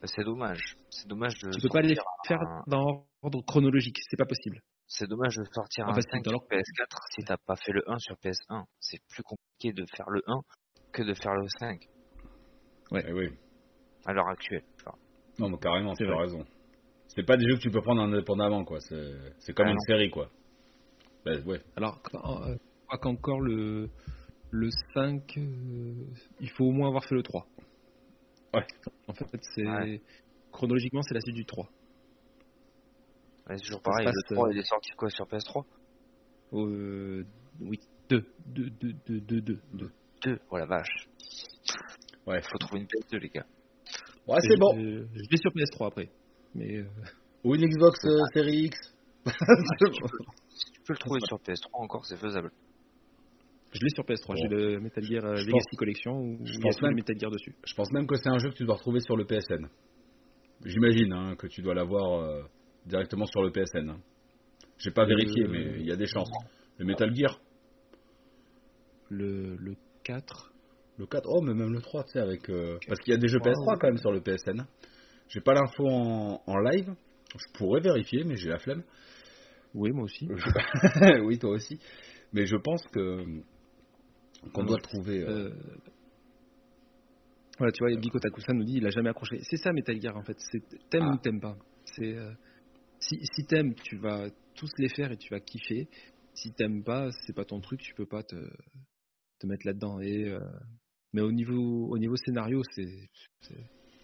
Bah, 0.01 0.09
C'est 0.13 0.25
dommage. 0.25 0.77
C'est 0.91 1.07
dommage 1.09 1.39
de 1.39 1.51
Tu 1.51 1.61
peux 1.61 1.69
pas 1.69 1.81
les 1.83 1.95
faire 2.27 2.41
un- 2.43 2.65
dans 2.67 3.07
ordre 3.23 3.43
chronologique, 3.47 3.99
c'est 4.11 4.17
pas 4.17 4.27
possible. 4.27 4.61
C'est 4.89 5.07
dommage 5.09 5.37
de 5.37 5.45
sortir 5.53 5.87
En 5.87 5.91
un 5.93 5.95
fait, 5.95 6.03
c'est 6.03 6.11
5 6.19 6.25
dans 6.25 6.31
sur 6.33 6.41
leur- 6.41 6.49
PS4 6.49 6.99
si 7.15 7.25
t'as 7.25 7.37
pas 7.37 7.57
fait 7.57 7.73
le 7.73 7.83
1 7.89 7.99
sur 7.99 8.17
PS1. 8.17 8.65
C'est 8.81 8.99
plus 9.09 9.23
compliqué 9.23 9.73
de 9.73 9.87
faire 9.97 10.11
le 10.11 10.23
1 10.27 10.41
que 10.93 11.03
de 11.03 11.15
faire 11.15 11.35
le 11.35 11.47
5 11.49 11.89
Eh 12.93 13.13
oui. 13.13 13.29
à 14.05 14.13
l'heure 14.13 14.29
actuelle. 14.29 14.65
Enfin, 14.81 14.97
Non, 15.39 15.49
mais 15.49 15.57
carrément, 15.59 15.95
tu 15.95 16.05
as 16.07 16.17
raison. 16.17 16.45
C'est 17.07 17.23
pas 17.23 17.37
des 17.37 17.47
jeux 17.49 17.57
que 17.57 17.63
tu 17.63 17.71
peux 17.71 17.81
prendre 17.81 18.03
indépendamment, 18.03 18.65
quoi. 18.65 18.81
C'est 18.81 19.55
comme 19.55 19.67
Ah 19.67 19.71
une 19.71 19.77
non. 19.77 19.85
série, 19.87 20.11
quoi. 20.11 20.29
Ben, 21.25 21.43
ouais. 21.47 21.61
Alors, 21.77 22.03
quand- 22.03 22.43
euh, 22.49 22.57
crois 22.99 22.99
qu'encore 22.99 23.41
le, 23.41 23.89
le 24.51 24.69
5, 24.95 25.39
euh, 25.39 25.95
il 26.41 26.51
faut 26.51 26.65
au 26.67 26.73
moins 26.73 26.89
avoir 26.89 27.05
fait 27.05 27.15
le 27.15 27.23
3. 27.23 27.47
Ouais. 28.55 28.67
En 29.09 29.15
fait, 29.15 29.27
c'est 29.55 29.67
Ouais. 29.67 30.01
chronologiquement, 30.51 31.03
c'est 31.03 31.15
la 31.15 31.21
suite 31.21 31.35
du 31.37 31.47
3. 31.47 31.65
ouais, 33.49 33.57
c'est 33.57 33.65
toujours 33.65 33.81
pareil. 33.83 34.05
passe, 34.05 34.15
le 34.31 34.35
3 34.35 34.49
euh, 34.49 34.53
il 34.53 34.59
est 34.59 34.69
sorti 34.69 34.91
quoi 34.97 35.09
sur 35.11 35.27
PS3 35.27 35.65
Euh, 36.53 37.25
oui, 37.61 37.81
2. 38.11 38.25
2, 38.47 38.71
2, 38.71 38.93
2, 39.07 39.21
2, 39.21 39.41
2. 39.41 39.61
2. 39.73 39.91
2. 40.25 40.39
Oh 40.51 40.59
la 40.59 40.67
vache. 40.67 41.09
Ouais. 42.27 42.43
Faut 42.43 42.59
trouver 42.59 42.81
une 42.83 42.87
PS2 42.87 43.19
les 43.19 43.29
gars. 43.31 43.47
Ouais, 44.29 44.39
c'est 44.41 44.59
bon. 44.59 44.75
Je, 44.77 45.07
je 45.15 45.31
l'ai 45.31 45.37
sur 45.39 45.51
PS3 45.51 45.87
après. 45.89 46.11
Mais 46.55 46.77
euh, 46.77 46.87
Ou 47.45 47.55
une 47.55 47.67
Xbox 47.67 48.05
euh, 48.05 48.19
Series 48.35 48.67
X. 48.67 48.79
Si 50.55 50.71
tu 50.73 50.81
peux 50.83 50.93
le 50.93 50.99
trouver 50.99 51.21
sur 51.27 51.39
PS3 51.39 51.69
encore, 51.73 52.05
c'est 52.05 52.17
faisable. 52.19 52.53
Je 53.73 53.81
l'ai 53.83 53.91
sur 53.95 54.05
PS3. 54.05 54.37
J'ai 54.37 54.49
le 54.49 54.81
Metal 54.81 55.03
Gear 55.05 55.25
euh, 55.25 55.35
Je 55.37 55.47
Legacy 55.47 55.53
pense- 55.53 55.79
Collection 55.79 56.13
où 56.19 56.39
je 56.45 56.59
pense 56.61 56.81
même- 56.83 56.95
Metal 56.95 57.19
Gear 57.19 57.31
dessus. 57.31 57.55
Je 57.67 57.75
pense 57.75 57.91
même 57.93 58.07
que 58.07 58.17
c'est 58.17 58.29
un 58.29 58.39
jeu 58.39 58.51
que 58.51 58.55
tu 58.57 58.65
dois 58.65 58.77
retrouver 58.77 59.01
sur 59.01 59.17
le 59.17 59.25
PSN. 59.25 59.67
J'imagine 60.65 61.13
hein, 61.13 61.35
que 61.37 61.47
tu 61.47 61.63
dois 61.63 61.75
l'avoir 61.75 62.21
euh, 62.23 62.43
directement 62.87 63.27
sur 63.27 63.43
le 63.43 63.51
PSN. 63.51 63.91
hein. 63.91 64.01
J'ai 64.79 64.91
pas 64.91 65.05
vérifié, 65.07 65.45
Euh, 65.45 65.49
mais 65.49 65.81
il 65.81 65.87
y 65.87 65.93
a 65.93 65.97
des 65.97 66.07
chances. 66.07 66.31
Le 66.79 66.85
Metal 66.85 67.15
Gear 67.15 67.39
le, 69.11 69.57
le 69.57 69.75
4. 70.05 70.53
Le 70.99 71.07
4, 71.07 71.27
oh, 71.29 71.41
mais 71.43 71.55
même 71.55 71.73
le 71.73 71.81
3, 71.81 72.05
tu 72.05 72.11
sais, 72.13 72.19
avec. 72.21 72.49
euh, 72.51 72.79
Parce 72.87 73.01
qu'il 73.01 73.13
y 73.13 73.17
a 73.17 73.19
des 73.21 73.29
jeux 73.29 73.39
Wow. 73.39 73.47
PS3 73.53 73.79
quand 73.81 73.89
même 73.89 73.99
sur 73.99 74.13
le 74.13 74.21
PSN. 74.21 74.67
J'ai 75.29 75.41
pas 75.41 75.55
l'info 75.55 75.87
en, 75.89 76.43
en 76.47 76.59
live. 76.59 76.93
Je 77.35 77.59
pourrais 77.59 77.81
vérifier, 77.81 78.25
mais 78.25 78.37
j'ai 78.37 78.51
la 78.51 78.59
flemme. 78.59 78.83
Oui, 79.75 79.91
moi 79.93 80.05
aussi. 80.05 80.29
oui, 81.25 81.39
toi 81.39 81.51
aussi. 81.51 81.79
Mais 82.33 82.47
je 82.47 82.57
pense 82.57 82.83
que. 82.89 83.25
Qu'on 84.53 84.65
doit 84.65 84.79
trouver. 84.81 85.23
euh, 85.23 85.51
Euh, 85.51 85.55
Voilà, 87.59 87.73
tu 87.73 87.85
vois, 87.85 87.95
Biko 87.97 88.19
Takusa 88.19 88.53
nous 88.55 88.65
dit 88.65 88.77
il 88.79 88.87
a 88.87 88.91
jamais 88.91 89.11
accroché. 89.11 89.39
C'est 89.43 89.57
ça 89.59 89.73
Metal 89.73 90.01
Gear 90.01 90.17
en 90.17 90.23
fait. 90.23 90.37
C'est 90.51 90.61
t'aimes 90.91 91.09
Ah. 91.11 91.15
ou 91.15 91.19
t'aimes 91.19 91.41
pas. 91.41 91.57
C'est 91.85 92.15
euh, 92.17 92.33
si 92.99 93.19
si 93.35 93.45
t'aimes, 93.47 93.75
tu 93.75 93.97
vas 93.99 94.29
tous 94.55 94.71
les 94.79 94.89
faire 94.89 95.13
et 95.13 95.17
tu 95.17 95.29
vas 95.31 95.41
kiffer. 95.41 95.87
Si 96.35 96.53
t'aimes 96.53 96.83
pas, 96.83 97.11
c'est 97.27 97.35
pas 97.35 97.45
ton 97.45 97.61
truc, 97.61 97.81
tu 97.81 97.95
peux 97.95 98.07
pas 98.07 98.23
te 98.23 98.37
te 99.39 99.47
mettre 99.47 99.67
là-dedans. 99.67 100.01
Et 100.01 100.29
euh, 100.31 100.41
mais 101.13 101.21
au 101.21 101.31
niveau 101.31 101.89
au 101.91 101.99
niveau 101.99 102.17
scénario, 102.17 102.63
c'est 102.75 103.09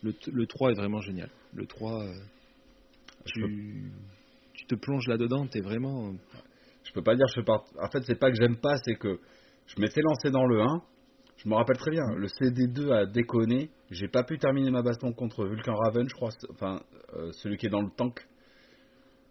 le 0.03 0.15
le 0.31 0.47
3 0.47 0.71
est 0.73 0.75
vraiment 0.77 1.01
génial. 1.01 1.31
Le 1.55 1.67
3 1.67 2.05
euh, 2.05 2.15
tu 3.25 3.93
tu 4.55 4.67
te 4.67 4.75
plonges 4.75 5.07
là-dedans, 5.09 5.47
t'es 5.47 5.61
vraiment 5.61 6.15
Je 6.85 6.93
peux 6.93 7.03
pas 7.03 7.17
dire, 7.17 7.27
je 7.29 7.41
fais 7.41 7.45
pas. 7.45 7.65
En 7.83 7.89
fait, 7.91 8.03
c'est 8.03 8.19
pas 8.19 8.31
que 8.31 8.37
j'aime 8.37 8.57
pas, 8.59 8.77
c'est 8.85 8.95
que 8.97 9.19
je 9.69 9.81
m'étais 9.81 10.01
lancé 10.03 10.31
dans 10.31 10.47
le 10.47 10.61
1. 10.61 10.83
Je 11.37 11.49
me 11.49 11.55
rappelle 11.55 11.77
très 11.77 11.93
bien, 11.93 12.03
le 12.17 12.27
CD2 12.27 12.91
a 12.93 13.07
déconné. 13.07 13.71
J'ai 13.91 14.09
pas 14.09 14.25
pu 14.25 14.39
terminer 14.39 14.71
ma 14.73 14.83
baston 14.83 15.13
contre 15.13 15.47
Vulcan 15.47 15.75
Raven, 15.77 16.09
je 16.09 16.15
crois. 16.15 16.31
Enfin, 16.51 16.81
euh, 17.15 17.31
celui 17.33 17.57
qui 17.57 17.67
est 17.67 17.71
dans 17.71 17.83
le 17.83 17.91
tank. 17.97 18.27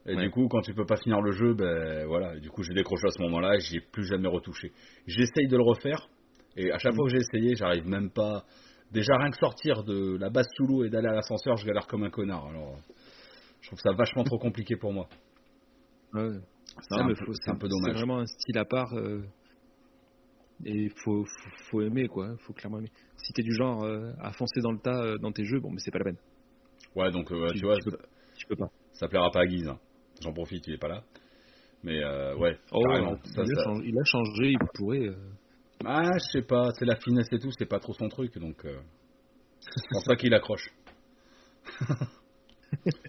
Et 0.05 0.15
Ouais. 0.15 0.23
du 0.23 0.29
coup, 0.31 0.47
quand 0.47 0.61
tu 0.61 0.73
peux 0.73 0.85
pas 0.85 0.95
finir 0.95 1.19
le 1.21 1.31
jeu, 1.33 1.53
ben 1.53 2.05
voilà. 2.07 2.39
Du 2.39 2.49
coup, 2.49 2.63
j'ai 2.63 2.73
décroché 2.73 3.07
à 3.07 3.11
ce 3.11 3.21
moment-là 3.23 3.55
et 3.55 3.59
j'y 3.59 3.75
ai 3.77 3.81
plus 3.81 4.05
jamais 4.05 4.29
retouché. 4.29 4.71
J'essaye 5.05 5.47
de 5.49 5.57
le 5.57 5.63
refaire. 5.63 6.07
Et 6.55 6.71
à 6.71 6.77
chaque 6.77 6.95
fois 6.95 7.05
que 7.05 7.11
j'ai 7.11 7.17
essayé, 7.17 7.55
j'arrive 7.55 7.85
même 7.85 8.09
pas. 8.09 8.45
Déjà, 8.93 9.17
rien 9.17 9.29
que 9.31 9.37
sortir 9.37 9.83
de 9.83 10.15
la 10.17 10.29
base 10.29 10.47
sous 10.55 10.65
l'eau 10.65 10.85
et 10.85 10.89
d'aller 10.89 11.09
à 11.09 11.13
l'ascenseur, 11.13 11.57
je 11.57 11.65
galère 11.65 11.87
comme 11.87 12.03
un 12.03 12.09
connard. 12.09 12.47
Alors, 12.47 12.77
je 13.59 13.67
trouve 13.67 13.79
ça 13.79 13.91
vachement 13.91 14.23
trop 14.23 14.37
compliqué 14.39 14.77
pour 14.77 14.93
moi. 14.93 15.09
ouais, 16.13 16.21
un, 16.21 17.09
c'est 17.43 17.51
un 17.51 17.57
peu 17.57 17.67
dommage. 17.67 17.91
C'est 17.91 17.97
vraiment 17.99 18.19
un 18.19 18.25
style 18.25 18.57
à 18.57 18.63
part. 18.65 18.93
euh, 18.93 19.23
et 20.65 20.71
il 20.73 20.89
faut, 21.03 21.23
faut, 21.25 21.49
faut 21.69 21.81
aimer, 21.81 22.07
quoi. 22.07 22.35
faut 22.39 22.53
clairement 22.53 22.79
aimer. 22.79 22.91
Si 23.17 23.33
t'es 23.33 23.43
du 23.43 23.53
genre 23.53 23.83
euh, 23.83 24.11
à 24.19 24.31
foncer 24.33 24.61
dans 24.61 24.71
le 24.71 24.79
tas 24.79 24.99
euh, 25.03 25.17
dans 25.17 25.31
tes 25.31 25.43
jeux, 25.45 25.59
bon, 25.59 25.69
mais 25.71 25.79
c'est 25.79 25.91
pas 25.91 25.99
la 25.99 26.05
peine. 26.05 26.17
Ouais, 26.95 27.11
donc 27.11 27.31
euh, 27.31 27.47
Tu- 27.51 27.59
tu, 27.59 27.65
vois, 27.65 27.77
tu 27.77 27.89
peux- 27.91 27.97
Tu 28.35 28.45
peux 28.47 28.55
pas. 28.55 28.69
ça 28.93 29.07
plaira 29.07 29.29
pas 29.31 29.41
à 29.41 29.45
Guise. 29.45 29.67
hein. 29.67 29.79
J'en 30.21 30.33
profite, 30.33 30.65
il 30.67 30.73
est 30.73 30.77
pas 30.79 30.87
là. 30.87 31.03
Mais 31.83 32.03
euh, 32.03 32.35
ouais, 32.37 32.57
Oh, 32.71 32.81
carrément. 32.83 33.17
il, 33.23 33.31
Ça, 33.31 33.41
a 33.41 33.45
ça- 33.45 33.63
changé, 33.63 33.83
il 33.87 33.99
a 33.99 34.03
changé, 34.03 34.51
il 34.51 34.57
pourrait. 34.73 35.07
euh, 35.07 35.15
Ah, 35.85 36.11
je 36.13 36.31
sais 36.39 36.41
pas, 36.41 36.69
c'est 36.79 36.85
la 36.85 36.95
finesse 36.95 37.27
et 37.31 37.39
tout, 37.39 37.51
c'est 37.57 37.67
pas 37.67 37.79
trop 37.79 37.93
son 37.93 38.09
truc, 38.09 38.35
donc 38.39 38.65
euh, 38.65 38.79
je 39.61 39.81
pense 39.91 40.05
pas 40.05 40.15
qu'il 40.15 40.33
accroche. 40.33 40.69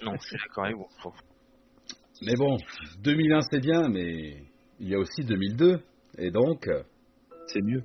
Non, 0.02 0.12
je 0.14 0.26
suis 0.28 0.36
d'accord 0.36 0.64
avec 0.64 0.76
vous. 0.76 0.86
Mais 2.22 2.34
bon, 2.36 2.56
2001 3.00 3.40
c'est 3.50 3.60
bien, 3.60 3.88
mais 3.88 4.42
il 4.80 4.88
y 4.88 4.94
a 4.94 4.98
aussi 4.98 5.24
2002, 5.24 5.80
et 6.18 6.30
donc, 6.30 6.66
euh, 6.68 6.82
c'est 7.48 7.62
mieux. 7.62 7.82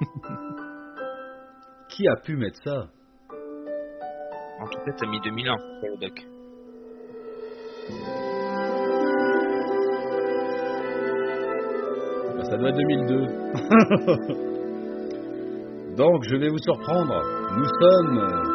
qui 1.88 2.08
a 2.08 2.16
pu 2.16 2.36
mettre 2.36 2.62
ça? 2.62 2.88
En 4.60 4.66
tout 4.66 4.78
cas, 4.84 4.92
t'as 4.96 5.06
mis 5.06 5.20
2001 5.20 5.56
pour 5.80 5.88
le 5.88 5.96
doc. 5.98 6.20
Ça 12.50 12.56
doit 12.56 12.68
être 12.70 12.76
2002. 12.76 13.26
donc, 15.96 16.24
je 16.28 16.36
vais 16.36 16.48
vous 16.48 16.58
surprendre. 16.58 17.14
Nous 17.56 17.68
sommes 17.80 18.18
euh, 18.18 18.50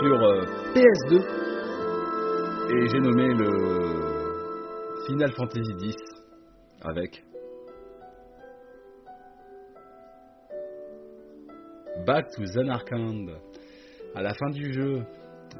sur 0.00 0.16
euh, 0.22 0.44
PS2, 0.74 1.20
et 2.70 2.88
j'ai 2.88 3.00
nommé 3.00 3.34
le 3.34 3.50
Final 5.06 5.32
Fantasy 5.32 5.74
X 5.80 5.96
avec 6.80 7.22
Back 12.06 12.30
to 12.36 12.44
Zanarkand. 12.44 13.28
À 14.14 14.22
la 14.22 14.34
fin 14.34 14.50
du 14.50 14.72
jeu, 14.72 15.02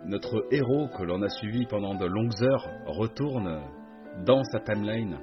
notre 0.06 0.46
héros 0.50 0.88
que 0.88 1.04
l'on 1.04 1.22
a 1.22 1.28
suivi 1.28 1.66
pendant 1.66 1.94
de 1.94 2.06
longues 2.06 2.42
heures 2.42 2.68
retourne 2.86 3.60
dans 4.26 4.42
sa 4.44 4.58
timeline, 4.60 5.18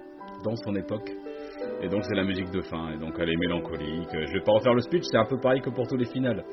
dans 0.45 0.55
son 0.55 0.75
époque. 0.75 1.11
Et 1.81 1.89
donc 1.89 2.03
c'est 2.05 2.15
la 2.15 2.23
musique 2.23 2.51
de 2.51 2.61
fin, 2.61 2.91
et 2.91 2.97
donc 2.97 3.15
elle 3.19 3.29
est 3.29 3.37
mélancolique. 3.37 4.09
Je 4.11 4.33
vais 4.33 4.43
pas 4.45 4.53
refaire 4.53 4.73
le 4.73 4.81
speech, 4.81 5.03
c'est 5.11 5.17
un 5.17 5.25
peu 5.25 5.37
pareil 5.39 5.61
que 5.61 5.69
pour 5.69 5.87
tous 5.87 5.97
les 5.97 6.05
finales. 6.05 6.43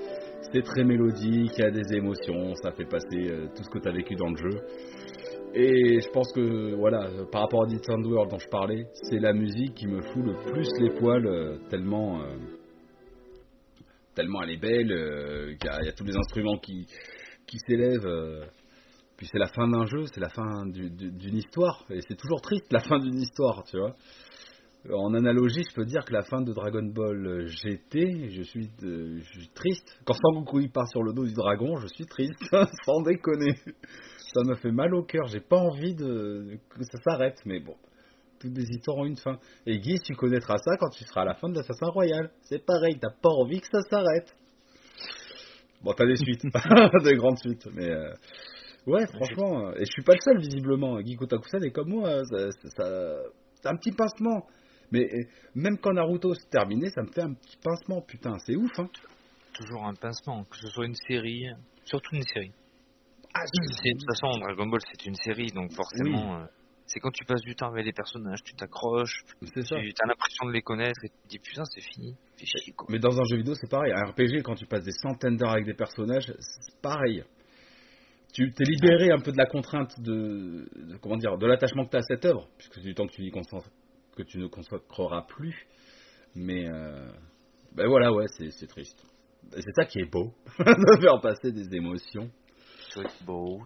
C'est 0.53 0.63
très 0.63 0.85
mélodique, 0.85 1.53
il 1.57 1.63
y 1.63 1.67
a 1.67 1.71
des 1.71 1.97
émotions, 1.97 2.55
ça 2.63 2.73
fait 2.73 2.87
passer 2.87 3.31
euh, 3.31 3.47
tout 3.55 3.63
ce 3.63 3.71
que 3.71 3.79
tu 3.79 3.89
as 3.89 3.93
vécu 3.93 4.17
dans 4.17 4.31
le 4.31 4.37
jeu. 4.37 4.61
Et 5.55 6.01
je 6.01 6.11
pense 6.11 6.33
que, 6.33 6.75
voilà, 6.75 7.09
par 7.31 7.43
rapport 7.43 7.63
à 7.63 7.67
Distant 7.67 8.03
World 8.03 8.31
dont 8.31 8.39
je 8.39 8.49
parlais, 8.49 8.85
c'est 8.95 9.21
la 9.21 9.33
musique 9.33 9.75
qui 9.75 9.87
me 9.87 10.03
fout 10.03 10.25
le 10.25 10.35
plus 10.51 10.69
les 10.81 10.91
poils, 10.91 11.27
euh, 11.27 11.57
tellement, 11.71 12.21
euh, 12.21 12.37
tellement 14.17 14.43
elle 14.43 14.51
est 14.51 14.57
belle, 14.61 14.91
euh, 14.91 15.53
il 15.53 15.87
y 15.87 15.89
a 15.89 15.93
tous 15.93 16.05
les 16.05 16.17
instruments 16.17 16.59
qui, 16.59 16.87
qui 17.47 17.59
s'élèvent. 17.69 18.07
euh, 18.07 18.45
puis 19.17 19.29
c'est 19.31 19.39
la 19.39 19.47
fin 19.47 19.69
d'un 19.69 19.87
jeu, 19.87 20.05
c'est 20.13 20.21
la 20.21 20.29
fin 20.29 20.67
du- 20.67 20.91
du- 20.91 21.11
d'une 21.13 21.37
histoire, 21.37 21.85
et 21.91 22.01
c'est 22.07 22.17
toujours 22.17 22.41
triste 22.43 22.67
la 22.73 22.81
fin 22.81 22.99
d'une 22.99 23.17
histoire, 23.19 23.63
tu 23.65 23.79
vois. 23.79 23.95
En 24.93 25.15
analogie, 25.15 25.63
je 25.69 25.75
peux 25.75 25.85
dire 25.85 26.05
que 26.05 26.13
la 26.13 26.23
fin 26.23 26.43
de 26.43 26.53
Dragon 26.53 26.85
Ball 26.85 27.47
GT, 27.47 28.31
je 28.31 28.43
suis, 28.43 28.69
de- 28.81 29.17
je 29.19 29.41
suis 29.41 29.49
triste. 29.49 29.99
Quand 30.05 30.15
Sangoku 30.15 30.61
il 30.61 30.71
part 30.71 30.87
sur 30.89 31.03
le 31.03 31.13
dos 31.13 31.25
du 31.25 31.33
dragon, 31.35 31.77
je 31.79 31.89
suis 31.89 32.05
triste, 32.07 32.39
sans 32.85 33.01
déconner. 33.03 33.55
Ça 34.35 34.43
me 34.47 34.55
fait 34.55 34.71
mal 34.71 34.95
au 34.95 35.03
cœur. 35.03 35.27
J'ai 35.27 35.41
pas 35.41 35.57
envie 35.59 35.95
de 35.95 36.59
que 36.71 36.85
ça 36.85 36.99
s'arrête, 37.03 37.39
mais 37.47 37.59
bon, 37.61 37.75
toutes 38.39 38.57
les 38.57 38.69
histoires 38.71 38.99
ont 38.99 39.05
une 39.07 39.17
fin. 39.17 39.39
Et 39.67 39.79
Guy, 39.79 39.99
tu 40.05 40.15
connaîtras 40.15 40.59
ça 40.59 40.77
quand 40.79 40.91
tu 40.91 41.05
seras 41.05 41.23
à 41.23 41.25
la 41.27 41.35
fin 41.35 41.49
de 41.49 41.55
l'Assassin 41.55 41.89
Royal. 41.89 42.31
C'est 42.43 42.65
pareil, 42.65 42.99
t'as 43.01 43.11
pas 43.23 43.31
envie 43.31 43.61
que 43.61 43.67
ça 43.71 43.81
s'arrête. 43.91 44.35
Bon, 45.83 45.93
t'as 45.93 46.07
des 46.07 46.17
suites, 46.17 46.43
des 47.05 47.15
grandes 47.17 47.39
suites, 47.39 47.67
mais 47.75 47.89
euh, 47.91 48.13
ouais, 48.87 49.07
franchement, 49.07 49.69
euh, 49.69 49.75
et 49.77 49.85
je 49.85 49.91
suis 49.93 50.03
pas 50.03 50.15
le 50.15 50.21
seul 50.21 50.39
visiblement. 50.39 51.01
Guy 51.01 51.17
Kotakusan 51.17 51.63
est 51.63 51.71
comme 51.71 51.91
moi, 51.91 52.23
ça, 52.25 52.51
ça- 52.51 52.69
ça- 52.77 53.23
c'est 53.61 53.69
un 53.69 53.77
petit 53.77 53.93
pincement. 53.93 54.47
Mais 54.93 55.09
même 55.55 55.79
quand 55.79 55.93
Naruto 55.93 56.33
se 56.35 56.47
terminait, 56.49 56.91
ça 56.91 57.03
me 57.03 57.11
fait 57.11 57.23
un 57.23 57.35
petit 57.35 57.57
pincement, 57.63 58.01
putain, 58.03 58.39
c'est 58.39 58.55
ouf, 58.55 58.71
hein. 58.79 58.89
Toujours 59.53 59.85
un 59.85 59.95
pincement, 59.95 60.45
que 60.45 60.57
ce 60.59 60.69
soit 60.69 60.87
une 60.87 60.95
série, 61.09 61.47
surtout 61.85 62.15
une 62.15 62.23
série. 62.23 62.53
Ah, 63.35 63.41
De 63.45 63.91
toute 63.93 64.07
façon, 64.09 64.39
Dragon 64.39 64.67
Ball 64.67 64.81
c'est 64.89 65.07
une 65.07 65.15
série, 65.17 65.49
donc 65.53 65.73
forcément, 65.75 66.41
euh, 66.41 66.45
c'est 66.87 67.01
quand 67.01 67.11
tu 67.11 67.25
passes 67.25 67.43
du 67.43 67.55
temps 67.55 67.69
avec 67.69 67.85
les 67.85 67.93
personnages, 67.93 68.43
tu 68.45 68.55
t'accroches, 68.55 69.25
ça. 69.63 69.77
tu 69.81 70.03
as 70.03 70.07
l'impression 70.07 70.47
de 70.47 70.53
les 70.53 70.63
connaître 70.63 71.05
et 71.05 71.09
tu 71.09 71.15
te 71.25 71.29
dis 71.29 71.39
putain, 71.39 71.65
c'est 71.65 71.81
fini. 71.81 72.15
Fais 72.39 72.47
chier, 72.47 72.73
quoi. 72.73 72.87
Mais 72.91 72.99
dans 72.99 73.19
un 73.21 73.25
jeu 73.25 73.37
vidéo, 73.39 73.55
c'est 73.55 73.71
pareil. 73.71 73.93
Un 73.93 74.05
RPG, 74.11 74.43
quand 74.45 74.55
tu 74.55 74.67
passes 74.67 74.85
des 74.85 74.93
centaines 74.93 75.37
d'heures 75.37 75.53
avec 75.53 75.65
des 75.67 75.75
personnages, 75.75 76.33
c'est 76.39 76.81
pareil. 76.81 77.25
Tu 78.33 78.53
t'es 78.53 78.65
libéré 78.65 79.11
un 79.11 79.19
peu 79.19 79.33
de 79.33 79.39
la 79.39 79.47
contrainte 79.47 79.99
de, 80.01 80.69
de- 80.77 80.97
comment 80.99 81.17
dire, 81.17 81.39
de 81.39 81.47
l'attachement 81.47 81.87
que 81.87 81.91
tu 81.91 81.97
as 81.97 82.01
à 82.01 82.03
cette 82.03 82.25
œuvre, 82.27 82.49
puisque 82.59 82.75
c'est 82.75 82.81
du 82.83 82.95
temps 82.95 83.07
que 83.07 83.13
tu, 83.13 83.23
y 83.23 83.31
concentres- 83.31 83.71
que 84.17 84.23
tu 84.23 84.39
ne 84.39 84.47
consacreras 84.47 85.23
plus. 85.23 85.67
Mais 86.35 86.69
euh, 86.69 87.09
ben 87.75 87.87
voilà, 87.89 88.13
ouais, 88.13 88.27
c'est 88.37 88.51
c'est 88.51 88.67
triste. 88.67 89.03
C'est 89.53 89.75
ça 89.75 89.85
qui 89.87 90.01
est 90.01 90.11
beau, 90.11 90.35
de 90.59 91.01
faire 91.01 91.21
passer 91.23 91.51
des 91.53 91.75
émotions. 91.75 92.31
C'est 92.93 93.25
beau. 93.25 93.63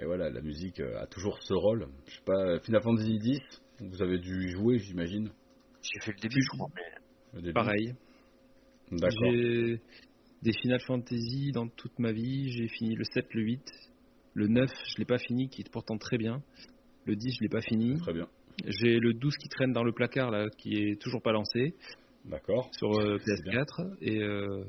Et 0.00 0.06
voilà, 0.06 0.30
la 0.30 0.40
musique 0.40 0.80
euh, 0.80 1.02
a 1.02 1.06
toujours 1.06 1.38
ce 1.42 1.52
rôle. 1.52 1.86
Je 2.06 2.14
sais 2.14 2.22
pas, 2.24 2.58
Final 2.60 2.82
Fantasy 2.82 3.20
X, 3.22 3.62
vous 3.80 4.02
avez 4.02 4.18
dû 4.18 4.46
y 4.46 4.48
jouer, 4.48 4.78
j'imagine. 4.78 5.30
J'ai 5.82 6.00
fait 6.00 6.12
le 6.12 6.20
début, 6.20 6.42
je 6.42 6.56
crois. 6.56 6.68
Mais... 6.74 7.40
début. 7.40 7.52
Pareil. 7.52 7.94
D'accord. 8.90 9.30
J'ai 9.30 9.80
des 10.42 10.52
Final 10.62 10.80
Fantasy 10.80 11.52
dans 11.52 11.68
toute 11.68 11.98
ma 11.98 12.12
vie. 12.12 12.50
J'ai 12.50 12.68
fini 12.68 12.94
le 12.94 13.04
7, 13.04 13.26
le 13.34 13.42
8. 13.42 13.62
Le 14.34 14.46
9, 14.48 14.70
je 14.70 14.98
l'ai 14.98 15.04
pas 15.04 15.18
fini, 15.18 15.48
qui 15.48 15.60
est 15.60 15.70
pourtant 15.70 15.98
très 15.98 16.16
bien. 16.16 16.42
Le 17.04 17.14
10, 17.14 17.34
je 17.38 17.42
l'ai 17.42 17.48
pas 17.48 17.60
fini. 17.60 17.98
Très 17.98 18.14
bien. 18.14 18.28
J'ai 18.64 18.98
le 18.98 19.12
12 19.12 19.36
qui 19.36 19.48
traîne 19.48 19.72
dans 19.72 19.84
le 19.84 19.92
placard, 19.92 20.30
là, 20.30 20.48
qui 20.56 20.76
est 20.76 21.00
toujours 21.00 21.22
pas 21.22 21.32
lancé, 21.32 21.74
D'accord. 22.24 22.70
sur 22.72 22.98
euh, 22.98 23.18
C'est 23.24 23.42
bien. 23.42 23.62
PS4. 23.62 23.96
Et 24.00 24.22
euh, 24.22 24.64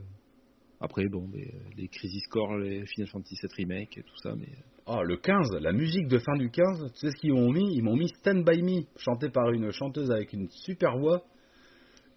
après, 0.79 1.07
bon, 1.07 1.27
mais, 1.31 1.53
les 1.77 1.87
Crisis 1.87 2.25
Core, 2.27 2.57
les 2.57 2.85
Final 2.85 3.07
Fantasy 3.09 3.35
7 3.35 3.53
Remake 3.53 3.97
et 3.97 4.03
tout 4.03 4.17
ça. 4.17 4.33
Mais 4.35 4.49
Ah, 4.93 5.03
le 5.03 5.15
15, 5.15 5.51
la 5.61 5.71
musique 5.71 6.09
de 6.09 6.19
fin 6.19 6.35
du 6.35 6.51
15, 6.51 6.91
tu 6.91 6.99
sais 6.99 7.11
ce 7.11 7.21
qu'ils 7.21 7.31
m'ont 7.31 7.49
mis? 7.49 7.75
Ils 7.77 7.81
m'ont 7.81 7.95
mis 7.95 8.09
Stand 8.09 8.43
By 8.43 8.61
Me, 8.61 8.81
chanté 8.97 9.29
par 9.29 9.49
une 9.51 9.71
chanteuse 9.71 10.11
avec 10.11 10.33
une 10.33 10.49
super 10.49 10.97
voix, 10.97 11.23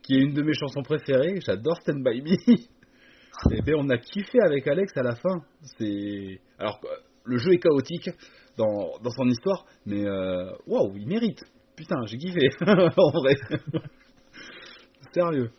qui 0.02 0.14
est 0.16 0.18
une 0.18 0.32
de 0.32 0.42
mes 0.42 0.54
chansons 0.54 0.82
préférées. 0.82 1.40
J'adore 1.46 1.76
Stand 1.82 2.02
By 2.02 2.20
Me. 2.20 2.34
Et 3.56 3.62
bien, 3.62 3.76
on 3.78 3.88
a 3.90 3.98
kiffé 3.98 4.38
avec 4.44 4.66
Alex 4.66 4.90
à 4.96 5.04
la 5.04 5.14
fin. 5.14 5.42
C'est 5.78 6.40
Alors, 6.58 6.80
le 7.22 7.38
jeu 7.38 7.52
est 7.52 7.60
chaotique 7.60 8.10
dans, 8.56 8.98
dans 9.00 9.10
son 9.10 9.28
histoire, 9.28 9.66
mais 9.86 10.04
euh, 10.04 10.50
waouh, 10.66 10.96
il 10.96 11.06
mérite. 11.06 11.44
Putain, 11.76 12.04
j'ai 12.06 12.16
kiffé, 12.16 12.48
en 12.66 13.10
vrai. 13.20 13.34
Sérieux. 15.12 15.52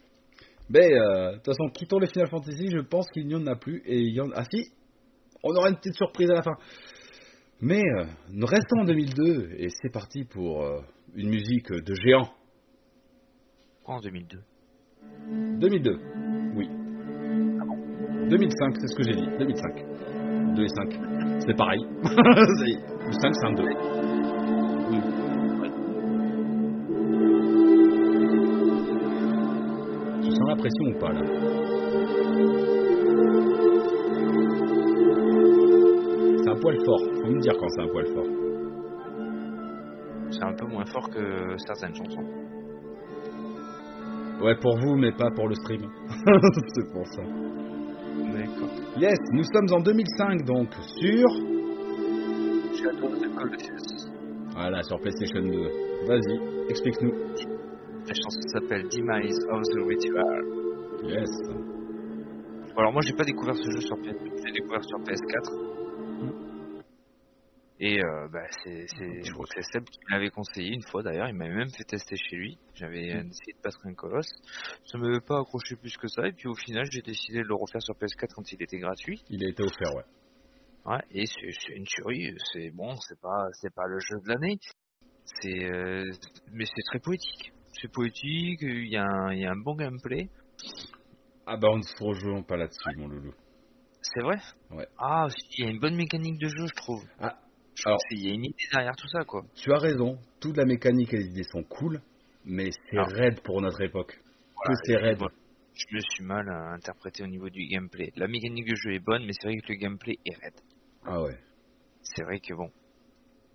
Mais 0.69 0.91
euh, 0.91 1.31
de 1.31 1.35
toute 1.35 1.45
façon, 1.45 1.69
quittons 1.69 1.99
les 1.99 2.07
Final 2.07 2.27
Fantasy, 2.27 2.71
je 2.71 2.79
pense 2.79 3.09
qu'il 3.11 3.25
n'y 3.25 3.35
en 3.35 3.47
a 3.47 3.55
plus. 3.55 3.81
Et 3.85 3.99
il 3.99 4.13
y 4.13 4.19
en 4.19 4.31
Ah 4.35 4.43
si 4.51 4.69
On 5.43 5.55
aura 5.55 5.69
une 5.69 5.77
petite 5.77 5.95
surprise 5.95 6.29
à 6.29 6.33
la 6.33 6.41
fin. 6.41 6.55
Mais 7.67 7.81
euh, 7.81 8.03
nous 8.29 8.45
restons 8.45 8.81
en 8.81 8.85
2002 8.85 9.55
et 9.57 9.69
c'est 9.69 9.91
parti 9.91 10.23
pour 10.23 10.61
euh, 10.63 10.81
une 11.15 11.29
musique 11.29 11.71
de 11.71 11.95
géant. 11.95 12.29
En 13.85 13.99
2002 13.99 14.37
2002, 15.59 15.91
oui. 16.55 16.69
2005, 18.29 18.75
c'est 18.79 18.87
ce 18.87 18.95
que 18.95 19.03
j'ai 19.03 19.15
dit. 19.15 19.27
2005. 19.39 20.55
2 20.55 20.63
et 20.63 20.67
5. 20.67 20.93
C'est 21.39 21.57
pareil. 21.57 21.79
Le 22.03 23.11
5, 23.11 23.33
c'est 23.33 23.47
un 23.47 23.53
2. 23.53 23.63
Tu 30.21 30.29
sens 30.29 30.49
la 30.49 30.55
pression 30.55 30.85
ou 30.85 30.99
pas 30.99 31.13
là? 31.13 31.64
Un 36.55 36.59
poil 36.59 36.77
fort. 36.85 36.99
Faut 36.99 37.31
me 37.31 37.39
dire 37.39 37.53
quand 37.59 37.69
c'est 37.69 37.81
un 37.81 37.87
poil 37.87 38.05
fort. 38.07 38.25
C'est 40.29 40.43
un 40.43 40.53
peu 40.53 40.65
moins 40.67 40.85
fort 40.85 41.09
que 41.09 41.55
certaines 41.57 41.95
chansons. 41.95 42.25
Ouais, 44.41 44.55
pour 44.55 44.77
vous, 44.77 44.95
mais 44.95 45.11
pas 45.11 45.29
pour 45.35 45.47
le 45.47 45.55
stream. 45.55 45.81
c'est 46.67 46.91
pour 46.91 47.07
ça. 47.07 47.23
D'accord. 47.23 48.69
Yes, 48.97 49.17
nous 49.31 49.43
sommes 49.43 49.67
en 49.71 49.81
2005 49.81 50.45
donc 50.45 50.73
sur. 50.73 51.29
Shadow 52.75 53.07
of 53.07 53.19
the 53.19 53.35
Colossus. 53.35 54.11
Voilà, 54.53 54.81
sur 54.83 54.99
PlayStation 54.99 55.41
2. 55.41 55.51
Vas-y, 56.07 56.69
explique-nous. 56.69 57.11
La 57.11 58.13
chanson 58.13 58.41
s'appelle 58.53 58.83
Demise 58.83 59.39
of 59.51 59.61
the 59.61 59.87
Ritual. 59.87 60.45
Yes. 61.03 61.29
Alors 62.77 62.91
moi 62.91 63.01
j'ai 63.07 63.15
pas 63.15 63.23
découvert 63.23 63.55
ce 63.55 63.71
jeu 63.71 63.79
sur 63.79 63.95
PS, 63.97 64.17
j'ai 64.45 64.51
découvert 64.51 64.83
sur 64.83 64.99
PS4. 64.99 65.64
Et 67.87 68.03
euh, 68.03 68.27
bah, 68.29 68.47
c'est, 68.63 68.87
c'est, 68.97 69.23
je 69.23 69.31
crois 69.31 69.45
que 69.45 69.53
c'est 69.61 69.71
Seb 69.71 69.83
qui 69.83 69.99
me 70.07 70.15
l'avait 70.15 70.31
conseillé 70.31 70.73
une 70.73 70.81
fois 70.81 71.03
d'ailleurs, 71.03 71.27
il 71.27 71.35
m'avait 71.35 71.53
même 71.53 71.69
fait 71.69 71.83
tester 71.83 72.15
chez 72.17 72.35
lui. 72.35 72.57
J'avais 72.73 73.11
euh, 73.13 73.19
essayé 73.19 73.53
de 73.53 73.61
passer 73.61 73.77
un 73.83 73.93
colosse, 73.93 74.31
ça 74.85 74.97
m'avait 74.97 75.21
pas 75.21 75.39
accroché 75.39 75.75
plus 75.75 75.95
que 75.95 76.07
ça, 76.07 76.25
et 76.27 76.31
puis 76.31 76.47
au 76.47 76.55
final 76.55 76.87
j'ai 76.91 77.03
décidé 77.03 77.43
de 77.43 77.47
le 77.47 77.53
refaire 77.53 77.83
sur 77.83 77.93
PS4 77.93 78.33
quand 78.33 78.51
il 78.51 78.63
était 78.63 78.79
gratuit. 78.79 79.23
Il 79.29 79.45
a 79.45 79.49
été 79.49 79.61
offert, 79.61 79.93
ouais. 79.93 80.03
Ouais, 80.87 81.03
et 81.11 81.25
c'est, 81.27 81.73
une 81.75 81.85
tuerie, 81.85 82.35
c'est 82.53 82.71
bon, 82.71 82.95
c'est 83.07 83.19
pas, 83.19 83.45
c'est 83.53 83.73
pas 83.73 83.85
le 83.85 83.99
jeu 83.99 84.19
de 84.23 84.29
l'année, 84.29 84.57
c'est, 85.23 85.65
euh, 85.65 86.11
mais 86.53 86.65
c'est 86.65 86.83
très 86.87 86.99
poétique. 86.99 87.53
C'est 87.79 87.91
poétique, 87.91 88.61
il 88.63 88.87
y, 88.87 88.97
a 88.97 89.05
un- 89.05 89.33
y 89.35 89.45
a 89.45 89.51
un 89.51 89.57
bon 89.57 89.75
gameplay. 89.75 90.27
Ah 91.45 91.57
bah 91.57 91.67
on 91.71 91.77
ne 91.77 91.83
se 91.83 92.03
rejoint 92.03 92.41
pas 92.41 92.57
là-dessus, 92.57 92.97
mon 92.97 93.07
loulou. 93.07 93.33
C'est 94.01 94.21
vrai? 94.21 94.37
Ouais. 94.71 94.87
Ah, 94.97 95.27
il 95.57 95.65
y 95.65 95.67
a 95.67 95.71
une 95.71 95.79
bonne 95.79 95.95
mécanique 95.95 96.39
de 96.39 96.47
jeu, 96.47 96.65
je 96.67 96.75
trouve. 96.75 97.03
Ah, 97.19 97.29
Je 97.29 97.29
trouve 97.29 97.44
alors- 97.85 97.99
qu'il 98.09 98.25
y 98.25 98.29
a 98.31 98.33
une 98.33 98.45
idée 98.45 98.67
derrière 98.71 98.95
tout 98.95 99.07
ça, 99.07 99.23
quoi. 99.25 99.43
Tu 99.55 99.71
as 99.73 99.77
raison, 99.77 100.17
toute 100.39 100.57
la 100.57 100.65
mécanique 100.65 101.13
et 101.13 101.17
les 101.17 101.25
idées 101.27 101.43
sont 101.43 101.63
cool, 101.63 102.01
mais 102.45 102.69
c'est 102.71 102.99
raide 102.99 103.41
pour 103.41 103.61
notre 103.61 103.81
époque. 103.81 104.19
Voilà, 104.55 104.69
que 104.75 104.79
c'est 104.85 104.95
raide. 104.97 105.17
bon, 105.19 105.27
Je 105.73 105.95
me 105.95 105.99
suis 105.99 106.23
mal 106.23 106.47
euh, 106.47 106.73
interprété 106.73 107.23
au 107.23 107.27
niveau 107.27 107.49
du 107.49 107.67
gameplay. 107.67 108.11
La 108.15 108.27
mécanique 108.27 108.65
de 108.69 108.75
jeu 108.75 108.93
est 108.93 108.99
bonne, 109.03 109.25
mais 109.25 109.33
c'est 109.33 109.47
vrai 109.47 109.57
que 109.57 109.67
le 109.73 109.75
gameplay 109.75 110.17
est 110.25 110.35
raide. 110.41 110.59
Ah 111.05 111.21
ouais. 111.21 111.37
C'est 112.01 112.23
vrai 112.23 112.39
que 112.39 112.53
bon, 112.53 112.69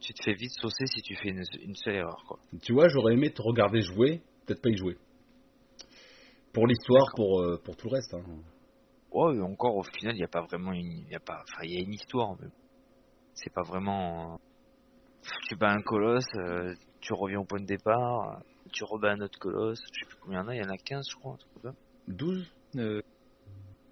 tu 0.01 0.13
te 0.13 0.23
fais 0.23 0.35
vite 0.35 0.53
saucer 0.61 0.85
si 0.87 1.01
tu 1.03 1.15
fais 1.17 1.31
une, 1.31 1.43
une 1.63 1.75
seule 1.77 1.95
erreur, 1.97 2.23
quoi. 2.29 2.39
Tu 2.63 2.73
vois, 2.73 2.89
j'aurais 2.89 3.15
aimé 3.15 3.31
te 3.33 3.41
regarder 3.43 3.81
jouer, 3.81 4.21
peut-être 4.47 4.61
pas 4.61 4.69
y 4.71 4.77
jouer. 4.77 4.97
Pour 6.53 6.67
l'histoire, 6.67 7.07
pour, 7.17 7.41
euh, 7.41 7.61
pour 7.65 7.77
tout 7.77 7.89
le 7.89 7.95
reste. 7.95 8.13
Hein. 8.15 8.25
Ouais, 9.13 9.41
encore 9.41 9.77
au 9.77 9.83
final, 9.83 10.15
il 10.15 10.19
n'y 10.19 10.25
a 10.25 10.29
pas 10.29 10.43
vraiment 10.43 10.73
une, 10.73 11.05
il 11.07 11.09
y 11.11 11.15
a 11.15 11.21
pas, 11.21 11.43
enfin, 11.43 11.63
il 11.65 11.73
y 11.75 11.77
a 11.79 11.81
une 11.81 11.95
histoire, 11.95 12.37
mais 12.41 12.49
c'est 13.35 13.53
pas 13.53 13.63
vraiment. 13.63 14.39
Tu 15.49 15.57
bats 15.57 15.71
un 15.73 15.83
colosse, 15.83 16.25
euh, 16.37 16.75
tu 17.01 17.13
reviens 17.13 17.41
au 17.41 17.45
point 17.45 17.61
de 17.61 17.67
départ, 17.67 18.37
euh, 18.37 18.41
tu 18.73 18.85
rebats 18.85 19.13
un 19.13 19.21
autre 19.21 19.39
colosse. 19.39 19.81
Je 19.93 20.01
sais 20.01 20.07
plus 20.07 20.17
combien 20.21 20.41
il 20.41 20.43
y 20.43 20.47
en 20.47 20.49
a, 20.49 20.55
il 20.57 20.63
y 20.63 20.67
en 20.67 20.71
a 20.71 20.79
15 20.79 21.07
je 21.11 21.17
crois, 21.17 21.35
un 21.35 21.37
truc 21.37 21.53
comme 21.63 21.73
ça. 21.73 21.79
12 22.09 22.51
Euh, 22.77 23.01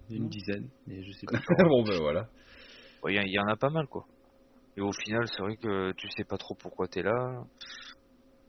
une 0.09 0.29
dizaine, 0.29 0.69
mais 0.87 1.03
je 1.03 1.11
sais 1.11 1.27
pas. 1.27 1.63
Bon 1.63 1.83
ben 1.83 1.99
voilà. 1.99 2.29
Ouais, 3.03 3.13
Il 3.13 3.17
y, 3.17 3.19
en- 3.19 3.23
il 3.23 3.31
y 3.33 3.39
en 3.39 3.47
a 3.47 3.55
pas 3.55 3.69
mal, 3.69 3.87
quoi. 3.87 4.05
Et 4.77 4.81
au 4.81 4.91
final, 4.91 5.27
c'est 5.27 5.41
vrai 5.41 5.55
que 5.57 5.91
tu 5.93 6.09
sais 6.09 6.23
pas 6.23 6.37
trop 6.37 6.55
pourquoi 6.55 6.87
t'es 6.87 7.01
là. 7.03 7.43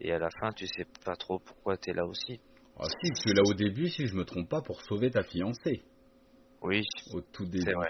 Et 0.01 0.13
à 0.13 0.19
la 0.19 0.29
fin, 0.41 0.51
tu 0.53 0.67
sais 0.67 0.87
pas 1.05 1.17
trop 1.17 1.39
pourquoi 1.41 1.77
t'es 1.77 1.93
là 1.93 2.07
aussi. 2.07 2.41
Ah 2.79 2.85
si, 2.89 3.11
tu 3.13 3.31
es 3.31 3.35
là 3.35 3.43
au 3.45 3.53
début, 3.55 3.89
si 3.91 4.07
je 4.07 4.15
me 4.15 4.25
trompe 4.25 4.49
pas, 4.49 4.63
pour 4.63 4.81
sauver 4.83 5.11
ta 5.11 5.23
fiancée. 5.23 5.83
Oui, 6.63 6.83
Au 7.13 7.21
tout 7.21 7.45
début. 7.45 7.73
vrai. 7.73 7.89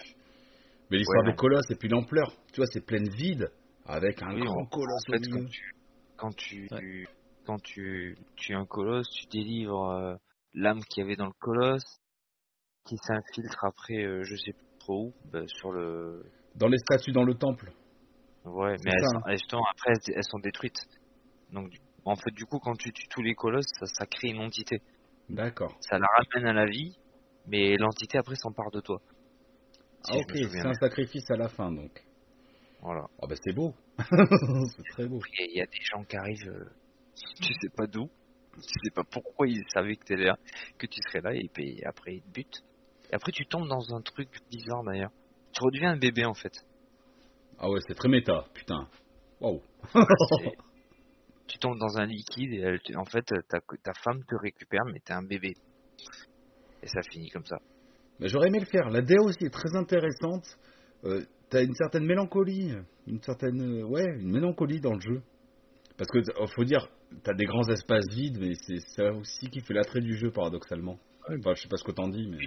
Mais 0.91 0.99
l'histoire 0.99 1.25
Ouais, 1.25 1.33
des 1.33 1.35
colosses 1.35 1.71
et 1.71 1.77
puis 1.77 1.89
l'ampleur. 1.89 2.33
Tu 2.53 2.57
vois, 2.57 2.67
c'est 2.67 2.85
pleine 2.85 3.09
vide, 3.09 3.51
avec 3.87 4.23
un 4.23 4.35
Oui, 4.35 4.43
grand 4.43 4.67
colosse 4.67 5.09
en 5.09 5.11
au 5.11 5.13
fait, 5.13 5.29
quand 5.31 5.45
tu, 5.51 5.71
quand 6.17 6.37
tu, 6.37 6.69
Ouais. 6.71 6.83
quand 7.45 7.63
tu, 7.63 8.19
tu 8.37 8.53
es 8.53 8.55
un 8.55 8.67
colosse, 8.67 9.09
tu 9.11 9.27
délivres 9.27 9.91
euh, 9.91 10.15
l'âme 10.55 10.81
qu'il 10.85 11.03
y 11.03 11.07
avait 11.07 11.17
dans 11.17 11.27
le 11.27 11.33
colosse, 11.41 12.01
qui 12.87 12.97
s'infiltre 12.99 13.65
après, 13.65 14.05
euh, 14.05 14.23
je 14.25 14.37
sais 14.37 14.53
plus 14.53 14.79
trop 14.81 15.07
où, 15.09 15.15
bah, 15.31 15.47
sur 15.47 15.73
le. 15.73 16.25
Dans 16.57 16.69
les 16.69 16.79
statues 16.79 17.13
dans 17.13 17.25
le 17.25 17.35
temple. 17.35 17.73
Ouais, 18.45 18.77
mais 18.85 18.91
C'est 18.91 18.99
elles 18.99 19.05
ça, 19.05 19.07
sont, 19.13 19.19
hein. 19.19 19.23
elles 19.29 19.41
sont- 19.49 19.63
après, 19.71 19.93
elles, 20.15 20.25
sont 20.25 20.39
détruites. 20.39 20.81
Donc, 21.51 21.73
en 22.05 22.17
fait, 22.17 22.33
du 22.33 22.47
coup, 22.47 22.59
quand 22.59 22.77
tu 22.77 22.93
tues 22.93 23.09
tous 23.09 23.23
les 23.23 23.35
colosses, 23.35 23.67
ça, 23.79 23.87
ça 23.87 24.07
crée 24.07 24.29
une 24.31 24.41
entité. 24.43 24.81
D'accord. 25.29 25.77
Ça 25.81 25.99
la 25.99 26.07
ramène 26.07 26.49
à 26.49 26.53
la 26.53 26.67
vie, 26.67 26.97
mais 27.47 27.77
l'entité 27.77 28.19
après 28.19 28.37
s'empare 28.37 28.71
de 28.73 28.81
toi. 28.81 29.01
Si 30.05 30.13
Ah 30.13 30.17
ok, 30.17 30.33
c'est 30.35 30.61
un 30.61 30.75
sacrifice 30.75 31.31
à 31.31 31.37
la 31.37 31.49
fin 31.49 31.71
donc. 31.71 32.03
Voilà. 32.81 33.07
Ah 33.21 33.27
bah 33.27 33.35
c'est 33.43 33.53
beau. 33.53 33.75
c'est 33.99 34.83
très 34.93 35.07
beau. 35.07 35.21
Il 35.39 35.57
y, 35.57 35.61
a- 35.61 35.67
des 35.67 35.85
gens 35.93 36.03
qui 36.05 36.17
arrivent, 36.17 36.49
euh, 36.49 36.71
tu 37.37 37.53
sais 37.53 37.69
pas 37.77 37.87
d'où, 37.87 38.09
tu 38.55 38.61
sais 38.85 38.91
pas 38.95 39.05
pourquoi 39.05 39.47
ils 39.47 39.63
savaient 39.73 39.97
que, 39.97 40.15
là, 40.15 40.39
que 40.79 40.87
tu 40.87 41.01
serais 41.07 41.21
là, 41.21 41.35
et 41.35 41.49
puis 41.53 41.83
après 41.85 42.17
ils 42.17 42.23
te 42.23 42.29
butent. 42.31 42.63
Et 43.11 43.15
après 43.15 43.33
tu 43.33 43.45
tombes 43.47 43.69
dans 43.69 43.95
un 43.95 44.01
truc 44.01 44.29
bizarre 44.51 44.83
d'ailleurs. 44.85 45.13
Tu 45.53 45.63
redeviens 45.63 45.91
un 45.91 45.99
bébé 45.99 46.25
en 46.25 46.35
fait. 46.35 46.53
Ah 47.59 47.69
ouais, 47.69 47.81
c'est 47.87 47.95
très 47.95 48.09
méta, 48.09 48.47
putain. 48.55 48.89
Waouh. 49.41 49.61
Tu 51.47 51.59
tombes 51.59 51.79
dans 51.79 51.99
un 51.99 52.07
liquide 52.07 52.53
et 52.55 52.61
elle 52.61 52.81
en 52.97 53.05
fait 53.05 53.25
ta, 53.49 53.61
ta 53.61 53.93
femme 54.03 54.25
te 54.25 54.37
récupère 54.37 54.85
mais 54.87 55.01
t'es 55.01 55.13
un 55.13 55.23
bébé. 55.23 55.53
Et 56.83 56.87
ça 56.87 57.03
finit 57.11 57.29
comme 57.29 57.45
ça. 57.45 57.59
J'aurais 58.29 58.49
aimé 58.49 58.61
le 58.61 58.67
faire. 58.67 58.91
La 58.91 59.03
DA 59.03 59.21
aussi 59.23 59.45
est 59.45 59.51
très 59.53 59.75
intéressante. 59.77 60.45
Euh, 61.05 61.23
T'as 61.49 61.65
une 61.65 61.75
certaine 61.75 62.07
mélancolie, 62.07 62.73
une 63.09 63.21
certaine 63.23 63.61
euh, 63.61 63.85
ouais, 63.85 64.05
une 64.21 64.31
mélancolie 64.31 64.81
dans 64.81 64.93
le 64.95 65.01
jeu. 65.01 65.21
Parce 65.99 66.09
que 66.13 66.19
euh, 66.19 66.47
faut 66.55 66.63
dire, 66.63 66.87
t'as 67.25 67.35
des 67.35 67.45
grands 67.45 67.69
espaces 67.69 68.07
vides, 68.15 68.39
mais 68.39 68.53
c'est 68.55 68.79
ça 68.95 69.11
aussi 69.13 69.49
qui 69.49 69.61
fait 69.61 69.75
l'attrait 69.75 70.01
du 70.01 70.15
jeu 70.17 70.31
paradoxalement. 70.31 70.97
Enfin, 71.27 71.55
je 71.55 71.63
sais 71.63 71.69
pas 71.69 71.77
ce 71.77 71.83
que 71.83 71.91
t'en 71.91 72.07
dis, 72.09 72.29
mais 72.31 72.39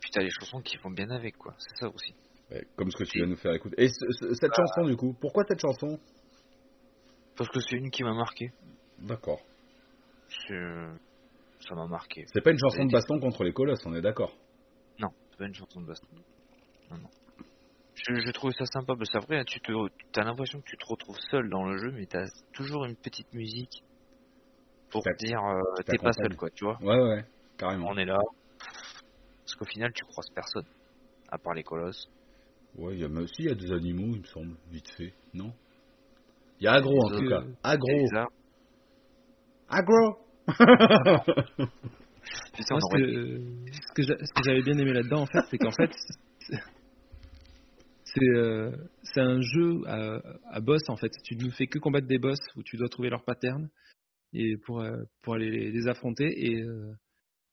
Puis 0.00 0.10
t'as 0.12 0.20
les 0.20 0.28
chansons 0.30 0.60
qui 0.60 0.76
vont 0.76 0.90
bien 0.90 1.08
avec 1.10 1.38
quoi, 1.38 1.54
c'est 1.56 1.76
ça 1.78 1.88
aussi. 1.88 2.12
ouais, 2.50 2.62
comme 2.76 2.90
ce 2.90 2.96
que 2.98 3.04
tu 3.04 3.16
viens 3.18 3.26
de 3.26 3.30
nous 3.30 3.38
faire 3.38 3.54
écouter. 3.54 3.82
Et 3.82 3.88
ce- 3.88 4.06
ce- 4.20 4.34
cette 4.34 4.52
chanson 4.54 4.84
du 4.86 4.96
coup, 4.96 5.16
pourquoi 5.18 5.44
cette 5.48 5.60
chanson? 5.60 5.98
Parce 7.36 7.48
que 7.48 7.60
c'est 7.60 7.76
une 7.76 7.90
qui 7.90 8.04
m'a 8.04 8.12
marqué. 8.12 8.50
D'accord. 8.98 9.40
C'est- 10.28 11.66
Ça 11.68 11.74
m'a 11.74 11.86
marqué. 11.86 12.24
C'est 12.34 12.42
pas 12.42 12.50
une 12.50 12.58
chanson 12.58 12.84
de 12.84 12.92
baston 12.92 13.18
contre 13.18 13.44
les 13.44 13.52
colosses, 13.54 13.86
on 13.86 13.94
est 13.94 14.02
d'accord. 14.02 14.36
Non, 15.32 15.38
c'est 15.38 15.38
pas 15.38 15.46
une 15.46 15.54
chanson 15.54 15.80
de 15.80 15.86
baston. 15.86 16.08
Non, 16.90 16.98
non. 16.98 17.08
Je, 17.94 18.14
je 18.14 18.30
trouve 18.32 18.52
ça 18.52 18.66
sympa, 18.66 18.94
parce 18.96 19.10
qu'après, 19.10 19.38
hein, 19.38 19.44
tu 19.46 19.60
te, 19.60 19.72
as 20.18 20.24
l'impression 20.24 20.60
que 20.60 20.64
tu 20.64 20.76
te 20.76 20.86
retrouves 20.86 21.18
seul 21.30 21.48
dans 21.48 21.64
le 21.64 21.78
jeu, 21.78 21.92
mais 21.92 22.06
t'as 22.06 22.26
toujours 22.52 22.84
une 22.84 22.96
petite 22.96 23.32
musique 23.32 23.82
pour 24.90 25.02
te 25.02 25.24
dire, 25.24 25.42
euh, 25.42 25.60
t'es 25.86 25.98
pas 25.98 26.12
seul, 26.12 26.36
quoi, 26.36 26.50
tu 26.50 26.64
vois. 26.64 26.78
Ouais, 26.82 27.00
ouais, 27.00 27.24
carrément. 27.56 27.88
On 27.88 27.96
est 27.96 28.04
là. 28.04 28.18
Parce 28.58 29.54
qu'au 29.56 29.64
final, 29.64 29.92
tu 29.94 30.04
croises 30.04 30.28
personne, 30.34 30.66
à 31.30 31.38
part 31.38 31.54
les 31.54 31.62
colosses. 31.62 32.08
Ouais, 32.76 32.94
il 32.94 33.00
y 33.00 33.04
a, 33.04 33.08
mais 33.08 33.22
aussi 33.22 33.34
il 33.40 33.46
y 33.46 33.50
a 33.50 33.54
des 33.54 33.72
animaux, 33.72 34.14
il 34.14 34.20
me 34.20 34.26
semble, 34.26 34.56
vite 34.70 34.90
fait, 34.96 35.12
non? 35.34 35.52
Il 36.60 36.64
y 36.64 36.68
a 36.68 36.72
agro 36.72 36.94
en 37.04 37.10
tout 37.10 37.28
cas. 37.28 37.42
Agro. 37.62 37.88
Agro 39.68 40.18
Putain, 42.56 42.74
Moi, 42.78 42.80
ce 42.90 43.92
que, 43.94 44.02
ce 44.04 44.32
que 44.32 44.42
j'avais 44.44 44.62
bien 44.62 44.76
aimé 44.78 44.92
là-dedans, 44.92 45.22
en 45.22 45.26
fait, 45.26 45.40
c'est 45.50 45.58
qu'en 45.58 45.70
fait, 45.72 45.90
c'est- 46.38 46.58
c'est 48.04 48.28
euh, 48.36 48.70
un 49.16 49.40
jeu 49.40 49.80
à, 49.86 50.20
à 50.50 50.60
boss, 50.60 50.82
en 50.88 50.96
fait. 50.96 51.10
Tu 51.24 51.36
ne 51.36 51.50
fais 51.50 51.66
que 51.66 51.78
combattre 51.78 52.06
des 52.06 52.18
boss 52.18 52.38
où 52.56 52.62
tu 52.62 52.76
dois 52.76 52.88
trouver 52.88 53.08
leur 53.10 53.24
pattern 53.24 53.68
et 54.34 54.56
pour, 54.64 54.80
euh, 54.80 55.02
pour 55.22 55.34
aller 55.34 55.50
les, 55.50 55.70
les 55.72 55.88
affronter. 55.88 56.26
Et 56.46 56.62
euh, 56.62 56.92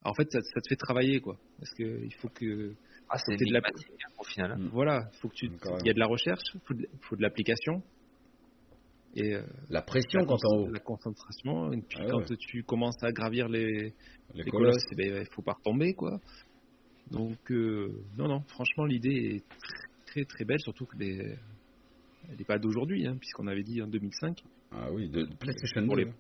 en 0.04 0.14
fait, 0.14 0.30
ça, 0.32 0.40
ça 0.42 0.62
te 0.62 0.68
fait 0.70 0.76
travailler, 0.76 1.22
quoi. 1.22 1.38
Parce 1.58 1.74
que 1.76 1.84
il 2.04 2.14
faut 2.16 2.30
que, 2.30 2.74
Ah, 3.10 3.18
c'est 3.18 3.36
de 3.38 3.54
la- 3.54 3.60
hein, 3.60 4.12
au 4.18 4.24
final. 4.24 4.58
Voilà, 4.72 5.10
faut 5.22 5.30
que 5.30 5.36
tu, 5.36 5.50
Carrément. 5.50 5.80
il 5.82 5.88
y 5.88 5.92
a 5.92 5.94
de 5.94 6.00
la 6.00 6.08
recherche, 6.08 6.42
faut 6.66 6.74
de, 6.74 6.88
faut 7.04 7.16
de 7.16 7.22
l'application. 7.22 7.82
Et 9.16 9.34
euh, 9.36 9.44
La 9.70 9.82
pression 9.82 10.20
la, 10.20 10.26
quand 10.26 10.38
en 10.46 10.58
haut. 10.58 10.70
la 10.72 10.80
concentration, 10.80 11.72
et 11.74 11.82
puis 11.82 11.98
Ah 12.02 12.06
quand 12.10 12.30
ouais. 12.30 12.38
tu 12.40 12.64
commences 12.64 13.02
à 13.04 13.12
gravir 13.12 13.50
les, 13.50 13.96
Les 14.34 14.44
les 14.44 14.52
colosses. 14.52 14.84
eh 14.92 14.96
ben, 14.96 15.24
il 15.28 15.34
faut 15.34 15.42
pas 15.42 15.54
retomber, 15.54 15.94
quoi. 15.96 16.20
Donc, 17.10 17.38
euh, 17.52 18.04
non, 18.18 18.28
non, 18.28 18.42
franchement, 18.48 18.86
l'idée 18.86 19.38
est 19.38 19.46
très, 20.06 20.26
très 20.26 20.46
belle, 20.46 20.60
surtout 20.60 20.86
que 20.86 20.98
les- 20.98 21.38
elle 22.30 22.38
n'est 22.38 22.46
pas 22.46 22.60
d'aujourd'hui, 22.60 23.08
hein, 23.08 23.18
puisqu'on 23.18 23.48
avait 23.48 23.64
dit 23.64 23.82
en 23.82 23.88
2005. 23.88 24.38
Ah 24.72 24.92
oui, 24.92 25.10
de 25.10 25.24
de 25.24 25.36
PlayStation 25.36 25.86
Pour 25.88 25.96
2. 25.96 26.04
les- 26.04 26.12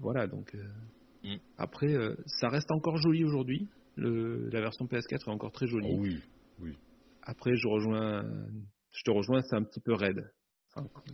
Voilà, 0.00 0.26
donc. 0.26 0.54
euh, 0.54 0.64
Mm. 1.24 1.34
Après, 1.56 1.92
euh, 1.92 2.14
ça 2.26 2.48
reste 2.48 2.70
encore 2.70 2.96
joli 2.98 3.24
aujourd'hui. 3.24 3.66
La 3.96 4.60
version 4.60 4.86
PS4 4.86 5.26
est 5.28 5.32
encore 5.32 5.50
très 5.50 5.66
jolie. 5.66 5.88
Oh 5.90 6.04
oui. 6.60 6.76
Après, 7.22 7.56
je 7.56 7.66
rejoins, 7.66 8.22
je 8.92 9.02
te 9.04 9.10
rejoins, 9.10 9.40
c'est 9.42 9.56
un 9.56 9.64
petit 9.64 9.80
peu 9.80 9.94
raide. 9.94 10.30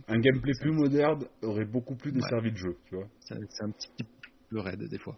Un 0.07 0.19
gameplay 0.19 0.53
plus 0.59 0.71
moderne 0.71 1.25
aurait 1.41 1.65
beaucoup 1.65 1.95
plus 1.95 2.11
desservi 2.11 2.51
le 2.51 2.57
jeu, 2.57 2.77
tu 2.85 2.95
vois. 2.95 3.07
c'est 3.19 3.35
un 3.35 3.71
petit 3.71 3.89
peu 4.49 4.59
raide 4.59 4.83
des 4.89 4.99
fois. 4.99 5.17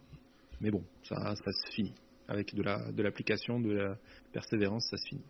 Mais 0.60 0.70
bon, 0.70 0.82
ça, 1.02 1.16
ça 1.16 1.52
se 1.52 1.72
finit. 1.72 1.94
Avec 2.26 2.54
de 2.54 2.62
la 2.62 2.92
de 2.92 3.02
l'application, 3.02 3.60
de 3.60 3.72
la 3.72 3.96
persévérance, 4.32 4.86
ça 4.90 4.96
se 4.96 5.08
finit. 5.08 5.24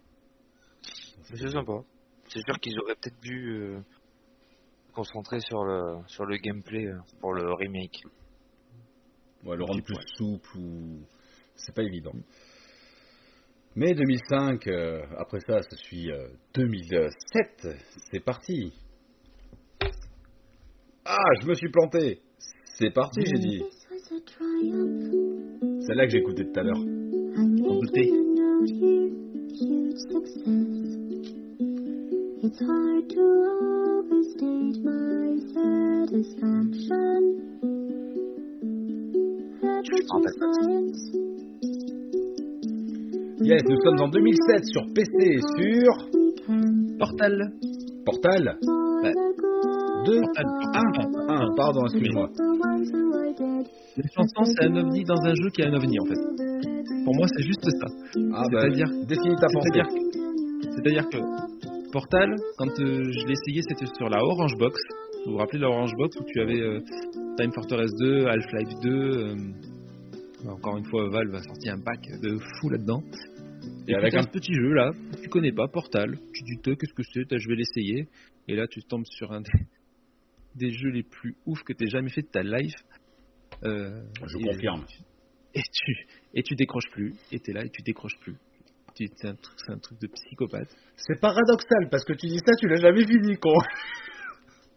C'est 1.23 1.51
sympa. 1.51 1.83
C'est 2.29 2.43
sûr 2.45 2.59
qu'ils 2.61 2.79
auraient 2.81 2.97
peut-être 2.97 3.21
dû 3.21 3.51
euh, 3.51 3.81
se 4.89 4.93
concentrer 4.93 5.41
sur 5.41 5.65
le 5.65 6.03
sur 6.07 6.25
le 6.25 6.37
gameplay 6.39 6.87
euh, 6.87 6.99
pour 7.21 7.35
le 7.35 7.53
remake. 7.53 8.03
Ouais, 9.45 9.57
le 9.57 9.65
rendre 9.65 9.83
plus 9.83 9.97
souple 10.17 10.59
ou. 10.59 11.01
C'est 11.55 11.75
pas 11.75 11.83
évident. 11.83 12.15
Mais 13.75 13.95
2005, 13.95 14.67
euh, 14.67 15.03
après 15.19 15.41
ça, 15.41 15.63
ça 15.63 15.77
suit 15.77 16.11
euh, 16.11 16.29
2007. 16.55 17.69
C'est 18.11 18.25
parti. 18.25 18.73
Ah, 21.21 21.31
je 21.43 21.49
me 21.49 21.55
suis 21.55 21.69
planté. 21.69 22.21
C'est 22.79 22.91
parti, 22.91 23.23
j'ai 23.27 23.39
dit. 23.41 23.61
C'est 25.81 25.95
là 25.95 26.05
que 26.05 26.13
j'ai 26.13 26.19
écouté 26.19 26.45
tout 26.45 26.61
à 26.61 26.63
l'heure. 26.63 26.79
doutais. 26.79 28.09
It's 32.41 32.61
hard 32.61 33.09
to 33.11 33.25
overstate 33.99 34.79
my 34.85 35.41
satisfaction 35.53 37.21
at 39.65 39.83
Je 39.83 39.91
me 39.91 40.01
rappelle 40.13 40.39
pas. 40.39 40.53
science. 40.63 41.03
Yes, 43.41 43.63
nous 43.69 43.81
sommes 43.83 44.01
en 44.03 44.09
2007 44.09 44.67
sur 44.67 44.83
PC 44.95 45.11
et 45.21 45.41
sur 45.41 45.93
Portal. 46.99 47.53
Portal 48.07 48.59
Ouais. 50.09 50.17
2 50.17 50.21
Portal. 50.21 50.47
1 51.29 51.35
1, 51.35 51.55
pardon, 51.57 51.87
excuse-moi. 51.87 52.29
Les 53.97 54.05
chansons, 54.15 54.45
c'est 54.45 54.65
un 54.67 54.77
ovni 54.77 55.05
dans 55.05 55.21
un 55.25 55.35
jeu 55.35 55.49
qui 55.55 55.63
est 55.63 55.67
un 55.67 55.75
ovni 55.75 55.99
en 56.01 56.05
fait. 56.05 57.05
Pour 57.05 57.15
moi, 57.17 57.27
c'est 57.37 57.43
juste 57.45 57.65
ça. 57.65 57.87
Ah 58.35 58.43
bah, 58.53 58.61
C'est-à-dire- 58.61 59.07
définis 59.07 59.37
ta 59.37 59.47
pensée. 59.53 59.83
C'est-à-dire 60.75 61.09
que, 61.09 61.19
Portal, 61.93 62.35
quand 62.59 62.69
euh, 62.81 63.03
je 63.05 63.27
l'ai 63.27 63.33
essayé, 63.33 63.63
c'était 63.69 63.87
sur 63.97 64.09
la 64.09 64.23
Orange 64.23 64.57
Box. 64.59 64.77
Vous 65.27 65.33
vous 65.33 65.39
rappelez 65.39 65.59
de 65.59 65.65
la 65.65 65.71
Orange 65.71 65.93
Box 65.99 66.17
où 66.21 66.25
tu 66.25 66.41
avais 66.41 66.61
euh, 66.61 66.81
Time 67.37 67.51
Fortress 67.55 67.91
2, 68.01 68.27
Half-Life 68.27 68.81
2. 68.83 68.91
euh, 68.91 69.37
encore 70.49 70.77
une 70.77 70.85
fois, 70.85 71.09
Valve 71.11 71.35
a 71.35 71.43
sorti 71.43 71.69
un 71.69 71.81
pack 71.81 72.01
de 72.23 72.39
fou 72.39 72.69
là-dedans. 72.71 73.03
Et 73.89 73.93
Et 73.93 73.95
avec 73.97 74.15
un- 74.15 74.23
petit 74.23 74.53
jeu 74.55 74.73
là, 74.75 74.91
tu 75.23 75.29
connais 75.29 75.53
pas, 75.53 75.67
Portal. 75.67 76.17
Tu 76.33 76.43
dis, 76.45 76.57
qu'est-ce 76.63 76.93
que 76.95 77.03
c'est? 77.13 77.39
Je 77.39 77.49
vais 77.49 77.57
l'essayer. 77.57 78.07
Et 78.47 78.55
là, 78.55 78.67
tu 78.69 78.81
tombes 78.83 79.05
sur 79.07 79.33
un 79.33 79.41
des, 79.41 79.51
des 80.59 80.71
jeux 80.73 80.91
les 80.91 81.03
plus 81.05 81.37
ouf 81.47 81.63
que 81.63 81.73
tu 81.73 81.85
aies 81.85 81.91
jamais 81.91 82.11
fait 82.11 82.23
de 82.23 82.29
ta 82.29 82.43
life. 82.43 82.75
Euh, 83.65 84.03
Je 84.27 84.39
et- 84.39 84.43
confirme. 84.43 84.85
et 85.55 85.63
tu 85.63 86.07
et 86.35 86.43
tu 86.43 86.55
décroches 86.55 86.91
plus 86.93 87.15
et 87.33 87.41
t'es 87.41 87.53
là 87.53 87.65
et 87.65 87.71
tu 87.71 87.83
décroches 87.83 88.19
plus 88.21 88.37
Tu- 88.95 89.09
c'est 89.17 89.29
un 89.29 89.37
un 89.69 89.79
truc 89.79 89.99
de 90.01 90.07
psychopathe 90.09 90.69
C'est 90.97 91.19
paradoxal 91.21 91.89
parce 91.91 92.05
que 92.05 92.13
tu 92.13 92.27
dis 92.27 92.39
ça, 92.39 92.53
tu 92.61 92.69
l'as 92.69 92.81
jamais 92.81 93.07
fini, 93.07 93.37
con. 93.37 93.53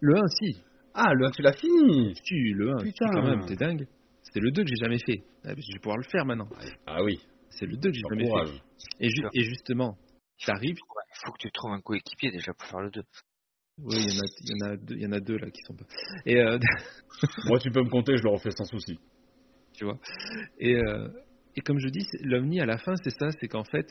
le 0.00 0.16
1 0.16 0.26
si 0.28 0.62
Ah, 0.94 1.12
le 1.14 1.26
1, 1.26 1.30
tu 1.30 1.42
l'as 1.42 1.52
fini. 1.54 2.12
tu 2.24 2.34
le 2.54 2.70
1 2.72 2.78
si, 2.78 2.84
Putain. 2.92 3.10
quand 3.12 3.22
même 3.22 3.44
t'es 3.46 3.56
dingue 3.56 3.86
c'était 4.22 4.40
le 4.40 4.50
2 4.50 4.62
que 4.64 4.68
j'ai 4.68 4.76
jamais 4.84 4.98
fait 4.98 5.22
Ah, 5.44 5.50
je 5.56 5.72
vais 5.74 5.78
pouvoir 5.80 5.98
le 5.98 6.04
faire 6.10 6.24
maintenant 6.24 6.48
Ah 6.86 7.02
oui, 7.04 7.20
c'est 7.50 7.66
le 7.66 7.76
2 7.76 7.90
que 7.90 7.94
j'ai 7.94 8.02
jamais 8.10 8.24
fait 8.26 8.60
et, 9.00 9.08
ju- 9.10 9.28
et 9.34 9.42
justement 9.44 9.96
t'arrives 10.44 10.76
Il 10.78 11.18
faut 11.26 11.32
que 11.32 11.38
tu 11.38 11.50
trouves 11.52 11.72
un 11.72 11.80
coéquipier 11.80 12.30
déjà 12.32 12.52
pour 12.54 12.66
faire 12.68 12.80
le 12.80 12.90
2. 12.90 13.02
Oui 13.84 13.96
il 13.98 14.12
y 14.12 14.16
en 14.16 14.20
a 14.20 14.26
il 14.40 14.50
y 14.50 14.54
en 14.54 14.70
a 14.72 14.76
deux, 14.76 14.94
il 14.96 15.02
y 15.02 15.06
en 15.06 15.12
a 15.12 15.20
deux 15.20 15.36
là 15.36 15.50
qui 15.50 15.60
sont 15.66 15.74
pas 15.74 15.84
et 16.26 16.36
euh, 16.40 16.58
Moi, 17.46 17.58
tu 17.60 17.70
peux 17.70 17.82
me 17.82 17.88
compter, 17.90 18.16
je 18.16 18.22
le 18.24 18.30
refais 18.30 18.50
sans 18.50 18.64
souci. 18.64 18.98
tu 19.74 19.84
vois 19.84 19.98
et 20.58 20.74
euh, 20.76 21.08
et 21.56 21.60
comme 21.60 21.78
je 21.78 21.88
dis 21.88 22.06
l'ovni 22.22 22.60
à 22.60 22.66
la 22.66 22.78
fin 22.78 22.94
c'est 23.02 23.10
ça 23.10 23.28
c'est 23.40 23.48
qu'en 23.48 23.64
fait 23.64 23.86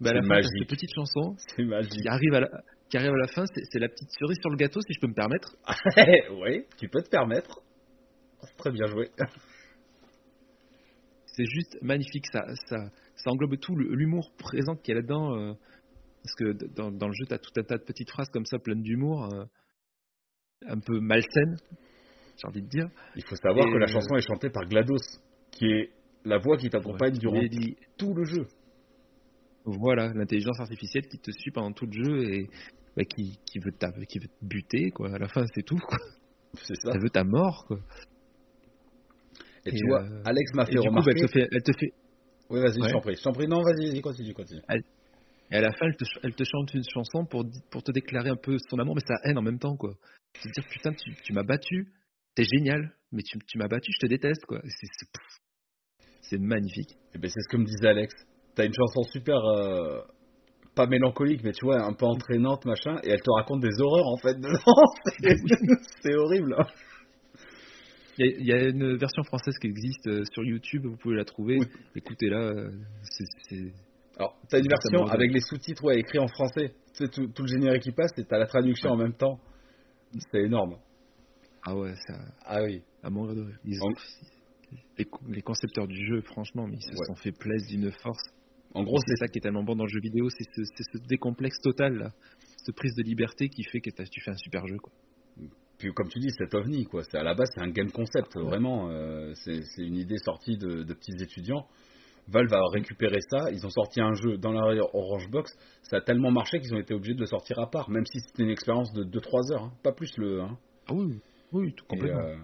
bah, 0.00 0.10
à 0.10 0.14
la 0.14 0.22
fin, 0.22 0.40
cette 0.42 0.68
petite 0.68 0.90
chanson 0.94 1.36
qui 1.56 2.08
arrive 2.08 2.34
à 2.34 2.40
la, 2.40 2.48
qui 2.88 2.96
arrive 2.96 3.12
à 3.12 3.18
la 3.18 3.28
fin 3.28 3.44
c'est 3.46 3.78
la 3.78 3.88
petite 3.88 4.10
cerise 4.18 4.38
sur 4.40 4.50
le 4.50 4.56
gâteau 4.56 4.80
si 4.80 4.92
je 4.94 5.00
peux 5.00 5.08
me 5.08 5.14
permettre 5.14 5.54
oui, 6.42 6.64
tu 6.78 6.88
peux 6.88 7.02
te 7.02 7.10
permettre. 7.10 7.60
C'est 8.42 8.56
très 8.56 8.70
bien 8.70 8.86
joué. 8.86 9.10
c'est 11.26 11.44
juste 11.44 11.76
magnifique. 11.82 12.26
Ça, 12.32 12.40
ça, 12.68 12.76
ça 13.16 13.30
englobe 13.30 13.58
tout 13.58 13.76
l'humour 13.76 14.32
présent 14.38 14.76
qu'il 14.76 14.94
y 14.94 14.96
a 14.96 15.00
là-dedans. 15.00 15.36
euh, 15.36 15.52
parce 16.22 16.34
que 16.36 16.52
dans, 16.74 16.90
dans 16.90 17.06
le 17.08 17.12
jeu, 17.14 17.26
tu 17.26 17.34
as 17.34 17.38
tout 17.38 17.52
un 17.56 17.62
tas 17.62 17.78
de 17.78 17.84
petites 17.84 18.10
phrases 18.10 18.28
comme 18.30 18.44
ça, 18.46 18.58
pleines 18.58 18.82
d'humour, 18.82 19.28
euh, 19.32 19.44
un 20.66 20.78
peu 20.78 21.00
malsaines, 21.00 21.56
j'ai 22.36 22.46
envie 22.48 22.62
de 22.62 22.68
dire. 22.68 22.88
Il 23.16 23.24
faut 23.24 23.36
savoir 23.36 23.66
Et 23.66 23.72
que 23.72 23.76
la 23.78 23.84
euh, 23.86 23.92
chanson 23.92 24.16
est 24.16 24.26
chantée 24.26 24.50
par 24.50 24.64
GLaDOS, 24.66 25.20
qui 25.50 25.66
est 25.66 25.90
la 26.24 26.38
voix 26.38 26.56
qui 26.56 26.68
t'accompagne 26.68 27.14
durant 27.18 27.40
dit- 27.42 27.76
tout 27.96 28.12
le 28.14 28.24
jeu. 28.24 28.46
voilà, 29.64 30.12
l'intelligence 30.14 30.58
artificielle 30.60 31.06
qui 31.08 31.18
te 31.18 31.30
suit 31.30 31.50
pendant 31.50 31.72
tout 31.72 31.86
le 31.86 31.92
jeu 32.04 32.30
et 32.32 32.48
bah, 32.96 33.04
qui, 33.04 33.38
qui, 33.46 33.58
veut 33.60 33.72
ta, 33.72 33.90
qui 33.92 34.18
veut 34.18 34.28
te 34.28 34.44
buter. 34.44 34.90
Quoi. 34.90 35.14
À 35.14 35.18
la 35.18 35.28
fin, 35.28 35.44
c'est 35.54 35.62
tout. 35.62 35.78
Quoi. 35.78 35.98
C'est 36.54 36.74
ça. 36.82 36.90
Elle 36.94 37.00
veut 37.02 37.10
ta 37.10 37.24
mort. 37.24 37.64
Quoi. 37.66 37.78
Et, 39.64 39.68
Et, 39.70 39.72
tu 39.72 39.86
vois, 39.86 40.02
euh, 40.02 40.22
Alex 40.24 40.52
m'a 40.54 40.66
fait 40.66 40.74
coup, 40.76 40.82
bah, 40.84 40.88
remarquer. 40.90 41.10
elle, 41.14 41.26
te 41.26 41.32
fait, 41.32 41.48
elle 41.52 41.62
te 41.62 41.72
fait. 41.78 41.92
Oui, 42.50 42.60
vas-y, 42.60 42.74
je 42.74 42.80
Ouais. 42.80 42.92
t'en 42.92 43.00
prie. 43.00 43.14
Je 43.16 43.22
t'en 43.22 43.32
prie. 43.32 43.46
Non, 43.46 43.62
vas-y, 43.62 43.86
vas-y, 43.90 44.00
continue, 44.00 44.32
continue. 44.34 44.60
Et 45.52 45.56
à 45.56 45.60
la 45.60 45.72
fin, 45.72 45.86
elle 45.86 45.96
te, 45.96 46.04
ch- 46.04 46.18
elle 46.22 46.34
te 46.34 46.44
chante 46.44 46.72
une 46.74 46.84
chanson 46.92 47.24
pour, 47.24 47.44
pour 47.70 47.82
te 47.82 47.90
déclarer 47.92 48.30
un 48.30 48.36
peu 48.36 48.56
son 48.70 48.78
amour, 48.78 48.94
mais 48.94 49.02
sa 49.06 49.14
haine 49.28 49.38
en 49.38 49.42
même 49.42 49.58
temps. 49.58 49.76
quoi. 49.76 49.94
Se 50.40 50.48
dire, 50.48 50.64
putain, 50.70 50.92
tu, 50.92 51.14
tu 51.24 51.32
m'as 51.32 51.42
battu, 51.42 51.92
t'es 52.34 52.44
génial, 52.44 52.92
mais 53.12 53.22
tu, 53.22 53.38
tu 53.46 53.58
m'as 53.58 53.66
battu, 53.68 53.90
je 53.92 54.06
te 54.06 54.06
déteste. 54.06 54.44
quoi. 54.46 54.60
C'est- 56.22 56.38
magnifique. 56.38 56.90
Et 57.14 57.18
ben, 57.18 57.28
c'est 57.28 57.40
ce 57.40 57.48
que 57.48 57.56
me 57.56 57.64
disait 57.64 57.88
Alex. 57.88 58.14
T'as 58.54 58.64
une 58.66 58.72
chanson 58.74 59.02
super. 59.10 59.36
euh, 59.44 60.00
pas 60.76 60.86
mélancolique, 60.86 61.42
mais 61.42 61.50
tu 61.50 61.64
vois, 61.64 61.82
un 61.84 61.92
peu 61.92 62.06
entraînante, 62.06 62.64
machin, 62.64 63.00
et 63.02 63.10
elle 63.10 63.20
te 63.20 63.30
raconte 63.32 63.60
des 63.60 63.80
horreurs 63.80 64.06
en 64.06 64.16
fait 64.18 64.34
dedans. 64.38 64.84
C'est- 66.02 66.14
horrible. 66.14 66.54
hein. 66.56 66.66
Il 68.18 68.26
y, 68.26 68.28
a, 68.28 68.36
il 68.38 68.46
y 68.46 68.52
a 68.52 68.68
une 68.68 68.96
version 68.96 69.22
française 69.24 69.54
qui 69.60 69.66
existe 69.66 70.06
euh, 70.06 70.22
sur 70.32 70.44
YouTube, 70.44 70.84
vous 70.86 70.96
pouvez 70.96 71.16
la 71.16 71.24
trouver. 71.24 71.56
Oui. 71.58 71.66
Écoutez-la, 71.96 72.38
euh, 72.38 72.70
c'est 73.02 73.72
Alors, 74.20 74.36
t'as 74.50 74.58
une 74.58 74.68
version 74.68 75.06
avec 75.06 75.32
les 75.32 75.40
sous-titres 75.40 75.82
ouais, 75.84 75.98
écrits 75.98 76.18
en 76.18 76.28
français. 76.28 76.74
Tu 76.94 77.04
sais, 77.04 77.08
tout, 77.08 77.26
tout 77.28 77.42
le 77.42 77.48
générique 77.48 77.82
qui 77.84 77.92
passe 77.92 78.10
et 78.18 78.24
t'as 78.24 78.38
la 78.38 78.46
traduction 78.46 78.90
en 78.90 78.96
même 78.96 79.14
temps. 79.14 79.40
C'est 80.30 80.42
énorme. 80.42 80.76
ah 81.64 81.74
ouais, 81.74 81.94
ça 82.06 82.18
Ah 82.44 82.62
oui. 82.62 82.82
à 83.02 83.08
mourir 83.08 83.34
de. 83.34 83.50
Ils 83.64 83.80
ont- 83.82 83.94
les, 84.98 85.06
co- 85.06 85.20
les 85.26 85.40
concepteurs 85.40 85.86
du 85.88 86.06
jeu, 86.06 86.20
franchement, 86.20 86.66
mais 86.66 86.76
ils 86.76 86.82
se 86.82 86.90
Ouais. 86.98 87.06
sont 87.06 87.14
fait 87.14 87.32
plaisir 87.32 87.80
d'une 87.80 87.90
force. 87.92 88.22
En 88.74 88.82
gros, 88.84 88.98
c'est 88.98 89.14
c'est 89.16 89.24
ça 89.24 89.28
qui 89.28 89.38
est 89.38 89.40
tellement 89.40 89.64
bon 89.64 89.74
dans 89.74 89.84
le 89.84 89.90
jeu 89.90 90.00
vidéo, 90.00 90.28
c'est 90.28 90.44
ce, 90.44 90.62
c'est 90.76 90.84
ce 90.92 90.98
décomplexe 91.08 91.58
total, 91.62 91.94
là. 91.96 92.10
cette 92.58 92.76
prise 92.76 92.94
de 92.96 93.02
liberté 93.02 93.48
qui 93.48 93.64
fait 93.64 93.80
que 93.80 93.88
tu 93.90 94.20
fais 94.20 94.30
un 94.32 94.36
super 94.36 94.66
jeu. 94.66 94.76
Quoi. 94.76 94.92
Puis 95.78 95.92
comme 95.94 96.08
tu 96.08 96.18
dis, 96.18 96.28
c'est 96.36 96.54
ovni 96.54 96.84
quoi. 96.84 97.02
C'est 97.04 97.16
à 97.16 97.22
la 97.22 97.34
base 97.34 97.48
c'est 97.54 97.62
un 97.62 97.70
game 97.70 97.90
concept 97.90 98.36
vraiment. 98.36 98.90
euh, 98.90 99.32
c'est 99.34 99.62
c'est 99.62 99.82
une 99.82 99.96
idée 99.96 100.18
sortie 100.18 100.58
de, 100.58 100.82
de 100.82 100.92
petits 100.94 101.16
étudiants. 101.22 101.66
Valve 102.30 102.52
a 102.52 102.62
récupéré 102.72 103.18
ça. 103.30 103.50
Ils 103.50 103.64
ont 103.66 103.70
sorti 103.70 104.00
un 104.00 104.12
jeu 104.14 104.38
dans 104.38 104.52
leur 104.52 104.94
Orange 104.94 105.28
Box. 105.30 105.50
Ça 105.82 105.96
a 105.96 106.00
tellement 106.00 106.30
marché 106.30 106.60
qu'ils 106.60 106.72
ont 106.74 106.78
été 106.78 106.94
obligés 106.94 107.14
de 107.14 107.20
le 107.20 107.26
sortir 107.26 107.58
à 107.58 107.68
part, 107.68 107.90
même 107.90 108.04
si 108.06 108.18
c'était 108.20 108.42
une 108.44 108.50
expérience 108.50 108.92
de 108.92 109.04
2-3 109.04 109.52
heures, 109.52 109.64
hein. 109.64 109.72
pas 109.82 109.92
plus 109.92 110.16
le. 110.18 110.40
Hein. 110.42 110.56
Ah 110.88 110.92
oui, 110.94 111.18
oui, 111.52 111.72
tout 111.74 111.84
Et, 111.84 111.88
complètement. 111.88 112.20
euh, 112.20 112.36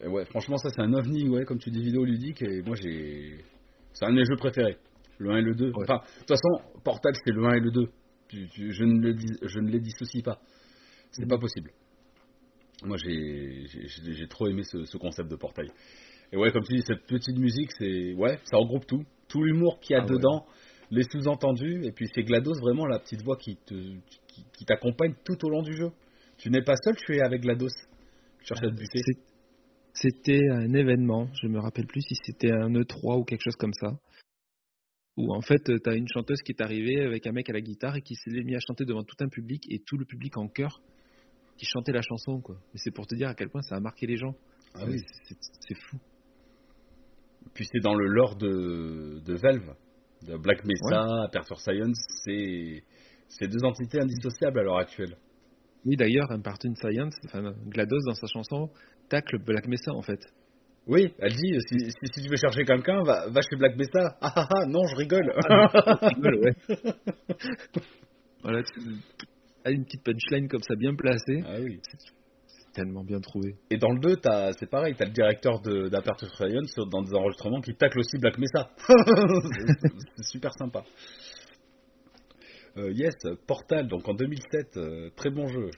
et 0.00 0.08
ouais, 0.08 0.24
franchement 0.26 0.56
ça 0.56 0.68
c'est 0.70 0.80
un 0.82 0.92
ovni 0.92 1.28
ouais, 1.28 1.44
comme 1.44 1.58
tu 1.58 1.70
dis 1.70 1.82
vidéo 1.82 2.04
ludique 2.04 2.42
et 2.42 2.62
moi 2.62 2.74
j'ai. 2.76 3.44
C'est 3.92 4.06
un 4.06 4.10
de 4.10 4.16
mes 4.16 4.24
jeux 4.24 4.36
préférés. 4.36 4.76
Le 5.18 5.30
1 5.30 5.36
et 5.36 5.42
le 5.42 5.54
2. 5.54 5.66
Ouais. 5.66 5.72
Enfin, 5.84 5.98
de 6.04 6.18
toute 6.18 6.28
façon, 6.28 6.80
Portal 6.82 7.12
c'est 7.24 7.30
le 7.32 7.44
1 7.44 7.54
et 7.54 7.60
le 7.60 7.70
2. 7.70 7.86
Tu- 8.28 8.48
tu- 8.48 8.72
je, 8.72 8.82
ne 8.84 9.00
le 9.00 9.14
dis- 9.14 9.38
je 9.42 9.60
ne 9.60 9.70
les 9.70 9.78
dissocie 9.78 10.24
pas. 10.24 10.40
C'est 11.12 11.22
Mhm. 11.22 11.28
pas 11.28 11.38
possible. 11.38 11.70
Moi, 12.82 12.96
j'ai 12.96 13.66
j'ai 13.68 14.26
trop 14.26 14.48
aimé 14.48 14.62
ce, 14.64 14.84
ce 14.84 14.96
concept 14.98 15.30
de 15.30 15.36
portail. 15.36 15.68
Et 16.32 16.36
ouais, 16.36 16.50
comme 16.52 16.62
tu 16.64 16.74
dis, 16.74 16.82
cette 16.86 17.06
petite 17.06 17.38
musique, 17.38 17.70
c'est 17.78 18.14
ouais, 18.14 18.38
ça 18.44 18.56
regroupe 18.56 18.86
tout, 18.86 19.04
tout 19.28 19.42
l'humour 19.42 19.78
qu'il 19.80 19.94
y 19.94 19.96
a 19.98 20.02
Ah 20.02 20.06
ouais. 20.06 20.10
dedans, 20.16 20.46
les 20.90 21.04
sous-entendus, 21.04 21.84
et 21.84 21.92
puis 21.92 22.08
c'est 22.14 22.22
Glados 22.22 22.58
vraiment 22.60 22.86
la 22.86 22.98
petite 22.98 23.22
voix 23.22 23.36
qui 23.36 23.56
te 23.56 23.74
qui, 23.74 24.44
qui 24.52 24.64
t'accompagne 24.64 25.14
tout 25.24 25.44
au 25.44 25.48
long 25.50 25.62
du 25.62 25.76
jeu. 25.76 25.90
Tu 26.38 26.50
n'es 26.50 26.62
pas 26.62 26.74
seul, 26.76 26.96
tu 26.96 27.14
es 27.16 27.20
avec 27.20 27.42
GLaDOS. 27.42 27.68
Tu 28.40 28.46
cherches 28.46 28.62
à 28.64 28.68
te 28.68 28.74
buter. 28.76 28.98
C'est- 29.04 29.20
C'était 29.96 30.40
un 30.50 30.74
événement, 30.74 31.28
je 31.40 31.46
me 31.46 31.60
rappelle 31.60 31.86
plus 31.86 32.00
si 32.02 32.16
c'était 32.24 32.50
un 32.50 32.68
E3 32.74 33.20
ou 33.20 33.24
quelque 33.24 33.42
chose 33.44 33.54
comme 33.56 33.72
ça. 33.74 33.92
Où 35.16 35.32
en 35.32 35.40
fait, 35.40 35.62
tu 35.62 35.88
as 35.88 35.94
une 35.94 36.08
chanteuse 36.08 36.42
qui 36.42 36.50
est 36.50 36.60
arrivée 36.60 37.00
avec 37.02 37.24
un 37.28 37.32
mec 37.32 37.48
à 37.48 37.52
la 37.52 37.60
guitare 37.60 37.94
et 37.96 38.02
qui 38.02 38.16
s'est 38.16 38.30
mis 38.42 38.56
à 38.56 38.58
chanter 38.66 38.84
devant 38.84 39.04
tout 39.04 39.14
un 39.20 39.28
public 39.28 39.62
et 39.70 39.78
tout 39.78 39.96
le 39.96 40.04
public 40.04 40.36
en 40.36 40.48
chœur 40.48 40.80
qui 41.56 41.66
chantait 41.66 41.92
la 41.92 42.02
chanson. 42.02 42.40
quoi. 42.40 42.56
Et 42.74 42.78
c'est 42.78 42.90
pour 42.90 43.06
te 43.06 43.14
dire 43.14 43.28
à 43.28 43.34
quel 43.34 43.48
point 43.48 43.62
ça 43.62 43.76
a 43.76 43.80
marqué 43.80 44.06
les 44.08 44.16
gens. 44.16 44.34
Ah 44.74 44.84
oui. 44.88 44.98
C'est 45.60 45.78
fou. 45.78 45.98
Puis 47.54 47.68
c'est 47.72 47.80
dans 47.80 47.94
le 47.94 48.06
lore 48.06 48.36
de, 48.36 49.20
de 49.24 49.34
Valve, 49.34 49.74
de 50.26 50.36
Black 50.36 50.64
Mesa, 50.64 51.06
Aperture 51.24 51.60
Science, 51.60 52.04
c'est 52.24 53.48
deux 53.48 53.64
entités 53.64 54.00
indissociables 54.00 54.58
à 54.58 54.62
l'heure 54.62 54.78
actuelle. 54.78 55.16
Oui, 55.86 55.96
d'ailleurs, 55.96 56.30
Impartune 56.30 56.74
Science, 56.76 57.14
enfin, 57.26 57.52
GLaDOS 57.68 58.04
dans 58.06 58.14
sa 58.14 58.26
chanson, 58.26 58.70
tacle 59.08 59.38
Black 59.38 59.66
Mesa 59.68 59.92
en 59.92 60.02
fait. 60.02 60.20
Oui, 60.86 61.14
elle 61.18 61.32
dit 61.32 61.58
si, 61.68 61.78
si, 61.78 62.06
si 62.12 62.22
tu 62.22 62.28
veux 62.28 62.36
chercher 62.36 62.64
quelqu'un, 62.64 63.02
va, 63.04 63.28
va 63.28 63.40
chez 63.40 63.56
Black 63.56 63.76
Mesa. 63.76 64.16
Ah 64.20 64.32
ah 64.36 64.48
ah, 64.50 64.66
non, 64.66 64.84
je 64.86 64.96
rigole. 64.96 65.32
Je 65.34 66.14
rigole, 66.14 66.38
ouais. 66.44 66.54
voilà, 68.42 68.62
une 69.66 69.84
petite 69.84 70.04
punchline 70.04 70.48
comme 70.48 70.62
ça 70.62 70.74
bien 70.74 70.94
placée. 70.94 71.42
ah 71.46 71.56
oui. 71.60 71.80
Tellement 72.74 73.04
bien 73.04 73.20
trouvé. 73.20 73.54
Et 73.70 73.76
dans 73.78 73.90
le 73.90 74.00
2, 74.00 74.16
t'as- 74.16 74.52
c'est 74.58 74.68
pareil, 74.68 74.94
t'as 74.98 75.04
le 75.04 75.12
directeur 75.12 75.60
d'Aperture 75.60 76.28
Science 76.34 76.74
dans 76.90 77.02
des 77.02 77.14
enregistrements 77.14 77.60
qui 77.60 77.74
tacle 77.76 77.98
aussi 78.00 78.18
Black 78.18 78.36
Mesa. 78.36 78.68
c'est 78.88 79.92
c'est 80.16 80.24
super 80.24 80.52
sympa. 80.58 80.82
Euh, 82.76 82.90
yes, 82.92 83.14
Portal, 83.46 83.86
donc 83.86 84.08
en 84.08 84.14
2007, 84.14 84.76
euh, 84.76 85.10
très 85.14 85.30
bon 85.30 85.46
jeu. 85.46 85.70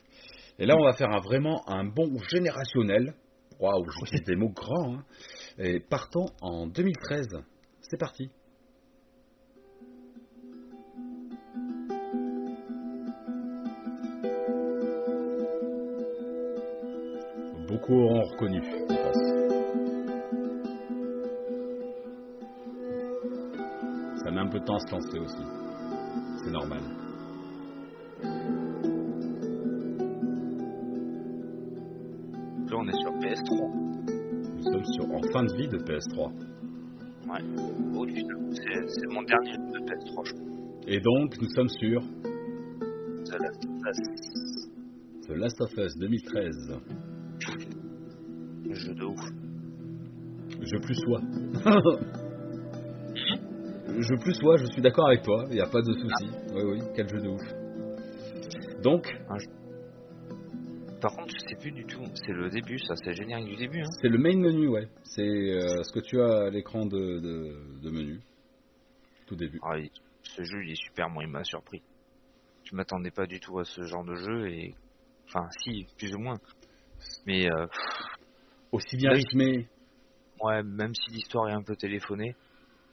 Et 0.57 0.65
là, 0.65 0.75
on 0.75 0.83
va 0.83 0.93
faire 0.93 1.09
un, 1.11 1.19
vraiment 1.19 1.61
un 1.69 1.83
bon 1.85 2.17
générationnel. 2.33 3.13
Waouh, 3.59 3.85
j'utilise 3.91 4.23
des 4.25 4.35
mots 4.35 4.49
grands. 4.49 4.95
hein. 4.95 5.03
Et 5.59 5.79
partons 5.79 6.25
en 6.41 6.65
2013. 6.65 7.27
C'est 7.81 7.97
parti. 7.99 8.29
Beaucoup 17.87 18.01
auront 18.01 18.21
reconnu, 18.23 18.61
je 18.63 18.69
pense. 18.95 19.17
Ça 24.23 24.31
met 24.31 24.39
un 24.41 24.47
peu 24.47 24.59
de 24.59 24.65
temps 24.65 24.75
à 24.75 24.79
se 24.79 24.91
lancer 24.91 25.19
aussi. 25.19 25.43
C'est 26.43 26.51
normal. 26.51 26.81
Là, 32.65 32.75
on 32.75 32.87
est 32.87 32.99
sur 32.99 33.11
PS3. 33.19 33.71
Nous 34.57 34.63
sommes 34.63 34.85
sur, 34.85 35.05
en 35.05 35.21
fin 35.31 35.43
de 35.45 35.53
vie 35.55 35.69
de 35.69 35.77
PS3. 35.77 36.31
Oh, 37.95 38.05
putain, 38.05 38.35
c'est 38.51 38.87
c'est 38.89 39.07
mon 39.13 39.23
dernier 39.23 39.57
de 39.57 39.79
PS3, 39.85 40.25
je 40.25 40.33
crois. 40.33 40.47
Et 40.87 40.99
donc, 40.99 41.37
nous 41.41 41.49
sommes 41.55 41.69
sur 41.69 42.01
The 43.23 43.37
Last 43.39 43.65
of 43.65 43.71
Us. 43.87 43.99
The 45.25 45.31
Last 45.31 45.61
of 45.61 45.77
Us 45.77 45.95
2013. 45.97 47.16
Jeu 48.69 48.93
de 48.93 49.05
ouf. 49.05 49.21
Je 50.61 50.77
plus 50.77 50.95
sois. 50.95 51.21
je 53.99 54.15
plus 54.21 54.33
sois, 54.35 54.57
je 54.57 54.65
suis 54.71 54.81
d'accord 54.81 55.07
avec 55.07 55.23
toi, 55.23 55.45
il 55.49 55.55
n'y 55.55 55.61
a 55.61 55.67
pas 55.67 55.81
de 55.81 55.93
souci. 55.93 56.29
Oui, 56.53 56.63
oui, 56.63 56.79
quel 56.95 57.07
jeu 57.07 57.19
de 57.21 57.29
ouf. 57.29 57.41
Donc, 58.83 59.07
Par 61.01 61.15
contre, 61.15 61.33
je 61.33 61.39
sais 61.49 61.55
plus 61.59 61.71
du 61.71 61.85
tout. 61.85 62.03
C'est 62.13 62.33
le 62.33 62.49
début, 62.49 62.79
ça, 62.79 62.95
c'est 62.95 63.09
le 63.09 63.15
générique 63.15 63.47
du 63.47 63.55
début. 63.55 63.81
Hein. 63.81 63.89
c'est 64.01 64.09
le 64.09 64.17
main 64.17 64.37
menu, 64.37 64.67
ouais. 64.67 64.87
C'est 65.03 65.21
euh, 65.21 65.83
ce 65.83 65.91
que 65.93 65.99
tu 65.99 66.21
as 66.21 66.45
à 66.45 66.49
l'écran 66.49 66.85
de, 66.85 67.19
de, 67.19 67.81
de 67.81 67.89
menu. 67.89 68.21
Tout 69.25 69.35
début. 69.35 69.59
Ah, 69.63 69.75
ce 70.23 70.43
jeu, 70.43 70.63
il 70.63 70.71
est 70.71 70.81
super. 70.81 71.09
Moi, 71.09 71.23
il 71.23 71.29
m'a 71.29 71.43
surpris. 71.43 71.81
Je 72.63 72.75
m'attendais 72.75 73.11
pas 73.11 73.25
du 73.25 73.39
tout 73.39 73.59
à 73.59 73.63
ce 73.63 73.81
genre 73.83 74.03
de 74.03 74.15
jeu 74.15 74.47
et, 74.49 74.75
enfin, 75.27 75.47
si, 75.63 75.85
plus 75.97 76.13
ou 76.15 76.19
moins. 76.19 76.37
Mais 77.25 77.49
euh, 77.51 77.67
Aussi 78.71 78.97
bien 78.97 79.11
rythmé. 79.11 79.67
ouais, 80.41 80.63
même 80.63 80.93
si 80.93 81.11
l'histoire 81.11 81.49
est 81.49 81.53
un 81.53 81.63
peu 81.63 81.75
téléphonée, 81.75 82.35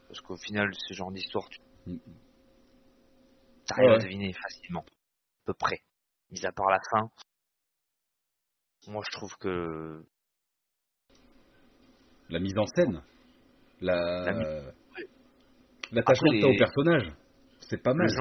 parce 0.07 0.21
qu'au 0.21 0.37
final, 0.37 0.69
ce 0.73 0.93
genre 0.93 1.11
d'histoire, 1.11 1.47
tu 1.49 1.59
Mm. 1.87 1.97
t'arrives 3.67 3.89
Ouais. 3.89 3.95
à 3.95 3.99
deviner 3.99 4.33
facilement, 4.33 4.81
à 4.81 5.45
peu 5.45 5.53
près. 5.53 5.79
Mis 6.31 6.43
à 6.45 6.51
part 6.51 6.69
la 6.71 6.79
fin, 6.91 7.09
moi, 8.87 9.03
je 9.05 9.11
trouve 9.17 9.35
que 9.37 10.03
La 12.29 12.39
mise 12.39 12.57
en 12.57 12.65
scène. 12.65 13.03
La... 13.81 13.93
La 14.31 14.73
L'attachement 15.91 16.31
que 16.31 16.37
Après, 16.37 16.41
t'as 16.41 16.47
au 16.47 16.51
les- 16.51 16.57
personnage. 16.57 17.13
C'est 17.59 17.83
pas 17.83 17.93
mal. 17.93 18.07
le 18.07 18.11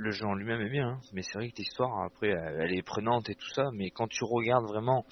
le 0.00 0.10
jeu 0.12 0.24
en 0.26 0.34
lui-même 0.34 0.60
est 0.60 0.70
bien, 0.70 0.88
hein. 0.90 1.00
mais 1.12 1.22
c'est 1.22 1.38
vrai 1.38 1.50
que 1.50 1.56
l'histoire 1.56 2.04
après 2.04 2.28
elle, 2.28 2.72
est 2.72 2.82
prenante 2.82 3.28
et 3.28 3.34
tout 3.34 3.48
ça, 3.54 3.64
mais 3.74 3.90
quand 3.90 4.06
tu 4.06 4.22
regardes 4.22 4.66
vraiment, 4.66 5.04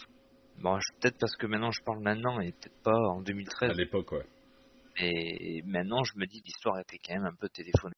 bon 0.63 0.79
peut-être 1.01 1.19
parce 1.19 1.37
que 1.37 1.47
maintenant 1.47 1.73
je 1.73 1.83
parle 1.83 2.01
maintenant 2.03 2.39
et 2.41 2.53
peut-être 2.53 2.83
pas 2.85 2.97
en 2.97 3.21
À 3.21 3.25
2013, 3.25 3.77
l'époque, 3.77 4.13
ouais. 4.13 4.25
mais 5.01 5.61
maintenant 5.65 6.05
je 6.05 6.17
me 6.19 6.27
dis 6.27 6.41
l'histoire 6.45 6.79
était 6.79 6.99
quand 7.05 7.15
même 7.15 7.25
un 7.27 7.35
peu 7.35 7.49
téléphonée. 7.49 7.95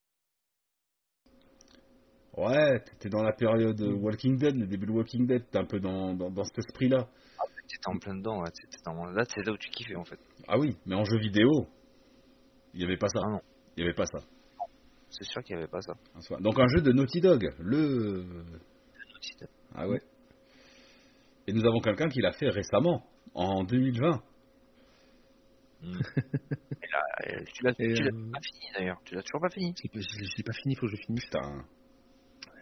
Ouais, 2.36 2.80
t'étais 2.84 3.08
dans 3.10 3.22
la 3.22 3.32
période 3.32 3.80
Walking 3.80 4.38
Dead, 4.38 4.56
le 4.56 4.66
début 4.66 4.86
de 4.86 4.92
Walking 4.92 5.26
Dead, 5.26 5.44
t'es 5.50 5.58
un 5.58 5.64
peu 5.66 5.80
dans, 5.80 6.14
dans, 6.14 6.30
dans 6.30 6.44
cet 6.44 6.58
esprit-là. 6.58 7.08
T'étais 7.68 7.88
en 7.88 7.98
plein 7.98 8.14
dedans, 8.14 8.40
ouais, 8.40 8.50
t'étais 8.50 8.78
dans- 8.86 9.04
là 9.06 9.24
c'est 9.28 9.44
là 9.44 9.52
où 9.52 9.58
tu 9.58 9.68
kiffais 9.70 9.96
en 9.96 10.04
fait. 10.04 10.18
Ah 10.46 10.58
oui, 10.58 10.74
mais 10.86 10.94
en 10.94 11.04
jeu 11.04 11.18
vidéo, 11.18 11.50
il 12.72 12.78
n'y 12.78 12.84
avait 12.86 12.96
pas 12.96 13.08
ça. 13.08 13.20
Ah 13.24 13.30
non. 13.30 13.40
Il 13.76 13.82
n'y 13.82 13.88
avait 13.88 13.94
pas 13.96 14.06
ça. 14.06 14.20
C'est 15.10 15.24
sûr 15.24 15.42
qu'il 15.42 15.56
n'y 15.56 15.62
avait 15.62 15.70
pas 15.70 15.80
ça. 15.80 15.94
Donc 16.40 16.58
un 16.58 16.68
jeu 16.68 16.82
de 16.82 16.92
Naughty 16.92 17.20
Dog, 17.20 17.52
le... 17.60 18.24
Ah 19.74 19.88
ouais. 19.88 20.00
Et 21.46 21.52
nous 21.52 21.64
avons 21.64 21.80
quelqu'un 21.80 22.08
qui 22.08 22.20
l'a 22.20 22.32
fait 22.32 22.50
récemment, 22.50 23.06
en 23.34 23.64
2020. 23.64 24.22
Mm. 25.80 26.00
Et 27.24 27.32
là, 27.32 27.42
tu 27.52 27.62
l'as 27.64 27.70
euh, 27.70 28.30
pas 28.32 28.40
fini 28.40 28.66
d'ailleurs, 28.74 29.00
tu 29.04 29.14
l'as 29.14 29.22
toujours 29.22 29.40
pas 29.40 29.50
fini. 29.50 29.72
Je 29.76 29.88
l'ai 30.36 30.42
pas- 30.44 30.52
fini, 30.52 30.74
il 30.74 30.76
faut 30.78 30.86
que 30.86 30.92
je 30.96 31.02
finisse. 31.06 31.24
Putain. 31.24 31.64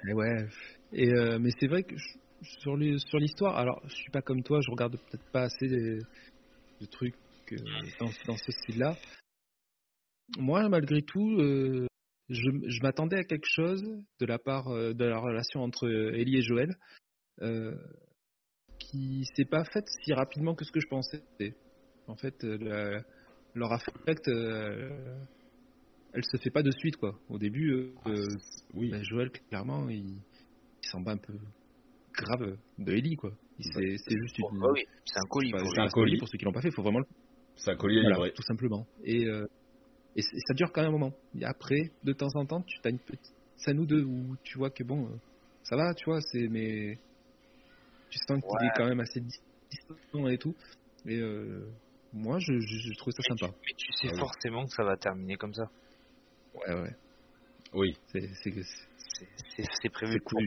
Et 0.09 0.13
ouais. 0.13 0.49
Et 0.93 1.09
euh, 1.13 1.39
mais 1.39 1.51
c'est 1.59 1.67
vrai 1.67 1.83
que 1.83 1.97
je- 1.97 2.19
sur 2.61 2.77
les- 2.77 2.99
sur 2.99 3.19
l'histoire, 3.19 3.57
alors 3.57 3.81
je 3.89 3.95
suis 3.95 4.11
pas 4.11 4.23
comme 4.23 4.43
toi, 4.43 4.61
je 4.61 4.71
regarde 4.71 4.97
peut-être 4.97 5.31
pas 5.33 5.43
assez 5.45 5.67
de, 5.67 5.99
de 6.81 6.87
trucs 6.87 7.15
euh, 7.53 7.57
dans, 7.99 8.11
dans 8.27 8.37
ce 8.37 8.53
style-là. 8.53 8.97
Moi, 10.39 10.69
malgré 10.69 11.03
tout, 11.03 11.39
euh, 11.41 11.87
je, 12.29 12.51
je 12.67 12.83
m'attendais 12.83 13.17
à 13.19 13.25
quelque 13.25 13.47
chose 13.49 13.83
de 14.21 14.27
la 14.27 14.39
part 14.39 14.69
euh, 14.69 14.93
de 14.93 15.05
la 15.05 15.19
relation 15.19 15.61
entre 15.63 15.87
euh, 15.87 16.13
Ellie 16.15 16.39
et 16.39 16.43
Joël, 16.43 16.75
euh, 17.43 17.75
qui 18.79 19.25
s'est 19.35 19.45
pas 19.45 19.65
faite 19.65 19.87
si 20.05 20.13
rapidement 20.13 20.55
que 20.55 20.65
ce 20.65 20.73
que 20.73 20.81
je 20.81 20.89
pensais. 20.89 21.23
En 22.07 22.17
fait, 22.17 22.45
euh, 22.45 22.59
la- 22.61 23.03
leur 23.55 23.73
affect, 23.73 24.29
euh, 24.29 25.19
elle 26.13 26.25
se 26.25 26.37
fait 26.37 26.51
pas 26.51 26.63
de 26.63 26.71
suite, 26.71 26.97
quoi. 26.97 27.19
Au 27.29 27.39
début, 27.39 27.73
euh, 27.73 27.95
euh, 28.07 28.27
Oui. 28.75 28.91
ben, 28.91 29.03
Joël, 29.03 29.31
clairement, 29.31 29.89
il, 29.89 30.17
il 30.83 30.89
s'en 30.91 31.01
bat 31.01 31.13
un 31.13 31.17
peu 31.17 31.35
grave 32.13 32.57
de 32.79 32.93
Ellie, 32.93 33.17
quoi. 33.17 33.33
Il- 33.59 33.99
C'est 33.99 34.19
juste 34.19 34.39
une. 34.39 34.45
Ah 34.63 34.71
oui, 34.73 34.85
c'est 35.05 35.19
un 35.19 35.27
colis. 35.29 35.51
C'est 35.51 35.59
lui. 35.63 35.69
un 35.69 35.89
colis 35.89 35.91
colis. 35.93 36.19
pour 36.19 36.29
ceux 36.29 36.39
qui 36.39 36.45
l'ont 36.45 36.53
pas 36.53 36.61
fait. 36.61 36.69
Il 36.69 36.75
faut 36.75 36.83
vraiment 36.83 37.01
le 37.01 37.07
C'est 37.57 37.71
un 37.71 37.77
collier 37.77 38.03
voilà, 38.03 38.31
tout 38.31 38.43
simplement. 38.43 38.87
Et, 39.03 39.27
euh, 39.27 39.47
et, 40.17 40.23
ça 40.23 40.55
dure 40.55 40.73
quand 40.73 40.83
même 40.83 40.91
un 40.91 40.99
moment. 40.99 41.13
Et 41.39 41.45
après, 41.45 41.91
de 42.05 42.13
temps 42.13 42.35
en 42.35 42.45
temps, 42.47 42.63
tu 42.63 42.79
as 42.85 42.91
une 42.91 42.99
petite 42.99 43.35
scène 43.57 43.79
ou 43.79 43.87
deux 43.87 44.03
où 44.03 44.37
tu 44.43 44.59
vois 44.59 44.71
que 44.71 44.83
bon, 44.83 45.07
euh, 45.07 45.17
ça 45.63 45.77
va, 45.77 45.95
tu 45.95 46.05
vois, 46.07 46.21
c'est 46.21 46.49
mais 46.49 46.99
tu 48.11 48.19
sens 48.27 48.41
qu'il 48.41 48.49
Ouais. 48.61 48.67
est 48.67 48.77
quand 48.77 48.87
même 48.89 49.01
assez 49.01 49.21
dis- 49.21 49.41
distant 49.71 50.29
et 50.29 50.39
tout. 50.39 50.55
Et 51.07 51.17
euh, 51.19 51.67
moi, 52.13 52.39
je, 52.39 52.59
je, 52.59 52.79
je 52.93 52.99
trouve 52.99 53.13
ça 53.13 53.23
Mais 53.29 53.35
tu- 53.37 53.45
sympa. 53.45 53.55
Mais 53.67 53.73
tu 53.77 53.93
sais 53.93 54.09
Ah 54.15 54.19
forcément 54.19 54.65
que 54.67 54.73
ça 54.73 54.85
va 54.85 54.97
terminer 54.97 55.37
comme 55.37 55.55
ça. 55.55 55.65
Ouais, 56.55 56.75
ouais. 56.75 56.95
Oui. 57.75 57.97
C'est 58.13 59.89
prévu 59.93 60.21
pour. 60.21 60.41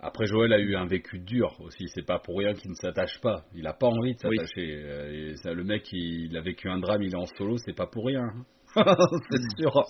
Après, 0.00 0.26
Joël 0.26 0.52
a 0.52 0.60
eu 0.60 0.76
un 0.76 0.86
vécu 0.86 1.18
dur 1.18 1.56
aussi. 1.60 1.88
C'est 1.88 2.06
pas 2.06 2.20
pour 2.20 2.38
rien 2.38 2.54
qu'il 2.54 2.70
ne 2.70 2.76
s'attache 2.76 3.20
pas. 3.20 3.44
Il 3.52 3.66
a 3.66 3.72
pas 3.72 3.88
envie 3.88 4.14
de 4.14 4.18
s'attacher. 4.20 4.82
Euh, 4.84 5.34
le 5.54 5.64
mec, 5.64 5.92
il, 5.92 6.26
il 6.26 6.36
a 6.36 6.40
vécu 6.40 6.68
un 6.68 6.78
drame, 6.78 7.02
il 7.02 7.12
est 7.12 7.16
en 7.16 7.26
solo, 7.26 7.58
c'est 7.58 7.72
pas 7.74 7.86
pour 7.88 8.06
rien. 8.06 8.32
c'est 9.30 9.56
sûr. 9.58 9.84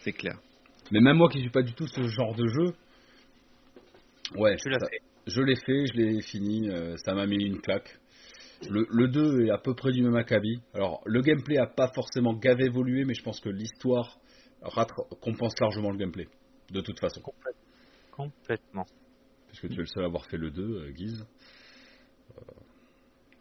C'est 0.00 0.12
clair. 0.12 0.38
Mais 0.90 1.00
même 1.00 1.16
moi 1.16 1.28
qui 1.28 1.40
suis 1.40 1.50
pas 1.50 1.62
du 1.62 1.74
tout 1.74 1.86
ce 1.86 2.06
genre 2.08 2.34
de 2.34 2.46
jeu, 2.48 2.74
ouais, 4.36 4.56
Tu 4.56 4.68
l'as 4.68 4.78
ça- 4.78 4.86
fait. 4.88 4.98
je 5.26 5.40
l'ai 5.42 5.56
fait, 5.56 5.86
je 5.86 5.92
l'ai 5.94 6.22
fini, 6.22 6.68
euh, 6.68 6.96
ça 6.98 7.14
m'a 7.14 7.26
mis 7.26 7.36
une 7.44 7.60
claque. 7.60 7.98
Le, 8.68 8.86
le 8.90 9.08
2 9.08 9.46
est 9.46 9.50
à 9.50 9.58
peu 9.58 9.74
près 9.74 9.90
du 9.92 10.02
même 10.02 10.14
acabit. 10.16 10.60
Alors, 10.74 11.02
le 11.04 11.20
gameplay 11.20 11.58
a 11.58 11.66
pas 11.66 11.88
forcément 11.94 12.34
gavé 12.34 12.64
évolué, 12.66 13.04
mais 13.04 13.14
je 13.14 13.22
pense 13.22 13.40
que 13.40 13.48
l'histoire 13.48 14.18
compense 15.20 15.54
largement 15.60 15.90
le 15.90 15.96
gameplay, 15.98 16.28
de 16.70 16.80
toute 16.80 17.00
façon. 17.00 17.20
Complètement. 18.12 18.84
puisque 19.48 19.68
tu 19.68 19.74
es 19.74 19.78
le 19.78 19.86
seul 19.86 20.04
à 20.04 20.06
avoir 20.06 20.26
fait 20.26 20.36
le 20.36 20.50
2, 20.50 20.62
euh, 20.62 20.90
Guise. 20.92 21.26
Euh, 22.36 22.40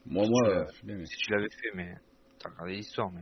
moi, 0.06 0.26
moi, 0.28 0.42
Tu 0.44 0.50
euh, 0.50 0.66
bien. 0.96 1.06
Si 1.06 1.18
tu 1.18 1.32
l'avais 1.32 1.50
fait, 1.50 1.72
mais 1.76 1.94
t'as 2.40 2.50
regardé 2.50 2.74
l'histoire. 2.78 3.12
Mais 3.12 3.22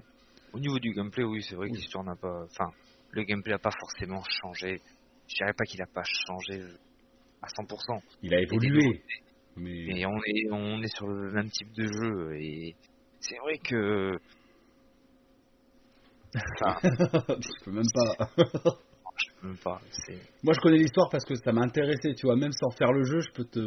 au 0.54 0.60
niveau 0.60 0.80
du 0.80 0.92
gameplay, 0.94 1.24
oui, 1.24 1.42
c'est 1.44 1.56
vrai 1.56 1.68
que 1.68 1.74
Oui. 1.74 1.80
l'histoire 1.80 2.04
n'a 2.04 2.16
pas. 2.16 2.44
Enfin, 2.46 2.72
le 3.12 3.24
gameplay 3.24 3.54
a 3.54 3.60
pas 3.60 3.72
forcément 3.80 4.22
changé. 4.42 4.82
Je 5.28 5.36
dirais 5.36 5.54
pas 5.54 5.64
qu'il 5.66 5.82
a 5.82 5.88
pas 5.88 6.04
changé 6.04 6.64
à 7.42 7.48
100%. 7.48 8.02
Il 8.24 8.34
a 8.34 8.42
évolué. 8.42 9.04
Mais 9.56 9.86
Mais 9.88 10.06
on 10.06 10.18
est, 10.26 10.52
on 10.52 10.82
est 10.82 10.96
sur 10.96 11.08
le 11.08 11.32
même 11.32 11.50
type 11.50 11.72
de 11.74 11.86
jeu 11.86 12.36
et 12.40 12.76
c'est 13.20 13.38
vrai 13.38 13.58
que. 13.58 14.18
Enfin, 16.36 16.76
je 16.84 17.64
peux 17.66 17.72
même 17.72 17.84
pas. 17.94 18.30
je 18.38 19.42
peux 19.42 19.48
même 19.48 19.58
pas. 19.58 19.82
Moi, 20.44 20.54
je 20.54 20.60
connais 20.62 20.78
l'histoire 20.78 21.10
parce 21.10 21.26
que 21.26 21.36
ça 21.36 21.52
m'a 21.52 21.62
intéressé, 21.62 22.14
tu 22.16 22.28
vois. 22.28 22.36
Même 22.36 22.52
sans 22.52 22.70
faire 22.72 22.92
le 22.92 23.04
jeu, 23.04 23.20
je 23.20 23.32
peux 23.32 23.46
te. 23.46 23.60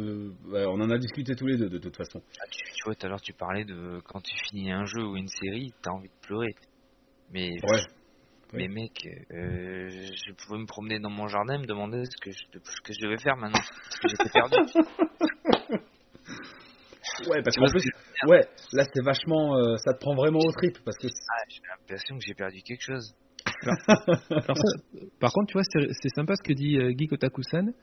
ouais, 0.49 0.65
on 0.65 0.79
en 0.81 0.89
a 0.89 0.97
discuté 0.97 1.35
tous 1.35 1.47
les 1.47 1.57
deux, 1.57 1.69
de 1.69 1.77
toute 1.77 1.95
façon. 1.95 2.21
Ah, 2.39 2.45
tu, 2.49 2.59
tu 2.73 2.83
vois, 2.85 2.95
tout 2.95 3.05
à 3.05 3.09
l'heure, 3.09 3.21
tu 3.21 3.33
parlais 3.33 3.65
de 3.65 4.01
quand 4.05 4.21
tu 4.21 4.35
finis 4.49 4.71
un 4.71 4.85
jeu 4.85 5.05
ou 5.05 5.15
une 5.17 5.27
série, 5.27 5.73
t'as 5.81 5.91
envie 5.91 6.09
de 6.09 6.27
pleurer. 6.27 6.55
Mais, 7.33 7.49
Ouais. 7.63 7.81
mais 8.53 8.67
mec, 8.67 8.91
euh, 9.31 9.89
je 9.89 10.31
pouvais 10.33 10.59
me 10.59 10.65
promener 10.67 10.99
dans 10.99 11.09
mon 11.09 11.27
jardin, 11.27 11.57
me 11.57 11.65
demander 11.65 12.03
ce 12.05 12.15
que 12.21 12.31
je, 12.31 12.43
ce 12.63 12.81
que 12.81 12.93
je 12.93 12.99
devais 13.01 13.17
faire 13.17 13.35
maintenant. 13.37 13.59
Parce 13.59 13.99
que 13.99 14.07
j'étais 14.09 14.29
perdu. 14.29 14.55
Ouais, 17.27 17.41
parce 17.43 17.55
qu'en 17.57 17.65
plus, 17.67 17.83
que 17.83 18.29
ouais, 18.29 18.47
là, 18.71 18.85
c'est 18.91 19.03
vachement. 19.03 19.55
euh, 19.57 19.75
ça 19.77 19.93
te 19.93 19.99
prend 19.99 20.15
vraiment 20.15 20.39
au 20.39 20.51
trip 20.53 20.77
parce 20.83 20.97
que. 20.97 21.07
Ah, 21.07 21.43
j'ai 21.49 21.59
l'impression 21.69 22.17
que 22.17 22.23
j'ai 22.25 22.33
perdu 22.33 22.61
quelque 22.63 22.81
chose. 22.81 23.13
Par, 23.61 23.75
par 25.19 25.31
contre, 25.33 25.47
tu 25.47 25.53
vois, 25.53 25.63
c'est 25.63 26.09
sympa 26.15 26.33
ce 26.35 26.41
que 26.43 26.53
dit 26.53 26.77
euh, 26.77 26.91
Geek 26.97 27.11
Otaku-san. 27.11 27.73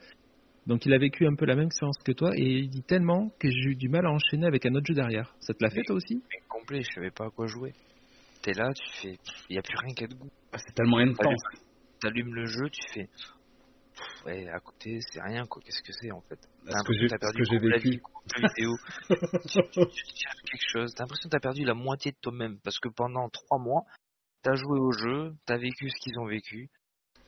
Donc, 0.66 0.84
il 0.86 0.92
a 0.94 0.98
vécu 0.98 1.26
un 1.26 1.34
peu 1.36 1.44
la 1.46 1.54
même 1.54 1.66
expérience 1.66 1.98
que 2.04 2.12
toi 2.12 2.30
et 2.34 2.42
il 2.42 2.70
dit 2.70 2.82
tellement 2.82 3.30
que 3.38 3.48
j'ai 3.50 3.70
eu 3.70 3.76
du 3.76 3.88
mal 3.88 4.04
à 4.06 4.10
enchaîner 4.10 4.46
avec 4.46 4.66
un 4.66 4.74
autre 4.74 4.86
jeu 4.86 4.94
derrière. 4.94 5.34
Ça 5.40 5.54
te 5.54 5.62
l'a 5.62 5.70
fait 5.70 5.82
toi 5.86 5.96
aussi? 5.96 6.16
Mais 6.16 6.40
complet, 6.48 6.82
je 6.82 6.92
savais 6.94 7.10
pas 7.10 7.26
à 7.26 7.30
quoi 7.30 7.46
jouer. 7.46 7.72
T'es 8.42 8.52
là, 8.52 8.72
tu 8.72 8.84
fais. 9.00 9.18
Il 9.48 9.56
y 9.56 9.58
a 9.58 9.62
plus 9.62 9.76
rien 9.76 9.94
qui 9.94 10.04
a 10.04 10.06
de 10.06 10.14
goût. 10.14 10.28
Ah, 10.52 10.58
c'est 10.58 10.72
tellement 10.74 10.98
intense. 10.98 11.42
T'allumes 12.00 12.34
le 12.34 12.46
jeu, 12.46 12.68
tu 12.70 12.80
fais. 12.92 13.06
Pff, 13.06 14.24
Ouais, 14.24 14.48
à 14.48 14.60
côté, 14.60 14.98
c'est 15.10 15.20
rien 15.20 15.46
quoi. 15.46 15.60
Qu'est-ce 15.62 15.82
que 15.82 15.92
c'est 15.92 16.10
en 16.10 16.22
fait? 16.22 16.36
T'as 16.36 16.46
Ce 16.46 16.64
que 16.64 16.72
l'impression 16.76 17.02
j'ai 17.02 17.08
t'as 17.08 17.18
perdu 17.18 17.42
que 17.42 17.66
la 17.68 17.78
vie, 17.78 18.00
vidéo. 18.36 18.76
tu, 19.08 19.58
tu- 19.72 19.86
tu 19.90 20.04
cherches 20.16 20.42
quelque 20.50 20.66
chose. 20.72 20.94
T'as 20.94 21.04
l'impression 21.04 21.28
que 21.28 21.32
t'as 21.36 21.40
perdu 21.40 21.64
la 21.64 21.74
moitié 21.74 22.12
de 22.12 22.16
toi-même 22.20 22.58
parce 22.60 22.78
que 22.78 22.88
pendant 22.88 23.28
trois 23.28 23.58
mois, 23.58 23.82
t'as 24.42 24.54
joué 24.54 24.78
au 24.78 24.92
jeu, 24.92 25.34
t'as 25.46 25.58
vécu 25.58 25.90
ce 25.90 26.00
qu'ils 26.00 26.18
ont 26.18 26.26
vécu, 26.26 26.70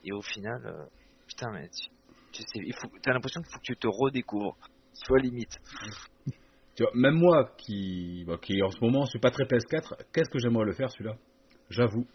et 0.03 0.13
au 0.13 0.23
final, 0.23 0.65
euh, 0.67 0.87
putain, 1.27 1.51
mais 1.53 1.69
tu, 1.69 1.89
tu 2.33 2.43
sais, 2.43 2.61
t'as 3.03 3.13
l'impression 3.13 3.43
qu'il 3.43 3.53
faut 3.53 3.59
que 3.59 3.65
tu 3.65 3.77
te 3.77 3.87
redécouvres. 3.89 4.57
Soit 4.95 5.19
limite. 5.19 5.59
Tu 6.74 6.82
vois, 6.85 6.93
même 6.94 7.15
moi, 7.15 7.51
qui, 7.59 8.24
bah, 8.27 8.39
qui 8.40 8.62
en 8.62 8.70
ce 8.70 8.81
moment, 8.82 9.05
je 9.05 9.11
suis 9.11 9.19
pas 9.19 9.31
très 9.31 9.44
PS4, 9.44 10.05
qu'est-ce 10.12 10.31
que 10.31 10.39
j'aimerais 10.39 10.65
le 10.65 10.73
faire 10.73 10.90
celui-là? 10.90 11.16
J'avoue. 11.69 12.07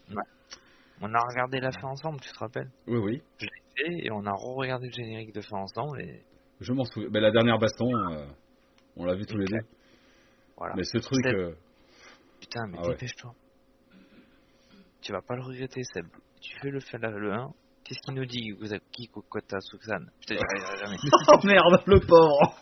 On 1.00 1.14
a 1.14 1.20
regardé 1.20 1.60
la 1.60 1.70
fin 1.70 1.88
ensemble, 1.88 2.20
tu 2.20 2.30
te 2.30 2.38
rappelles? 2.38 2.70
Oui, 2.88 2.98
oui. 2.98 3.22
Je 3.38 3.46
l'ai 3.46 3.62
fait 3.76 4.06
et 4.06 4.10
on 4.10 4.24
a 4.26 4.32
re-regardé 4.32 4.86
le 4.88 4.92
générique 4.92 5.32
de 5.32 5.40
fin 5.40 5.58
ensemble 5.58 6.00
et 6.00 6.22
Je 6.60 6.72
m'en 6.72 6.84
souviens. 6.84 7.08
Ben, 7.10 7.20
la 7.22 7.30
dernière 7.30 7.58
baston, 7.58 7.86
euh, 7.86 8.26
on 8.96 9.04
l'a 9.04 9.14
vu 9.14 9.24
tous 9.26 9.38
les 9.38 9.46
deux. 9.46 9.64
Voilà. 10.56 10.74
Mais 10.76 10.82
ce 10.82 10.98
truc. 10.98 11.24
Euh, 11.26 11.54
Putain, 12.40 12.66
mais 12.68 12.78
Ah 12.80 12.86
ouais. 12.86 12.94
dépêche-toi. 12.94 13.32
Tu 15.02 15.12
vas 15.12 15.22
pas 15.22 15.36
le 15.36 15.42
regretter, 15.42 15.82
Seb. 15.84 16.06
Tu 16.40 16.58
fais 16.60 16.70
le, 16.70 16.80
le 17.18 17.32
1. 17.32 17.50
Qu'est-ce 17.84 18.00
qu'il 18.00 18.14
nous 18.14 18.26
dit, 18.26 18.52
Kiki 18.92 19.08
Kokota 19.08 19.60
Suksan 19.60 20.10
Je 20.20 20.26
te 20.26 20.34
dirai 20.34 20.78
jamais. 20.78 20.96
Oh 21.32 21.46
merde, 21.46 21.82
le 21.86 22.00
pauvre 22.00 22.54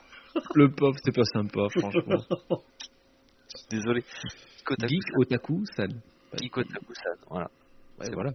Le 0.54 0.70
pauvre, 0.70 0.96
c'est 1.04 1.14
pas 1.14 1.24
sympa, 1.24 1.66
franchement. 1.70 2.24
Désolé. 3.70 4.02
Geek 4.86 5.02
Otaku-san. 5.16 6.00
Kikotaku-san, 6.36 7.16
voilà. 7.30 7.46
Ouais, 7.98 8.06
C'est 8.06 8.14
voilà. 8.14 8.30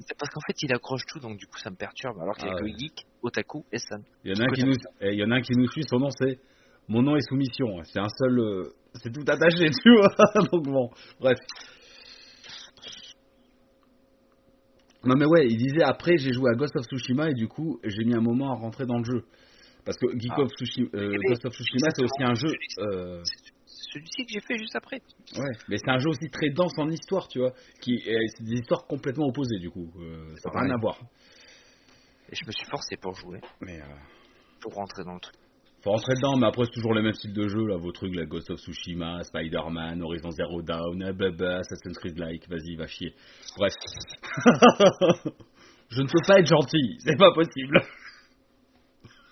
C'est 0.00 0.18
parce 0.18 0.30
qu'en 0.30 0.40
fait, 0.46 0.62
il 0.62 0.74
accroche 0.74 1.02
tout, 1.06 1.18
donc 1.18 1.38
du 1.38 1.46
coup, 1.46 1.58
ça 1.58 1.70
me 1.70 1.76
perturbe. 1.76 2.20
Alors 2.20 2.36
qu'il 2.36 2.46
y 2.46 2.50
a 2.50 2.54
Ah 2.54 2.58
que 2.58 2.64
ouais. 2.64 2.74
Geek, 2.78 3.06
Otaku 3.22 3.64
et 3.72 3.78
San. 3.78 4.02
Il 4.24 4.32
y 4.32 4.34
en 4.34 4.44
a 4.44 4.48
un 4.48 4.54
qui 4.54 4.64
nous, 4.64 4.74
eh, 5.00 5.12
il 5.12 5.18
y 5.18 5.24
en 5.24 5.30
a 5.30 5.36
un 5.36 5.40
qui 5.40 5.52
nous 5.56 5.68
suit, 5.68 5.84
son 5.88 5.98
nom 5.98 6.10
c'est 6.10 6.38
Mon 6.88 7.02
nom 7.02 7.16
est 7.16 7.26
soumission. 7.28 7.82
C'est 7.84 8.00
un 8.00 8.08
seul, 8.08 8.38
euh, 8.38 8.72
c'est 8.94 9.12
tout 9.12 9.24
attaché, 9.26 9.70
tu 9.82 9.94
vois. 9.96 10.42
Donc 10.52 10.64
bon, 10.64 10.90
bref. 11.20 11.38
Non 15.04 15.14
mais 15.16 15.26
ouais, 15.26 15.46
il 15.48 15.56
disait 15.56 15.84
après 15.84 16.16
j'ai 16.18 16.32
joué 16.32 16.50
à 16.50 16.54
Ghost 16.56 16.76
of 16.76 16.84
Tsushima 16.84 17.30
et 17.30 17.34
du 17.34 17.46
coup 17.46 17.78
j'ai 17.84 18.04
mis 18.04 18.14
un 18.14 18.20
moment 18.20 18.52
à 18.52 18.56
rentrer 18.56 18.84
dans 18.84 18.98
le 18.98 19.04
jeu. 19.04 19.24
Parce 19.88 19.96
que 19.96 20.18
Geek 20.18 20.32
Ah. 20.36 20.40
of 20.42 20.50
Tsushima, 20.52 20.88
euh, 20.92 21.08
Mais- 21.08 21.28
Ghost 21.30 21.46
of 21.46 21.52
Tsushima 21.54 21.88
c'est 21.96 22.02
aussi 22.02 22.22
un 22.22 22.34
jeu. 22.34 22.52
euh, 22.80 23.22
C'est 23.24 23.92
celui-ci 23.94 24.26
que 24.26 24.32
j'ai 24.34 24.40
fait 24.42 24.58
juste 24.58 24.76
après. 24.76 25.00
ouais, 25.38 25.56
mais 25.66 25.78
c'est 25.78 25.88
un 25.90 25.96
jeu 25.96 26.10
aussi 26.10 26.28
très 26.30 26.50
dense 26.50 26.76
en 26.76 26.90
histoire, 26.90 27.26
tu 27.28 27.38
vois. 27.38 27.52
Qui, 27.80 27.94
et 27.94 28.18
c'est 28.36 28.44
des 28.44 28.56
histoires 28.60 28.86
complètement 28.86 29.24
opposées 29.28 29.58
du 29.58 29.70
coup. 29.70 29.90
Euh, 29.98 30.36
ça 30.42 30.50
n'a 30.52 30.60
rien 30.60 30.74
à 30.74 30.78
voir. 30.78 30.98
Et 32.30 32.36
je 32.36 32.44
me 32.46 32.52
suis 32.52 32.66
forcé 32.66 32.98
pour 32.98 33.14
jouer, 33.14 33.40
Mais 33.62 33.80
euh, 33.80 33.84
pour 34.60 34.74
rentrer 34.74 35.04
dans 35.04 35.14
le 35.14 35.20
truc. 35.20 35.36
Faut 35.82 35.90
rentrer 35.92 36.12
dedans, 36.16 36.36
mais 36.36 36.48
après 36.48 36.64
c'est 36.66 36.72
toujours 36.74 36.92
le 36.92 37.00
même 37.00 37.14
style 37.14 37.32
de 37.32 37.48
jeu, 37.48 37.64
là, 37.66 37.78
vos 37.78 37.92
trucs, 37.92 38.14
la 38.14 38.26
Ghost 38.26 38.50
of 38.50 38.58
Tsushima, 38.60 39.22
Spider-Man, 39.22 40.02
Horizon 40.02 40.32
Zero 40.32 40.60
Dawn, 40.60 41.12
bah, 41.38 41.58
Assassin's 41.60 41.96
Creed 41.96 42.18
like, 42.18 42.46
vas-y, 42.50 42.76
va 42.76 42.86
chier. 42.88 43.14
Bref. 43.56 43.72
Je 45.90 46.02
ne 46.02 46.06
peux 46.08 46.20
pas 46.26 46.40
être 46.40 46.46
gentil, 46.46 46.98
c'est 46.98 47.16
pas 47.16 47.32
possible. 47.32 47.80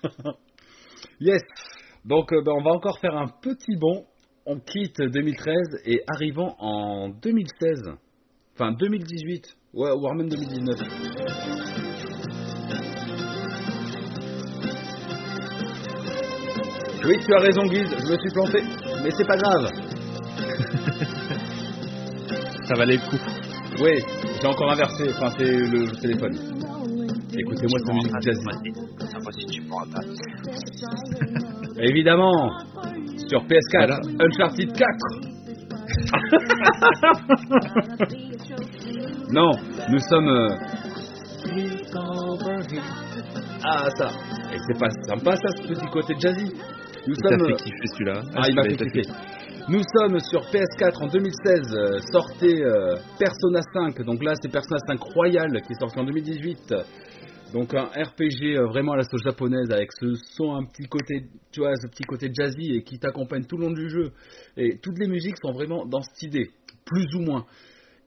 yes. 1.21 1.43
Donc 2.05 2.33
euh, 2.33 2.43
bah, 2.45 2.53
on 2.55 2.63
va 2.63 2.71
encore 2.71 2.99
faire 3.01 3.17
un 3.17 3.29
petit 3.29 3.77
bond. 3.77 4.05
On 4.47 4.61
quitte 4.61 5.01
2013 5.01 5.83
et 5.87 6.03
arrivons 6.07 6.55
en 6.59 7.09
2016. 7.09 7.91
Enfin 8.55 8.73
2018. 8.73 9.57
Ouais, 9.75 9.91
voire 9.99 10.15
même 10.15 10.29
2019. 10.29 10.79
Oui, 17.05 17.19
tu 17.25 17.35
as 17.35 17.39
raison, 17.39 17.63
Guise, 17.67 17.89
je 17.89 18.13
me 18.13 18.19
suis 18.19 18.31
planté, 18.33 18.63
mais 19.05 19.11
c'est 19.11 19.27
pas 19.27 19.37
grave. 19.37 19.69
Ça 22.67 22.75
valait 22.75 22.97
le 22.97 23.03
coup. 23.09 23.19
Oui, 23.81 24.03
j'ai 24.41 24.47
encore 24.49 24.73
inversé, 24.73 25.05
enfin 25.11 25.31
c'est 25.39 25.45
le 25.45 25.87
téléphone. 26.01 26.56
Écoutez-moi 27.39 27.79
cette 27.79 27.95
musique 27.95 28.21
jazzy. 28.23 28.49
Évidemment, 31.79 32.51
sur 33.29 33.45
PS4, 33.45 33.61
Voilà. 33.73 33.99
Uncharted 34.21 34.73
4. 34.73 34.87
non, 39.33 39.51
nous 39.91 39.99
sommes. 39.99 40.29
euh, 40.29 40.49
Ah, 43.65 43.89
ça. 43.97 44.09
Et 44.53 44.59
c'est 44.67 44.79
pas 44.79 44.91
sympa 45.09 45.37
ça, 45.37 45.49
ce 45.57 45.63
petit 45.69 45.87
côté 45.93 46.15
jazzy. 46.19 46.47
Nous 47.07 47.15
Il 47.15 47.29
sommes. 47.29 47.47
fait 47.47 47.57
kiffer 47.65 47.87
celui-là. 47.93 48.21
Ah, 48.35 48.49
il 48.49 48.55
m'a 48.55 48.63
fait 48.63 48.77
kiffer. 48.77 49.03
Nous 49.69 49.83
sommes 49.99 50.19
sur 50.21 50.41
PS4 50.43 51.03
en 51.03 51.09
2016, 51.09 51.75
euh, 51.75 51.99
sortait 52.13 52.63
euh, 52.63 52.95
Persona 53.19 53.61
5, 53.75 54.01
donc 54.05 54.23
là 54.23 54.35
c'est 54.41 54.49
Persona 54.51 54.79
5 54.87 55.01
Royal 55.03 55.51
qui 55.63 55.73
est 55.73 55.81
sorti 55.81 55.99
en 55.99 56.05
2018. 56.05 56.73
Donc 57.53 57.75
un 57.75 57.85
RPG 57.85 58.57
euh, 58.57 58.67
vraiment 58.67 58.93
à 58.93 58.97
la 58.97 59.05
sauce 59.05 59.23
japonaise 59.23 59.71
avec 59.71 59.91
ce 59.93 60.15
son 60.37 60.57
un 60.57 60.65
petit 60.65 60.89
côté, 60.89 61.27
tu 61.53 61.61
vois, 61.61 61.75
ce 61.77 61.87
petit 61.87 62.03
côté 62.03 62.31
jazzy 62.33 62.75
et 62.75 62.83
qui 62.83 62.99
t'accompagne 62.99 63.45
tout 63.45 63.57
le 63.57 63.67
long 63.67 63.73
du 63.73 63.89
jeu. 63.89 64.13
Et 64.57 64.79
toutes 64.79 64.99
les 64.99 65.07
musiques 65.07 65.37
sont 65.41 65.53
vraiment 65.53 65.87
dans 65.87 66.03
cette 66.03 66.23
idée, 66.23 66.51
plus 66.85 67.07
ou 67.15 67.21
moins. 67.21 67.47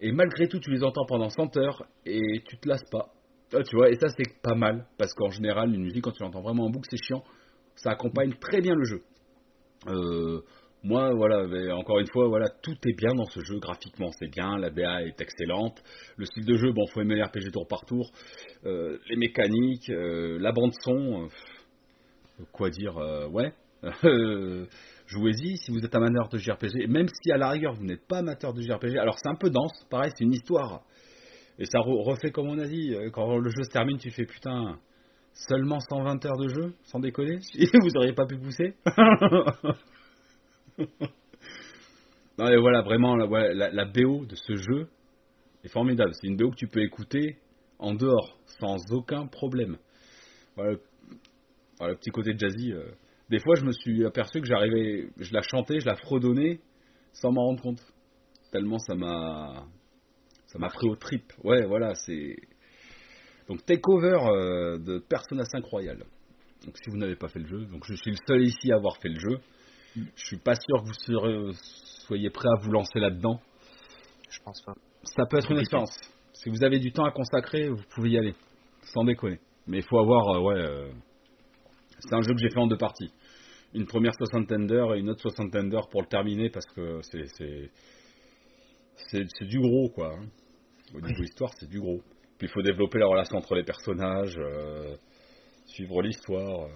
Et 0.01 0.11
malgré 0.11 0.47
tout, 0.47 0.59
tu 0.59 0.71
les 0.71 0.83
entends 0.83 1.05
pendant 1.07 1.29
100 1.29 1.57
heures 1.57 1.83
et 2.05 2.21
tu 2.47 2.57
te 2.57 2.67
lasses 2.67 2.87
pas. 2.91 3.13
Ah, 3.53 3.63
tu 3.63 3.75
vois, 3.77 3.89
et 3.89 3.95
ça 3.95 4.09
c'est 4.09 4.41
pas 4.43 4.55
mal 4.55 4.85
parce 4.97 5.13
qu'en 5.13 5.29
général, 5.29 5.73
une 5.73 5.83
musique 5.83 6.03
quand 6.03 6.11
tu 6.11 6.21
l'entends 6.21 6.41
vraiment 6.41 6.65
en 6.65 6.69
boucle, 6.69 6.87
c'est 6.89 7.01
chiant. 7.01 7.23
Ça 7.75 7.91
accompagne 7.91 8.33
très 8.33 8.59
bien 8.59 8.75
le 8.75 8.83
jeu. 8.83 9.01
Euh, 9.87 10.41
moi, 10.83 11.13
voilà, 11.13 11.45
mais 11.45 11.71
encore 11.71 11.99
une 11.99 12.07
fois, 12.07 12.27
voilà, 12.27 12.47
tout 12.61 12.75
est 12.87 12.97
bien 12.97 13.13
dans 13.13 13.25
ce 13.25 13.41
jeu 13.41 13.59
graphiquement, 13.59 14.11
c'est 14.17 14.29
bien, 14.29 14.57
la 14.57 14.69
DA 14.69 15.01
est 15.03 15.19
excellente, 15.19 15.81
le 16.15 16.25
style 16.25 16.45
de 16.45 16.55
jeu, 16.55 16.71
bon, 16.71 16.85
faut 16.87 17.01
aimer 17.01 17.15
les 17.15 17.23
RPG 17.23 17.51
tour 17.51 17.67
par 17.67 17.85
tour, 17.85 18.09
euh, 18.65 18.97
les 19.09 19.17
mécaniques, 19.17 19.89
euh, 19.89 20.37
la 20.39 20.53
bande 20.53 20.71
son, 20.81 21.23
euh, 21.23 22.43
quoi 22.53 22.69
dire, 22.69 22.95
ouais, 23.31 23.51
jouez-y 25.07 25.57
si 25.57 25.71
vous 25.71 25.79
êtes 25.83 25.93
amateur 25.95 26.29
de 26.29 26.37
JRPG, 26.37 26.87
même 26.87 27.07
si 27.07 27.31
à 27.31 27.37
la 27.37 27.49
rigueur 27.49 27.73
vous 27.73 27.83
n'êtes 27.83 28.07
pas 28.07 28.19
amateur 28.19 28.53
de 28.53 28.61
JRPG, 28.61 28.97
alors 28.97 29.17
c'est 29.21 29.29
un 29.29 29.35
peu 29.35 29.49
dense, 29.49 29.85
pareil, 29.89 30.11
c'est 30.15 30.23
une 30.23 30.33
histoire, 30.33 30.83
et 31.57 31.65
ça 31.65 31.79
re- 31.79 32.09
refait 32.09 32.31
comme 32.31 32.47
on 32.47 32.57
a 32.57 32.65
dit, 32.65 32.95
quand 33.11 33.37
le 33.37 33.49
jeu 33.49 33.63
se 33.63 33.69
termine, 33.71 33.97
tu 33.97 34.11
fais 34.11 34.25
putain. 34.25 34.79
Seulement 35.47 35.79
120 35.79 36.25
heures 36.25 36.37
de 36.37 36.49
jeu, 36.49 36.73
sans 36.83 36.99
déconner 36.99 37.37
Vous 37.81 37.97
auriez 37.97 38.13
pas 38.13 38.25
pu 38.25 38.37
pousser 38.37 38.73
Non 42.37 42.45
mais 42.45 42.55
voilà, 42.55 42.81
vraiment, 42.81 43.17
la, 43.17 43.85
BO 43.85 44.25
de 44.25 44.35
ce 44.35 44.55
jeu 44.55 44.87
est 45.65 45.67
formidable. 45.67 46.11
C'est 46.13 46.27
une 46.27 46.37
BO 46.37 46.51
que 46.51 46.55
tu 46.55 46.67
peux 46.67 46.81
écouter 46.81 47.37
en 47.79 47.93
dehors, 47.93 48.39
sans 48.61 48.77
aucun 48.91 49.27
problème. 49.27 49.77
Voilà. 50.55 50.77
le 51.81 51.95
petit 51.95 52.11
côté 52.11 52.31
jazzy. 52.37 52.71
euh, 52.71 52.91
des 53.29 53.39
fois, 53.39 53.55
je 53.55 53.65
me 53.65 53.73
suis 53.73 54.05
aperçu 54.05 54.39
que 54.39 54.47
j'arrivais, 54.47 55.09
je 55.17 55.33
la 55.33 55.41
chantais, 55.41 55.81
je 55.81 55.85
la 55.85 55.95
fredonnais 55.95 56.61
sans 57.11 57.33
m'en 57.33 57.43
rendre 57.43 57.61
compte. 57.61 57.81
Tellement 58.53 58.79
ça 58.79 58.95
m'a, 58.95 59.65
ça 60.47 60.59
m'a 60.59 60.69
pris 60.69 60.87
au 60.87 60.95
trip. 60.95 61.23
Ouais, 61.43 61.65
voilà, 61.65 61.93
c'est. 61.93 62.37
Donc 63.49 63.65
Takeover 63.65 64.17
euh, 64.27 64.77
de 64.77 64.99
Persona 64.99 65.43
5 65.43 65.65
Royal. 65.65 65.97
Donc 66.65 66.77
si 66.77 66.89
vous 66.89 66.97
n'avez 66.97 67.15
pas 67.15 67.27
fait 67.27 67.39
le 67.39 67.47
jeu, 67.47 67.65
donc 67.65 67.83
je 67.85 67.95
suis 67.95 68.11
le 68.11 68.17
seul 68.25 68.43
ici 68.43 68.71
à 68.71 68.77
avoir 68.77 68.97
fait 68.97 69.09
le 69.09 69.19
jeu. 69.19 69.39
Je 69.95 70.25
suis 70.25 70.37
pas 70.37 70.55
sûr 70.55 70.81
que 70.81 70.87
vous 70.87 70.93
serez- 70.93 71.53
soyez 72.07 72.29
prêt 72.29 72.47
à 72.47 72.61
vous 72.61 72.71
lancer 72.71 72.99
là-dedans. 72.99 73.39
Je 74.29 74.39
pense 74.43 74.61
pas. 74.61 74.73
Ça 75.03 75.25
peut 75.29 75.37
être 75.37 75.51
une 75.51 75.59
expérience. 75.59 75.95
Si 76.33 76.49
vous 76.49 76.63
avez 76.63 76.79
du 76.79 76.91
temps 76.91 77.05
à 77.05 77.11
consacrer, 77.11 77.69
vous 77.69 77.83
pouvez 77.95 78.11
y 78.11 78.17
aller. 78.17 78.35
Sans 78.93 79.03
déconner. 79.03 79.39
Mais 79.67 79.77
il 79.79 79.83
faut 79.83 79.99
avoir, 79.99 80.27
euh, 80.29 80.39
ouais. 80.41 80.59
euh, 80.61 80.91
C'est 81.99 82.13
un 82.15 82.21
jeu 82.21 82.33
que 82.33 82.39
j'ai 82.39 82.49
fait 82.49 82.59
en 82.59 82.67
deux 82.67 82.77
parties. 82.77 83.11
Une 83.73 83.85
première 83.85 84.13
60 84.15 84.47
tender 84.47 84.85
et 84.95 84.99
une 84.99 85.09
autre 85.09 85.21
60 85.21 85.51
tender 85.51 85.79
pour 85.91 86.01
le 86.01 86.07
terminer 86.07 86.49
parce 86.49 86.65
que 86.75 87.01
c'est. 87.03 87.25
C'est, 87.37 87.69
c'est, 89.11 89.25
c'est 89.37 89.45
du 89.45 89.59
gros, 89.59 89.89
quoi. 89.89 90.13
hein. 90.13 90.25
Au 90.93 91.01
niveau 91.01 91.23
histoire, 91.23 91.51
c'est 91.59 91.69
du 91.69 91.79
gros. 91.79 92.01
Puis 92.37 92.47
il 92.47 92.49
faut 92.49 92.61
développer 92.61 92.99
la 92.99 93.05
relation 93.07 93.37
entre 93.37 93.53
les 93.55 93.63
personnages, 93.63 94.37
euh, 94.37 94.95
suivre 95.65 96.01
l'histoire. 96.01 96.67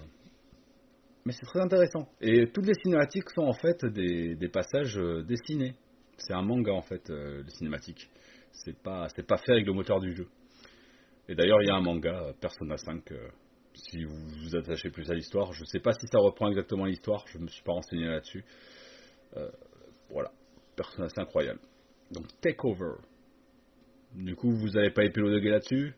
Euh. 1.24 1.26
Mais 1.26 1.32
c'est 1.32 1.46
très 1.46 1.60
intéressant. 1.60 2.08
Et 2.20 2.50
toutes 2.52 2.66
les 2.66 2.74
cinématiques 2.74 3.30
sont 3.34 3.42
en 3.42 3.54
fait 3.54 3.84
des, 3.84 4.48
passages 4.48 4.98
euh, 4.98 5.22
dessinés. 5.22 5.74
C'est 6.18 6.34
un 6.34 6.42
manga 6.42 6.72
en 6.72 6.82
fait, 6.82 7.10
euh, 7.10 7.42
les 7.42 7.50
cinématiques. 7.50 8.10
C'est 8.52 8.76
pas, 8.76 9.08
c'est 9.14 9.26
pas 9.26 9.38
fait 9.38 9.52
avec 9.52 9.66
le 9.66 9.72
moteur 9.72 10.00
du 10.00 10.14
jeu. 10.14 10.28
Et 11.28 11.34
d'ailleurs, 11.34 11.62
il 11.62 11.68
y 11.68 11.70
a 11.70 11.74
un 11.74 11.80
manga, 11.80 12.22
euh, 12.22 12.32
Persona 12.40 12.76
5, 12.76 13.10
euh, 13.12 13.28
si 13.74 14.04
vous 14.04 14.14
vous 14.14 14.56
attachez 14.56 14.90
plus 14.90 15.10
à 15.10 15.14
l'histoire. 15.14 15.52
Je 15.52 15.64
sais 15.64 15.80
pas 15.80 15.92
si 15.92 16.06
ça 16.06 16.18
reprend 16.18 16.48
exactement 16.48 16.84
l'histoire, 16.84 17.24
je 17.28 17.38
me 17.38 17.46
suis 17.48 17.62
pas 17.62 17.72
renseigné 17.72 18.06
là-dessus. 18.06 18.44
Euh, 19.36 19.50
voilà, 20.10 20.30
Persona 20.76 21.08
5 21.08 21.28
Royal. 21.30 21.58
Donc, 22.10 22.26
Takeover. 22.40 22.96
Du 24.14 24.36
coup, 24.36 24.52
vous 24.52 24.76
avez 24.76 24.90
pas 24.90 25.04
épilogué 25.04 25.50
là-dessus? 25.50 25.94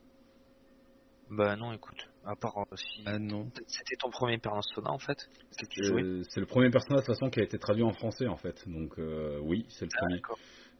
Bah 1.28 1.56
non, 1.56 1.72
écoute. 1.72 2.08
À 2.26 2.34
part 2.34 2.58
euh, 2.58 2.76
si. 2.76 3.02
Ah 3.06 3.18
non. 3.18 3.48
C'était 3.68 3.96
ton 4.00 4.10
premier 4.10 4.38
Persona 4.38 4.90
en 4.90 4.98
fait? 4.98 5.16
C'est 5.52 6.40
le 6.40 6.46
premier 6.46 6.70
personnage 6.70 7.02
de 7.02 7.06
toute 7.06 7.14
façon 7.14 7.30
qui 7.30 7.40
a 7.40 7.44
été 7.44 7.56
traduit 7.58 7.84
en 7.84 7.92
français 7.92 8.26
en 8.26 8.36
fait. 8.36 8.62
Donc, 8.68 8.98
euh, 8.98 9.38
oui, 9.42 9.64
c'est 9.68 9.84
le 9.84 9.90
Ah, 9.94 9.98
premier. 10.00 10.22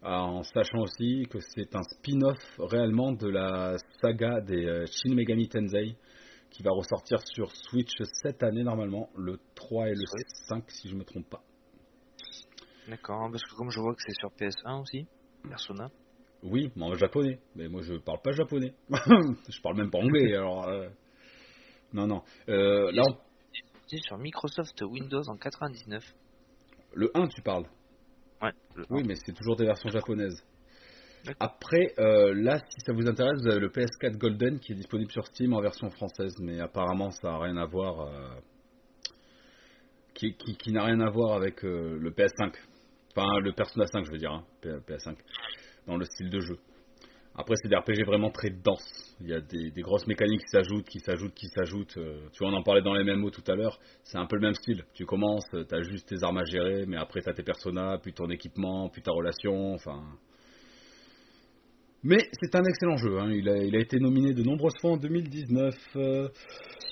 Ah, 0.02 0.22
en 0.24 0.42
sachant 0.42 0.80
aussi 0.80 1.26
que 1.30 1.38
c'est 1.40 1.74
un 1.76 1.82
spin-off 1.82 2.38
réellement 2.58 3.12
de 3.12 3.28
la 3.28 3.76
saga 4.00 4.40
des 4.40 4.66
euh, 4.66 4.86
Shin 4.86 5.14
Megami 5.14 5.48
Tensei 5.48 5.96
qui 6.50 6.62
va 6.62 6.70
ressortir 6.72 7.20
sur 7.26 7.54
Switch 7.54 7.92
cette 8.22 8.42
année 8.42 8.62
normalement, 8.64 9.08
le 9.16 9.38
3 9.54 9.88
et 9.88 9.94
le 9.94 10.04
Oui. 10.14 10.22
5 10.48 10.64
si 10.70 10.88
je 10.88 10.94
me 10.96 11.04
trompe 11.04 11.28
pas. 11.28 11.42
D'accord, 12.88 13.28
parce 13.30 13.42
que 13.44 13.54
comme 13.56 13.70
je 13.70 13.80
vois 13.80 13.94
que 13.94 14.02
c'est 14.06 14.14
sur 14.14 14.30
PS1 14.30 14.80
aussi, 14.82 15.06
Persona. 15.48 15.90
Oui, 16.42 16.70
mais 16.76 16.84
en 16.84 16.94
japonais. 16.94 17.40
Mais 17.54 17.68
moi 17.68 17.82
je 17.82 17.94
parle 17.94 18.20
pas 18.22 18.32
japonais. 18.32 18.74
je 18.90 19.60
parle 19.60 19.76
même 19.76 19.90
pas 19.90 19.98
anglais 19.98 20.34
alors. 20.36 20.68
euh, 20.68 20.88
Non, 21.92 22.06
non. 22.06 22.22
Euh, 22.48 22.90
là, 22.92 23.02
on- 23.08 23.16
sur 23.98 24.18
Microsoft 24.18 24.80
Windows 24.82 25.22
en 25.28 25.36
99. 25.36 26.02
le 26.94 27.10
1 27.14 27.28
tu 27.28 27.42
parles? 27.42 27.66
Ouais. 28.42 28.52
le- 28.74 28.84
Oui, 28.90 29.02
mais 29.06 29.14
c'est 29.14 29.32
toujours 29.32 29.56
des 29.56 29.64
versions 29.64 29.88
japonaises. 29.90 30.42
Après, 31.40 31.92
euh, 31.98 32.34
là, 32.34 32.58
si 32.58 32.80
ça 32.86 32.92
vous 32.92 33.06
intéresse, 33.08 33.40
vous 33.42 33.48
avez 33.50 33.60
le 33.60 33.68
PS4 33.70 34.16
Golden 34.16 34.58
qui 34.60 34.72
est 34.72 34.76
disponible 34.76 35.10
sur 35.10 35.26
Steam 35.26 35.54
en 35.54 35.60
version 35.60 35.90
française, 35.90 36.34
mais 36.40 36.60
apparemment 36.60 37.10
ça 37.10 37.30
n'a 37.30 37.38
rien 37.38 37.56
à 37.56 37.66
voir, 37.66 38.00
euh, 38.02 38.28
qui, 40.14 40.34
qui- 40.36 40.56
qui 40.56 40.72
n'a 40.72 40.84
rien 40.84 41.00
à 41.00 41.10
voir 41.10 41.34
avec 41.34 41.64
euh, 41.64 41.98
le 41.98 42.10
PS5, 42.10 42.54
enfin 43.16 43.40
le 43.40 43.52
Persona 43.52 43.86
5, 43.86 44.04
je 44.04 44.10
veux 44.12 44.18
dire, 44.18 44.32
hein, 44.32 44.44
P- 44.60 44.78
PS5, 44.86 45.16
dans 45.86 45.96
le 45.96 46.04
style 46.04 46.30
de 46.30 46.40
jeu. 46.40 46.58
Après, 47.38 47.54
c'est 47.62 47.68
des 47.68 47.76
RPG 47.76 48.04
vraiment 48.06 48.30
très 48.30 48.48
denses. 48.50 49.14
Il 49.20 49.28
y 49.28 49.34
a 49.34 49.40
des, 49.40 49.70
des 49.70 49.82
grosses 49.82 50.06
mécaniques 50.06 50.40
qui 50.40 50.48
s'ajoutent, 50.50 50.88
qui 50.88 51.00
s'ajoutent, 51.00 51.34
qui 51.34 51.46
s'ajoutent. 51.48 51.96
Euh, 51.98 52.28
tu 52.32 52.38
vois, 52.38 52.48
on 52.48 52.56
en 52.56 52.62
parlait 52.62 52.80
dans 52.82 52.94
les 52.94 53.04
MMO 53.04 53.30
tout 53.30 53.44
à 53.46 53.54
l'heure. 53.54 53.78
C'est 54.04 54.16
un 54.18 54.26
peu 54.26 54.36
le 54.36 54.42
même 54.42 54.54
style. 54.54 54.84
Tu 54.94 55.04
commences, 55.04 55.44
tu 55.50 55.74
as 55.74 55.82
juste 55.82 56.08
tes 56.08 56.22
armes 56.22 56.38
à 56.38 56.44
gérer, 56.44 56.86
mais 56.86 56.96
après, 56.96 57.20
tu 57.20 57.28
as 57.28 57.34
tes 57.34 57.42
personnages, 57.42 58.00
puis 58.02 58.14
ton 58.14 58.30
équipement, 58.30 58.88
puis 58.88 59.02
ta 59.02 59.12
relation. 59.12 59.74
Enfin. 59.74 60.02
Mais 62.02 62.18
c'est 62.40 62.54
un 62.54 62.64
excellent 62.64 62.96
jeu. 62.96 63.18
hein. 63.18 63.30
Il, 63.32 63.48
a, 63.48 63.56
il 63.58 63.74
a 63.76 63.80
été 63.80 63.98
nominé 63.98 64.32
de 64.32 64.42
nombreuses 64.42 64.76
fois 64.80 64.92
en 64.92 64.96
2019. 64.96 65.74
euh, 65.96 66.28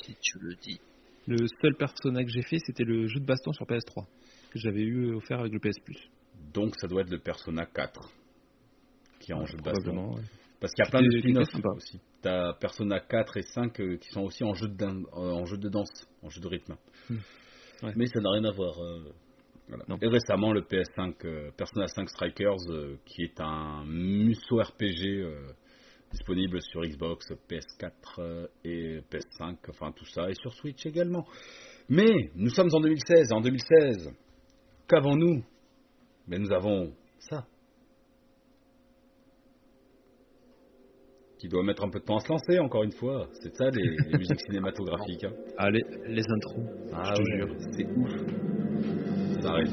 Si 0.05 0.15
tu 0.21 0.39
le 0.41 0.55
dis. 0.57 0.81
Le 1.27 1.39
seul 1.63 1.75
persona 1.77 2.23
que 2.23 2.31
j'ai 2.31 2.43
fait, 2.43 2.59
c'était 2.67 2.85
le 2.85 3.07
jeu 3.07 3.19
de 3.21 3.25
baston 3.25 3.53
sur 3.53 3.65
PS3 3.65 4.05
que 4.53 4.59
j'avais 4.59 4.83
eu 4.83 5.15
offert 5.15 5.41
avec 5.41 5.53
le 5.53 5.59
PS 5.59 5.79
Plus. 5.85 6.09
donc, 6.53 6.75
ça 6.79 6.87
doit 6.87 7.01
être 7.01 7.11
le 7.11 7.19
Persona 7.19 7.65
4 7.67 8.11
qui 9.25 9.33
est 9.33 9.35
en 9.35 9.47
jeu 9.47 9.57
de 9.57 9.63
baston. 9.63 10.15
Ouais. 10.15 10.23
Parce 10.61 10.73
qu'il 10.73 10.85
y 10.85 10.89
a 10.89 10.91
plein 10.91 11.03
de 11.03 11.11
spin-offs 11.19 11.77
aussi. 11.77 12.01
T'as 12.23 12.53
Persona 12.55 13.01
4 13.01 13.37
et 13.37 13.43
5 13.43 13.81
euh, 13.81 13.97
qui 13.99 14.09
sont 14.11 14.23
aussi 14.23 14.45
en 14.45 14.55
jeu 14.55 14.69
de, 14.69 14.75
dan- 14.77 15.05
euh, 15.15 15.33
en 15.33 15.45
jeu 15.45 15.57
de 15.59 15.69
danse, 15.69 15.91
en 16.23 16.29
jeu 16.31 16.41
de 16.41 16.49
rythme. 16.49 16.77
Hmm. 17.11 17.17
Ouais. 17.83 17.93
Mais 17.97 18.07
ça 18.07 18.21
n'a 18.21 18.31
rien 18.31 18.45
à 18.45 18.53
voir. 18.53 18.79
euh, 18.81 19.13
voilà. 19.69 19.85
Et 20.03 20.09
récemment, 20.09 20.53
le 20.53 20.61
PS5, 20.63 21.15
euh, 21.25 21.51
Persona 21.57 21.87
5 21.89 22.09
Strikers, 22.09 22.99
qui 23.05 23.23
est 23.23 23.41
un 23.41 23.85
musso 23.87 24.57
RPG 24.59 25.25
disponible 26.13 26.61
sur 26.63 26.83
Xbox, 26.83 27.27
PS4 27.51 27.91
euh, 28.19 28.47
et 28.65 29.01
PS5, 29.11 29.57
enfin 29.71 29.91
tout 29.93 30.05
ça, 30.07 30.31
et 30.31 30.35
sur 30.35 30.53
Switch 30.55 30.87
également. 30.87 31.27
Mais 31.89 32.13
nous 32.37 32.51
sommes 32.51 32.69
en 32.73 32.81
2016, 32.81 33.29
et 33.31 33.35
en 33.35 33.41
2016, 33.41 34.13
qu'avons-nous? 34.89 35.43
Mais 36.29 36.39
nous 36.39 36.53
avons 36.53 36.93
ça. 37.19 37.45
Qui 41.45 41.51
doit 41.51 41.63
mettre 41.63 41.85
un 41.85 41.91
peu 41.91 41.99
de 41.99 42.05
temps 42.07 42.17
à 42.17 42.21
se 42.21 42.33
lancer, 42.33 42.59
encore 42.59 42.85
une 42.85 42.93
fois. 42.93 43.27
C'est 43.43 43.55
ça, 43.55 43.69
les, 43.69 43.83
les 43.83 44.17
musiques 44.19 44.41
cinématographiques. 44.47 45.25
hein. 45.25 45.33
Allez, 45.59 45.83
les 46.09 46.23
intros. 46.23 46.65
Ah 46.91 47.03
je 47.05 47.13
te 47.13 47.21
ouais, 47.21 47.37
jure. 47.37 47.55
c'est 47.77 47.87
ouf. 47.99 49.43
Ça 49.43 49.51
arrive. 49.51 49.71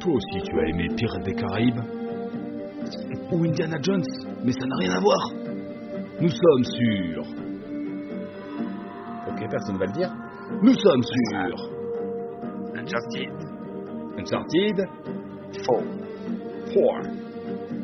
Toi 0.00 0.12
aussi, 0.12 0.42
tu 0.44 0.60
as 0.60 0.68
aimé 0.68 0.88
Pirates 0.94 1.24
des 1.24 1.32
Caraïbes 1.34 1.80
Ou 3.32 3.44
Indiana 3.44 3.78
Jones 3.82 4.04
Mais 4.44 4.52
ça 4.52 4.66
n'a 4.66 4.76
rien 4.76 4.92
à 4.92 5.00
voir. 5.00 5.30
Nous 6.20 6.28
sommes 6.28 6.64
sur. 6.64 7.22
Ok, 9.28 9.50
personne 9.50 9.78
va 9.78 9.86
le 9.86 9.92
dire. 9.92 10.12
Nous 10.62 10.74
sommes 10.74 11.02
sur. 11.02 11.70
Uncharted 12.74 13.57
Uncharted 14.18 14.76
4. 15.52 15.82
4. 16.72 16.78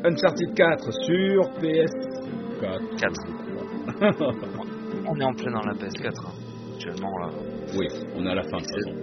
Uncharted 0.03 0.53
4 0.55 0.91
sur 1.05 1.41
PS4. 1.61 2.79
4. 2.97 3.13
On 5.07 5.15
est 5.19 5.23
en 5.23 5.33
plein 5.33 5.51
dans 5.51 5.61
la 5.65 5.73
PS4. 5.73 6.07
hein. 6.25 6.33
Actuellement, 6.75 7.17
là. 7.19 7.29
Oui, 7.77 7.87
on 8.15 8.25
est 8.25 8.29
à 8.31 8.35
la 8.35 8.43
fin 8.43 8.57
de 8.57 8.63
façon. 8.63 8.93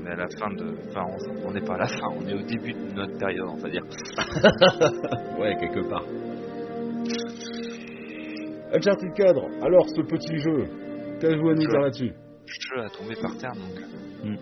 On 0.00 0.06
est 0.06 0.10
à 0.10 0.16
la 0.16 0.28
fin 0.38 0.50
de. 0.54 0.74
Enfin, 0.88 1.02
on- 1.46 1.52
n'est 1.52 1.60
pas 1.60 1.74
à 1.74 1.78
la 1.78 1.86
fin, 1.86 2.08
on 2.18 2.26
est 2.26 2.34
au 2.34 2.42
début 2.42 2.72
de 2.72 2.92
notre 2.94 3.16
période, 3.18 3.46
on 3.48 3.56
va 3.56 3.68
dire. 3.70 3.82
Ouais, 5.38 5.54
quelque 5.60 5.88
part. 5.88 6.04
Uncharted 8.72 9.12
4, 9.14 9.44
alors 9.62 9.86
ce 9.88 10.02
petit 10.02 10.38
jeu, 10.38 10.64
qu'avez-vous 11.20 11.48
à 11.50 11.54
nous 11.54 11.66
là-dessus? 11.82 12.12
jeu 12.46 12.80
a 12.80 12.88
tombé 12.90 13.14
par 13.20 13.36
terre, 13.36 13.52
donc. 13.52 13.78
Hmm. 14.24 14.36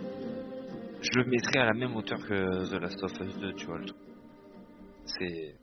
Je 1.02 1.18
le 1.18 1.24
mettrai 1.26 1.58
à 1.58 1.66
la 1.66 1.74
même 1.74 1.96
hauteur 1.96 2.18
que 2.26 2.70
The 2.70 2.80
Last 2.80 3.02
of 3.02 3.12
Us 3.20 3.36
2, 3.38 3.54
tu 3.54 3.66
vois. 3.66 3.78
le 3.78 3.86
truc. 3.86 4.00
C'est. 5.04 5.56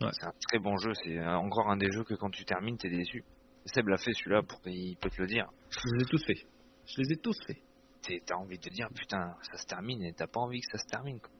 Ouais. 0.00 0.08
C'est 0.12 0.26
un 0.26 0.32
très 0.48 0.58
bon 0.58 0.76
jeu, 0.76 0.92
c'est 1.02 1.18
encore 1.20 1.70
un 1.70 1.76
des 1.76 1.90
jeux 1.90 2.04
que 2.04 2.14
quand 2.14 2.30
tu 2.30 2.44
termines, 2.44 2.76
t'es 2.76 2.90
déçu. 2.90 3.24
Seb 3.66 3.86
l'a 3.88 3.96
fait 3.96 4.12
celui-là, 4.12 4.42
pour 4.42 4.60
il 4.66 4.96
peut 4.96 5.08
te 5.10 5.20
le 5.20 5.28
dire. 5.28 5.46
Je 5.70 5.78
les 5.96 6.02
ai 6.02 6.06
tous 6.06 6.24
faits. 6.26 6.46
Je 6.86 7.00
les 7.02 7.12
ai 7.12 7.16
tous 7.16 7.36
faits. 7.46 7.58
T'as 8.26 8.34
envie 8.34 8.58
de 8.58 8.62
te 8.62 8.68
dire, 8.70 8.88
putain, 8.94 9.34
ça 9.42 9.56
se 9.56 9.66
termine, 9.66 10.02
et 10.04 10.12
t'as 10.12 10.26
pas 10.26 10.40
envie 10.40 10.60
que 10.60 10.66
ça 10.76 10.78
se 10.78 10.88
termine. 10.88 11.20
quoi. 11.20 11.30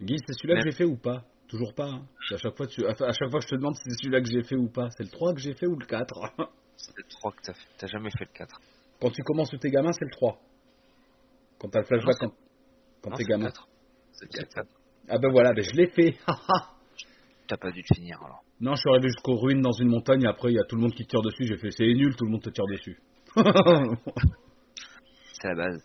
Guy, 0.00 0.16
c'est 0.26 0.32
celui-là 0.34 0.60
que 0.62 0.70
j'ai 0.70 0.76
fait 0.76 0.84
ou 0.84 0.96
pas? 0.96 1.24
Toujours 1.46 1.72
pas. 1.74 1.86
hein. 1.88 2.06
À 2.32 2.36
chaque 2.36 2.56
fois, 2.56 2.66
tu... 2.66 2.84
à 2.84 2.94
chaque 2.94 3.30
fois 3.30 3.38
que 3.40 3.46
je 3.46 3.50
te 3.50 3.54
demande 3.54 3.74
si 3.76 3.82
c'est 3.86 3.96
celui-là 4.02 4.20
que 4.20 4.28
j'ai 4.28 4.42
fait 4.42 4.56
ou 4.56 4.68
pas, 4.68 4.90
c'est 4.90 5.04
le 5.04 5.08
3 5.10 5.32
que 5.34 5.40
j'ai 5.40 5.54
fait 5.54 5.66
ou 5.66 5.76
le 5.76 5.86
4 5.86 6.34
C'est 6.76 6.96
le 6.96 7.04
3 7.08 7.32
que 7.32 7.42
t'as 7.42 7.54
fait, 7.54 7.68
t'as 7.78 7.86
jamais 7.86 8.10
fait 8.10 8.24
le 8.24 8.32
4. 8.32 8.60
Quand 9.00 9.10
tu 9.10 9.22
commences 9.22 9.50
t'es 9.60 9.70
gamin, 9.70 9.92
c'est 9.92 10.04
le 10.04 10.10
3. 10.10 10.38
Quand 11.58 11.68
t'as 11.68 11.80
le 11.80 11.86
flashback, 11.86 12.22
Non, 12.22 12.32
quand, 13.02 13.10
t'es 13.16 13.24
gamin. 13.24 13.46
4. 13.46 13.68
C'est 14.12 14.24
le 14.36 14.46
4. 14.46 14.68
Ah 15.08 15.18
ben 15.18 15.30
voilà, 15.30 15.52
ben 15.52 15.64
je 15.64 15.72
l'ai 15.76 15.88
fait. 15.88 16.16
T'as 17.48 17.56
pas 17.56 17.70
dû 17.70 17.80
le 17.88 17.94
finir 17.94 18.18
alors. 18.22 18.42
non, 18.60 18.74
je 18.74 18.80
suis 18.80 18.90
arrivé 18.90 19.08
jusqu'aux 19.08 19.36
ruines 19.38 19.62
dans 19.62 19.72
une 19.72 19.88
montagne, 19.88 20.22
et 20.22 20.26
après 20.28 20.50
il 20.52 20.56
y 20.56 20.58
a 20.60 20.64
tout 20.64 20.76
le 20.76 20.82
monde 20.82 20.92
qui 20.94 21.04
te 21.04 21.10
tire 21.10 21.22
dessus, 21.22 21.46
j'ai 21.46 21.56
fait 21.56 21.70
c'est 21.70 21.86
nul, 21.86 22.14
tout 22.16 22.24
le 22.26 22.30
monde 22.32 22.42
te 22.42 22.50
tire 22.50 22.66
dessus. 22.66 22.98
C'est 25.40 25.48
la 25.48 25.54
base. 25.54 25.82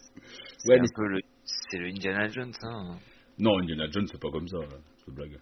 C'est 0.58 0.70
Ouais, 0.70 0.80
mais- 0.80 0.88
le. 1.10 1.22
C'est 1.46 1.78
le 1.78 1.88
Indiana 1.88 2.28
Jones, 2.30 2.54
hein. 2.64 2.98
non, 3.38 3.60
Indiana 3.60 3.86
Jones, 3.92 4.08
c'est 4.08 4.20
pas 4.20 4.30
comme 4.32 4.48
ça, 4.48 4.58
c'est 4.98 5.08
une 5.10 5.14
blague. 5.14 5.38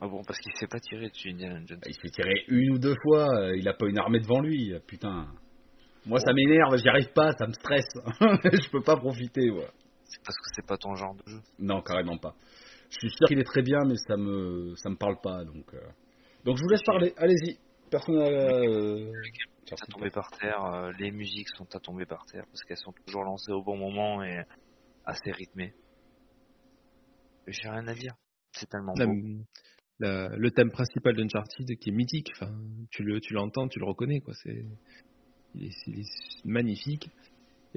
Ah 0.00 0.06
bon, 0.08 0.22
parce 0.26 0.38
qu'il 0.40 0.52
s'est 0.54 0.66
pas 0.66 0.80
tiré 0.80 1.08
dessus, 1.10 1.30
Indiana 1.30 1.60
Jones. 1.66 1.80
Il 1.86 1.94
s'est 1.94 2.08
tiré 2.10 2.32
une 2.48 2.70
ou 2.72 2.78
deux 2.78 2.94
fois, 3.02 3.26
euh, 3.36 3.56
il 3.56 3.68
a 3.68 3.74
pas 3.74 3.86
une 3.88 3.98
armée 3.98 4.20
devant 4.20 4.40
lui, 4.40 4.72
putain. 4.86 5.26
Moi, 6.06 6.18
ça 6.20 6.32
m'énerve, 6.32 6.76
j'y 6.78 6.88
arrive 6.88 7.12
pas, 7.12 7.32
ça 7.32 7.46
me 7.46 7.52
stresse. 7.52 7.88
je 8.20 8.70
peux 8.70 8.82
pas 8.82 8.96
profiter, 8.96 9.50
moi. 9.50 9.66
C'est 10.08 10.22
parce 10.24 10.36
que 10.36 10.50
c'est 10.56 10.66
pas 10.66 10.76
ton 10.76 10.94
genre 10.94 11.14
de 11.14 11.22
jeu. 11.30 11.40
Non, 11.58 11.80
carrément 11.82 12.18
pas. 12.18 12.34
Je 12.90 12.96
suis 12.98 13.10
sûr 13.10 13.28
qu'il 13.28 13.38
est 13.38 13.44
très 13.44 13.62
bien, 13.62 13.80
mais 13.86 13.96
ça 14.08 14.16
me, 14.16 14.74
ça 14.76 14.88
me 14.88 14.96
parle 14.96 15.20
pas, 15.22 15.44
donc. 15.44 15.72
euh. 15.74 15.80
Donc 16.44 16.56
je 16.56 16.62
vous 16.62 16.68
laisse 16.70 16.82
parler. 16.82 17.12
Allez-y. 17.18 17.58
Personne. 17.90 18.16
Euh... 18.16 19.12
à 19.70 19.86
tomber 19.92 20.10
par 20.10 20.30
terre, 20.30 20.64
euh, 20.64 20.92
les 20.98 21.10
musiques 21.10 21.48
sont 21.56 21.66
à 21.74 21.78
tomber 21.80 22.06
par 22.06 22.24
terre 22.26 22.44
parce 22.46 22.62
qu'elles 22.64 22.78
sont 22.78 22.92
toujours 23.06 23.24
lancées 23.24 23.52
au 23.52 23.62
bon 23.62 23.76
moment 23.76 24.22
et 24.22 24.42
assez 25.04 25.30
rythmées. 25.30 25.74
J'ai 27.46 27.68
rien 27.68 27.86
à 27.86 27.94
dire. 27.94 28.14
C'est 28.52 28.68
tellement 28.68 28.92
La- 28.96 29.06
beau. 29.06 29.12
la- 30.00 30.28
le 30.36 30.50
thème 30.50 30.70
principal 30.70 31.14
d'Uncharted 31.16 31.78
qui 31.78 31.90
est 31.90 31.92
mythique. 31.92 32.30
Enfin, 32.36 32.52
tu 32.90 33.02
le, 33.02 33.20
tu 33.20 33.34
l'entends, 33.34 33.68
tu 33.68 33.78
le 33.78 33.84
reconnais, 33.86 34.20
quoi. 34.20 34.34
C'est, 34.42 34.64
il 35.54 35.64
est, 35.64 35.86
il 35.86 36.00
est 36.00 36.44
magnifique. 36.44 37.10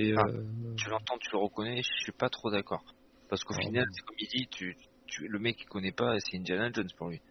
Et 0.02 0.14
Ah. 0.18 0.26
euh, 0.28 0.44
Tu 0.78 0.90
l'entends, 0.90 1.18
tu 1.20 1.30
le 1.32 1.38
reconnais, 1.38 1.78
je 1.84 2.04
suis 2.04 2.12
pas 2.12 2.30
trop 2.30 2.50
d'accord. 2.50 2.84
Parce 3.30 3.44
qu'au 3.44 3.54
Ah, 3.58 3.62
final, 3.62 3.84
ouais. 3.84 3.90
c'est 3.94 4.02
comme 4.06 4.16
il 4.20 4.28
dit, 4.28 4.48
tu, 4.52 4.76
tu, 5.06 5.28
le 5.28 5.40
mec 5.40 5.56
il 5.62 5.66
connaît 5.66 5.92
pas, 5.92 6.18
c'est 6.20 6.38
Indiana 6.38 6.72
Jones 6.74 6.90
pour 6.98 7.10
lui. 7.10 7.22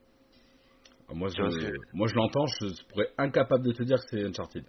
Ah, 1.09 1.15
Moi, 1.15 1.29
je, 1.29 1.35
que- 1.37 1.77
moi, 1.95 2.07
je 2.07 2.15
l'entends, 2.15 2.47
je 2.47 2.85
pourrais 2.89 3.09
incapable 3.19 3.65
de 3.67 3.73
te 3.73 3.83
dire 3.83 3.97
que 3.97 4.05
c'est 4.11 4.25
Uncharted. 4.25 4.65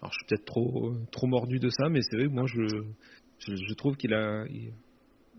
alors, 0.00 0.12
je 0.12 0.16
suis 0.18 0.26
peut-être 0.28 0.44
trop, 0.44 0.94
trop 1.10 1.26
mordu 1.26 1.58
de 1.58 1.68
ça, 1.70 1.88
mais 1.88 2.00
c'est 2.02 2.16
vrai 2.16 2.26
que 2.26 2.32
moi, 2.32 2.46
je, 2.46 2.62
je, 3.38 3.56
je 3.56 3.74
trouve 3.74 3.96
qu'il 3.96 4.12
a, 4.14 4.44
il, 4.48 4.72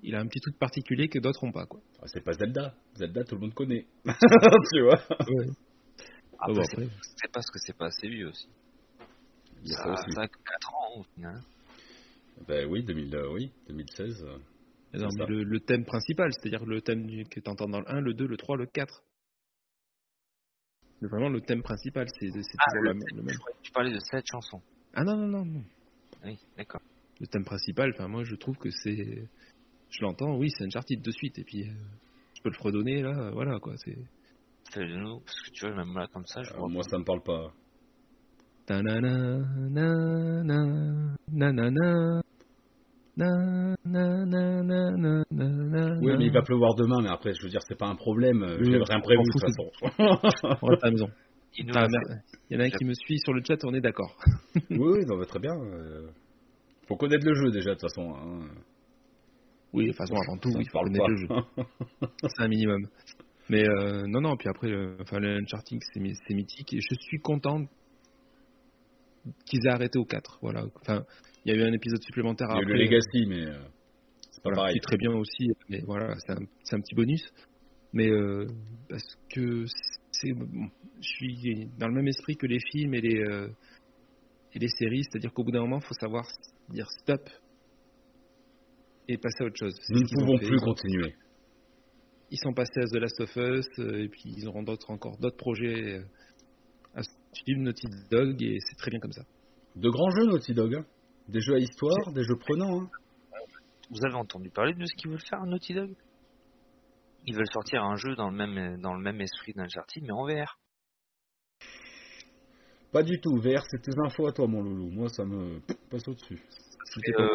il 0.04 0.16
a 0.16 0.20
un 0.20 0.28
petit 0.28 0.40
truc 0.42 0.58
particulier 0.60 1.08
que 1.08 1.20
d'autres 1.20 1.46
n'ont 1.46 1.52
pas, 1.54 1.66
quoi. 1.66 1.80
Ah, 2.02 2.08
c'est 2.08 2.22
pas 2.24 2.34
Zelda. 2.34 2.76
Zelda, 2.96 3.24
tout 3.24 3.36
le 3.36 3.42
monde 3.42 3.54
connaît. 3.54 3.86
tu 4.74 4.82
vois? 4.82 5.00
Ouais. 5.30 5.46
Après, 6.40 6.54
bon, 6.54 6.64
c'est- 6.64 6.74
après, 6.74 6.88
c'est 7.02 7.32
parce 7.32 7.50
que 7.50 7.60
c'est 7.60 7.78
pas 7.78 7.86
assez 7.86 8.08
vieux 8.10 8.28
aussi. 8.28 8.50
Il 9.66 9.72
y 9.72 9.74
a 9.74 9.78
Ça, 9.78 9.84
ça 9.84 9.92
aussi. 9.94 10.12
ça 10.14 10.22
a 10.22 10.28
que 10.28 10.38
4 10.46 10.76
ans 10.76 11.00
au 11.00 11.04
final. 11.16 11.42
Ben 12.48 12.70
oui, 12.70 12.84
2000, 12.84 13.16
euh, 13.16 13.32
oui, 13.34 13.52
2016. 13.68 14.24
euh. 14.24 14.38
non, 14.94 15.10
mais 15.18 15.26
le, 15.26 15.44
le 15.44 15.60
thème 15.62 15.86
principal, 15.86 16.32
c'est-à-dire 16.34 16.66
le 16.66 16.82
thème 16.82 17.06
du, 17.08 17.24
que 17.26 17.40
tu 17.40 17.50
entends 17.50 17.68
dans 17.68 17.80
le 17.80 17.90
1, 17.90 18.02
le 18.02 18.14
2, 18.14 18.28
le 18.28 18.38
3, 18.38 18.58
le 18.58 18.66
4. 18.68 19.04
C'est 21.02 21.08
vraiment 21.08 21.30
le 21.30 21.42
thème 21.42 21.62
principal, 21.64 22.08
c'est, 22.20 22.28
Ah, 22.30 22.66
toujours 22.66 22.84
le 22.84 22.88
la 22.90 22.94
même- 22.94 23.26
le 23.26 23.34
tu 23.62 23.72
parlais 23.72 23.92
de 23.94 24.00
cette 24.00 24.26
chanson. 24.28 24.62
Ah 24.94 25.04
non, 25.04 25.18
non, 25.18 25.28
non, 25.28 25.46
non. 25.46 25.64
Oui, 26.24 26.40
d'accord. 26.58 26.82
le 27.20 27.28
thème 27.28 27.44
principal, 27.46 27.92
enfin 27.94 28.08
moi 28.08 28.24
je 28.24 28.36
trouve 28.36 28.58
que 28.58 28.70
c'est, 28.70 29.28
je 29.90 30.02
l'entends, 30.02 30.38
oui 30.38 30.50
c'est 30.52 30.64
Uncharted 30.66 31.02
de 31.02 31.12
suite, 31.12 31.38
et 31.40 31.44
puis 31.44 31.68
euh, 31.68 31.74
je 32.36 32.42
peux 32.42 32.50
le 32.50 32.56
fredonner 32.56 33.02
là, 33.02 33.32
voilà 33.32 33.60
quoi, 33.60 33.76
c'est. 33.78 33.98
Fais 34.72 34.86
de 34.88 34.96
nous, 34.96 35.20
parce 35.22 35.40
que 35.42 35.50
tu 35.52 35.66
vois, 35.66 35.76
même 35.76 35.94
là 35.98 36.08
comme 36.12 36.26
ça, 36.26 36.44
je 36.44 36.54
Euh, 36.54 36.58
vois. 36.58 36.70
moi, 36.70 36.84
ça 36.84 36.98
me 36.98 37.04
parle 37.04 37.22
pas. 37.24 37.54
Oui, 46.02 46.14
mais 46.18 46.26
il 46.26 46.32
va 46.34 46.42
pleuvoir 46.42 46.76
demain, 46.76 47.02
mais 47.02 47.10
après, 47.10 47.34
je 47.34 47.42
veux 47.44 47.50
dire, 47.50 47.62
c'est 47.68 47.78
pas 47.78 47.88
un 47.88 47.96
problème. 47.96 48.44
euh, 48.44 48.58
Oui, 48.60 48.72
J'avais 48.72 48.84
rien 48.84 49.00
prévu 49.02 49.22
de 49.22 49.32
toute 49.32 49.42
façon. 49.42 49.70
Il 52.50 52.56
y 52.56 52.58
en 52.58 52.60
a 52.60 52.64
un 52.66 52.70
qui 52.70 52.86
me 52.86 52.94
suit 52.94 53.20
sur 53.20 53.34
le 53.34 53.42
chat, 53.48 53.64
on 53.64 53.74
est 53.74 53.82
d'accord. 53.82 54.18
oui, 54.56 54.78
oui, 54.80 55.06
mais 55.08 55.26
très 55.26 55.40
bien. 55.40 55.54
euh, 55.54 56.10
Faut 56.88 56.98
connaître 56.98 57.26
le 57.26 57.34
jeu 57.36 57.52
déjà, 57.52 57.70
de 57.72 57.76
toute 57.76 57.82
façon. 57.82 58.14
Oui, 59.74 59.86
de 59.86 59.90
toute 59.92 59.98
façon 59.98 60.16
avant 60.16 60.38
tout, 60.38 60.50
il 60.60 60.70
faut 60.70 60.80
connaître 60.80 61.08
le 61.08 61.18
jeu. 61.18 61.28
c'est 62.28 62.44
un 62.44 62.48
minimum. 62.48 62.82
Mais 63.50 63.68
euh, 63.68 64.04
non, 64.08 64.22
non, 64.22 64.36
puis 64.38 64.50
après, 64.50 64.70
le, 64.70 64.98
enfin, 65.02 65.20
le 65.20 65.40
my- 66.00 66.16
c'est 66.26 66.34
mythique 66.34 66.74
et 66.74 66.80
je 66.82 66.96
suis 67.00 67.20
content 67.20 67.64
qu'ils 69.46 69.66
aient 69.66 69.72
arrêté 69.72 69.98
au 70.00 70.06
4. 70.06 70.40
Voilà. 70.42 70.66
Enfin, 70.82 71.04
il 71.46 71.54
y 71.54 71.58
a 71.58 71.60
eu 71.60 71.64
un 71.68 71.74
épisode 71.74 72.02
supplémentaire 72.04 72.48
Il 72.52 72.54
y 72.54 72.58
a 72.58 72.60
eu 72.60 72.64
après. 72.64 72.78
le 72.78 72.84
Legacy, 72.84 73.26
mais 73.28 73.46
euh, 73.46 73.60
c'est 74.32 74.44
pas 74.44 74.50
voilà, 74.50 74.56
pareil. 74.58 74.74
qui 74.74 74.78
est 74.78 74.82
très 74.82 74.98
bien 74.98 75.12
aussi, 75.12 75.52
mais 75.70 75.82
voilà, 75.86 76.16
c'est 76.26 76.34
un, 76.76 76.80
petit 76.80 76.96
bonus. 76.96 77.24
Mais 77.94 78.10
euh, 78.10 78.48
parce 78.90 79.16
que 79.34 79.66
c'est, 80.12 80.34
bon, 80.34 80.70
je 81.02 81.08
suis 81.08 81.70
dans 81.78 81.88
le 81.88 81.94
même 81.94 82.08
esprit 82.08 82.36
que 82.36 82.48
les 82.48 82.60
films 82.72 82.94
et 82.94 83.02
les, 83.02 83.20
euh, 83.20 83.48
et 84.54 84.60
les 84.60 84.68
séries, 84.68 85.04
c'est-à-dire 85.04 85.32
qu'au 85.34 85.44
bout 85.44 85.52
d'un 85.52 85.62
moment, 85.62 85.80
il 85.82 85.86
faut 85.86 85.94
savoir 85.94 86.26
dire 86.70 86.90
stop 87.02 87.30
et 89.08 89.18
passer 89.18 89.44
à 89.44 89.46
autre 89.46 89.58
chose. 89.58 89.76
Nous 89.90 90.02
ne 90.02 90.20
pouvons 90.20 90.38
plus 90.40 90.60
continuer. 90.60 91.14
ils 92.32 92.40
sont 92.40 92.54
passés 92.54 92.82
à 92.82 92.86
The 92.86 92.96
Last 92.96 93.22
of 93.22 93.36
Us 93.36 93.68
euh, 93.80 94.04
et 94.04 94.10
puis 94.10 94.34
ils 94.36 94.48
auront 94.48 94.64
d'autres 94.64 94.90
encore 94.90 95.18
d'autres 95.20 95.38
projets 95.38 96.02
à 97.36 97.44
suivre 97.44 97.62
Naughty 97.62 97.88
Dog 98.10 98.42
et 98.42 98.58
c'est 98.60 98.76
très 98.78 98.92
bien 98.92 99.00
comme 99.00 99.12
ça. 99.12 99.24
De 99.76 99.90
grands 99.90 100.10
jeux, 100.12 100.26
Naughty 100.28 100.54
Dog. 100.54 100.76
hein. 100.76 100.86
Des 101.28 101.42
jeux 101.42 101.56
à 101.56 101.60
histoire, 101.60 102.14
des 102.14 102.24
jeux 102.24 102.38
prenants. 102.38 102.82
hein. 102.82 102.90
Vous 103.90 104.06
avez 104.06 104.16
entendu 104.16 104.50
parler 104.50 104.74
de 104.74 104.86
ce 104.86 104.96
qu'ils 104.96 105.12
veulent 105.12 105.26
faire 105.30 105.42
à 105.42 105.46
Naughty 105.46 105.74
Dog? 105.74 105.94
Ils 107.28 107.36
veulent 107.36 107.52
sortir 107.52 107.84
un 107.84 107.96
jeu 107.96 108.16
dans 108.16 108.30
le 108.30 108.36
même, 108.38 108.80
dans 108.82 108.94
le 108.94 109.02
même 109.02 109.20
esprit 109.20 109.54
d'Uncharted, 109.54 110.04
mais 110.04 110.12
en 110.12 110.26
VR. 110.26 110.60
Pas 112.92 113.04
du 113.04 113.20
tout. 113.20 113.36
VR, 113.38 113.64
c'est 113.70 113.82
tes 113.82 113.92
infos 114.06 114.28
à 114.28 114.32
toi, 114.32 114.48
mon 114.48 114.62
loulou. 114.62 114.90
Moi, 114.90 115.10
ça 115.10 115.26
me 115.26 115.60
passe 115.90 116.08
au-dessus. 116.08 116.42
Pas 116.94 117.24
euh, 117.24 117.28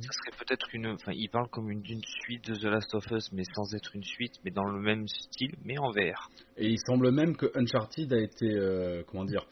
Ça 0.00 0.12
serait 0.12 0.36
peut-être 0.44 0.74
une. 0.74 0.86
Enfin, 0.88 1.12
ils 1.14 1.28
parlent 1.28 1.48
comme 1.48 1.70
une 1.70 1.80
d'une 1.82 2.02
suite 2.04 2.44
de 2.48 2.54
The 2.54 2.64
Last 2.64 2.94
of 2.94 3.04
Us, 3.10 3.32
mais 3.32 3.42
sans 3.54 3.74
être 3.74 3.94
une 3.96 4.04
suite, 4.04 4.34
mais 4.44 4.50
dans 4.50 4.64
le 4.64 4.80
même 4.80 5.06
style, 5.08 5.54
mais 5.64 5.78
en 5.78 5.90
VR. 5.90 6.30
Et 6.56 6.68
il 6.68 6.78
semble 6.86 7.10
même 7.10 7.36
que 7.36 7.46
Uncharted 7.54 8.12
a 8.12 8.20
été, 8.20 8.46
euh, 8.52 9.02
comment 9.06 9.24
dire, 9.24 9.46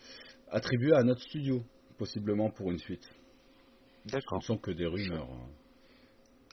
attribué 0.51 0.93
à 0.95 1.03
notre 1.03 1.23
studio, 1.23 1.63
possiblement 1.99 2.51
pour 2.51 2.71
une 2.71 2.79
suite. 2.79 3.09
Ce 4.07 4.13
D'accord. 4.13 4.39
ne 4.39 4.43
sont 4.45 4.59
que 4.59 4.71
des 4.71 4.87
rumeurs. 4.87 5.29
hein. 5.31 5.49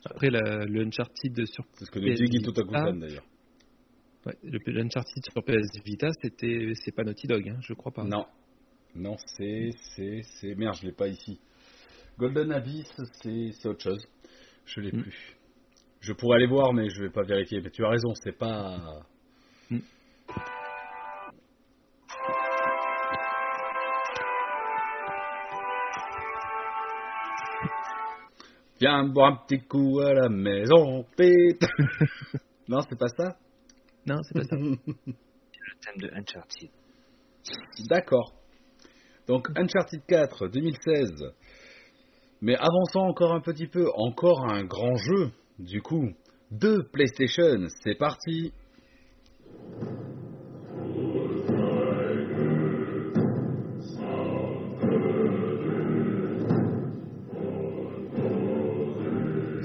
Après 0.06 0.30
la- 0.30 0.64
le 0.66 0.82
Uncharted 0.86 1.46
sur 1.46 1.66
C'est 1.74 1.86
ce 1.86 1.92
que 1.92 2.00
nous 2.00 2.06
dit 2.14 2.40
d'ailleurs. 3.00 3.26
ouais, 4.26 4.34
le 4.44 4.60
le 4.72 4.82
Uncharted 4.82 5.24
sur 5.32 5.44
PS 5.44 5.84
Vita, 5.84 6.10
c'était 6.22 6.72
c'est 6.76 6.92
pas 6.94 7.04
Naughty 7.04 7.28
Dog, 7.28 7.50
hein, 7.50 7.58
je 7.62 7.74
crois 7.74 7.92
pas. 7.92 8.04
Non. 8.04 8.26
Non, 8.96 9.16
c'est, 9.38 9.70
c'est, 9.96 10.22
c'est. 10.24 10.56
Merde, 10.56 10.76
je 10.82 10.88
l'ai 10.88 10.92
pas 10.94 11.08
ici. 11.08 11.40
Golden 12.18 12.52
Abyss, 12.52 12.88
c'est, 13.22 13.52
c'est 13.52 13.68
autre 13.69 13.84
chose. 13.84 14.07
Je 14.65 14.81
l'ai 14.81 14.91
Mm. 14.91 15.02
plus. 15.03 15.35
Je 16.02 16.14
pourrais 16.14 16.38
aller 16.38 16.48
voir, 16.48 16.73
mais 16.73 16.89
je 16.89 17.02
vais 17.03 17.10
pas 17.10 17.23
vérifier. 17.23 17.61
Mais 17.61 17.69
tu 17.69 17.85
as 17.85 17.89
raison, 17.89 18.14
c'est 18.15 18.38
pas. 18.38 19.06
Mm. 19.69 19.80
Viens 28.80 29.07
boire 29.07 29.34
un 29.34 29.35
petit 29.48 29.60
coup 29.65 29.99
à 30.02 30.14
la 30.14 30.30
maison, 30.30 31.03
pète. 31.15 31.65
non, 32.68 32.80
c'est 32.88 32.98
pas 32.98 33.07
ça? 33.07 33.35
Non, 34.06 34.18
c'est 34.23 34.34
pas 34.35 34.44
ça. 34.44 34.56
Le 34.56 35.73
thème 35.81 35.98
de 35.98 36.10
Uncharted. 36.14 36.69
D'accord. 37.89 38.34
Donc 39.27 39.48
Uncharted 39.56 40.02
4 40.07 40.48
2016. 40.48 41.34
Mais 42.42 42.56
avançons 42.56 43.00
encore 43.00 43.34
un 43.34 43.42
petit 43.42 43.68
peu, 43.68 43.86
encore 43.96 44.46
un 44.52 44.64
grand 44.64 44.96
jeu, 44.96 45.32
du 45.58 45.82
coup, 45.82 46.10
de 46.52 46.88
PlayStation. 46.94 47.66
C'est 47.84 47.98
parti. 47.98 48.54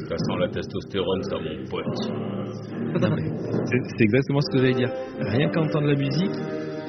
Ça 0.09 0.17
sent 0.19 0.39
la 0.41 0.49
testostérone, 0.49 1.23
ça, 1.25 1.37
mon 1.39 1.65
pote. 1.69 1.85
C'est 3.97 4.05
exactement 4.05 4.41
ce 4.41 4.51
que 4.51 4.59
j'allais 4.59 4.75
dire. 4.75 4.91
Rien 5.19 5.49
qu'à 5.51 5.61
entendre 5.61 5.89
la 5.89 5.95
musique, 5.95 6.33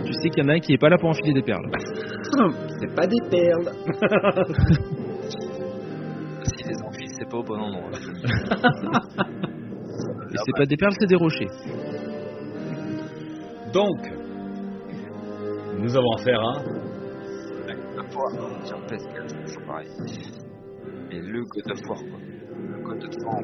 tu 0.06 0.14
sais 0.14 0.30
qu'il 0.30 0.44
y 0.44 0.46
en 0.46 0.50
a 0.50 0.54
un 0.54 0.60
qui 0.60 0.74
est 0.74 0.78
pas 0.78 0.90
là 0.90 0.98
pour 0.98 1.10
enfiler 1.10 1.34
des 1.34 1.44
perles. 1.44 1.70
C'est 2.80 2.96
pas 2.96 3.06
des 3.06 3.22
perles. 3.30 3.72
pas 7.34 7.40
au 7.40 7.44
bon 7.44 7.60
endroit. 7.60 7.90
Et 10.32 10.38
c'est 10.46 10.56
pas 10.56 10.66
des 10.66 10.78
perles, 10.78 10.94
c'est 11.00 11.08
des 11.08 11.16
rochers. 11.16 11.48
Donc, 13.74 13.98
nous 15.80 15.98
avons 15.98 16.12
affaire 16.14 16.40
à 16.40 16.54
sur 18.64 18.78
PS4, 18.86 19.28
c'est 19.28 19.42
toujours 19.46 19.66
pareil. 19.66 19.88
Et 21.12 21.20
le 21.20 21.44
God 21.44 21.72
of 21.72 21.80
War, 21.90 21.98
quoi. 21.98 22.20
Le 22.20 22.82
God 22.84 23.04
of 23.04 23.16
War. 23.26 23.42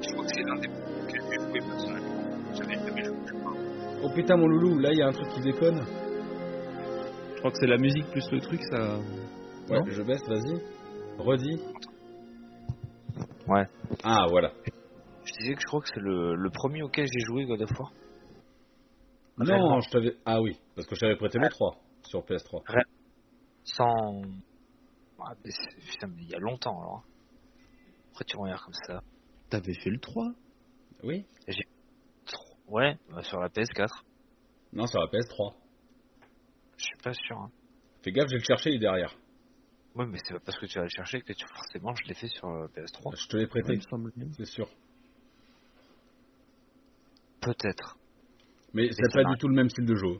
Je 0.00 0.12
crois 0.12 0.24
que 0.24 0.30
c'est 0.32 0.42
l'un 0.42 0.56
des 0.56 0.68
que 0.68 0.74
j'ai 1.08 1.20
joué 1.38 1.58
personnellement. 1.58 2.16
J'avais 2.54 2.74
jamais 2.74 3.04
joué, 3.04 3.16
je 3.26 3.32
crois. 3.32 3.54
Oh 4.02 4.08
putain 4.14 4.36
mon 4.36 4.46
loulou, 4.46 4.78
là 4.78 4.90
il 4.92 4.98
y 4.98 5.02
a 5.02 5.08
un 5.08 5.12
truc 5.12 5.28
qui 5.30 5.40
déconne. 5.40 5.82
Je 7.34 7.38
crois 7.38 7.50
que 7.50 7.58
c'est 7.60 7.66
la 7.66 7.78
musique 7.78 8.06
plus 8.10 8.30
le 8.30 8.40
truc, 8.40 8.62
ça. 8.70 8.98
Ouais, 9.68 9.78
Non 9.78 9.84
je 9.88 10.02
baisse, 10.02 10.26
vas-y. 10.28 10.60
Redis. 11.18 11.60
Ouais. 13.50 13.66
Ah 14.04 14.26
voilà. 14.28 14.52
Je 14.64 14.70
préciser 15.22 15.54
que 15.54 15.60
je 15.60 15.66
crois 15.66 15.80
que 15.80 15.88
c'est 15.88 16.00
le, 16.00 16.34
le 16.36 16.50
premier 16.50 16.82
auquel 16.82 17.06
j'ai 17.06 17.20
joué 17.26 17.44
God 17.46 17.62
of 17.62 17.70
War. 17.78 17.92
Non, 19.38 19.80
je 19.80 19.90
t'avais. 19.90 20.16
Ah 20.24 20.40
oui, 20.40 20.58
parce 20.74 20.86
que 20.86 20.94
je 20.94 21.00
t'avais 21.00 21.16
prêté 21.16 21.38
le 21.38 21.48
3 21.48 21.76
sur 22.04 22.20
PS3. 22.20 22.62
Sans. 23.64 24.22
Ah, 25.18 25.32
mais 25.44 25.50
c'est- 25.50 25.90
putain, 25.90 26.06
mais 26.08 26.22
il 26.22 26.28
y 26.30 26.34
a 26.34 26.38
longtemps 26.38 26.80
alors. 26.80 27.04
Après, 28.12 28.24
tu 28.24 28.36
regardes 28.36 28.60
comme 28.62 28.74
ça? 28.86 29.00
T'avais 29.50 29.74
fait 29.74 29.90
le 29.90 29.98
3 29.98 30.32
Oui 31.02 31.26
Trop- 32.26 32.56
Ouais, 32.68 32.96
bah, 33.10 33.22
sur 33.22 33.40
la 33.40 33.48
PS4. 33.48 34.04
Non, 34.72 34.86
sur 34.86 35.00
la 35.00 35.06
PS3. 35.08 35.54
Je 36.76 36.84
suis 36.84 36.96
pas 37.02 37.12
sûr. 37.12 37.36
Hein. 37.38 37.50
Fais 38.02 38.12
gaffe, 38.12 38.28
je 38.28 38.34
vais 38.34 38.38
le 38.38 38.44
chercher, 38.44 38.70
il 38.70 38.76
est 38.76 38.78
derrière. 38.78 39.14
Ouais, 40.00 40.06
mais 40.06 40.16
c'est 40.24 40.32
pas 40.32 40.40
parce 40.40 40.58
que 40.58 40.64
tu 40.64 40.78
vas 40.78 40.84
le 40.84 40.88
chercher 40.88 41.20
que 41.20 41.34
tu 41.34 41.46
forcément 41.46 41.94
je 41.94 42.08
l'ai 42.08 42.14
fait 42.14 42.28
sur 42.28 42.48
euh, 42.48 42.68
PS3. 42.68 43.20
Je 43.22 43.28
te 43.28 43.36
l'ai 43.36 43.46
prêté, 43.46 43.78
c'est 44.34 44.46
sûr. 44.46 44.66
Peut-être. 47.42 47.98
Mais 48.72 48.90
ça 48.92 49.02
c'est 49.02 49.22
pas 49.22 49.30
du 49.30 49.36
tout 49.36 49.48
le 49.48 49.54
même 49.54 49.68
style 49.68 49.84
de 49.84 49.94
jeu. 49.94 50.18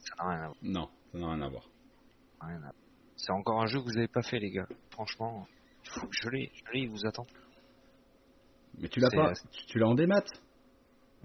Ça 0.00 0.14
n'a 0.18 0.28
rien 0.28 0.40
à 0.40 0.46
voir. 0.48 0.56
Non, 0.60 0.90
ça 1.10 1.18
n'a 1.18 1.26
rien 1.32 1.40
à 1.40 1.48
voir. 1.48 1.70
rien 2.42 2.56
à 2.56 2.60
voir. 2.60 2.74
C'est 3.16 3.32
encore 3.32 3.62
un 3.62 3.66
jeu 3.66 3.78
que 3.78 3.84
vous 3.84 3.96
avez 3.96 4.08
pas 4.08 4.20
fait, 4.20 4.38
les 4.38 4.50
gars. 4.50 4.66
Franchement, 4.90 5.46
il 5.84 5.90
faut 5.90 6.06
que 6.06 6.16
je 6.22 6.28
l'ai. 6.28 6.52
Je 6.54 6.72
l'ai, 6.74 6.80
il 6.80 6.90
vous 6.90 7.06
attend. 7.06 7.26
Mais 8.78 8.88
tu 8.90 9.00
l'as 9.00 9.08
pas 9.08 9.32
Tu, 9.52 9.64
tu 9.68 9.78
l'as 9.78 9.88
en 9.88 9.94
démat 9.94 10.24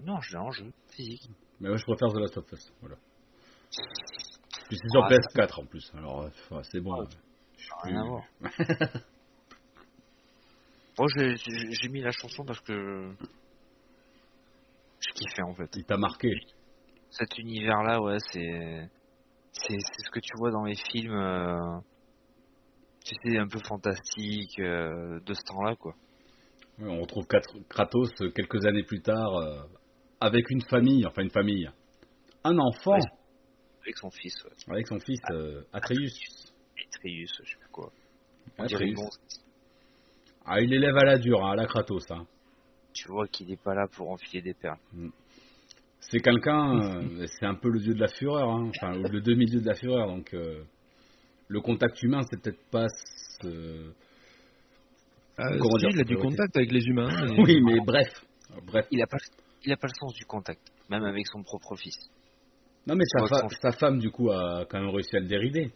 Non, 0.04 0.22
je 0.22 0.32
l'ai 0.32 0.38
en 0.38 0.52
jeu 0.52 0.72
physique. 0.88 1.28
Mais 1.60 1.68
moi 1.68 1.76
je 1.76 1.84
préfère 1.84 2.08
The 2.14 2.18
Last 2.18 2.38
of 2.38 2.50
Us. 2.50 2.72
Voilà. 2.80 2.96
Puis 4.68 4.78
c'est 4.78 4.88
sur 4.88 5.04
Ah, 5.04 5.10
PS4 5.10 5.60
en 5.60 5.66
plus. 5.66 5.92
Alors 5.94 6.22
euh, 6.22 6.62
c'est 6.62 6.80
bon. 6.80 6.94
Ah, 6.94 7.04
Je 7.60 7.64
suis 7.64 7.72
Rien 7.92 8.00
à 8.02 8.04
voir. 8.06 8.24
Moi, 10.98 11.06
j'ai- 11.16 11.88
mis 11.88 12.00
la 12.02 12.10
chanson 12.12 12.44
parce 12.44 12.60
que 12.60 13.14
je 15.00 15.12
kiffais 15.14 15.42
en 15.42 15.54
fait. 15.54 15.70
Il 15.76 15.84
t'a 15.84 15.96
marqué. 15.96 16.28
Cet 17.10 17.38
univers-là, 17.38 18.00
ouais, 18.02 18.18
c'est 18.32 18.88
c'est 19.52 19.78
c'est 19.78 20.02
ce 20.06 20.10
que 20.10 20.20
tu 20.20 20.30
vois 20.38 20.50
dans 20.50 20.64
les 20.64 20.76
films. 20.76 21.14
euh, 21.14 21.80
Tu 23.04 23.14
sais, 23.22 23.38
un 23.38 23.48
peu 23.48 23.58
fantastique 23.60 24.58
euh, 24.60 25.20
de 25.20 25.32
ce 25.34 25.42
temps-là, 25.44 25.74
quoi. 25.76 25.94
Ouais, 26.78 26.88
on 26.90 27.00
retrouve 27.00 27.26
Kratos 27.68 28.10
euh, 28.20 28.30
quelques 28.30 28.64
années 28.66 28.84
plus 28.84 29.00
tard 29.00 29.36
euh, 29.36 29.62
avec 30.20 30.50
une 30.50 30.60
famille, 30.62 31.06
enfin 31.06 31.22
une 31.22 31.30
famille. 31.30 31.70
Un 32.44 32.58
enfant 32.58 32.92
Ouais. 32.92 33.00
Avec 33.82 33.96
son 33.96 34.10
fils, 34.10 34.34
ouais. 34.44 34.50
avec 34.74 34.86
son 34.86 35.00
fils 35.00 35.20
euh, 35.30 35.62
Atreus. 35.72 36.49
Atreus, 36.86 37.40
je 37.44 37.50
sais 37.50 37.56
plus 37.58 37.68
quoi. 37.70 37.90
On 38.58 38.64
dirait 38.66 38.84
Atreus. 38.90 38.94
bon, 38.96 39.08
Ah, 40.46 40.60
il 40.60 40.72
élève 40.72 40.96
à 40.96 41.04
la 41.04 41.18
dure, 41.18 41.44
hein, 41.44 41.52
à 41.52 41.56
la 41.56 41.66
Kratos. 41.66 42.10
Hein. 42.10 42.26
tu 42.92 43.08
vois 43.08 43.26
qu'il 43.28 43.50
est 43.52 43.62
pas 43.62 43.74
là 43.74 43.86
pour 43.86 44.10
enfiler 44.10 44.42
des 44.42 44.54
perles. 44.54 44.78
C'est 46.00 46.20
quelqu'un, 46.20 46.80
euh, 46.80 47.26
c'est 47.38 47.46
un 47.46 47.54
peu 47.54 47.68
le 47.70 47.78
dieu 47.78 47.94
de 47.94 48.00
la 48.00 48.08
fureur, 48.08 48.48
hein, 48.50 48.70
enfin 48.74 48.92
le 48.96 49.20
demi-dieu 49.20 49.60
de 49.60 49.66
la 49.66 49.74
fureur. 49.74 50.06
Donc 50.08 50.32
euh, 50.34 50.64
le 51.48 51.60
contact 51.60 52.02
humain, 52.02 52.22
c'est 52.28 52.40
peut-être 52.40 52.62
pas. 52.70 52.86
ce- 53.42 53.92
Ah, 55.38 55.48
Comment 55.58 55.78
si, 55.78 55.86
dire, 55.86 55.90
il 55.94 56.00
a 56.00 56.04
du 56.04 56.16
contact 56.16 56.56
avec 56.56 56.72
les 56.72 56.84
humains. 56.86 57.08
Oui, 57.38 57.60
mais 57.62 57.78
bref, 57.84 58.08
bref. 58.66 58.86
Il 58.90 59.00
a 59.02 59.06
pas, 59.06 59.18
il 59.64 59.72
a 59.72 59.76
pas 59.76 59.86
le 59.86 59.94
sens 59.98 60.14
du 60.14 60.24
contact, 60.24 60.60
même 60.88 61.04
avec 61.04 61.26
son 61.28 61.42
propre 61.42 61.76
fils. 61.76 61.96
Non, 62.86 62.94
mais 62.96 63.04
sa, 63.06 63.26
fa- 63.26 63.48
sa 63.60 63.72
femme, 63.72 63.98
du 63.98 64.10
coup, 64.10 64.30
a 64.30 64.64
quand 64.68 64.80
même 64.80 64.90
réussi 64.90 65.16
à 65.16 65.20
le 65.20 65.26
dérider. 65.26 65.70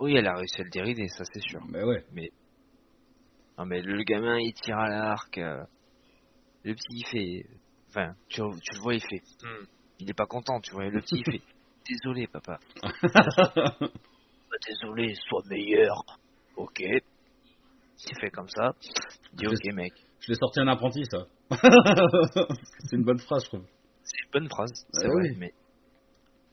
Oui, 0.00 0.14
elle 0.16 0.26
a 0.26 0.34
réussi 0.36 0.60
à 0.60 0.64
le 0.64 0.70
dérider, 0.70 1.08
ça 1.08 1.24
c'est 1.24 1.40
sûr. 1.40 1.60
Mais 1.68 1.82
ouais. 1.82 2.04
Non 3.58 3.66
mais 3.66 3.80
le 3.82 4.02
gamin 4.04 4.38
il 4.38 4.52
tire 4.54 4.78
à 4.78 4.88
l'arc, 4.88 5.36
euh, 5.38 5.64
le 6.64 6.74
petit 6.74 6.86
il 6.92 7.06
fait, 7.06 7.46
enfin 7.88 8.14
tu, 8.28 8.36
tu 8.40 8.74
le 8.76 8.80
vois 8.80 8.94
il 8.94 9.00
fait, 9.00 9.20
Hmm, 9.42 9.64
il 9.98 10.08
est 10.10 10.14
pas 10.14 10.26
content, 10.26 10.60
tu 10.60 10.72
vois, 10.72 10.84
le 10.88 11.00
petit 11.00 11.16
il 11.16 11.24
fait, 11.24 11.42
désolé 11.88 12.26
papa, 12.28 12.58
Bah, 13.80 14.56
désolé, 14.66 15.14
sois 15.28 15.42
meilleur, 15.50 16.04
ok, 16.56 16.78
il 16.80 18.18
fait 18.20 18.30
comme 18.30 18.48
ça, 18.48 18.72
il 19.32 19.38
dit 19.38 19.46
ok 19.48 19.74
mec, 19.74 19.92
Je 20.20 20.28
l'ai 20.32 20.38
sorti 20.38 20.60
un 20.60 20.68
apprenti, 20.68 21.02
ça. 21.10 21.26
c'est 22.84 22.96
une 22.96 23.04
bonne 23.04 23.18
phrase, 23.18 23.42
je 23.44 23.48
trouve. 23.48 23.66
c'est 24.04 24.18
une 24.24 24.30
bonne 24.32 24.48
phrase, 24.48 24.70
c'est 24.92 25.06
Ouais, 25.08 25.12
vrai, 25.14 25.30
oui. 25.30 25.36
mais 25.38 25.52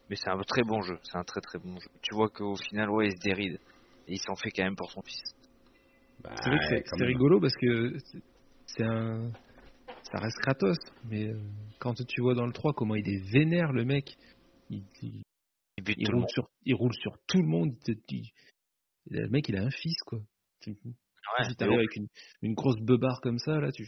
mais 0.10 0.16
c'est 0.16 0.30
un 0.30 0.40
très 0.42 0.64
bon 0.64 0.82
jeu, 0.82 0.98
c'est 1.04 1.18
un 1.18 1.24
très 1.24 1.42
très 1.42 1.60
bon 1.60 1.78
jeu. 1.80 1.90
Tu 2.02 2.14
vois 2.16 2.30
qu'au 2.30 2.56
final 2.56 2.90
ouais 2.90 3.08
il 3.08 3.12
se 3.14 3.24
déride 3.24 3.60
et 4.08 4.14
il 4.14 4.20
s'en 4.20 4.36
fait 4.36 4.52
quand 4.52 4.64
même 4.64 4.76
pour 4.76 4.92
son 4.92 5.02
fils. 5.02 5.22
Bah, 6.20 6.34
C'est 6.42 6.50
vrai 6.50 6.60
que 6.60 6.66
c'est- 6.70 6.84
quand 6.84 6.98
c'est 6.98 7.04
même. 7.06 7.14
rigolo 7.14 7.40
parce 7.40 7.56
que 7.56 7.98
c'est- 8.68 8.84
un. 8.84 9.32
Ça 10.12 10.20
reste 10.20 10.38
Kratos, 10.40 10.78
mais 11.06 11.26
euh, 11.28 11.40
quand 11.80 11.96
tu 12.06 12.22
vois 12.22 12.36
dans 12.36 12.46
le 12.46 12.54
3 12.54 12.74
comment 12.74 12.96
il 12.96 13.08
est 13.10 13.32
vénère 13.32 13.72
le 13.74 13.86
mec, 13.86 14.16
il, 14.70 14.84
roule, 16.12 16.26
sur, 16.30 16.48
il 16.64 16.76
roule 16.76 16.94
sur 16.94 17.18
tout 17.28 17.42
le 17.42 17.48
monde. 17.48 17.76
il 17.88 17.96
te- 17.96 18.02
il- 18.14 18.32
le 19.10 19.28
mec 19.30 19.50
il 19.50 19.58
a 19.58 19.64
un 19.64 19.72
fils 19.72 19.98
quoi. 20.06 20.20
Tu- 20.62 20.72
Ouais, 21.40 21.50
si 21.50 21.56
t'arrives 21.56 21.80
avec 21.80 21.96
une, 21.96 22.08
une 22.44 22.54
grosse 22.54 22.80
beubare 22.80 23.20
comme 23.22 23.40
ça, 23.40 23.60
là, 23.60 23.72
tu. 23.72 23.84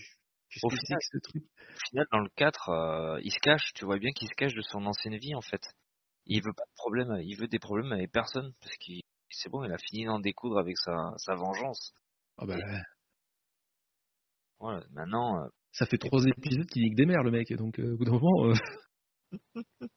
Qu'est-ce 0.50 0.66
Au 0.66 0.70
que 0.70 0.76
c'est 0.76 0.86
final- 0.88 1.00
ce 1.02 1.18
truc 1.20 1.44
au 1.44 1.80
final, 1.90 2.06
dans 2.12 2.20
le 2.20 2.30
4, 2.36 2.70
euh, 2.70 3.20
il 3.22 3.32
se 3.32 3.40
cache, 3.40 3.74
tu 3.76 3.86
vois 3.86 4.00
bien 4.00 4.12
qu'il 4.12 4.28
se 4.28 4.34
cache 4.34 4.54
de 4.56 4.62
son 4.62 4.86
ancienne 4.86 5.18
vie 5.18 5.36
en 5.36 5.42
fait. 5.42 5.62
Il 6.30 6.42
veut 6.44 6.54
pas 6.54 6.64
de 6.66 6.76
problème, 6.76 7.18
il 7.24 7.36
veut 7.36 7.48
des 7.48 7.60
problèmes 7.60 7.92
avec 7.92 8.12
personne 8.12 8.54
parce 8.62 8.76
qu'il 8.78 9.02
c'est 9.30 9.50
bon, 9.50 9.64
il 9.64 9.72
a 9.72 9.78
fini 9.78 10.06
d'en 10.06 10.20
découdre 10.20 10.58
avec 10.58 10.78
sa, 10.78 11.14
sa 11.18 11.36
vengeance. 11.36 11.94
Ah 12.38 12.46
bah, 12.46 12.58
Voilà, 14.60 14.84
maintenant, 14.92 15.44
euh, 15.44 15.48
Ça 15.72 15.86
fait 15.86 15.98
trois 15.98 16.22
épisodes 16.26 16.66
qu'il 16.68 16.84
nique 16.84 16.96
des 16.96 17.06
mères, 17.06 17.24
le 17.24 17.32
mec, 17.32 17.52
donc 17.54 17.80
euh, 17.80 17.94
au 17.94 17.98
bout 17.98 18.06
d'un 18.06 18.12
moment. 18.14 18.46
euh, 18.46 18.54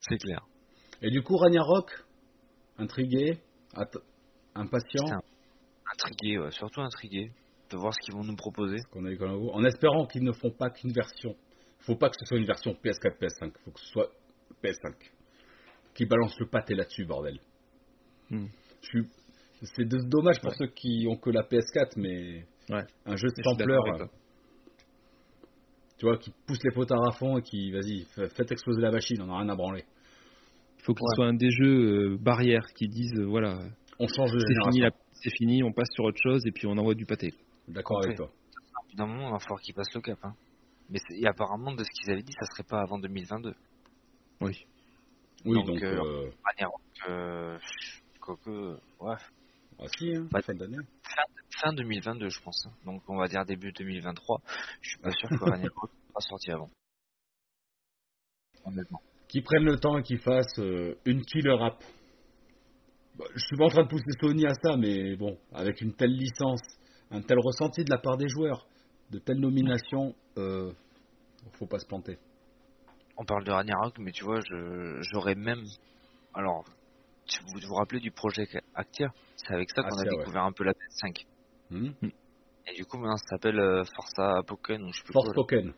c'est 0.00 0.18
clair. 0.18 0.46
Et 1.02 1.10
du 1.10 1.22
coup, 1.22 1.36
Ragnarok, 1.36 1.90
intrigué, 2.78 3.38
att- 3.74 3.98
impatient. 4.54 5.20
Intrigué, 5.92 6.38
ouais, 6.38 6.50
surtout 6.50 6.80
intrigué 6.80 7.30
de 7.70 7.76
voir 7.76 7.92
ce 7.94 7.98
qu'ils 8.00 8.14
vont 8.14 8.24
nous 8.24 8.36
proposer. 8.36 8.76
qu'on 8.92 9.04
a 9.04 9.10
eu 9.10 9.18
en 9.22 9.64
espérant 9.64 10.06
qu'ils 10.06 10.24
ne 10.24 10.32
font 10.32 10.50
pas 10.50 10.70
qu'une 10.70 10.92
version. 10.92 11.36
Faut 11.80 11.96
pas 11.96 12.10
que 12.10 12.16
ce 12.18 12.24
soit 12.26 12.38
une 12.38 12.46
version 12.46 12.72
PS4, 12.72 13.18
PS5. 13.18 13.52
Faut 13.64 13.70
que 13.70 13.80
ce 13.80 13.86
soit 13.86 14.10
PS5. 14.62 14.94
Qui 15.96 16.06
balance 16.06 16.38
le 16.38 16.46
pâté 16.46 16.74
là-dessus, 16.74 17.04
bordel. 17.06 17.40
Hmm. 18.30 18.46
Suis- 18.82 19.08
C'est 19.62 19.86
dommage 19.88 20.40
pour 20.42 20.50
Ouais. 20.50 20.56
ceux 20.58 20.66
qui 20.66 21.06
ont 21.08 21.16
que 21.16 21.30
la 21.30 21.42
PS4, 21.42 21.96
mais 21.96 22.44
Ouais. 22.68 22.84
un 23.06 23.16
jeu 23.16 23.28
de 23.28 23.42
sampleur, 23.42 23.82
euh, 24.00 24.04
tu 25.98 26.04
vois, 26.06 26.18
qui 26.18 26.30
pousse 26.46 26.62
les 26.62 26.70
potards 26.72 27.06
à 27.08 27.12
fond 27.12 27.38
et 27.38 27.42
qui, 27.42 27.70
vas-y, 27.72 28.04
fa- 28.14 28.28
faites 28.28 28.52
exploser 28.52 28.82
la 28.82 28.90
machine, 28.90 29.20
on 29.22 29.30
a 29.32 29.38
rien 29.38 29.48
à 29.48 29.54
branler. 29.56 29.84
Il 30.78 30.82
faut 30.84 30.92
que 30.94 31.00
Ouais. 31.00 31.08
ce 31.10 31.16
soit 31.16 31.26
un 31.28 31.34
des 31.34 31.50
jeux 31.50 32.12
euh, 32.12 32.18
barrières 32.18 32.66
qui 32.76 32.86
disent, 32.88 33.18
euh, 33.18 33.24
voilà, 33.24 33.58
On 33.98 34.06
change 34.08 34.30
de 34.32 34.38
c'est 34.40 34.70
fini, 34.70 34.80
la- 34.80 34.90
c'est 35.14 35.34
fini, 35.34 35.62
on 35.62 35.72
passe 35.72 35.88
sur 35.94 36.04
autre 36.04 36.20
chose 36.22 36.42
et 36.46 36.52
puis 36.52 36.66
on 36.66 36.76
envoie 36.76 36.94
du 36.94 37.06
pâté. 37.06 37.32
D'accord 37.66 38.04
avec 38.04 38.18
toi. 38.18 38.30
D'un 38.94 39.06
moment, 39.06 39.28
il 39.28 39.32
va 39.32 39.38
falloir 39.38 39.60
qu'ils 39.62 39.74
passent 39.74 39.94
le 39.94 40.02
cap. 40.02 40.18
Hein. 40.22 40.34
Mais 40.90 40.98
et 41.18 41.26
apparemment, 41.26 41.72
de 41.74 41.82
ce 41.82 41.88
qu'ils 41.90 42.12
avaient 42.12 42.22
dit, 42.22 42.34
ça 42.38 42.44
serait 42.52 42.68
pas 42.68 42.82
avant 42.82 42.98
2022. 42.98 43.54
Oui. 44.42 44.52
Oui, 45.46 45.54
Donc, 45.54 45.66
donc, 45.66 45.82
euh, 45.82 46.02
euh, 46.04 46.30
Ragnarok, 46.44 46.80
euh, 47.08 47.58
quoique, 48.20 48.50
ouais, 49.00 49.16
ah 49.78 49.84
si, 49.96 50.12
hein, 50.14 50.26
fin 50.42 50.54
d'année. 50.54 50.78
fin 51.62 51.72
2022, 51.72 52.28
je 52.30 52.40
pense. 52.40 52.66
hein. 52.66 52.72
Donc, 52.84 53.02
on 53.08 53.16
va 53.16 53.28
dire 53.28 53.44
début 53.44 53.72
2023. 53.72 54.40
Je 54.80 54.88
suis 54.88 54.98
pas 54.98 55.10
sûr 55.12 55.28
que 55.28 55.44
Ragnarok 55.44 55.90
va 56.14 56.20
sortir 56.20 56.56
avant. 56.56 56.70
Honnêtement. 58.64 59.00
Qui 59.28 59.42
prennent 59.42 59.64
le 59.64 59.78
temps 59.78 59.98
et 59.98 60.02
qui 60.02 60.16
fassent 60.16 60.58
euh, 60.58 60.96
une 61.04 61.22
killer 61.24 61.56
app. 61.60 61.82
Bah, 63.16 63.26
je 63.34 63.38
suis 63.38 63.56
pas 63.56 63.66
en 63.66 63.68
train 63.68 63.82
de 63.84 63.88
pousser 63.88 64.04
Sony 64.20 64.46
à 64.46 64.54
ça, 64.54 64.76
mais 64.76 65.14
bon, 65.16 65.38
avec 65.52 65.80
une 65.80 65.94
telle 65.94 66.12
licence, 66.12 66.62
un 67.10 67.22
tel 67.22 67.38
ressenti 67.38 67.84
de 67.84 67.90
la 67.90 67.98
part 67.98 68.16
des 68.16 68.28
joueurs, 68.28 68.66
de 69.10 69.18
telles 69.18 69.40
nominations, 69.40 70.14
euh, 70.38 70.72
faut 71.52 71.66
pas 71.66 71.78
se 71.78 71.86
planter. 71.86 72.18
On 73.16 73.24
parle 73.24 73.44
de 73.44 73.50
Ragnarok, 73.50 73.98
mais 73.98 74.12
tu 74.12 74.24
vois, 74.24 74.40
je, 74.40 75.00
j'aurais 75.00 75.34
même. 75.34 75.64
Alors, 76.34 76.64
tu 77.26 77.40
vous 77.42 77.66
vous 77.66 77.74
rappelez 77.74 78.00
du 78.00 78.10
projet 78.10 78.46
Actia? 78.74 79.08
C'est 79.36 79.54
avec 79.54 79.70
ça 79.70 79.82
qu'on 79.82 79.98
a 79.98 80.04
ouais. 80.04 80.16
découvert 80.16 80.44
un 80.44 80.52
peu 80.52 80.64
la 80.64 80.72
PS5. 80.72 81.24
Hmm 81.70 81.90
Et 82.66 82.74
du 82.74 82.84
coup, 82.84 82.98
maintenant, 82.98 83.16
ça 83.16 83.36
s'appelle 83.36 83.58
euh, 83.58 83.84
Forza 83.84 84.42
Pokémon 84.46 84.86
ou 84.86 84.92
je 84.92 84.98
sais 84.98 85.04
plus 85.04 85.12
Force. 85.12 85.30
Spoken. 85.30 85.72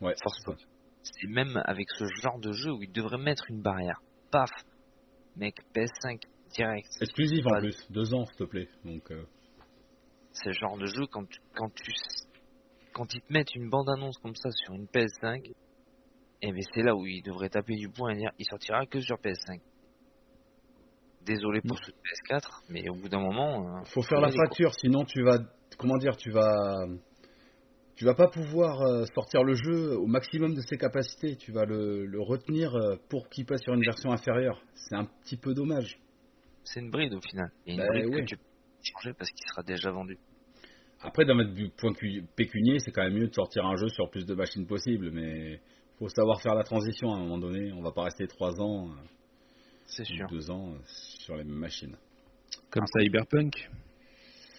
Ouais. 0.00 0.14
Force 0.22 0.44
Pokémon. 0.44 0.68
C'est 1.02 1.28
même 1.28 1.60
avec 1.64 1.90
ce 1.90 2.04
genre 2.22 2.38
de 2.38 2.52
jeu 2.52 2.72
où 2.72 2.82
ils 2.82 2.92
devraient 2.92 3.18
mettre 3.18 3.44
une 3.50 3.60
barrière. 3.60 4.00
Paf 4.30 4.50
Mec, 5.36 5.56
PS5 5.74 6.20
direct. 6.50 6.88
Exclusif 7.00 7.46
en 7.46 7.58
plus, 7.60 7.90
deux 7.90 8.14
ans 8.14 8.24
s'il 8.26 8.36
te 8.36 8.44
plaît. 8.44 8.68
Donc, 8.84 9.10
euh, 9.10 9.24
C'est 10.32 10.48
le 10.48 10.54
genre 10.54 10.76
de 10.76 10.86
jeu 10.86 11.06
quand 11.10 11.28
tu, 11.28 11.40
quand 11.54 11.72
tu 11.74 11.92
quand 12.92 13.14
ils 13.14 13.20
te 13.20 13.32
mettent 13.32 13.54
une 13.54 13.70
bande 13.70 13.88
annonce 13.90 14.18
comme 14.18 14.34
ça 14.34 14.50
sur 14.50 14.74
une 14.74 14.86
PS5, 14.86 15.52
et 16.42 16.52
ben 16.52 16.62
c'est 16.74 16.82
là 16.82 16.94
où 16.94 17.06
ils 17.06 17.22
devraient 17.22 17.48
taper 17.48 17.74
du 17.76 17.88
poing 17.88 18.10
et 18.10 18.16
dire 18.16 18.30
il 18.38 18.44
sortira 18.46 18.86
que 18.86 19.00
sur 19.00 19.16
PS5. 19.16 19.60
Désolé 21.26 21.60
pour 21.60 21.76
de 21.76 21.82
PS4, 21.82 22.62
mais 22.70 22.88
au 22.88 22.94
bout 22.94 23.08
d'un 23.08 23.20
moment, 23.20 23.78
euh, 23.80 23.84
faut 23.86 24.02
faire 24.02 24.20
la 24.20 24.30
facture, 24.30 24.72
sinon 24.74 25.04
tu 25.04 25.22
vas, 25.22 25.38
comment 25.76 25.98
dire, 25.98 26.16
tu 26.16 26.30
vas, 26.30 26.74
tu 27.96 28.04
vas 28.04 28.14
pas 28.14 28.28
pouvoir 28.28 28.80
euh, 28.80 29.04
sortir 29.14 29.42
le 29.42 29.54
jeu 29.54 29.98
au 29.98 30.06
maximum 30.06 30.54
de 30.54 30.60
ses 30.62 30.78
capacités. 30.78 31.36
Tu 31.36 31.52
vas 31.52 31.64
le, 31.66 32.06
le 32.06 32.20
retenir 32.22 32.74
euh, 32.74 32.96
pour 33.10 33.28
qu'il 33.28 33.44
passe 33.44 33.60
sur 33.62 33.74
une 33.74 33.82
version 33.84 34.10
inférieure. 34.12 34.62
C'est 34.74 34.94
un 34.94 35.04
petit 35.04 35.36
peu 35.36 35.52
dommage. 35.52 35.98
C'est 36.64 36.80
une 36.80 36.90
bride 36.90 37.12
au 37.12 37.20
final. 37.20 37.50
Et 37.66 37.72
une 37.72 37.78
Bah, 37.78 37.88
bride 37.88 38.06
oui. 38.06 38.20
que 38.20 38.24
tu 38.26 38.36
peux 38.36 38.42
changer 38.94 39.12
parce 39.18 39.30
qu'il 39.30 39.46
sera 39.50 39.62
déjà 39.64 39.90
vendu. 39.90 40.16
Après, 41.00 41.24
d'un 41.24 41.44
du 41.44 41.68
point 41.70 41.92
cu- 41.92 42.24
pécunier, 42.36 42.78
c'est 42.78 42.90
quand 42.92 43.02
même 43.02 43.14
mieux 43.14 43.28
de 43.28 43.34
sortir 43.34 43.66
un 43.66 43.76
jeu 43.76 43.88
sur 43.88 44.08
plus 44.10 44.24
de 44.24 44.34
machines 44.34 44.66
possible, 44.66 45.10
mais 45.10 45.60
faut 45.98 46.08
savoir 46.08 46.40
faire 46.40 46.54
la 46.54 46.64
transition 46.64 47.12
à 47.12 47.16
un 47.16 47.20
moment 47.20 47.38
donné. 47.38 47.72
On 47.72 47.82
va 47.82 47.92
pas 47.92 48.04
rester 48.04 48.26
trois 48.26 48.52
ans, 48.60 48.88
euh, 48.88 48.94
C'est 49.86 50.02
ou 50.02 50.16
sûr. 50.16 50.26
deux 50.30 50.50
ans 50.50 50.72
euh, 50.72 50.78
sur 51.24 51.36
les 51.36 51.44
mêmes 51.44 51.58
machines. 51.58 51.96
Comme 52.70 52.84
Cyberpunk. 52.86 53.54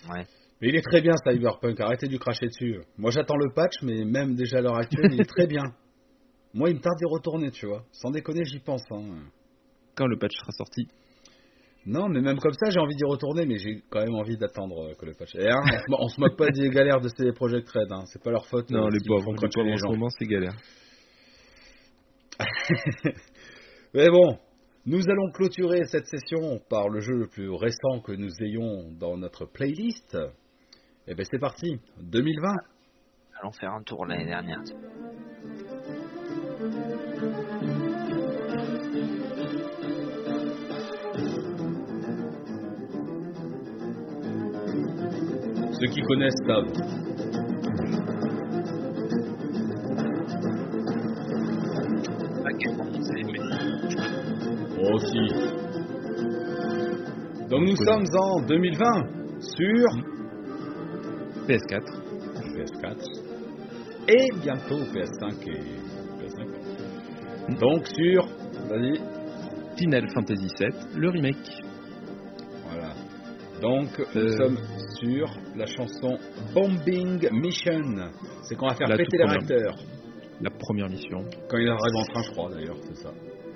Ouais. 0.10 0.26
Mais 0.62 0.70
il 0.70 0.76
est 0.76 0.82
très 0.82 1.02
bien 1.02 1.14
Cyberpunk, 1.26 1.80
arrêtez 1.80 2.08
de 2.08 2.18
cracher 2.18 2.48
dessus. 2.48 2.80
Moi 2.98 3.12
j'attends 3.12 3.38
le 3.38 3.54
patch, 3.54 3.76
mais 3.82 4.04
même 4.04 4.36
déjà 4.36 4.58
à 4.58 4.62
l'heure 4.62 4.78
actuelle, 4.78 5.14
il 5.14 5.22
est 5.22 5.26
très 5.30 5.48
bien. 5.48 5.64
Moi 6.54 6.70
il 6.70 6.76
me 6.76 6.82
tarde 6.82 6.98
d'y 6.98 7.06
retourner, 7.06 7.52
tu 7.52 7.68
vois. 7.68 7.84
Sans 7.92 8.10
déconner, 8.12 8.44
j'y 8.44 8.60
pense. 8.60 8.84
hein. 8.92 9.24
Quand 9.96 10.08
le 10.08 10.18
patch 10.18 10.34
sera 10.36 10.52
sorti. 10.52 10.88
Non, 11.86 12.10
mais 12.10 12.20
même 12.22 12.40
comme 12.40 12.54
ça, 12.54 12.70
j'ai 12.70 12.80
envie 12.80 12.96
d'y 12.96 13.06
retourner, 13.06 13.46
mais 13.46 13.58
j'ai 13.58 13.82
quand 13.90 14.02
même 14.02 14.14
envie 14.16 14.38
d'attendre 14.38 14.90
euh, 14.90 14.94
que 14.96 15.06
le 15.06 15.14
patch. 15.14 15.34
Et 15.36 15.48
hein, 15.50 15.62
on, 15.64 15.72
se, 15.72 16.04
on 16.04 16.08
se 16.10 16.20
moque 16.20 16.38
pas 16.38 16.50
des 16.52 16.70
galères 16.70 17.00
de 17.00 17.08
ces 17.08 17.32
Project 17.32 17.70
Red, 17.70 17.92
hein. 17.92 18.04
c'est 18.08 18.22
pas 18.22 18.32
leur 18.32 18.46
faute. 18.48 18.70
Non, 18.70 18.86
euh, 18.86 18.90
les 18.92 19.00
pauvres, 19.06 19.24
font 19.24 19.64
les 19.64 19.74
en 19.74 19.78
ce 19.78 19.88
moment, 19.88 20.10
c'est 20.10 20.26
galère. 20.26 20.56
Mais 23.94 24.10
bon, 24.10 24.38
nous 24.86 25.02
allons 25.10 25.32
clôturer 25.32 25.86
cette 25.86 26.08
session 26.08 26.60
par 26.70 26.90
le 26.90 27.00
jeu 27.00 27.16
le 27.16 27.28
plus 27.28 27.50
récent 27.50 28.00
que 28.04 28.12
nous 28.12 28.32
ayons 28.42 28.92
dans 28.92 29.18
notre 29.18 29.46
playlist. 29.46 30.18
Et 31.08 31.16
ben 31.16 31.26
c'est 31.30 31.40
parti, 31.40 31.80
2020. 32.02 32.54
Allons 33.42 33.52
faire 33.52 33.74
un 33.74 33.84
tour 33.84 34.06
l'année 34.06 34.26
dernière. 34.26 34.62
Ceux 45.80 45.88
qui 45.88 46.02
connaissent 46.02 46.34
savent. 46.46 47.09
Aussi. 54.94 55.28
Donc 57.50 57.62
nous 57.68 57.76
sommes 57.76 58.06
en 58.16 58.42
2020 58.42 59.40
sur 59.40 59.88
PS4. 61.48 61.82
PS4 62.56 62.98
et 64.08 64.28
bientôt 64.42 64.78
PS5 64.78 65.48
et 65.48 65.62
PS5. 66.20 67.60
Donc 67.60 67.88
sur, 67.88 68.28
vas-y, 68.70 69.00
Final 69.78 70.08
Fantasy 70.14 70.48
VII, 70.60 71.00
le 71.00 71.10
remake. 71.10 71.64
voilà. 72.70 72.94
Donc 73.62 73.90
nous 74.14 74.22
Euh. 74.22 74.38
sommes 74.38 74.58
sur 75.00 75.28
la 75.56 75.66
chanson 75.66 76.18
Bombing 76.54 77.28
Mission. 77.32 77.82
C'est 78.44 78.56
qu'on 78.56 78.68
va 78.68 78.76
faire 78.76 78.88
La 78.90 78.98
péter 78.98 79.18
les 79.18 79.26
réacteurs. 79.26 79.76
La 80.42 80.50
première 80.52 80.90
mission. 80.90 81.24
Quand 81.50 81.58
il 81.58 81.68
arrive 81.68 81.96
en 81.96 82.04
train, 82.14 82.22
je 82.24 82.32
crois 82.32 82.50
d'ailleurs, 82.52 82.78
c'est 82.84 82.96
ça. 82.98 83.12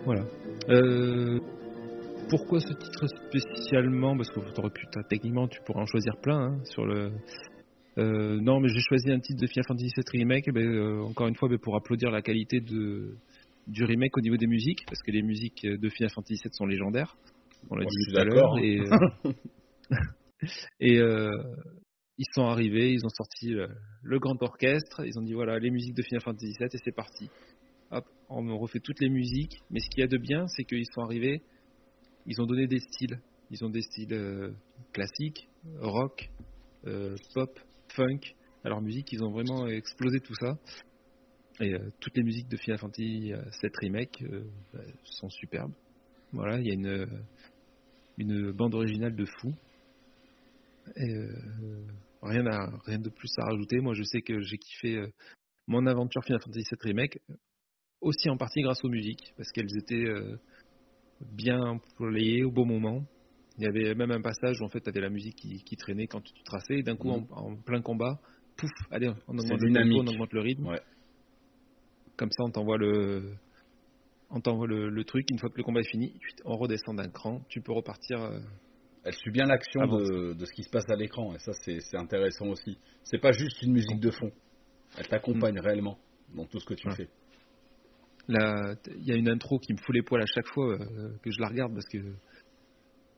Voilà. 0.05 0.25
Euh, 0.69 1.39
pourquoi 2.29 2.59
ce 2.59 2.73
titre 2.73 3.07
spécialement? 3.07 4.15
Parce 4.15 4.29
que 4.29 4.39
pu, 4.69 4.85
techniquement, 5.09 5.47
tu 5.47 5.61
pourrais 5.65 5.81
en 5.81 5.85
choisir 5.85 6.17
plein 6.21 6.39
hein, 6.39 6.63
sur 6.65 6.85
le. 6.85 7.11
Euh, 7.97 8.39
non, 8.41 8.59
mais 8.59 8.69
j'ai 8.69 8.79
choisi 8.79 9.11
un 9.11 9.19
titre 9.19 9.39
de 9.41 9.47
Final 9.47 9.65
Fantasy 9.67 9.91
VII 9.95 10.19
Remake, 10.19 10.51
ben, 10.51 10.65
euh, 10.65 11.03
encore 11.03 11.27
une 11.27 11.35
fois, 11.35 11.47
ben, 11.47 11.59
pour 11.59 11.75
applaudir 11.75 12.09
la 12.09 12.21
qualité 12.21 12.59
de, 12.59 13.15
du 13.67 13.83
remake 13.83 14.17
au 14.17 14.21
niveau 14.21 14.35
des 14.35 14.47
musiques, 14.47 14.83
parce 14.87 15.01
que 15.03 15.11
les 15.11 15.21
musiques 15.21 15.65
de 15.65 15.89
Final 15.89 16.09
Fantasy 16.09 16.41
VII 16.43 16.53
sont 16.53 16.65
légendaires. 16.65 17.15
On 17.69 17.75
l'a 17.75 17.85
dit 17.85 17.95
tout 18.09 18.17
à 18.19 18.23
l'heure. 18.23 18.57
Et, 18.57 18.79
et 20.79 20.99
ils 22.17 22.25
sont 22.33 22.45
arrivés, 22.45 22.91
ils 22.91 23.05
ont 23.05 23.09
sorti 23.09 23.53
euh, 23.53 23.67
le 24.03 24.19
grand 24.19 24.41
orchestre, 24.41 25.05
ils 25.05 25.17
ont 25.17 25.23
dit 25.23 25.33
voilà 25.33 25.57
les 25.59 25.71
musiques 25.71 25.95
de 25.95 26.03
Final 26.03 26.21
Fantasy 26.21 26.53
VII 26.59 26.67
et 26.71 26.77
c'est 26.83 26.95
parti. 26.95 27.29
On 28.35 28.57
refait 28.57 28.79
toutes 28.79 28.99
les 28.99 29.09
musiques. 29.09 29.61
Mais 29.69 29.79
ce 29.79 29.89
qu'il 29.89 29.99
y 29.99 30.03
a 30.03 30.07
de 30.07 30.17
bien, 30.17 30.47
c'est 30.47 30.63
qu'ils 30.63 30.85
sont 30.91 31.01
arrivés, 31.01 31.41
ils 32.25 32.41
ont 32.41 32.45
donné 32.45 32.67
des 32.67 32.79
styles. 32.79 33.19
Ils 33.51 33.63
ont 33.63 33.69
des 33.69 33.83
styles 33.83 34.13
euh, 34.13 34.51
classiques, 34.93 35.47
rock, 35.79 36.31
euh, 36.87 37.15
pop, 37.35 37.59
funk. 37.89 38.19
À 38.63 38.69
leur 38.69 38.81
musique, 38.81 39.11
ils 39.11 39.23
ont 39.23 39.31
vraiment 39.31 39.67
explosé 39.67 40.19
tout 40.19 40.33
ça. 40.35 40.57
Et 41.59 41.73
euh, 41.73 41.89
toutes 41.99 42.17
les 42.17 42.23
musiques 42.23 42.47
de 42.47 42.57
Final 42.57 42.79
Fantasy 42.79 43.31
VII 43.31 43.71
Remake 43.81 44.23
bah, 44.73 44.79
sont 45.03 45.29
superbes. 45.29 45.73
Voilà, 46.31 46.59
il 46.59 46.65
y 46.65 46.71
a 46.71 46.73
une, 48.17 48.51
bande 48.53 48.73
originale 48.73 49.15
de 49.15 49.25
fou. 49.25 49.53
Rien, 52.23 52.43
de 52.97 53.09
plus 53.09 53.31
à 53.37 53.43
rajouter. 53.43 53.79
Moi, 53.81 53.93
je 53.93 54.03
sais 54.03 54.21
que 54.21 54.41
j'ai 54.41 54.57
kiffé 54.57 55.05
mon 55.67 55.85
aventure 55.85 56.23
Final 56.23 56.41
Fantasy 56.41 56.65
VII 56.71 56.79
Remake, 56.81 57.19
aussi 58.03 58.29
en 58.29 58.37
partie 58.37 58.61
grâce 58.61 58.83
aux 58.83 58.89
musiques, 58.89 59.33
parce 59.37 59.49
qu'elles 59.51 59.75
étaient 59.77 60.05
euh, 60.05 60.37
bien 61.21 61.59
employées 61.59 62.43
au 62.43 62.51
bon 62.51 62.65
moment. 62.65 63.03
Il 63.57 63.63
y 63.63 63.67
avait 63.67 63.93
même 63.95 64.11
un 64.11 64.21
passage 64.21 64.59
où 64.61 64.65
en 64.65 64.69
fait 64.69 64.81
tu 64.81 64.89
avais 64.89 65.01
la 65.01 65.09
musique 65.09 65.35
qui, 65.35 65.63
qui 65.63 65.75
traînait 65.75 66.07
quand 66.07 66.21
tu 66.21 66.33
traçais, 66.43 66.79
et 66.79 66.83
d'un 66.83 66.95
coup 66.95 67.09
Mhm. 67.09 67.27
en, 67.31 67.51
en 67.51 67.55
plein 67.55 67.81
combat, 67.81 68.19
pouf, 68.57 68.71
allez, 68.91 69.09
on 69.27 69.37
augmente 69.37 69.61
le 69.61 69.73
tempo, 69.73 70.01
on 70.01 70.07
augmente 70.07 70.33
le 70.33 70.41
rythme. 70.41 70.65
Ouais. 70.67 70.81
Comme 72.17 72.31
ça, 72.31 72.43
on 72.43 72.51
t'envoie 72.51 72.77
le, 72.77 73.33
on 74.29 74.39
t'envoie 74.41 74.67
le, 74.67 74.89
le 74.89 75.03
truc. 75.03 75.25
Une 75.31 75.39
fois 75.39 75.49
que 75.49 75.57
le 75.57 75.63
combat 75.63 75.79
est 75.81 75.89
fini, 75.89 76.19
on 76.45 76.57
redescend 76.57 76.95
d'un 76.97 77.09
cran. 77.09 77.41
Tu 77.49 77.61
peux 77.61 77.71
repartir. 77.73 78.21
euh, 78.21 78.39
Elle 79.03 79.13
suit 79.15 79.31
bien 79.31 79.45
l'action 79.45 79.81
de, 79.87 80.33
de 80.33 80.45
ce 80.45 80.51
qui 80.53 80.63
se 80.63 80.69
passe 80.69 80.89
à 80.89 80.95
l'écran, 80.95 81.33
et 81.35 81.39
ça 81.39 81.53
c'est 81.53 81.79
c'est 81.79 81.97
intéressant 81.97 82.47
aussi. 82.47 82.77
C'est 83.03 83.19
pas 83.19 83.31
juste 83.31 83.61
une 83.63 83.73
musique 83.73 83.99
de 83.99 84.11
fond. 84.11 84.31
Elle 84.97 85.07
t'accompagne 85.07 85.59
réellement 85.59 85.97
dans 86.35 86.45
tout 86.45 86.59
ce 86.59 86.65
que 86.65 86.73
tu 86.75 86.87
Ouais. 86.87 86.95
fais. 86.95 87.09
Il 88.29 89.03
y 89.03 89.11
a 89.11 89.15
une 89.15 89.29
intro 89.29 89.59
qui 89.59 89.73
me 89.73 89.77
fout 89.77 89.93
les 89.93 90.01
poils 90.01 90.21
à 90.21 90.25
chaque 90.25 90.47
fois 90.53 90.73
euh, 90.73 91.17
que 91.21 91.31
je 91.31 91.39
la 91.41 91.47
regarde 91.49 91.73
parce 91.73 91.87
que 91.87 91.97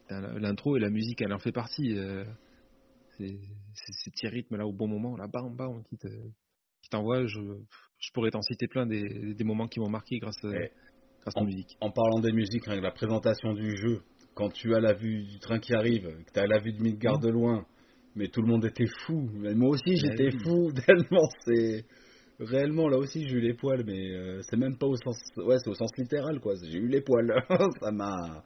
l'intro 0.10 0.78
et 0.78 0.80
la 0.80 0.90
musique, 0.90 1.22
elle 1.22 1.34
en 1.34 1.40
fait 1.40 1.52
partie. 1.52 1.98
euh, 1.98 2.26
c'est 3.18 3.38
ces 3.76 4.12
petits 4.12 4.28
rythmes 4.28 4.58
là 4.58 4.66
au 4.66 4.74
bon 4.74 4.88
moment, 4.88 5.16
là, 5.16 5.28
bam, 5.28 5.56
bam, 5.56 5.84
qui 5.90 5.98
te- 5.98 6.08
qui 6.82 6.90
t'envoie. 6.90 7.26
Je, 7.26 7.40
je 8.00 8.12
pourrais 8.14 8.32
t'en 8.32 8.42
citer 8.42 8.68
plein 8.68 8.86
des, 8.86 9.34
des 9.34 9.44
moments 9.44 9.68
qui 9.68 9.80
m'ont 9.80 9.90
marqué 9.90 10.20
grâce, 10.20 10.44
à- 10.44 10.50
Ouais. 10.50 10.72
grâce 11.22 11.38
à 11.38 11.40
la 11.40 11.46
musique. 11.46 11.78
En 11.80 11.92
parlant 11.92 12.20
des 12.20 12.32
musiques, 12.32 12.64
que 12.64 12.72
la 12.72 12.92
présentation 12.92 13.54
du 13.54 13.76
jeu, 13.78 14.02
quand 14.34 14.50
tu 14.50 14.76
as 14.76 14.80
la 14.80 14.94
vue 14.94 15.24
du 15.24 15.40
train 15.40 15.60
qui 15.60 15.74
arrive, 15.74 16.08
que 16.26 16.32
tu 16.34 16.40
as 16.40 16.48
la 16.48 16.60
vue 16.60 16.74
de 16.74 16.82
Midgard 16.82 17.20
de 17.20 17.30
loin, 17.30 17.66
mais 18.16 18.28
tout 18.28 18.42
le 18.42 18.48
monde 18.48 18.66
était 18.66 18.88
fou. 19.06 19.30
Mais 19.34 19.54
moi 19.56 19.70
aussi 19.70 19.96
Bah 19.96 20.10
j'étais 20.10 20.32
fou, 20.44 20.72
tellement 20.86 21.28
c'est. 21.46 21.86
Réellement, 22.40 22.90
là 22.90 22.98
aussi 22.98 23.28
j'ai 23.28 23.36
eu 23.36 23.40
les 23.40 23.54
poils, 23.54 23.84
mais 23.86 24.12
euh, 24.12 24.42
c'est 24.44 24.58
même 24.58 24.78
pas 24.78 24.88
au 24.88 24.96
sens. 24.98 25.18
Ouais, 25.38 25.56
c'est 25.64 25.70
au 25.70 25.76
sens 25.76 25.96
littéral 25.98 26.40
quoi. 26.40 26.54
J'ai 26.64 26.78
eu 26.78 26.88
les 26.88 27.02
poils. 27.02 27.34
ça 27.80 27.92
m'a. 27.92 28.44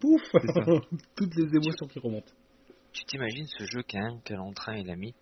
Pouf 0.00 0.22
ça. 0.30 0.38
Toutes 1.16 1.34
les 1.36 1.48
émotions 1.56 1.86
qui 1.86 1.98
remontent. 1.98 2.32
Tu 2.92 3.04
t'imagines 3.04 3.46
ce 3.46 3.64
jeu 3.64 3.82
quand 3.90 3.98
même 3.98 4.20
quel 4.24 4.38
entrain 4.38 4.76
il 4.76 4.88
a 4.90 4.96
mis? 4.96 5.14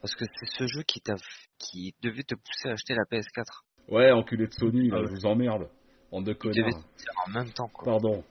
Parce 0.00 0.14
que 0.14 0.24
c'est 0.38 0.46
ce 0.56 0.66
jeu 0.68 0.82
qui 0.86 1.00
t'a 1.00 1.14
qui 1.58 1.94
devait 2.02 2.22
te 2.22 2.36
pousser 2.36 2.68
à 2.68 2.72
acheter 2.72 2.94
la 2.94 3.02
PS4. 3.10 3.62
Ouais, 3.88 4.12
enculé 4.12 4.46
de 4.46 4.52
Sony, 4.52 4.88
là, 4.88 4.98
Ah 5.00 5.06
je 5.06 5.10
vous 5.14 5.26
emmerde. 5.26 5.68
En 6.12 6.22
deux 6.22 6.34
connards. 6.34 6.84
en 7.26 7.30
même 7.30 7.50
temps 7.52 7.68
quoi. 7.68 7.84
Pardon. 7.84 8.22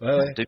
Ouais, 0.00 0.16
ouais. 0.16 0.46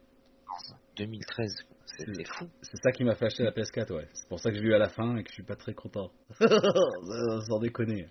2013, 0.96 1.64
c'était 1.98 2.24
fou. 2.24 2.46
C'est 2.62 2.76
ça 2.82 2.90
qui 2.92 3.04
m'a 3.04 3.14
fait 3.14 3.26
acheter 3.26 3.42
la 3.44 3.50
PS4, 3.52 3.92
ouais. 3.94 4.08
C'est 4.12 4.28
pour 4.28 4.40
ça 4.40 4.50
que 4.50 4.56
je 4.56 4.62
l'ai 4.62 4.68
eu 4.68 4.74
à 4.74 4.78
la 4.78 4.88
fin 4.88 5.16
et 5.16 5.22
que 5.22 5.28
je 5.28 5.34
suis 5.34 5.42
pas 5.42 5.56
très 5.56 5.74
content. 5.74 6.10
Sans 6.40 7.58
déconner. 7.58 8.06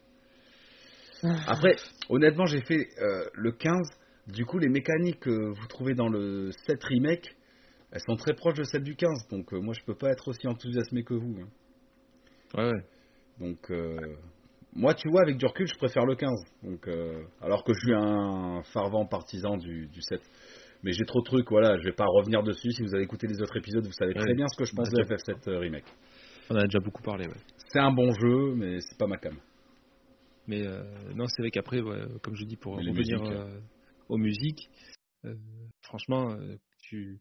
Après, 1.48 1.76
honnêtement, 2.10 2.46
j'ai 2.46 2.62
fait 2.62 2.88
euh, 3.02 3.26
le 3.34 3.52
15. 3.52 3.88
Du 4.28 4.46
coup, 4.46 4.60
les 4.60 4.70
mécaniques 4.70 5.22
que 5.22 5.32
vous 5.32 5.68
trouvez 5.68 5.96
dans 5.96 6.10
le 6.10 6.52
7 6.68 6.84
remake, 6.84 7.36
elles 7.92 8.02
sont 8.08 8.18
très 8.18 8.34
proches 8.34 8.58
de 8.58 8.64
celles 8.64 8.84
du 8.84 8.96
15. 8.96 9.28
Donc, 9.30 9.54
euh, 9.54 9.60
moi, 9.60 9.74
je 9.74 9.84
peux 9.84 9.96
pas 9.96 10.10
être 10.12 10.28
aussi 10.28 10.48
enthousiasmé 10.48 11.04
que 11.04 11.14
vous. 11.14 11.38
hein. 11.42 11.48
Ouais, 12.56 12.72
ouais. 12.72 12.84
Donc, 13.40 13.72
euh, 13.72 13.98
moi, 14.74 14.94
tu 14.94 15.10
vois, 15.10 15.22
avec 15.22 15.38
du 15.38 15.46
recul, 15.46 15.68
je 15.68 15.78
préfère 15.78 16.06
le 16.06 16.16
15. 16.16 16.32
Donc, 16.64 16.88
euh, 16.88 17.24
alors 17.42 17.64
que 17.64 17.74
je 17.74 17.80
suis 17.80 17.94
un 17.96 18.62
fervent 18.74 19.06
partisan 19.06 19.58
du, 19.58 19.88
du 19.88 20.02
7. 20.02 20.22
Mais 20.84 20.92
j'ai 20.94 21.06
trop 21.06 21.20
de 21.22 21.26
trucs, 21.26 21.50
voilà, 21.50 21.78
je 21.80 21.84
vais 21.84 21.94
pas 21.96 22.06
revenir 22.06 22.44
dessus. 22.44 22.72
Si 22.72 22.82
vous 22.84 22.94
avez 22.94 23.04
écouté 23.04 23.28
les 23.28 23.42
autres 23.42 23.58
épisodes, 23.58 23.86
vous 23.86 23.92
savez 23.92 24.14
très 24.14 24.30
Ouais. 24.30 24.36
bien 24.36 24.48
ce 24.48 24.58
que 24.58 24.66
je 24.66 24.74
pense 24.76 24.90
de 24.90 25.04
FF7 25.04 25.50
euh, 25.50 25.60
Remake. 25.60 25.86
On 26.50 26.56
en 26.56 26.60
a 26.60 26.64
déjà 26.64 26.80
beaucoup 26.80 27.02
parlé, 27.04 27.28
ouais. 27.28 27.36
C'est 27.70 27.80
un 27.80 27.92
bon 27.92 28.12
jeu, 28.14 28.54
mais 28.56 28.80
c'est 28.80 28.98
pas 28.98 29.08
ma 29.08 29.18
cam. 29.18 29.36
Mais 30.48 30.66
euh, 30.66 30.84
non, 31.14 31.26
c'est 31.28 31.42
vrai 31.42 31.52
qu'après, 31.52 31.82
ouais, 31.82 32.04
comme 32.24 32.36
je 32.36 32.46
dis, 32.46 32.56
pour 32.56 32.74
revenir 32.76 32.94
musiques, 32.94 33.32
euh, 33.32 33.60
aux 34.08 34.18
musiques, 34.18 34.70
euh, 35.26 35.36
franchement, 35.82 36.38
tu... 36.84 37.20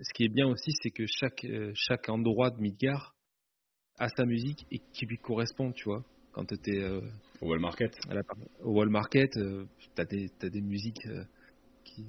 ce 0.00 0.12
qui 0.14 0.24
est 0.24 0.28
bien 0.32 0.46
aussi, 0.46 0.70
c'est 0.82 0.90
que 0.90 1.04
chaque, 1.06 1.44
chaque 1.74 2.08
endroit 2.08 2.50
de 2.50 2.58
Midgar 2.60 3.14
à 3.98 4.08
sa 4.08 4.24
musique 4.24 4.64
et 4.70 4.78
qui 4.92 5.04
lui 5.04 5.18
correspond, 5.18 5.72
tu 5.72 5.84
vois. 5.84 6.04
Quand 6.32 6.44
tu 6.46 6.54
es 6.70 6.86
Au 7.40 7.48
Wall 7.48 7.58
Market. 7.58 7.92
à 8.08 8.14
la- 8.14 8.22
au 8.62 8.72
Wall 8.72 8.88
Market, 8.88 9.32
tu 9.32 10.00
as 10.00 10.04
des, 10.04 10.28
t'as 10.38 10.48
des 10.48 10.60
musiques 10.62 11.06
qui 11.84 12.06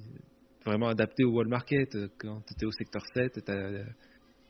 vraiment 0.64 0.88
adaptées 0.88 1.24
au 1.24 1.32
Wall 1.32 1.48
Market. 1.48 1.94
Euh, 1.94 2.08
Quand 2.18 2.40
tu 2.46 2.52
étais 2.54 2.66
au 2.66 2.72
secteur 2.72 3.02
7, 3.14 3.44
t'as- 3.44 3.84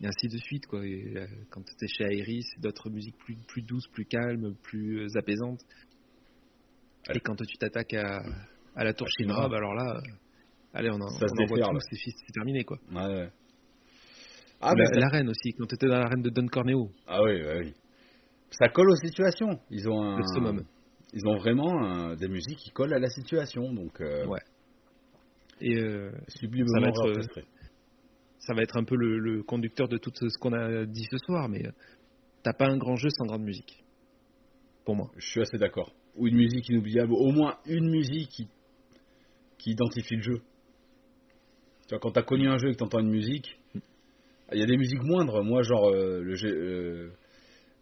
et 0.03 0.07
ainsi 0.07 0.28
de 0.28 0.39
suite. 0.39 0.66
Quoi. 0.66 0.87
Et, 0.87 1.12
euh, 1.16 1.27
quand 1.51 1.62
tu 1.62 1.73
étais 1.74 1.87
chez 1.89 2.05
Iris, 2.16 2.47
d'autres 2.59 2.89
musiques 2.91 3.19
plus, 3.19 3.37
plus 3.47 3.62
douces, 3.62 3.87
plus 3.89 4.07
calmes, 4.07 4.55
plus 4.62 5.03
euh, 5.03 5.19
apaisantes. 5.19 5.61
Et 7.15 7.20
quand 7.20 7.35
tu 7.37 7.57
t'attaques 7.59 7.95
à, 7.95 8.20
à 8.77 8.85
la 8.85 8.93
tour 8.95 9.07
À 9.07 9.11
Shinra, 9.23 9.49
bah 9.49 9.57
alors 9.57 9.74
là, 9.74 10.01
allez, 10.74 10.91
on, 10.91 11.01
en, 11.01 11.09
Ça 11.09 11.27
on 11.31 11.43
envoie 11.43 11.59
tout, 11.59 11.78
c'est 11.91 12.32
terminé. 12.32 12.65
Quoi. 12.65 12.78
Ouais, 12.93 13.07
ouais. 13.07 13.31
Ah, 14.61 14.73
ça- 14.77 15.01
L'arène 15.01 15.28
aussi, 15.28 15.53
quand 15.53 15.66
tu 15.66 15.74
étais 15.74 15.87
dans 15.87 15.99
l'arène 15.99 16.23
de 16.23 16.31
Don 16.31 16.47
Corneo, 16.47 16.91
ah 17.07 17.23
oui, 17.23 17.32
oui, 17.43 17.53
oui. 17.65 17.74
Ça 18.51 18.69
colle 18.69 18.91
aux 18.91 18.97
situations. 18.97 19.59
Ils 19.70 19.89
ont 19.89 20.03
un... 20.03 20.19
le 20.19 20.24
summum. 20.35 20.65
Ils 21.12 21.27
ont 21.27 21.37
vraiment 21.39 22.15
des 22.15 22.28
musiques 22.28 22.59
qui 22.59 22.70
collent 22.70 22.95
à 22.95 22.99
la 22.99 23.09
situation, 23.09 23.73
donc 23.73 24.01
euh, 24.01 24.27
Ouais. 24.27 24.41
Et 25.61 25.77
euh, 25.77 26.11
Ça 26.66 26.81
va 26.81 26.89
être, 26.89 27.07
euh, 27.07 27.12
ça 28.39 28.55
va 28.55 28.62
être 28.62 28.77
un 28.77 28.85
peu 28.85 28.97
le, 28.97 29.19
le 29.19 29.43
conducteur 29.43 29.89
de 29.89 29.99
tout 29.99 30.11
ce 30.15 30.39
qu'on 30.39 30.53
a 30.53 30.87
dit 30.87 31.05
ce 31.11 31.19
soir, 31.19 31.49
mais 31.49 31.66
euh, 31.66 31.70
t'as 32.43 32.53
pas 32.55 32.66
un 32.69 32.78
grand 32.78 32.97
jeu 32.97 33.11
sans 33.11 33.27
grande 33.27 33.43
musique. 33.43 33.85
Pour 34.85 34.97
moi. 34.97 35.11
Je 35.16 35.27
suis 35.27 35.41
assez 35.41 35.59
d'accord. 35.59 35.93
Ou 36.16 36.27
une 36.27 36.37
musique 36.37 36.69
inoubliable, 36.69 37.12
au 37.12 37.31
moins 37.32 37.59
une 37.66 37.89
musique 37.91 38.31
qui, 38.31 38.49
qui 39.59 39.73
identifie 39.73 40.16
le 40.16 40.23
jeu. 40.23 40.41
Tu 41.87 41.91
vois, 41.91 41.99
quand 41.99 42.12
t'as 42.12 42.23
connu 42.23 42.49
un 42.49 42.57
jeu 42.59 42.69
et 42.69 42.73
que 42.73 42.78
t'entends 42.78 43.01
une 43.01 43.11
musique, 43.11 43.59
il 44.53 44.59
y 44.59 44.62
a 44.62 44.66
des 44.66 44.77
musiques 44.77 45.03
moindres. 45.03 45.45
Moi, 45.45 45.62
genre 45.62 45.89
euh, 45.91 46.20
le, 46.23 46.35
euh, 46.45 47.11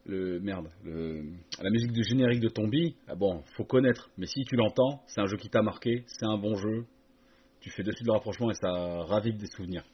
le 0.06 0.40
merde, 0.40 0.68
le- 0.84 1.22
la 1.62 1.70
musique 1.70 1.92
du 1.92 2.02
générique 2.02 2.40
de 2.40 2.48
Tombi. 2.48 2.96
Ah 3.06 3.14
bon, 3.14 3.42
faut 3.56 3.64
connaître. 3.64 4.10
Mais 4.18 4.26
si 4.26 4.44
tu 4.44 4.56
l'entends, 4.56 5.02
c'est 5.06 5.20
un 5.20 5.26
jeu 5.26 5.36
qui 5.36 5.48
t'a 5.48 5.62
marqué, 5.62 6.05
c'est 6.06 6.26
un 6.26 6.36
bon 6.36 6.56
jeu. 6.56 6.84
Tu 7.60 7.70
fais 7.70 7.82
dessus 7.82 8.05
le 8.05 8.12
rapprochement 8.12 8.51
et 8.51 8.55
ça 8.55 8.70
ravive 9.05 9.36
des 9.36 9.48
souvenirs 9.48 9.85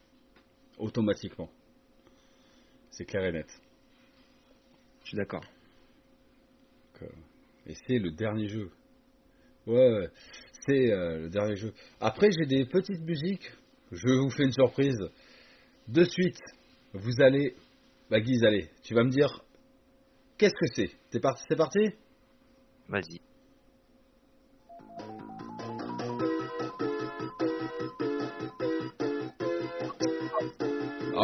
automatiquement. 0.79 1.49
C'est 2.91 3.05
clair 3.05 3.25
et 3.25 3.33
net. 3.33 3.49
Je 5.03 5.09
suis 5.09 5.17
d'accord. 5.17 5.45
Et 7.67 7.75
c'est 7.87 7.99
le 7.99 8.11
dernier 8.11 8.49
jeu. 8.49 8.71
Ouais, 9.67 9.93
ouais, 9.95 10.09
c'est 10.67 10.93
euh, 10.93 11.21
le 11.21 11.31
dernier 11.31 11.57
jeu. 11.57 11.73
Après, 12.01 12.29
j'ai 12.31 12.47
des 12.47 12.67
petites 12.67 13.01
musiques. 13.01 13.51
Je 13.91 14.09
vous 14.09 14.31
fais 14.31 14.45
une 14.45 14.53
surprise. 14.53 14.99
De 15.89 16.05
suite, 16.05 16.39
vous 16.93 17.21
allez. 17.21 17.55
Bah, 18.11 18.21
Guise, 18.21 18.45
allez, 18.45 18.69
tu 18.83 18.95
vas 18.95 19.05
me 19.05 19.11
dire. 19.11 19.43
Qu'est-ce 20.37 20.55
que 20.55 20.67
c'est? 20.75 20.91
T'es 21.11 21.21
parti 21.21 21.43
C'est 21.49 21.57
parti? 21.57 21.81
Vas-y. 22.89 23.24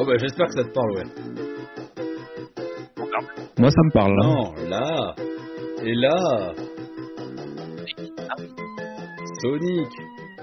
Ah, 0.00 0.04
bah, 0.06 0.16
j'espère 0.16 0.46
que 0.46 0.54
ça 0.54 0.64
te 0.64 0.72
parle, 0.72 0.92
ouais. 0.92 1.04
Moi, 3.58 3.70
ça 3.70 3.82
me 3.82 3.92
parle. 3.92 4.14
Non, 4.16 4.54
là. 4.66 5.14
Et 5.84 5.94
là. 5.94 6.54
Sonic. 9.42 9.88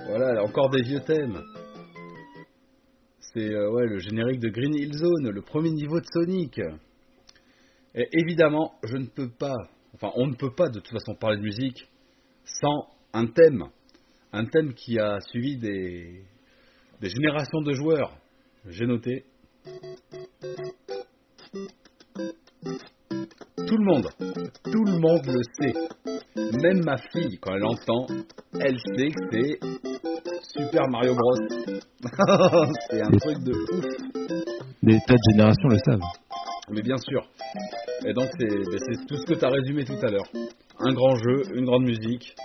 Voilà, 0.09 0.43
encore 0.43 0.69
des 0.69 0.83
vieux 0.83 0.99
thèmes. 0.99 1.41
C'est 3.19 3.49
euh, 3.49 3.71
ouais, 3.71 3.87
le 3.87 3.97
générique 3.97 4.39
de 4.41 4.49
Green 4.49 4.75
Hill 4.75 4.93
Zone, 4.93 5.31
le 5.31 5.41
premier 5.41 5.71
niveau 5.71 5.99
de 5.99 6.05
Sonic. 6.13 6.61
Et 7.95 8.07
évidemment, 8.13 8.73
je 8.83 8.97
ne 8.97 9.07
peux 9.07 9.29
pas, 9.29 9.55
enfin, 9.95 10.11
on 10.17 10.27
ne 10.27 10.35
peut 10.35 10.53
pas 10.53 10.69
de 10.69 10.79
toute 10.79 10.91
façon 10.91 11.15
parler 11.15 11.37
de 11.37 11.43
musique 11.43 11.87
sans 12.43 12.89
un 13.11 13.25
thème. 13.25 13.63
Un 14.33 14.45
thème 14.45 14.75
qui 14.75 14.99
a 14.99 15.19
suivi 15.21 15.57
des, 15.57 16.21
des 17.01 17.09
générations 17.09 17.61
de 17.61 17.73
joueurs. 17.73 18.15
J'ai 18.67 18.85
noté. 18.85 19.25
Tout 23.67 23.77
le 23.77 23.83
monde, 23.83 24.07
tout 24.63 24.83
le 24.85 24.99
monde 24.99 25.25
le 25.25 25.41
sait. 25.59 25.73
Même 26.61 26.83
ma 26.85 26.97
fille, 26.97 27.37
quand 27.41 27.53
elle 27.53 27.65
entend, 27.65 28.07
elle 28.59 28.77
sait 28.95 29.09
que 29.09 29.21
c'est 29.31 29.59
Super 30.57 30.87
Mario 30.89 31.13
Bros. 31.15 31.35
c'est 32.89 33.01
un 33.01 33.11
truc 33.11 33.43
de 33.43 33.51
ouf. 33.51 33.85
Des 34.83 34.97
tas 35.05 35.15
de 35.15 35.31
générations 35.31 35.67
le 35.69 35.77
savent. 35.79 35.99
Mais 36.69 36.81
bien 36.81 36.97
sûr. 36.97 37.27
Et 38.05 38.13
donc 38.13 38.29
c'est 38.39 38.47
ben, 38.47 39.05
tout 39.07 39.17
ce 39.17 39.25
que 39.25 39.33
tu 39.33 39.45
as 39.45 39.49
résumé 39.49 39.83
tout 39.83 39.99
à 40.01 40.09
l'heure. 40.09 40.29
Un 40.79 40.93
grand 40.93 41.15
jeu, 41.15 41.55
une 41.55 41.65
grande 41.65 41.83
musique, 41.83 42.35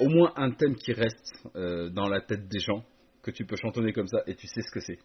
au 0.00 0.08
moins 0.08 0.32
un 0.36 0.50
thème 0.50 0.74
qui 0.74 0.92
reste 0.92 1.32
euh, 1.54 1.88
dans 1.90 2.08
la 2.08 2.20
tête 2.20 2.48
des 2.48 2.58
gens, 2.58 2.82
que 3.22 3.30
tu 3.30 3.44
peux 3.46 3.56
chantonner 3.56 3.92
comme 3.92 4.08
ça 4.08 4.18
et 4.26 4.34
tu 4.34 4.46
sais 4.46 4.60
ce 4.60 4.70
que 4.70 4.80
c'est. 4.80 4.98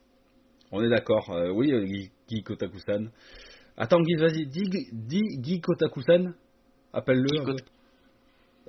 On 0.72 0.82
est 0.84 0.90
d'accord, 0.90 1.30
euh, 1.32 1.50
oui, 1.52 1.72
euh, 1.72 1.84
Guy, 1.84 2.12
Guy 2.30 2.44
Kotaku-san. 2.44 3.10
Attends, 3.78 4.02
Guy, 4.02 4.16
vas-y, 4.16 4.46
dis, 4.48 4.70
dis 4.92 5.38
Guy 5.40 5.60
Kotaku-san. 5.62 6.34
Appelle-le. 6.94 7.28
Guy. 7.28 7.44
Kot- 7.46 7.66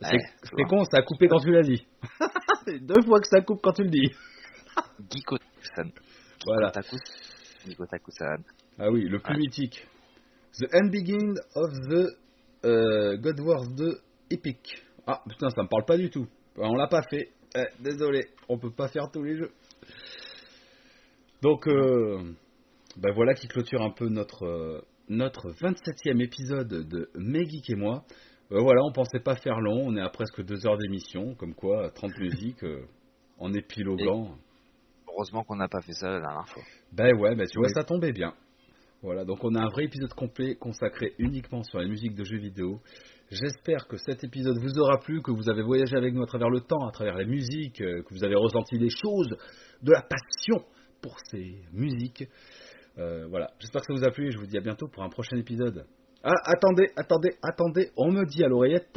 C'est 0.00 0.12
Ouais, 0.14 0.18
c'est 0.42 0.50
c'est 0.56 0.62
con, 0.68 0.84
ça 0.84 0.98
a 0.98 1.02
coupé 1.02 1.28
quand 1.28 1.38
tu 1.38 1.50
l'as 1.52 1.62
dit. 1.62 1.86
C'est 2.64 2.78
deux 2.78 3.02
fois 3.04 3.18
que 3.20 3.26
ça 3.28 3.40
coupe 3.40 3.60
quand 3.62 3.72
tu 3.72 3.82
le 3.82 3.90
dis. 3.90 4.10
Gikotaku-san. 5.10 5.90
Voilà. 6.46 6.70
Gikotaku- 6.70 7.66
Gikotaku-san. 7.66 8.42
Ah 8.78 8.90
oui, 8.90 9.04
le 9.08 9.18
plus 9.18 9.34
Ouais. 9.34 9.38
mythique. 9.40 9.86
The 10.58 10.66
End 10.74 10.88
Begin 10.90 11.34
of 11.56 11.70
the 11.88 12.06
euh, 12.64 13.16
God 13.18 13.40
Wars 13.40 13.68
2 13.76 13.98
Epic. 14.30 14.82
Ah 15.06 15.20
putain, 15.28 15.50
ça 15.50 15.62
me 15.62 15.68
parle 15.68 15.84
pas 15.84 15.96
du 15.96 16.08
tout. 16.10 16.26
On 16.56 16.74
l'a 16.74 16.86
pas 16.88 17.02
fait. 17.10 17.30
Eh, 17.56 17.64
désolé, 17.82 18.26
on 18.48 18.58
peut 18.58 18.70
pas 18.70 18.88
faire 18.88 19.10
tous 19.12 19.22
les 19.22 19.36
jeux. 19.36 19.50
Donc, 21.42 21.66
euh, 21.66 22.22
ben 22.96 23.12
voilà 23.12 23.34
qui 23.34 23.48
clôture 23.48 23.82
un 23.82 23.90
peu 23.90 24.08
notre, 24.08 24.44
euh, 24.46 24.80
notre 25.08 25.50
27e 25.50 26.22
épisode 26.22 26.68
de 26.68 27.10
Megeek 27.16 27.68
et 27.70 27.74
moi. 27.74 28.04
Euh, 28.52 28.60
voilà, 28.60 28.82
on 28.84 28.92
pensait 28.92 29.18
pas 29.18 29.34
faire 29.34 29.60
long, 29.60 29.82
on 29.86 29.96
est 29.96 30.00
à 30.00 30.08
presque 30.08 30.40
deux 30.44 30.64
heures 30.66 30.78
d'émission, 30.78 31.34
comme 31.34 31.54
quoi 31.54 31.90
30 31.90 32.16
musiques 32.18 32.62
euh, 32.62 32.84
en 33.40 33.52
épiloguant. 33.54 34.36
Heureusement 35.08 35.42
qu'on 35.42 35.56
n'a 35.56 35.66
pas 35.66 35.80
fait 35.82 35.94
ça 35.94 36.10
la 36.10 36.20
dernière 36.20 36.48
fois. 36.48 36.62
Ben 36.92 37.12
ouais, 37.18 37.34
ben 37.34 37.46
tu 37.48 37.58
vois, 37.58 37.66
Oui. 37.66 37.74
ça 37.74 37.82
tombait 37.82 38.12
bien. 38.12 38.34
Voilà, 39.02 39.24
donc 39.24 39.42
on 39.42 39.52
a 39.56 39.62
un 39.62 39.68
vrai 39.68 39.86
épisode 39.86 40.14
complet 40.14 40.54
consacré 40.54 41.14
uniquement 41.18 41.64
sur 41.64 41.80
la 41.80 41.88
musique 41.88 42.14
de 42.14 42.22
jeux 42.22 42.38
vidéo. 42.38 42.80
J'espère 43.30 43.88
que 43.88 43.96
cet 43.96 44.22
épisode 44.22 44.58
vous 44.58 44.78
aura 44.78 44.98
plu, 45.00 45.22
que 45.22 45.32
vous 45.32 45.50
avez 45.50 45.62
voyagé 45.62 45.96
avec 45.96 46.14
nous 46.14 46.22
à 46.22 46.26
travers 46.26 46.50
le 46.50 46.60
temps, 46.60 46.86
à 46.86 46.92
travers 46.92 47.16
les 47.16 47.26
musiques, 47.26 47.80
euh, 47.80 48.02
que 48.02 48.14
vous 48.14 48.22
avez 48.22 48.36
ressenti 48.36 48.78
des 48.78 48.90
choses, 48.90 49.36
de 49.82 49.90
la 49.90 50.02
passion 50.02 50.64
pour 51.02 51.16
ces 51.30 51.56
musiques. 51.72 52.24
Euh, 52.98 53.26
voilà, 53.28 53.50
j'espère 53.58 53.82
que 53.82 53.88
ça 53.88 53.94
vous 53.94 54.04
a 54.04 54.10
plu 54.10 54.28
et 54.28 54.30
je 54.30 54.38
vous 54.38 54.46
dis 54.46 54.56
à 54.56 54.60
bientôt 54.60 54.86
pour 54.88 55.02
un 55.02 55.08
prochain 55.08 55.36
épisode. 55.36 55.84
Ah, 56.24 56.34
attendez, 56.44 56.88
attendez, 56.94 57.30
attendez, 57.42 57.90
on 57.96 58.12
me 58.12 58.24
dit 58.24 58.44
à 58.44 58.48
l'oreillette 58.48 58.96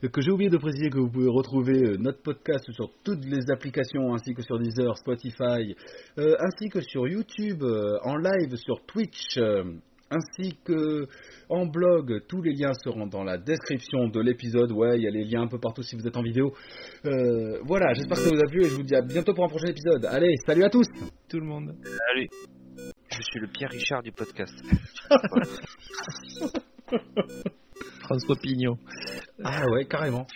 que 0.00 0.20
j'ai 0.22 0.30
oublié 0.30 0.48
de 0.48 0.56
préciser 0.56 0.88
que 0.88 0.98
vous 0.98 1.10
pouvez 1.10 1.28
retrouver 1.28 1.78
euh, 1.78 1.96
notre 1.98 2.22
podcast 2.22 2.64
sur 2.72 2.90
toutes 3.04 3.24
les 3.26 3.50
applications 3.52 4.14
ainsi 4.14 4.32
que 4.32 4.40
sur 4.40 4.58
Deezer, 4.58 4.96
Spotify, 4.96 5.76
euh, 6.18 6.36
ainsi 6.40 6.70
que 6.70 6.80
sur 6.80 7.06
YouTube, 7.06 7.62
en 7.62 8.16
live 8.16 8.56
sur 8.56 8.82
Twitch, 8.86 9.38
ainsi 10.10 10.56
que 10.64 11.06
en 11.48 11.66
blog. 11.66 12.22
Tous 12.28 12.42
les 12.42 12.52
liens 12.52 12.72
seront 12.84 13.06
dans 13.06 13.24
la 13.24 13.38
description 13.38 14.08
de 14.08 14.20
l'épisode. 14.20 14.72
Ouais, 14.72 14.96
il 14.96 15.02
y 15.02 15.08
a 15.08 15.10
les 15.10 15.24
liens 15.24 15.42
un 15.42 15.48
peu 15.48 15.58
partout 15.58 15.82
si 15.82 15.96
vous 15.96 16.06
êtes 16.06 16.16
en 16.16 16.22
vidéo. 16.22 16.52
Euh, 17.04 17.60
voilà, 17.64 17.92
j'espère 17.94 18.18
que 18.18 18.24
ça 18.24 18.30
vous 18.30 18.40
a 18.40 18.48
plu 18.48 18.64
et 18.64 18.68
je 18.68 18.74
vous 18.74 18.82
dis 18.82 18.94
à 18.94 19.02
bientôt 19.02 19.34
pour 19.34 19.44
un 19.44 19.48
prochain 19.48 19.68
épisode. 19.68 20.04
Allez, 20.06 20.34
salut 20.46 20.64
à 20.64 20.70
tous 20.70 20.86
Tout 21.28 21.40
le 21.40 21.46
monde. 21.46 21.74
Allez. 22.12 22.28
Je 23.10 23.22
suis 23.22 23.40
le 23.40 23.48
Pierre 23.48 23.70
Richard 23.70 24.02
du 24.02 24.12
podcast. 24.12 24.54
François 28.00 28.36
Pignon. 28.36 28.76
Ah 29.42 29.64
ouais, 29.72 29.86
carrément. 29.86 30.26